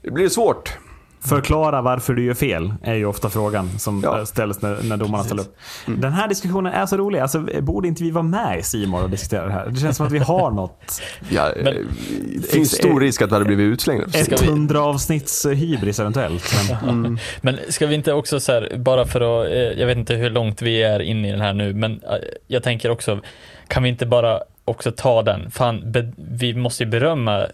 Det 0.02 0.12
blir 0.12 0.30
svårt. 0.30 0.78
Förklara 1.26 1.82
varför 1.82 2.14
du 2.14 2.26
gör 2.26 2.34
fel 2.34 2.74
är 2.84 2.94
ju 2.96 3.06
ofta 3.06 3.30
frågan 3.30 3.80
som 3.80 4.02
Ja. 4.04 4.18
eh, 4.20 4.24
ställs 4.26 4.62
när, 4.62 4.78
när 4.84 4.98
domarna 4.98 5.24
ställer 5.24 5.42
upp. 5.42 5.58
Mm. 5.88 6.02
Den 6.02 6.14
här 6.14 6.28
diskussionen 6.28 6.74
är 6.74 6.86
så 6.86 6.98
rolig. 6.98 7.20
Alltså, 7.20 7.46
borde 7.62 7.88
inte 7.88 8.04
vi 8.04 8.12
vara 8.12 8.24
med 8.24 8.60
i 8.60 8.64
Simor 8.64 9.04
och 9.04 9.10
diskutera 9.10 9.46
det 9.46 9.52
här? 9.52 9.68
Det 9.70 9.80
känns 9.80 9.98
som 9.98 10.06
att 10.06 10.12
vi 10.12 10.20
har 10.20 10.52
något. 10.52 11.02
Ja, 11.30 11.50
Men- 11.56 11.68
eh, 11.68 11.74
det 12.36 12.48
finns 12.52 12.72
stor 12.72 13.00
risk 13.00 13.22
att 13.22 13.30
vi 13.30 13.34
hade 13.34 13.46
blivit 13.46 13.74
utslängda. 13.74 14.10
Ska 14.10 14.36
vi- 14.42 14.46
100 14.48 14.82
avsnitts 14.82 15.46
hybris 15.46 16.00
eventuellt. 16.00 16.54
Men, 16.86 17.20
Men 17.42 17.58
ska 17.70 17.88
vi 17.88 17.96
inte 17.96 18.14
också 18.14 18.40
så 18.40 18.52
här, 18.52 18.74
bara 18.78 19.06
för 19.06 19.22
att, 19.44 19.48
eh, 19.52 19.80
jag 19.80 19.88
vet 19.88 19.98
inte 19.98 20.14
hur 20.16 20.30
långt 20.30 20.62
vi 20.62 20.84
är 20.84 21.00
inne 21.00 21.28
i 21.28 21.32
den 21.32 21.42
här 21.42 21.54
nu, 21.54 21.74
men 21.74 22.02
jag 22.48 22.64
tänker 22.64 22.90
också, 22.90 23.20
kan 23.68 23.84
vi 23.84 23.90
inte 23.90 24.06
bara 24.06 24.40
också 24.66 24.92
ta 24.92 25.22
den? 25.24 25.52
Fan, 25.52 25.92
be, 25.92 26.12
vi 26.32 26.54
måste 26.54 26.84
ju 26.84 26.90
berömma, 26.90 27.46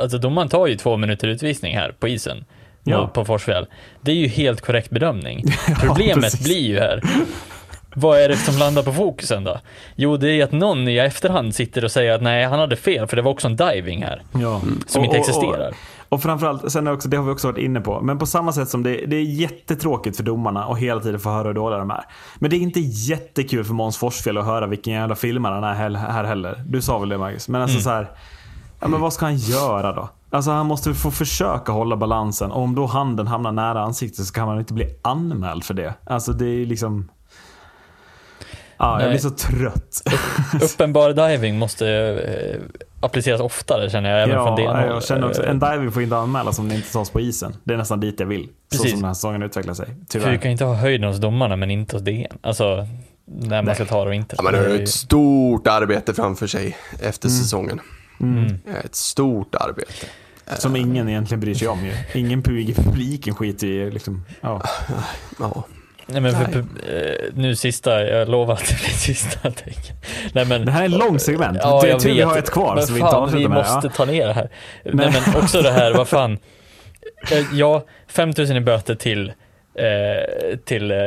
alltså 0.00 0.18
domaren 0.18 0.48
tar 0.48 0.66
ju 0.66 0.76
två 0.76 0.96
minuter 0.96 1.28
utvisning 1.28 1.76
här 1.76 1.94
på 2.00 2.08
isen. 2.08 2.44
Ja. 2.84 3.06
På 3.14 3.24
Forsfjäll. 3.24 3.66
Det 4.00 4.10
är 4.10 4.14
ju 4.16 4.26
helt 4.28 4.60
korrekt 4.60 4.90
bedömning. 4.90 5.44
Problemet 5.80 6.22
precis. 6.24 6.44
blir 6.44 6.60
ju 6.68 6.78
här, 6.78 7.02
vad 7.94 8.18
är 8.20 8.28
det 8.28 8.36
som 8.36 8.58
landar 8.58 8.82
på 8.82 8.92
fokusen 8.92 9.44
då? 9.44 9.58
Jo, 9.96 10.16
det 10.16 10.28
är 10.30 10.44
att 10.44 10.52
någon 10.52 10.88
i 10.88 10.96
efterhand 10.98 11.54
sitter 11.54 11.84
och 11.84 11.90
säger 11.90 12.12
att 12.12 12.22
nej, 12.22 12.44
han 12.44 12.58
hade 12.58 12.76
fel, 12.76 13.06
för 13.06 13.16
det 13.16 13.22
var 13.22 13.30
också 13.30 13.46
en 13.48 13.56
diving 13.56 14.02
här. 14.02 14.22
ja. 14.32 14.60
Som 14.86 15.00
Och- 15.00 15.04
inte 15.04 15.18
och- 15.18 15.28
existerar. 15.28 15.68
Och, 15.68 15.74
och 16.08 16.22
framförallt, 16.22 16.72
sen 16.72 16.88
också, 16.88 17.08
det 17.08 17.16
har 17.16 17.24
vi 17.24 17.30
också 17.30 17.48
varit 17.48 17.58
inne 17.58 17.80
på, 17.80 18.00
men 18.00 18.18
på 18.18 18.26
samma 18.26 18.52
sätt 18.52 18.68
som 18.68 18.82
det, 18.82 19.06
det 19.06 19.16
är 19.16 19.22
jättetråkigt 19.22 20.16
för 20.16 20.24
domarna 20.24 20.66
och 20.66 20.78
hela 20.78 21.00
tiden 21.00 21.20
få 21.20 21.30
höra 21.30 21.46
hur 21.46 21.54
dåliga 21.54 21.78
de 21.78 21.90
är. 21.90 22.04
Men 22.38 22.50
det 22.50 22.56
är 22.56 22.58
inte 22.60 22.80
jättekul 22.80 23.64
för 23.64 23.74
Måns 23.74 23.96
Forsfjäll 23.98 24.38
att 24.38 24.44
höra 24.44 24.66
vilken 24.66 24.92
jävla 24.92 25.14
filmare 25.14 25.54
han 25.54 25.64
är 25.64 25.74
här- 25.74 25.90
här 26.12 26.24
heller. 26.24 26.62
Du 26.66 26.82
sa 26.82 26.98
väl 26.98 27.08
det 27.08 27.18
Marcus? 27.18 27.48
Men 27.48 27.62
alltså 27.62 27.80
så 27.80 27.90
här, 27.90 28.10
ja 28.80 28.88
men 28.88 29.00
vad 29.00 29.12
ska 29.12 29.24
han 29.26 29.36
göra 29.36 29.92
då? 29.92 30.08
Alltså 30.30 30.50
han 30.50 30.66
måste 30.66 30.94
få 30.94 31.10
försöka 31.10 31.72
hålla 31.72 31.96
balansen 31.96 32.50
och 32.50 32.62
om 32.62 32.74
då 32.74 32.86
handen 32.86 33.26
hamnar 33.26 33.52
nära 33.52 33.80
ansiktet 33.82 34.26
så 34.26 34.32
kan 34.32 34.46
man 34.46 34.58
inte 34.58 34.74
bli 34.74 34.94
anmäld 35.02 35.64
för 35.64 35.74
det. 35.74 35.94
Alltså 36.04 36.32
det 36.32 36.46
är 36.46 36.66
liksom... 36.66 37.08
Ja, 38.78 38.92
jag 38.92 38.98
Nej. 38.98 39.08
blir 39.08 39.18
så 39.18 39.30
trött. 39.30 40.02
Uppenbar 40.74 41.12
diving 41.12 41.58
måste 41.58 41.88
eh, 41.88 42.80
appliceras 43.00 43.40
oftare 43.40 43.90
känner 43.90 44.10
jag, 44.10 44.22
även 44.30 44.44
från 44.46 44.56
det 44.56 44.62
Ja, 44.62 44.86
jag 44.86 45.04
känner 45.04 45.28
också, 45.28 45.42
Eh, 45.44 45.50
en 45.50 45.58
diving 45.58 45.92
får 45.92 46.02
inte 46.02 46.16
anmälas 46.16 46.58
om 46.58 46.68
det 46.68 46.74
inte 46.74 46.92
tas 46.92 47.10
på 47.10 47.20
isen. 47.20 47.56
Det 47.64 47.74
är 47.74 47.78
nästan 47.78 48.00
dit 48.00 48.20
jag 48.20 48.26
vill. 48.26 48.44
Så 48.46 48.50
Precis. 48.76 48.90
som 48.90 49.00
den 49.00 49.06
här 49.06 49.14
säsongen 49.14 49.42
utvecklar 49.42 49.74
sig. 49.74 49.86
För 49.86 49.92
du 49.94 50.04
Tyvärr. 50.08 50.36
kan 50.36 50.42
ju 50.44 50.52
inte 50.52 50.64
ha 50.64 50.74
höjden 50.74 51.08
hos 51.08 51.18
domarna 51.18 51.56
men 51.56 51.70
inte 51.70 51.96
hos 51.96 52.02
DN. 52.02 52.38
Alltså, 52.42 52.86
när 53.26 53.62
man 53.62 53.74
ska 53.74 53.84
ta 53.84 54.04
det 54.04 54.08
och 54.08 54.14
inte. 54.14 54.34
Ja, 54.38 54.42
man 54.42 54.54
har 54.54 54.60
Det 54.62 54.70
är 54.70 54.74
ett 54.74 54.80
ju- 54.80 54.86
stort 54.86 55.66
arbete 55.66 56.14
framför 56.14 56.46
sig 56.46 56.76
efter 57.00 57.28
Mm. 57.28 57.38
säsongen. 57.40 57.80
Ett 58.84 58.94
stort 58.94 59.54
arbete. 59.54 60.06
Som 60.58 60.76
ingen 60.76 61.08
egentligen 61.08 61.40
bryr 61.40 61.54
sig 61.54 61.68
om 61.68 61.84
ju. 61.84 61.92
Ingen 62.20 62.42
pu- 62.42 62.58
i 62.70 62.74
publiken 62.74 63.34
skiter 63.34 63.66
i 63.66 63.90
liksom, 63.90 64.24
ja. 64.40 64.62
Ja. 65.40 65.64
Nej 66.06 66.20
men 66.20 66.32
för, 66.32 66.58
eh, 66.58 66.64
nu 67.34 67.56
sista, 67.56 68.02
jag 68.06 68.28
lovar 68.28 68.54
att 68.54 68.68
det 68.68 68.78
blir 68.80 68.88
sista. 69.14 69.52
Nej 70.32 70.46
men. 70.46 70.64
Det 70.64 70.72
här 70.72 70.80
är 70.80 70.84
en 70.84 70.90
lång 70.98 71.18
segment. 71.18 71.58
Ja, 71.62 71.80
det 71.82 71.88
är 71.88 71.90
jag 71.90 72.00
tur 72.00 72.14
vi 72.14 72.20
har 72.22 72.38
ett 72.38 72.50
kvar 72.50 72.74
men 72.74 72.86
så 72.86 72.92
vi 72.92 73.00
fan, 73.00 73.14
avslutar 73.14 73.38
vi 73.38 73.48
med 73.48 73.56
måste 73.58 73.88
det. 73.88 73.94
ta 73.94 74.04
ner 74.04 74.26
det 74.26 74.32
här. 74.32 74.50
Nej. 74.84 74.94
Nej. 74.94 75.22
men 75.26 75.42
också 75.42 75.62
det 75.62 75.70
här, 75.70 75.94
vad 75.94 76.08
fan. 76.08 76.38
Eh, 77.32 77.44
Ja, 77.52 77.84
5000 78.08 78.56
i 78.56 78.60
böter 78.60 78.94
till 78.94 79.32
eh, 79.80 80.56
till 80.64 80.90
eh, 80.90 80.98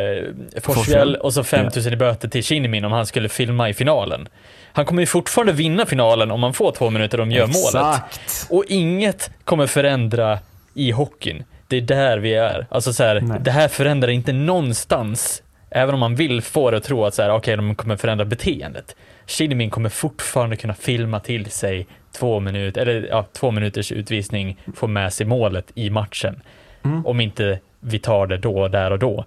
Forsfjäll 0.62 1.16
och 1.16 1.34
så 1.34 1.44
5000 1.44 1.94
i 1.94 1.96
böter 1.96 2.28
till 2.28 2.44
Kinnimin 2.44 2.86
om 2.86 2.92
han 2.92 3.06
skulle 3.06 3.30
filma 3.30 3.70
i 3.70 3.74
finalen. 3.74 4.28
Han 4.74 4.86
kommer 4.86 5.02
ju 5.02 5.06
fortfarande 5.06 5.54
vinna 5.54 5.86
finalen 5.86 6.32
om 6.32 6.40
man 6.40 6.54
får 6.54 6.72
två 6.72 6.90
minuter 6.90 7.20
och 7.20 7.28
de 7.28 7.36
gör 7.36 7.48
målet. 7.48 8.00
Exakt. 8.00 8.48
Och 8.50 8.64
inget 8.68 9.32
kommer 9.44 9.68
förändra 9.68 10.40
i 10.74 10.92
hockeyn. 10.92 11.44
Det 11.68 11.78
är 11.78 11.82
där 11.82 12.18
vi 12.18 12.34
är. 12.34 12.68
Alltså 12.70 12.94
så 12.94 13.04
här, 13.04 13.40
det 13.40 13.52
här 13.52 13.68
förändrar 13.68 14.10
inte 14.10 14.34
någonstans. 14.34 15.44
Även 15.70 15.94
om 15.94 16.00
man 16.00 16.16
vill 16.16 16.42
få 16.42 16.72
det 16.72 16.78
att 16.78 16.84
tro 16.84 17.06
att 17.06 17.14
så 17.14 17.22
här, 17.22 17.34
okej, 17.34 17.56
de 17.56 17.76
kommer 17.76 17.98
förändra 17.98 18.26
beteendet. 18.26 18.96
Shinnimin 19.28 19.70
kommer 19.70 19.90
fortfarande 19.90 20.56
kunna 20.56 20.74
filma 20.74 21.20
till 21.20 21.52
sig 21.52 21.88
två 22.12 22.40
minuter, 22.40 22.82
eller 22.82 23.08
ja, 23.10 23.26
två 23.34 23.52
minuters 23.52 23.92
utvisning, 23.92 24.58
få 24.76 24.88
med 24.88 25.14
sig 25.14 25.26
målet 25.26 25.72
i 25.76 25.90
matchen. 25.90 26.42
Mm. 26.86 27.06
Om 27.06 27.20
inte 27.20 27.60
vi 27.84 28.00
tar 28.00 28.28
det 28.28 28.38
då, 28.38 28.68
där 28.68 28.92
och 28.92 29.00
då. 29.00 29.26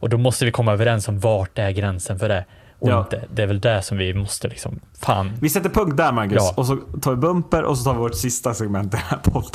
Och 0.00 0.08
då 0.08 0.18
måste 0.18 0.44
vi 0.44 0.50
komma 0.50 0.72
överens 0.72 1.08
om 1.08 1.18
vart 1.20 1.58
är 1.58 1.70
gränsen 1.70 2.18
för 2.18 2.28
det. 2.28 2.44
Och 2.78 2.88
Ja. 2.90 2.98
inte, 3.00 3.24
det 3.34 3.42
är 3.42 3.46
väl 3.46 3.60
där 3.60 3.80
som 3.80 3.98
vi 3.98 4.14
måste 4.14 4.48
liksom, 4.48 4.80
fan. 5.00 5.32
Vi 5.40 5.48
sätter 5.48 5.70
punkt 5.70 5.96
där 5.96 6.12
Marcus. 6.12 6.34
Ja. 6.36 6.54
Och 6.56 6.66
så 6.66 6.76
tar 6.76 7.10
vi 7.10 7.16
bumper 7.16 7.62
och 7.62 7.78
så 7.78 7.84
tar 7.84 7.92
vi 7.92 7.98
vårt 8.00 8.14
sista 8.14 8.54
segment 8.54 8.94
i 8.94 8.96
den 8.96 9.00
här 9.06 9.18
podden. 9.18 9.50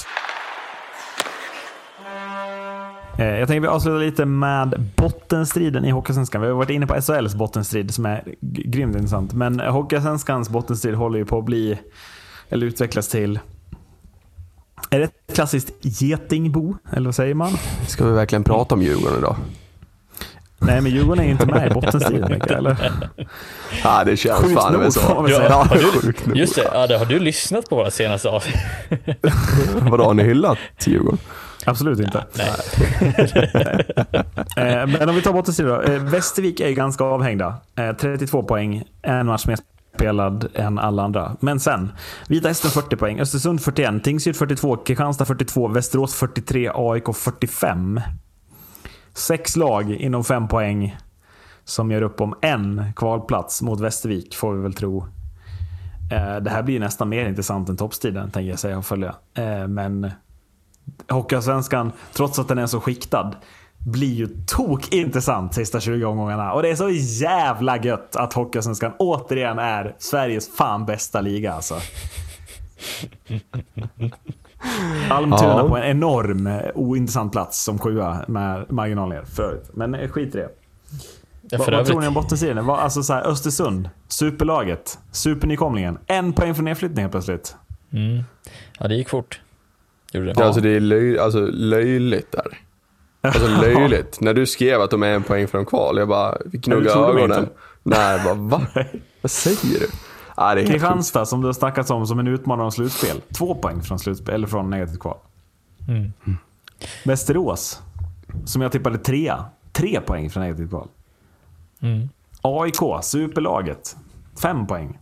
Eh, 3.17 3.25
Jag 3.39 3.47
tänker 3.47 3.61
vi 3.61 3.67
avslutar 3.67 3.99
lite 3.99 4.25
med 4.25 4.89
bottenstriden 4.95 5.85
i 5.85 5.89
Hockeyallsvenskan. 5.91 6.41
Vi 6.41 6.47
har 6.47 6.53
varit 6.55 6.69
inne 6.69 6.87
på 6.87 7.01
SHLs 7.01 7.35
bottenstrid 7.35 7.93
som 7.93 8.05
är 8.05 8.23
grymt 8.41 8.95
intressant. 8.95 9.33
Men 9.33 9.59
Hockeyallsvenskans 9.59 10.49
bottenstrid 10.49 10.95
håller 10.95 11.19
ju 11.19 11.25
på 11.25 11.37
att 11.39 11.45
bli, 11.45 11.79
eller 12.49 12.67
utvecklas 12.67 13.07
till, 13.07 13.39
är 14.89 14.99
det 14.99 15.05
ett 15.05 15.35
klassiskt 15.35 15.71
getingbo? 15.81 16.75
Eller 16.93 17.05
vad 17.05 17.15
säger 17.15 17.33
man? 17.33 17.51
Ska 17.87 18.05
vi 18.05 18.11
verkligen 18.11 18.43
prata 18.43 18.75
om 18.75 18.81
Djurgården 18.81 19.17
idag? 19.17 19.35
Nej, 20.59 20.81
men 20.81 20.91
Djurgården 20.91 21.25
är 21.25 21.29
inte 21.29 21.45
med 21.45 21.71
i 21.71 21.73
bottenstriden, 21.73 22.31
Mikael, 22.33 22.65
eller? 22.65 22.91
Ja, 23.83 24.03
det 24.03 24.17
känns 24.17 24.39
Sjukt 24.39 24.61
fan 24.61 24.73
nog, 24.73 24.93
så. 24.93 24.99
Ja. 25.29 25.63
Har 25.69 25.75
du, 25.75 25.81
sjukt 26.01 26.25
nog. 26.25 26.37
just 26.37 26.55
det, 26.55 26.69
ja, 26.73 26.87
det, 26.87 26.97
har 26.97 27.05
du 27.05 27.19
lyssnat 27.19 27.69
på 27.69 27.75
våra 27.75 27.91
senaste 27.91 28.29
avsnitt? 28.29 28.55
Vadå, 29.81 30.03
har 30.03 30.13
ni 30.13 30.23
hyllat 30.23 30.57
Djurgården? 30.85 31.19
Absolut 31.65 31.99
inte. 31.99 32.25
Nej. 32.37 32.47
Eh, 34.55 34.87
Men 34.87 35.09
om 35.09 35.15
vi 35.15 35.21
tar 35.21 35.33
bottenstriden 35.33 35.73
då. 35.73 35.81
Eh, 35.81 35.99
Västervik 36.03 36.59
är 36.59 36.67
ju 36.67 36.73
ganska 36.73 37.03
avhängda. 37.03 37.55
Eh, 37.77 37.95
32 37.95 38.43
poäng, 38.43 38.83
en 39.01 39.25
match 39.25 39.45
mer 39.45 39.57
spelad 39.95 40.47
än 40.53 40.79
alla 40.79 41.03
andra. 41.03 41.35
Men 41.39 41.59
sen, 41.59 41.91
Vita 42.27 42.47
Hästen 42.47 42.71
40 42.71 42.95
poäng, 42.95 43.19
Östersund 43.19 43.61
41, 43.61 44.03
Tingsryd 44.03 44.35
42, 44.35 44.77
Kristianstad 44.77 45.25
42, 45.25 45.67
Västerås 45.67 46.15
43, 46.15 46.71
AIK 46.75 47.15
45. 47.15 48.01
Sex 49.13 49.55
lag 49.55 49.91
inom 49.91 50.23
fem 50.23 50.47
poäng 50.47 50.97
som 51.63 51.91
gör 51.91 52.01
upp 52.01 52.21
om 52.21 52.35
en 52.41 52.93
kvalplats 52.95 53.61
mot 53.61 53.79
Västervik, 53.79 54.35
får 54.35 54.53
vi 54.53 54.61
väl 54.61 54.73
tro. 54.73 55.05
Eh, 56.11 56.35
det 56.35 56.49
här 56.49 56.63
blir 56.63 56.79
nästan 56.79 57.09
mer 57.09 57.25
intressant 57.25 57.69
än 57.69 57.77
toppstriden, 57.77 58.31
tänker 58.31 58.49
jag 58.49 58.59
säga 58.59 58.77
och 58.77 58.85
följa. 58.85 59.15
Eh, 59.33 59.67
men 59.67 60.11
Hockeyallsvenskan, 61.09 61.91
trots 62.13 62.39
att 62.39 62.47
den 62.47 62.57
är 62.57 62.67
så 62.67 62.81
skiktad, 62.81 63.31
blir 63.85 64.13
ju 64.13 64.27
tok 64.47 64.93
intressant 64.93 65.53
sista 65.53 65.79
20 65.79 66.05
omgångarna. 66.05 66.53
Och 66.53 66.61
det 66.61 66.69
är 66.69 66.75
så 66.75 66.89
jävla 67.23 67.77
gött 67.83 68.15
att 68.15 68.33
Hockeyallsvenskan 68.33 68.91
återigen 68.99 69.59
är 69.59 69.95
Sveriges 69.97 70.55
fan 70.55 70.85
bästa 70.85 71.21
liga 71.21 71.53
alltså. 71.53 71.75
Almtuna 75.09 75.41
Ja. 75.57 75.67
på 75.69 75.77
en 75.77 75.83
enorm 75.83 76.47
eh, 76.47 76.61
ointressant 76.75 77.31
plats 77.31 77.63
som 77.63 77.79
sjua 77.79 78.25
med 78.27 78.71
marginal 78.71 79.09
ner 79.09 79.23
förut. 79.23 79.69
Men 79.73 79.95
eh, 79.95 80.09
skit 80.09 80.35
i 80.35 80.37
det. 80.37 80.49
Ja, 81.49 81.57
Vad, 81.57 81.65
för 81.65 81.71
vad 81.71 81.85
tror 81.85 82.01
ni 82.01 82.07
om 82.07 82.13
bottenstriden? 82.13 82.65
Vad- 82.65 82.79
Alltså 82.79 83.03
så 83.03 83.13
här, 83.13 83.27
Östersund, 83.27 83.89
superlaget, 84.07 84.99
supernykomlingen. 85.11 85.97
En 86.07 86.33
poäng 86.33 86.55
från 86.55 86.65
nedflyttning 86.65 86.99
helt 87.03 87.11
plötsligt. 87.11 87.55
mm, 87.93 88.23
ja 88.79 88.87
det 88.87 88.95
gick 88.95 89.09
fort. 89.09 89.41
Gjorde 90.13 90.27
det. 90.27 90.33
Ja. 90.39 90.45
Alltså 90.45 90.61
det 90.61 90.69
är 90.69 90.79
löj, 90.79 91.19
alltså, 91.19 91.39
löjligt 91.45 92.31
där. 92.31 92.57
Alltså 93.21 93.47
löjligt. 93.61 94.21
När 94.21 94.33
du 94.33 94.45
skrev 94.45 94.81
att 94.81 94.91
de 94.91 95.03
är 95.03 95.13
en 95.13 95.23
poäng 95.23 95.47
från 95.47 95.65
kval, 95.65 95.97
jag 95.97 96.07
bara 96.07 96.37
mig 96.65 96.87
ögonen. 96.87 97.49
Nej, 97.83 98.17
jag 98.17 98.23
bara 98.23 98.33
va? 98.33 98.67
Vad 99.21 99.31
säger 99.31 99.79
du? 99.79 99.87
Ja, 100.37 100.55
det. 100.55 100.65
Kristianstad 100.65 101.25
som 101.25 101.41
det 101.41 101.47
har 101.47 101.53
snackats 101.53 101.89
om 101.89 102.07
som 102.07 102.19
en 102.19 102.27
utmanare 102.27 102.65
om 102.65 102.71
slutspel. 102.71 103.21
Två 103.37 103.55
poäng 103.55 103.81
från 103.81 103.99
slutspel, 103.99 104.35
eller 104.35 104.47
från 104.47 104.69
negativt 104.69 104.99
kval. 104.99 105.17
Mm. 105.87 106.11
Västerås, 107.05 107.81
som 108.45 108.61
jag 108.61 108.71
tippade 108.71 108.97
trea. 108.97 109.45
Tre 109.71 110.01
poäng 110.01 110.29
från 110.29 110.43
negativt 110.43 110.69
kval. 110.69 110.87
Mm. 111.81 112.09
AIK, 112.41 113.03
superlaget. 113.03 113.95
Fem 114.41 114.67
poäng. 114.67 114.99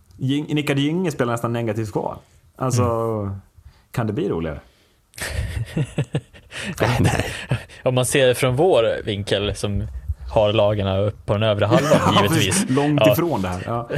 Rickard 0.48 0.78
Gynge 0.78 1.10
spelar 1.10 1.32
nästan 1.32 1.52
negativt 1.52 1.92
kval. 1.92 2.16
Alltså, 2.56 2.84
kan 3.90 4.06
det 4.06 4.12
bli 4.12 4.28
roligare? 4.28 4.60
Nej. 7.00 7.24
Om 7.82 7.94
man 7.94 8.04
ser 8.06 8.26
det 8.26 8.34
från 8.34 8.56
vår 8.56 9.04
vinkel 9.04 9.54
som 9.54 9.82
har 10.32 10.52
lagarna 10.52 10.98
upp 10.98 11.26
på 11.26 11.32
den 11.32 11.42
övre 11.42 11.64
halvan 11.66 12.14
givetvis. 12.22 12.64
Långt 12.68 13.00
Ja. 13.06 13.12
ifrån 13.12 13.42
det 13.42 13.48
här. 13.48 13.62
Ja. 13.66 13.88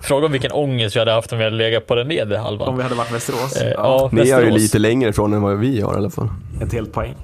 Fråga 0.00 0.26
om 0.26 0.32
vilken 0.32 0.52
ångest 0.52 0.96
vi 0.96 1.00
hade 1.00 1.12
haft 1.12 1.32
om 1.32 1.38
vi 1.38 1.44
hade 1.44 1.56
legat 1.56 1.86
på 1.86 1.94
den 1.94 2.08
nedre 2.08 2.38
Om 2.38 2.44
halvan. 2.44 2.76
vi 2.76 2.82
hade 2.82 2.94
varit 2.94 3.12
Västerås. 3.12 3.56
Eh, 3.56 3.68
Ja, 3.70 3.74
ja, 3.76 4.08
Ni 4.12 4.30
är 4.30 4.40
ju 4.40 4.50
lite 4.50 4.78
längre 4.78 5.10
ifrån 5.10 5.32
än 5.32 5.42
vad 5.42 5.58
vi 5.58 5.80
har 5.80 5.94
i 5.94 5.96
alla 5.96 6.10
fall. 6.10 6.28
Ett 6.62 6.72
helt 6.72 6.92
poäng. 6.92 7.14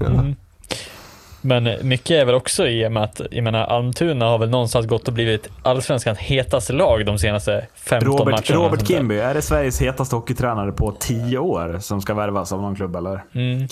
Ja. 0.00 0.06
Mm. 0.06 0.36
Men 1.44 1.76
mycket 1.82 2.10
är 2.10 2.24
väl 2.24 2.34
också 2.34 2.68
i 2.68 2.86
och 2.86 2.92
med 2.92 3.02
att, 3.02 3.20
jag 3.30 3.44
menar 3.44 3.64
Almtuna 3.64 4.24
har 4.24 4.38
väl 4.38 4.50
någonstans 4.50 4.86
gått 4.86 5.08
och 5.08 5.14
blivit 5.14 5.48
allsvenskans 5.62 6.18
hetaste 6.18 6.72
lag 6.72 7.06
de 7.06 7.18
senaste 7.18 7.66
15 7.74 8.08
Robert, 8.08 8.24
matcherna. 8.24 8.66
Robert. 8.66 8.86
Kimby, 8.88 9.18
är 9.18 9.34
det 9.34 9.42
Sveriges 9.42 9.80
hetaste 9.80 10.16
hockeytränare 10.16 10.72
på 10.72 10.96
tio 11.00 11.38
år 11.38 11.78
som 11.80 12.00
ska 12.00 12.14
värvas 12.14 12.52
av 12.52 12.62
någon 12.62 12.76
klubb 12.76 12.96
eller? 12.96 13.24
Mm. 13.34 13.68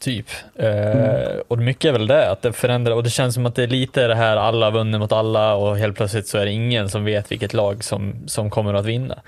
Typ. 0.00 0.26
Eh, 0.54 1.40
och 1.48 1.58
mycket 1.58 1.84
är 1.84 1.92
väl 1.92 2.06
det, 2.06 2.30
att 2.30 2.42
det 2.42 2.52
förändrar, 2.52 2.94
och 2.94 3.02
det 3.02 3.10
känns 3.10 3.34
som 3.34 3.46
att 3.46 3.54
det 3.54 3.62
är 3.62 3.66
lite 3.66 4.06
det 4.06 4.14
här 4.14 4.36
alla 4.36 4.70
vunnit 4.70 5.00
mot 5.00 5.12
alla 5.12 5.54
och 5.54 5.78
helt 5.78 5.96
plötsligt 5.96 6.28
så 6.28 6.38
är 6.38 6.44
det 6.44 6.52
ingen 6.52 6.88
som 6.88 7.04
vet 7.04 7.32
vilket 7.32 7.52
lag 7.52 7.84
som, 7.84 8.14
som 8.26 8.50
kommer 8.50 8.74
att 8.74 8.86
vinna. 8.86 9.18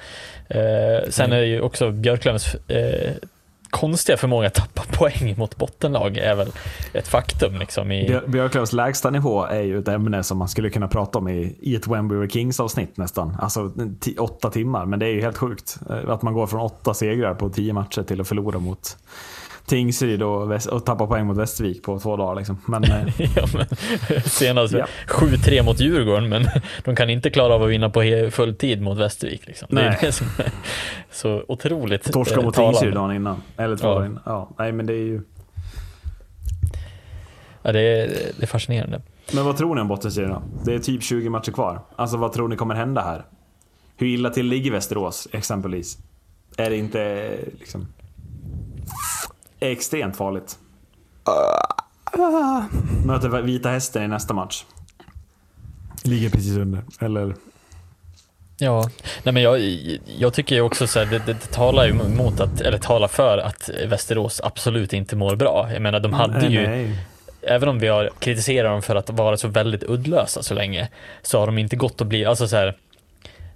Eh, 0.48 1.08
sen 1.08 1.32
är 1.32 1.40
det 1.40 1.46
ju 1.46 1.60
också 1.60 1.90
Björklövens 1.90 2.54
eh, 2.54 3.10
konstiga 3.70 4.16
förmåga 4.16 4.46
att 4.46 4.54
tappa 4.54 4.82
poäng 4.92 5.34
mot 5.38 5.56
bottenlag 5.56 6.16
är 6.16 6.34
väl 6.34 6.52
ett 6.92 7.08
faktum. 7.08 7.58
Liksom, 7.58 7.92
i... 7.92 8.20
Björklövs 8.26 8.72
lägsta 8.72 9.10
nivå 9.10 9.44
är 9.44 9.62
ju 9.62 9.78
ett 9.78 9.88
ämne 9.88 10.22
som 10.22 10.38
man 10.38 10.48
skulle 10.48 10.70
kunna 10.70 10.88
prata 10.88 11.18
om 11.18 11.28
i, 11.28 11.56
i 11.60 11.76
ett 11.76 11.86
When 11.86 12.08
We 12.08 12.16
Were 12.16 12.28
Kings 12.28 12.60
avsnitt 12.60 12.96
nästan. 12.96 13.36
Alltså 13.40 13.72
åtta 14.18 14.50
timmar, 14.50 14.86
men 14.86 14.98
det 14.98 15.06
är 15.06 15.12
ju 15.12 15.20
helt 15.20 15.38
sjukt. 15.38 15.78
Eh, 15.90 16.10
att 16.10 16.22
man 16.22 16.34
går 16.34 16.46
från 16.46 16.60
åtta 16.60 16.94
segrar 16.94 17.34
på 17.34 17.50
tio 17.50 17.72
matcher 17.72 18.02
till 18.02 18.20
att 18.20 18.28
förlora 18.28 18.58
mot 18.58 18.96
Tingsryd 19.66 20.22
och, 20.22 20.50
Väst- 20.50 20.66
och 20.66 20.86
tappa 20.86 21.06
poäng 21.06 21.26
mot 21.26 21.36
Västervik 21.36 21.82
på 21.82 21.98
två 21.98 22.16
dagar. 22.16 22.34
Liksom. 22.34 22.58
Men, 22.66 22.84
eh, 22.84 23.06
ja, 23.36 23.46
men, 23.54 23.66
senast 24.24 24.74
Ja. 24.74 24.86
7-3 25.06 25.62
mot 25.64 25.80
Djurgården, 25.80 26.28
men 26.28 26.46
de 26.84 26.96
kan 26.96 27.10
inte 27.10 27.30
klara 27.30 27.54
av 27.54 27.62
att 27.62 27.70
vinna 27.70 27.90
på 27.90 28.28
full 28.32 28.54
tid 28.54 28.82
mot 28.82 28.98
Västervik. 28.98 29.46
Liksom. 29.46 29.68
Det 29.70 29.80
är 29.82 29.88
Nej. 29.90 29.98
det 30.00 30.12
som 30.12 30.26
är 30.38 30.50
så 31.10 31.44
otroligt 31.48 32.12
torska 32.12 32.34
eh, 32.38 32.44
mot. 32.44 32.54
Tingsryd 32.54 32.94
dagen 32.94 33.16
innan. 33.16 33.42
Eller 33.56 33.76
två 33.76 33.86
Ja. 33.88 33.94
dagar 33.94 34.06
innan. 34.06 34.22
Ja, 34.26 34.50
nej, 34.58 34.72
men 34.72 34.86
det 34.86 34.92
är 34.92 35.04
ju... 35.06 35.20
Ja, 37.62 37.72
det, 37.72 37.80
är, 37.80 38.06
det 38.36 38.42
är 38.42 38.46
fascinerande. 38.46 39.02
Men 39.34 39.44
vad 39.44 39.56
tror 39.56 39.74
ni 39.74 39.80
om 39.80 39.88
bottenserien 39.88 40.30
då? 40.30 40.42
Det 40.64 40.74
är 40.74 40.78
typ 40.78 41.02
20 41.02 41.28
matcher 41.28 41.52
kvar. 41.52 41.80
Alltså 41.96 42.16
vad 42.16 42.32
tror 42.32 42.48
ni 42.48 42.56
kommer 42.56 42.74
hända 42.74 43.00
här? 43.02 43.24
Hur 43.96 44.06
illa 44.06 44.30
till 44.30 44.46
ligger 44.46 44.70
Västerås 44.70 45.28
exempelvis? 45.32 45.98
Är 46.56 46.70
det 46.70 46.76
inte 46.76 47.30
liksom 47.58 47.86
extremt 49.60 50.16
farligt? 50.16 50.58
Möter 53.04 53.42
Vita 53.42 53.68
Hästen 53.68 54.02
i 54.02 54.08
nästa 54.08 54.34
match. 54.34 54.64
Ligger 56.02 56.30
precis 56.30 56.56
under. 56.56 56.82
Eller? 57.00 57.34
Ja, 58.58 58.90
nej 59.22 59.34
men 59.34 59.42
jag, 59.42 59.60
jag 60.18 60.34
tycker 60.34 60.54
ju 60.56 60.62
också 60.62 60.86
så 60.86 60.98
här, 60.98 61.06
det, 61.06 61.18
det, 61.18 61.32
det 61.32 61.52
talar 61.52 61.84
ju 61.84 61.90
emot 61.90 62.40
att, 62.40 62.60
eller 62.60 62.78
talar 62.78 63.08
för 63.08 63.38
att 63.38 63.70
Västerås 63.86 64.40
absolut 64.44 64.92
inte 64.92 65.16
mår 65.16 65.36
bra. 65.36 65.68
Jag 65.72 65.82
menar, 65.82 66.00
de 66.00 66.12
hade 66.12 66.46
ju, 66.46 66.66
Nej. 66.66 66.98
även 67.42 67.68
om 67.68 67.78
vi 67.78 67.88
har 67.88 68.10
kritiserat 68.18 68.70
dem 68.72 68.82
för 68.82 68.96
att 68.96 69.10
vara 69.10 69.36
så 69.36 69.48
väldigt 69.48 69.82
uddlösa 69.82 70.42
så 70.42 70.54
länge, 70.54 70.88
så 71.22 71.38
har 71.38 71.46
de 71.46 71.58
inte 71.58 71.76
gått 71.76 72.00
att 72.00 72.06
bli, 72.06 72.24
alltså 72.24 72.48
så 72.48 72.56
här, 72.56 72.76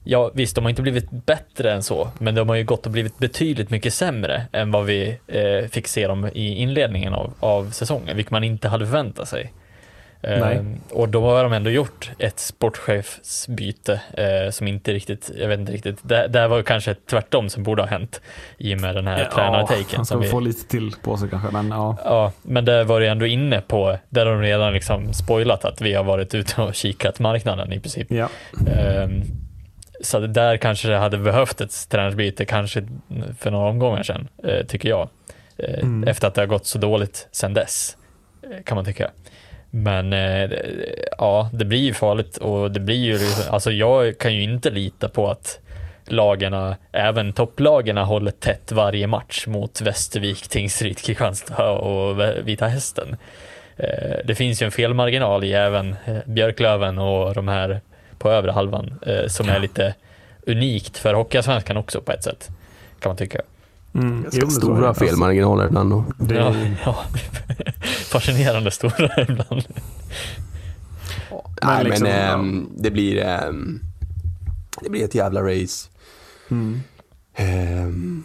ja 0.04 0.30
visst, 0.34 0.54
de 0.54 0.64
har 0.64 0.70
inte 0.70 0.82
blivit 0.82 1.10
bättre 1.10 1.72
än 1.72 1.82
så, 1.82 2.08
men 2.18 2.34
de 2.34 2.48
har 2.48 2.56
ju 2.56 2.64
gått 2.64 2.86
och 2.86 2.92
blivit 2.92 3.18
betydligt 3.18 3.70
mycket 3.70 3.94
sämre 3.94 4.42
än 4.52 4.70
vad 4.70 4.84
vi 4.84 5.18
eh, 5.26 5.68
fick 5.70 5.86
se 5.88 6.06
dem 6.06 6.28
i 6.34 6.54
inledningen 6.54 7.14
av, 7.14 7.32
av 7.40 7.70
säsongen, 7.70 8.16
vilket 8.16 8.30
man 8.32 8.44
inte 8.44 8.68
hade 8.68 8.86
förväntat 8.86 9.28
sig. 9.28 9.52
Eh, 10.22 10.60
och 10.90 11.08
då 11.08 11.30
har 11.30 11.42
de 11.42 11.52
ändå 11.52 11.70
gjort 11.70 12.10
ett 12.18 12.38
sportchefsbyte 12.40 14.00
eh, 14.12 14.50
som 14.50 14.68
inte 14.68 14.92
riktigt, 14.92 15.30
jag 15.38 15.48
vet 15.48 15.60
inte 15.60 15.72
riktigt, 15.72 15.98
det, 16.02 16.28
det 16.28 16.48
var 16.48 16.56
ju 16.56 16.62
kanske 16.62 16.94
tvärtom 16.94 17.48
som 17.48 17.62
borde 17.62 17.82
ha 17.82 17.88
hänt 17.88 18.20
i 18.58 18.74
och 18.76 18.80
med 18.80 18.94
den 18.94 19.06
här 19.06 19.24
tränartaken. 19.34 19.84
han 19.96 20.06
som 20.06 20.20
vi- 20.20 20.28
få 20.28 20.40
lite 20.40 20.68
till 20.68 20.92
på 21.02 21.16
sig 21.16 21.28
kanske. 21.30 21.50
Men 21.52 21.68
ja. 21.70 21.96
Ja, 22.04 22.32
men 22.42 22.64
där 22.64 22.84
var 22.84 23.00
det 23.00 23.08
ändå 23.08 23.26
inne 23.26 23.60
på, 23.60 23.98
där 24.08 24.24
de 24.26 24.40
redan 24.40 24.72
liksom 24.72 25.12
spoilat 25.12 25.64
att 25.64 25.80
vi 25.80 25.94
har 25.94 26.04
varit 26.04 26.34
ute 26.34 26.62
och 26.62 26.74
kikat 26.74 27.18
marknaden 27.18 27.72
i 27.72 27.80
princip. 27.80 28.06
ja. 28.10 28.28
Ehm, 28.76 29.22
så 30.00 30.18
där 30.18 30.56
kanske 30.56 30.88
det 30.88 30.96
hade 30.96 31.18
behövt 31.18 31.60
ett 31.60 31.88
tränarbyte, 31.88 32.44
kanske 32.44 32.86
för 33.38 33.50
några 33.50 33.68
omgångar 33.68 34.02
sedan, 34.02 34.28
eh, 34.44 34.66
tycker 34.66 34.88
jag. 34.88 35.08
Eh, 35.58 35.78
Mm. 35.78 36.08
Efter 36.08 36.28
att 36.28 36.34
det 36.34 36.40
har 36.40 36.46
gått 36.46 36.66
så 36.66 36.78
dåligt 36.78 37.28
sedan 37.32 37.54
dess, 37.54 37.96
eh, 38.42 38.62
kan 38.64 38.74
man 38.76 38.84
tycka. 38.84 39.10
Men 39.70 40.12
ja, 41.18 41.50
det 41.52 41.64
blir 41.64 41.78
ju 41.80 41.94
farligt 41.94 42.36
och 42.36 42.70
det 42.70 42.80
blir 42.80 42.96
ju, 43.04 43.12
liksom- 43.12 43.54
alltså 43.54 43.72
jag 43.72 44.18
kan 44.18 44.34
ju 44.34 44.42
inte 44.42 44.70
lita 44.70 45.08
på 45.08 45.30
att 45.30 45.58
lagarna, 46.06 46.76
även 46.92 47.32
topplagarna 47.32 48.04
håller 48.04 48.30
tätt 48.30 48.72
varje 48.72 49.06
match 49.06 49.46
mot 49.46 49.80
Västervik, 49.80 50.48
Tingsryd, 50.48 50.98
Kristianstad 50.98 51.70
och 51.70 52.20
Vita 52.44 52.66
Hästen. 52.66 53.16
Det 54.24 54.34
finns 54.34 54.62
ju 54.62 54.64
en 54.64 54.70
felmarginal 54.72 55.44
i 55.44 55.52
även 55.52 55.96
Björklöven 56.26 56.98
och 56.98 57.34
de 57.34 57.48
här 57.48 57.80
på 58.24 58.30
övre 58.30 58.50
halvan 58.52 58.94
eh, 59.02 59.28
som 59.28 59.48
är 59.48 59.58
lite 59.60 59.94
unikt 60.46 60.98
för 60.98 61.14
Hockeyallsvenskan 61.14 61.76
också 61.76 62.00
på 62.00 62.12
ett 62.12 62.24
sätt, 62.24 62.50
kan 63.00 63.10
man 63.10 63.16
tycka. 63.16 63.40
Mm. 63.94 64.22
Ganska 64.22 64.46
stora 64.50 64.88
Alltså, 64.88 65.04
felmarginaler 65.06 65.66
ibland. 65.66 65.90
då. 65.90 66.04
det, 66.18 66.34
Ja, 66.34 66.54
ja. 66.84 67.04
Fascinerande 68.10 68.70
stora 68.70 69.22
ibland. 69.22 69.62
Nej, 71.62 71.84
liksom, 71.84 72.02
men 72.02 72.12
ja. 72.12 72.34
ehm, 72.34 72.68
det 72.76 72.90
blir 72.90 73.18
ehm, 73.22 73.80
det 74.80 74.90
blir 74.90 75.04
ett 75.04 75.14
jävla 75.14 75.42
race. 75.42 75.88
Mm. 76.50 76.80
Ehm, 77.34 78.24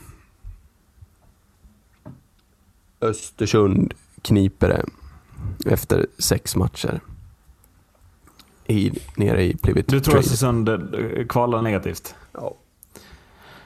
Östersund 3.01 3.93
kniper 4.21 4.67
det 4.69 4.85
efter 5.71 6.07
sex 6.17 6.55
matcher. 6.55 6.99
I, 8.69 8.91
nere 9.15 9.43
i 9.43 9.57
Plivit 9.57 9.87
Du 9.87 9.99
tror 9.99 10.11
Trade. 10.11 10.19
Östersund 10.19 10.69
eh, 10.69 10.77
kvalar 11.29 11.61
negativt? 11.61 12.15
Ja. 12.33 12.55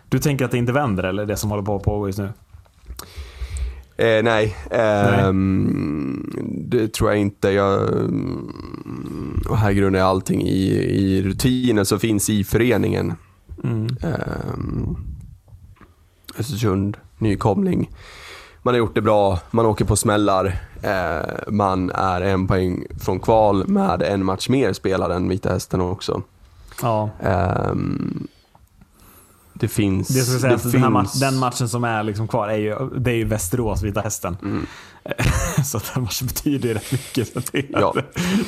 Du 0.10 0.20
tänker 0.20 0.46
att 0.46 0.52
det 0.52 0.58
inte 0.58 0.72
vänder 0.72 1.04
eller 1.04 1.26
det 1.26 1.38
som 1.38 1.50
håller 1.50 1.64
på 1.64 1.76
att 1.76 1.84
pågå 1.84 2.08
just 2.08 2.20
nu? 2.20 2.30
Eh, 3.98 4.24
nej, 4.24 4.56
ehm, 4.72 6.34
det 6.68 6.94
tror 6.94 7.10
jag 7.10 7.20
inte. 7.20 7.50
Jag, 7.50 7.90
och 9.50 9.58
här 9.58 9.72
grundar 9.72 10.00
jag 10.00 10.08
allting 10.08 10.42
i, 10.42 10.68
i 10.74 11.22
rutiner 11.22 11.84
som 11.84 12.00
finns 12.00 12.30
i 12.30 12.44
föreningen. 12.44 13.14
Mm. 13.64 13.88
Ehm, 14.02 14.98
Östersund, 16.38 16.98
nykomling. 17.18 17.90
Man 18.66 18.74
har 18.74 18.80
gjort 18.80 18.96
det 18.96 19.02
bra, 19.02 19.40
man 19.52 19.66
åker 19.66 19.86
på 19.86 19.96
smällar. 19.96 20.46
Eh, 20.82 21.30
man 21.52 21.90
är 21.92 22.22
en 22.22 22.48
poäng 22.48 22.86
från 23.00 23.20
kval 23.20 23.68
med 23.68 24.02
en 24.02 24.26
match 24.26 24.50
mer 24.50 24.74
spelad 24.74 25.12
än 25.12 25.30
Vita 25.30 25.50
Hästen 25.50 25.82
också. 25.82 26.22
Ja. 26.82 27.10
Ehm, 27.24 28.28
det 29.54 29.68
finns... 29.68 30.08
Det 30.08 30.22
ska 30.22 30.40
sägas 30.40 30.62
det 30.64 30.68
att 30.68 30.72
den, 30.74 30.82
här 30.82 30.88
finns- 30.90 30.94
match, 30.94 31.14
den 31.20 31.38
matchen 31.40 31.70
som 31.70 31.84
är 31.84 32.04
liksom 32.04 32.28
kvar 32.28 32.48
är 32.48 32.58
ju, 32.58 32.90
det 32.98 33.12
är 33.12 33.16
ju 33.16 33.26
Västerås 33.26 33.84
Vita 33.84 34.02
Hästen. 34.02 34.38
Mm. 34.42 34.66
så 35.66 35.78
att 35.78 35.92
den 35.94 36.04
matchen 36.04 36.28
betyder 36.28 36.70
ju 36.70 36.74
rätt 36.76 36.92
mycket. 36.92 37.52
Det, 37.52 37.66
Ja. 37.70 37.94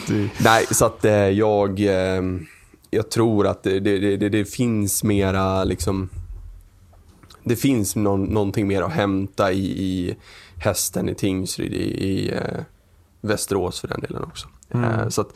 det, 0.07 0.29
Nej, 0.43 0.65
så 0.71 0.85
att 0.85 1.05
eh, 1.05 1.13
jag, 1.13 1.79
eh, 1.79 2.21
jag 2.89 3.09
tror 3.11 3.47
att 3.47 3.63
det, 3.63 3.79
det, 3.79 4.17
det, 4.17 4.29
det 4.29 4.45
finns 4.45 5.03
mera 5.03 5.63
liksom 5.63 6.09
det 7.45 7.55
finns 7.55 7.95
någon, 7.95 8.23
någonting 8.23 8.67
mer 8.67 8.81
att 8.81 8.91
hämta 8.91 9.51
i, 9.51 9.65
i 9.65 10.17
hästen 10.57 11.09
i 11.09 11.15
Tingsryd, 11.15 11.73
i, 11.73 12.05
i 12.07 12.31
eh, 12.31 12.61
Västerås 13.21 13.79
för 13.79 13.87
den 13.87 13.99
delen 13.99 14.23
också. 14.23 14.47
Mm. 14.69 14.91
Eh, 14.91 15.09
så 15.09 15.21
att, 15.21 15.29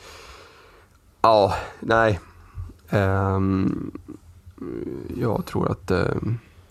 ja, 1.22 1.56
nej. 1.80 2.20
Ehm, 2.90 3.92
jag 5.18 5.46
tror 5.46 5.72
att 5.72 5.92
eh, 5.92 6.16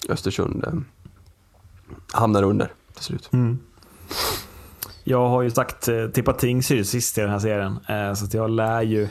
Östersund 0.08 0.64
eh, 0.64 0.72
hamnar 2.12 2.42
under 2.42 2.72
till 2.94 3.04
slut. 3.04 3.28
Mm. 3.32 3.58
Jag 5.04 5.28
har 5.28 5.42
ju 5.42 5.50
sagt 5.50 5.88
eh, 5.88 6.06
tippat 6.06 6.38
Tingsryd 6.38 6.86
sist 6.86 7.18
i 7.18 7.20
den 7.20 7.30
här 7.30 7.38
serien. 7.38 7.78
Eh, 7.88 8.14
så 8.14 8.36
jag 8.36 8.50
lär 8.50 8.82
ju... 8.82 9.08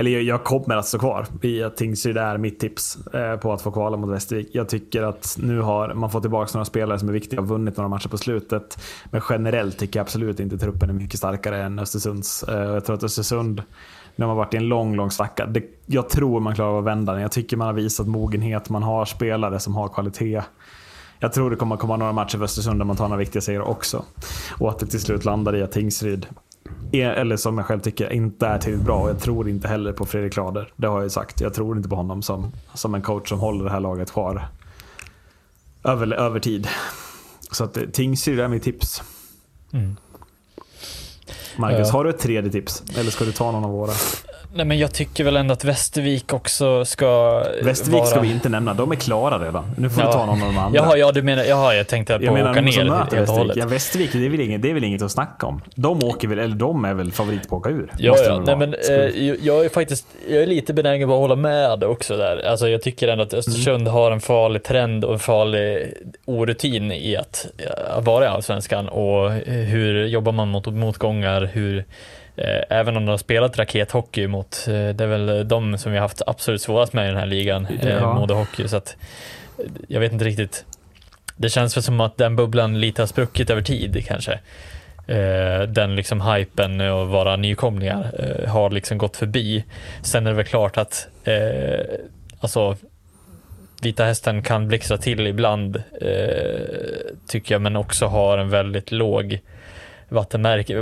Eller 0.00 0.10
jag, 0.10 0.22
jag 0.22 0.44
kommer 0.44 0.76
att 0.76 0.86
stå 0.86 0.98
kvar 0.98 1.26
i 1.42 1.62
att 1.62 1.76
Tingsryd 1.76 2.16
är 2.16 2.38
mitt 2.38 2.60
tips 2.60 3.06
eh, 3.06 3.36
på 3.36 3.52
att 3.52 3.62
få 3.62 3.70
kvala 3.70 3.96
mot 3.96 4.10
Västervik. 4.10 4.48
Jag 4.52 4.68
tycker 4.68 5.02
att 5.02 5.36
nu 5.40 5.60
har 5.60 5.94
man 5.94 6.10
fått 6.10 6.22
tillbaka 6.22 6.50
några 6.54 6.64
spelare 6.64 6.98
som 6.98 7.08
är 7.08 7.12
viktiga 7.12 7.40
och 7.40 7.48
vunnit 7.48 7.76
några 7.76 7.88
matcher 7.88 8.08
på 8.08 8.18
slutet. 8.18 8.78
Men 9.10 9.22
generellt 9.30 9.78
tycker 9.78 9.98
jag 9.98 10.04
absolut 10.04 10.40
inte 10.40 10.58
truppen 10.58 10.90
är 10.90 10.94
mycket 10.94 11.18
starkare 11.18 11.62
än 11.62 11.78
Östersunds. 11.78 12.42
Eh, 12.42 12.58
jag 12.58 12.84
tror 12.84 12.96
att 12.96 13.04
Östersund, 13.04 13.62
nu 14.16 14.24
har 14.24 14.28
man 14.28 14.36
varit 14.36 14.54
i 14.54 14.56
en 14.56 14.68
lång, 14.68 14.96
lång 14.96 15.10
svacka. 15.10 15.46
Det, 15.46 15.62
jag 15.86 16.08
tror 16.08 16.40
man 16.40 16.54
klarar 16.54 16.70
av 16.70 16.78
att 16.78 16.84
vända 16.84 17.12
den. 17.12 17.22
Jag 17.22 17.32
tycker 17.32 17.56
man 17.56 17.66
har 17.66 17.74
visat 17.74 18.06
mogenhet. 18.06 18.70
Man 18.70 18.82
har 18.82 19.04
spelare 19.04 19.60
som 19.60 19.74
har 19.74 19.88
kvalitet. 19.88 20.42
Jag 21.18 21.32
tror 21.32 21.50
det 21.50 21.56
kommer 21.56 21.76
komma 21.76 21.96
några 21.96 22.12
matcher 22.12 22.36
för 22.36 22.44
Östersund 22.44 22.80
där 22.80 22.84
man 22.84 22.96
tar 22.96 23.08
några 23.08 23.18
viktiga 23.18 23.42
segrar 23.42 23.62
också. 23.62 24.04
Och 24.58 24.70
att 24.70 24.78
det 24.78 24.86
till 24.86 25.00
slut 25.00 25.24
landar 25.24 25.56
i 25.56 25.62
att 25.62 25.72
Tingsryd, 25.72 26.26
är, 26.92 27.10
eller 27.10 27.36
som 27.36 27.58
jag 27.58 27.66
själv 27.66 27.80
tycker, 27.80 28.12
inte 28.12 28.46
är 28.46 28.58
tillräckligt 28.58 28.86
bra. 28.86 29.00
Och 29.02 29.10
jag 29.10 29.20
tror 29.20 29.48
inte 29.48 29.68
heller 29.68 29.92
på 29.92 30.06
Fredrik 30.06 30.36
Lader. 30.36 30.72
Det 30.76 30.86
har 30.86 30.94
jag 30.96 31.02
ju 31.04 31.10
sagt. 31.10 31.40
Jag 31.40 31.54
tror 31.54 31.76
inte 31.76 31.88
på 31.88 31.96
honom 31.96 32.22
som, 32.22 32.52
som 32.74 32.94
en 32.94 33.02
coach 33.02 33.28
som 33.28 33.40
håller 33.40 33.64
det 33.64 33.70
här 33.70 33.80
laget 33.80 34.12
kvar 34.12 34.48
över, 35.84 36.12
över 36.12 36.40
tid. 36.40 36.68
Så 37.50 37.64
att 37.64 37.76
eh, 37.76 37.82
Tingsryd 37.82 38.40
är 38.40 38.48
mitt 38.48 38.62
tips. 38.62 39.02
Mm. 39.72 39.96
Marcus, 41.56 41.86
Ja. 41.88 41.92
har 41.92 42.04
du 42.04 42.10
ett 42.10 42.18
tredje 42.18 42.52
tips? 42.52 42.82
Eller 42.96 43.10
ska 43.10 43.24
du 43.24 43.32
ta 43.32 43.50
någon 43.52 43.64
av 43.64 43.70
våra? 43.70 43.92
Nej 44.54 44.66
men 44.66 44.78
jag 44.78 44.92
tycker 44.94 45.24
väl 45.24 45.36
ändå 45.36 45.52
att 45.52 45.64
Västervik 45.64 46.32
också 46.32 46.84
ska 46.84 47.38
Västervik 47.62 47.98
vara... 47.98 48.06
ska 48.06 48.20
vi 48.20 48.30
inte 48.30 48.48
nämna, 48.48 48.74
de 48.74 48.92
är 48.92 48.96
klara 48.96 49.38
redan. 49.46 49.64
Nu 49.78 49.90
får 49.90 50.02
Ja. 50.02 50.06
du 50.06 50.12
ta 50.12 50.26
någon 50.26 50.42
av 50.42 50.48
de 50.48 50.58
andra. 50.58 50.80
Jaha, 50.80 50.96
ja 50.96 51.12
du 51.12 51.22
menar, 51.22 51.44
jaha 51.44 51.74
jag 51.74 51.86
tänkte 51.88 52.18
på 52.18 52.24
Jag 52.24 52.38
att 52.40 52.50
åka 52.50 52.60
ner 52.60 53.16
helt 53.16 53.30
och 53.30 53.36
hållet. 53.36 53.56
Ja, 53.56 53.66
Västervik, 53.66 54.10
det 54.12 54.26
är, 54.26 54.30
väl 54.30 54.40
inget, 54.40 54.62
det 54.62 54.70
är 54.70 54.74
väl 54.74 54.84
inget 54.84 55.02
att 55.02 55.10
snacka 55.10 55.46
om. 55.46 55.60
De 55.74 56.04
åker 56.04 56.28
väl, 56.28 56.38
eller 56.38 56.54
de 56.56 56.84
är 56.84 56.94
väl 56.94 57.12
favorit 57.12 57.48
på 57.48 57.56
att 57.56 57.60
åka 57.60 57.70
ur? 57.70 57.92
Ja, 57.98 58.16
ja. 58.18 58.42
Nej, 58.46 58.56
men, 58.56 58.74
eh, 58.74 59.34
jag 59.42 59.64
är 59.64 59.68
faktiskt 59.68 60.06
jag 60.30 60.42
är 60.42 60.46
lite 60.46 60.74
benägen 60.74 61.08
på 61.08 61.14
att 61.14 61.20
hålla 61.20 61.36
med 61.36 61.84
också 61.84 62.16
där. 62.16 62.46
Alltså, 62.46 62.68
jag 62.68 62.82
tycker 62.82 63.08
ändå 63.08 63.24
att 63.24 63.34
Östersund 63.34 63.80
Mm. 63.80 63.92
har 63.92 64.10
en 64.10 64.20
farlig 64.20 64.62
trend 64.62 65.04
och 65.04 65.12
en 65.12 65.18
farlig 65.18 65.94
orutin 66.24 66.92
i 66.92 67.16
att 67.16 67.46
eh, 67.58 68.00
vara 68.02 68.24
i 68.24 68.28
Allsvenskan 68.28 68.88
och 68.88 69.30
hur 69.46 70.06
jobbar 70.06 70.32
man 70.32 70.48
mot 70.48 70.66
motgångar, 70.66 71.50
hur 71.52 71.84
Även 72.68 72.96
om 72.96 73.04
de 73.06 73.10
har 73.10 73.18
spelat 73.18 73.58
rakethockey 73.58 74.26
mot, 74.26 74.64
eh, 74.68 74.72
det 74.72 75.04
är 75.04 75.06
väl 75.06 75.48
de 75.48 75.78
som 75.78 75.92
vi 75.92 75.98
har 75.98 76.02
haft 76.02 76.22
absolut 76.26 76.62
svårast 76.62 76.92
med 76.92 77.04
i 77.04 77.08
den 77.08 77.16
här 77.16 77.26
ligan, 77.26 77.66
Ja. 77.82 77.88
eh, 77.88 78.14
Modo 78.14 78.34
Hockey. 78.34 78.68
Så 78.68 78.76
att, 78.76 78.96
eh, 79.58 79.64
jag 79.88 80.00
vet 80.00 80.12
inte 80.12 80.24
riktigt. 80.24 80.64
Det 81.36 81.48
känns 81.48 81.76
väl 81.76 81.82
som 81.84 82.00
att 82.00 82.16
den 82.16 82.36
bubblan 82.36 82.80
lite 82.80 83.02
har 83.02 83.06
spruckit 83.06 83.50
över 83.50 83.62
tid 83.62 84.04
kanske. 84.06 84.32
Eh, 85.06 85.62
den 85.68 85.96
liksom 85.96 86.20
hypen 86.20 86.80
och 86.80 87.08
vara 87.08 87.36
nykomlingar 87.36 88.10
eh, 88.18 88.48
har 88.50 88.70
liksom 88.70 88.98
gått 88.98 89.16
förbi. 89.16 89.64
Sen 90.02 90.26
är 90.26 90.30
det 90.30 90.36
väl 90.36 90.44
klart 90.46 90.76
att 90.76 91.08
eh, 91.24 91.80
alltså 92.40 92.76
Vita 93.82 94.04
Hästen 94.04 94.42
kan 94.42 94.68
blixtra 94.68 94.96
till 94.98 95.26
ibland 95.26 95.76
eh, 96.00 96.60
tycker 97.28 97.54
jag 97.54 97.62
men 97.62 97.76
också 97.76 98.06
har 98.06 98.38
en 98.38 98.50
väldigt 98.50 98.92
låg 98.92 99.40
vattenmärke. 100.10 100.72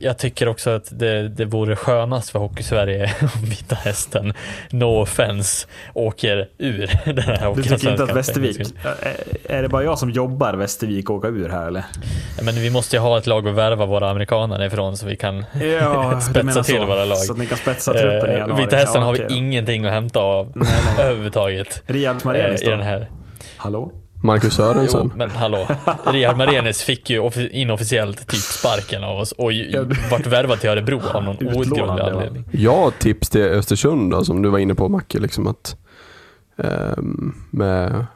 Jag 0.00 0.18
tycker 0.18 0.48
också 0.48 0.70
att 0.70 0.88
det, 0.98 1.28
det 1.28 1.44
vore 1.44 1.76
skönast 1.76 2.30
för 2.30 2.38
Hockeysverige 2.38 3.14
om 3.20 3.44
Vita 3.50 3.74
Hästen, 3.74 4.32
no 4.70 4.84
offense, 5.02 5.66
åker 5.94 6.48
ur 6.58 6.90
den 7.04 7.18
här 7.18 7.54
Du 7.54 7.62
tycker 7.62 7.90
inte 7.90 8.02
att. 8.02 8.16
Västervik... 8.16 8.60
Är- 9.48 9.62
det 9.62 9.68
bara 9.68 9.82
jag 9.84 9.98
som 9.98 10.10
jobbar 10.10 10.54
Västervik 10.54 11.10
och 11.10 11.16
åka 11.16 11.28
ur 11.28 11.48
här 11.48 11.66
eller? 11.66 11.84
Ja, 12.38 12.42
Men 12.44 12.54
vi 12.54 12.70
måste 12.70 12.96
ju 12.96 13.00
ha 13.00 13.18
ett 13.18 13.26
lag 13.26 13.48
att 13.48 13.54
värva 13.54 13.86
våra 13.86 14.10
amerikaner 14.10 14.64
ifrån 14.64 14.96
så 14.96 15.06
vi 15.06 15.16
kan 15.16 15.44
Ja, 15.80 16.20
spetsa 16.30 16.62
till 16.62 16.76
så. 16.76 16.86
våra 16.86 17.04
lag. 17.04 17.18
Så 17.18 17.32
att 17.32 17.38
ni 17.38 17.46
kan 17.46 17.58
spetsa 17.58 17.92
truppen 17.92 18.30
i 18.30 18.32
Eh, 18.32 18.38
januari. 18.38 18.62
Vita 18.64 18.76
Hästen 18.76 19.00
Ja, 19.00 19.06
har 19.06 19.12
vi 19.12 19.24
okej. 19.24 19.36
ingenting 19.38 19.84
att 19.86 19.92
hämta 19.92 20.20
av 20.20 20.52
överhuvudtaget. 21.00 21.82
Riyad 21.86 22.24
Marenis 22.24 22.60
eh, 22.62 22.66
i 22.68 22.70
då? 22.70 22.76
den 22.76 22.86
här. 22.86 23.10
Hallå? 23.56 23.92
Marcus 24.22 24.58
Jo, 24.58 24.64
Sörensen. 24.64 25.12
men 25.16 25.30
hallå. 25.30 25.66
Riyad 26.06 26.36
Marenis 26.36 26.82
fick 26.82 27.10
ju 27.10 27.20
offi- 27.20 27.50
inofficiellt 27.50 28.26
typ 28.28 28.40
sparken 28.40 29.04
av 29.04 29.18
oss 29.18 29.32
och 29.32 29.50
vart 30.10 30.26
värvad 30.26 30.60
till 30.60 30.70
Örebro 30.70 31.00
av 31.12 31.24
någon 31.24 31.36
outgrundlig 31.36 31.78
ja. 32.04 32.10
anledning. 32.10 32.44
Ja, 32.52 32.92
tips 32.98 33.30
till 33.30 33.42
Östersund 33.44 34.10
då, 34.10 34.24
som 34.24 34.42
du 34.42 34.48
var 34.48 34.58
inne 34.58 34.74
på 34.74 34.88
Macke, 34.88 35.18
liksom 35.18 35.46
att 35.46 35.76
ehm, 36.56 37.34
med 37.50 38.06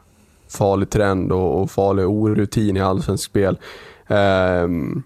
farlig 0.50 0.90
trend 0.90 1.32
och, 1.32 1.62
och 1.62 1.70
farlig 1.70 2.06
orutin 2.06 2.76
i 2.76 2.80
allsvensk 2.80 3.24
spel. 3.24 3.58
Um, 4.08 5.02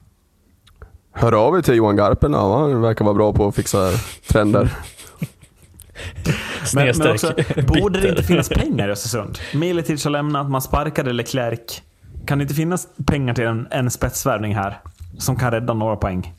hör 1.12 1.32
av 1.32 1.56
er 1.58 1.62
till 1.62 1.74
Johan 1.74 1.96
Garpen, 1.96 2.34
han 2.34 2.82
verkar 2.82 3.04
vara 3.04 3.14
bra 3.14 3.32
på 3.32 3.48
att 3.48 3.54
fixa 3.54 3.90
trender. 4.28 4.70
Men, 6.74 6.92
men 6.98 7.10
också, 7.10 7.32
borde 7.66 8.00
det 8.00 8.08
inte 8.08 8.22
finnas 8.22 8.48
pengar 8.48 8.88
i 8.88 8.92
Östersund? 8.92 9.38
Miletic 9.54 10.04
har 10.04 10.10
lämnat, 10.10 10.50
man 10.50 10.62
sparkade 10.62 11.12
Leclerc. 11.12 11.82
Kan 12.26 12.38
det 12.38 12.42
inte 12.42 12.54
finnas 12.54 12.88
pengar 13.06 13.34
till 13.34 13.44
en, 13.44 13.68
en 13.70 13.90
spetsvärvning 13.90 14.54
här? 14.54 14.78
Som 15.18 15.36
kan 15.36 15.50
rädda 15.50 15.74
några 15.74 15.96
poäng? 15.96 16.34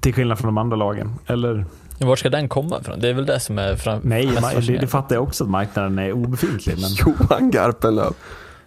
Till 0.00 0.14
skillnad 0.14 0.38
från 0.38 0.48
de 0.48 0.58
andra 0.58 0.76
lagen. 0.76 1.14
Eller? 1.26 1.64
Var 1.98 2.16
ska 2.16 2.30
den 2.30 2.48
komma 2.48 2.78
ifrån? 2.80 3.00
Det 3.00 3.08
är 3.08 3.14
väl 3.14 3.26
det 3.26 3.40
som 3.40 3.58
är 3.58 3.76
fram- 3.76 4.00
Nej, 4.04 4.26
det, 4.66 4.78
det 4.78 4.86
fattar 4.86 5.16
jag 5.16 5.22
också 5.22 5.44
att 5.44 5.50
marknaden 5.50 5.98
är 5.98 6.12
obefintlig. 6.12 6.74
Men 6.80 6.90
Johan 6.90 7.50
Garpenlöv. 7.50 8.12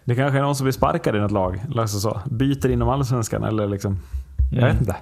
det 0.03 0.15
kanske 0.15 0.38
är 0.38 0.41
någon 0.41 0.55
som 0.55 0.63
blir 0.63 0.71
sparkad 0.71 1.15
i 1.15 1.19
något 1.19 1.31
lag. 1.31 1.61
Alltså 1.77 1.99
så. 1.99 2.21
Byter 2.25 2.69
inom 2.69 2.89
allsvenskan 2.89 3.43
eller 3.43 3.67
liksom. 3.67 3.99
Jag 4.51 4.57
Mm. 4.63 4.71
vet 4.71 4.80
inte. 4.81 4.95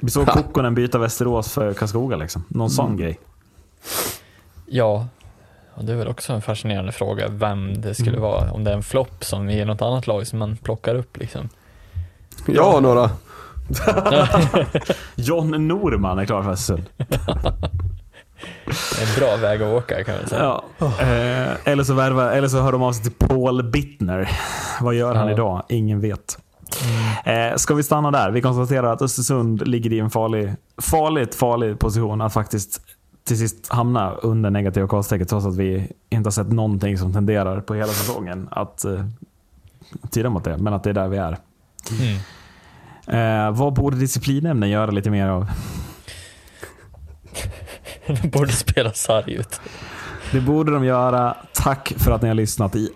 Vi 0.00 0.10
såg 0.10 0.26
Kokkonen 0.26 0.74
byta 0.74 0.98
Västerås 0.98 1.52
för 1.52 1.72
Karlskoga 1.74 2.16
liksom. 2.16 2.44
Någon 2.48 2.70
sån 2.70 2.86
Mm. 2.86 2.96
grej. 2.98 3.18
Ja, 4.66 5.06
och 5.74 5.84
det 5.84 5.92
är 5.92 5.96
väl 5.96 6.08
också 6.08 6.32
en 6.32 6.42
fascinerande 6.42 6.92
fråga 6.92 7.28
vem 7.28 7.80
det 7.80 7.94
skulle 7.94 8.10
Mm. 8.10 8.22
vara. 8.22 8.50
Om 8.52 8.64
det 8.64 8.70
är 8.70 8.74
en 8.74 8.82
flopp 8.82 9.24
som 9.24 9.50
i 9.50 9.64
något 9.64 9.82
annat 9.82 10.06
lag 10.06 10.26
som 10.26 10.38
man 10.38 10.56
plockar 10.56 10.94
upp 10.94 11.16
liksom. 11.16 11.48
Jag 12.46 12.64
har 12.72 12.80
några. 12.80 13.10
John 15.14 15.68
Norman 15.68 16.18
är 16.18 16.24
klar 16.24 16.42
för 16.42 16.50
Östersund. 16.50 16.84
En 19.00 19.18
bra 19.18 19.36
väg 19.36 19.62
att 19.62 19.68
åka 19.74 20.04
kan 20.04 20.14
man 20.20 20.26
säga. 20.28 20.42
Ja. 20.42 20.64
Eh, 21.00 21.52
eller, 21.72 21.84
så 21.84 21.94
värva, 21.94 22.32
eller 22.32 22.48
så 22.48 22.60
hör 22.60 22.72
de 22.72 22.82
av 22.82 22.92
sig 22.92 23.02
till 23.02 23.28
Paul 23.28 23.62
Bittner. 23.70 24.30
Vad 24.80 24.94
gör 24.94 25.14
han 25.14 25.26
Ja. 25.26 25.32
idag? 25.32 25.62
Ingen 25.68 26.00
vet. 26.00 26.38
Eh, 27.24 27.56
ska 27.56 27.74
vi 27.74 27.82
stanna 27.82 28.10
där? 28.10 28.30
Vi 28.30 28.42
konstaterar 28.42 28.92
att 28.92 29.02
Östersund 29.02 29.68
ligger 29.68 29.92
i 29.92 29.98
en 29.98 30.10
farlig, 30.10 30.54
farligt 30.82 31.34
farlig 31.34 31.78
position 31.78 32.20
att 32.20 32.32
faktiskt 32.32 32.80
till 33.26 33.38
sist 33.38 33.68
hamna 33.68 34.14
under 34.14 34.50
negativa 34.50 34.88
koststrecket 34.88 35.28
trots 35.28 35.46
att 35.46 35.56
vi 35.56 35.92
inte 36.10 36.26
har 36.26 36.32
sett 36.32 36.52
någonting 36.52 36.98
som 36.98 37.12
tenderar 37.12 37.60
på 37.60 37.74
hela 37.74 37.92
säsongen 37.92 38.48
att 38.50 38.84
eh, 38.84 39.06
tyda 40.10 40.30
mot 40.30 40.44
det. 40.44 40.58
Men 40.58 40.74
att 40.74 40.84
det 40.84 40.90
är 40.90 40.94
där 40.94 41.08
vi 41.08 41.16
är. 41.16 41.38
Mm. 42.00 42.18
Eh, 43.06 43.58
vad 43.58 43.72
borde 43.72 43.96
disciplinämnen 43.96 44.70
göra 44.70 44.90
lite 44.90 45.10
mer 45.10 45.28
av? 45.28 45.46
De 48.06 48.28
borde 48.32 48.52
spela 48.52 48.92
sarg 48.92 49.34
ut. 49.34 49.60
Det 50.32 50.40
borde 50.40 50.72
de 50.72 50.84
göra. 50.84 51.36
Tack 51.52 51.94
för 51.96 52.12
att 52.12 52.22
ni 52.22 52.28
har 52.28 52.34
lyssnat 52.34 52.76
i 52.76 52.90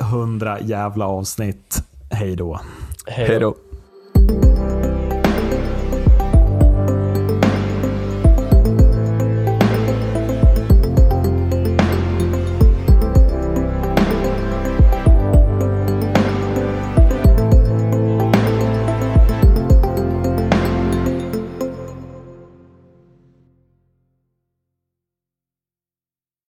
100 0.00 0.60
jävla 0.60 1.06
avsnitt. 1.06 1.82
Hej 2.10 2.36
då. 2.36 2.60
Hej 3.06 3.40
då. 3.40 3.54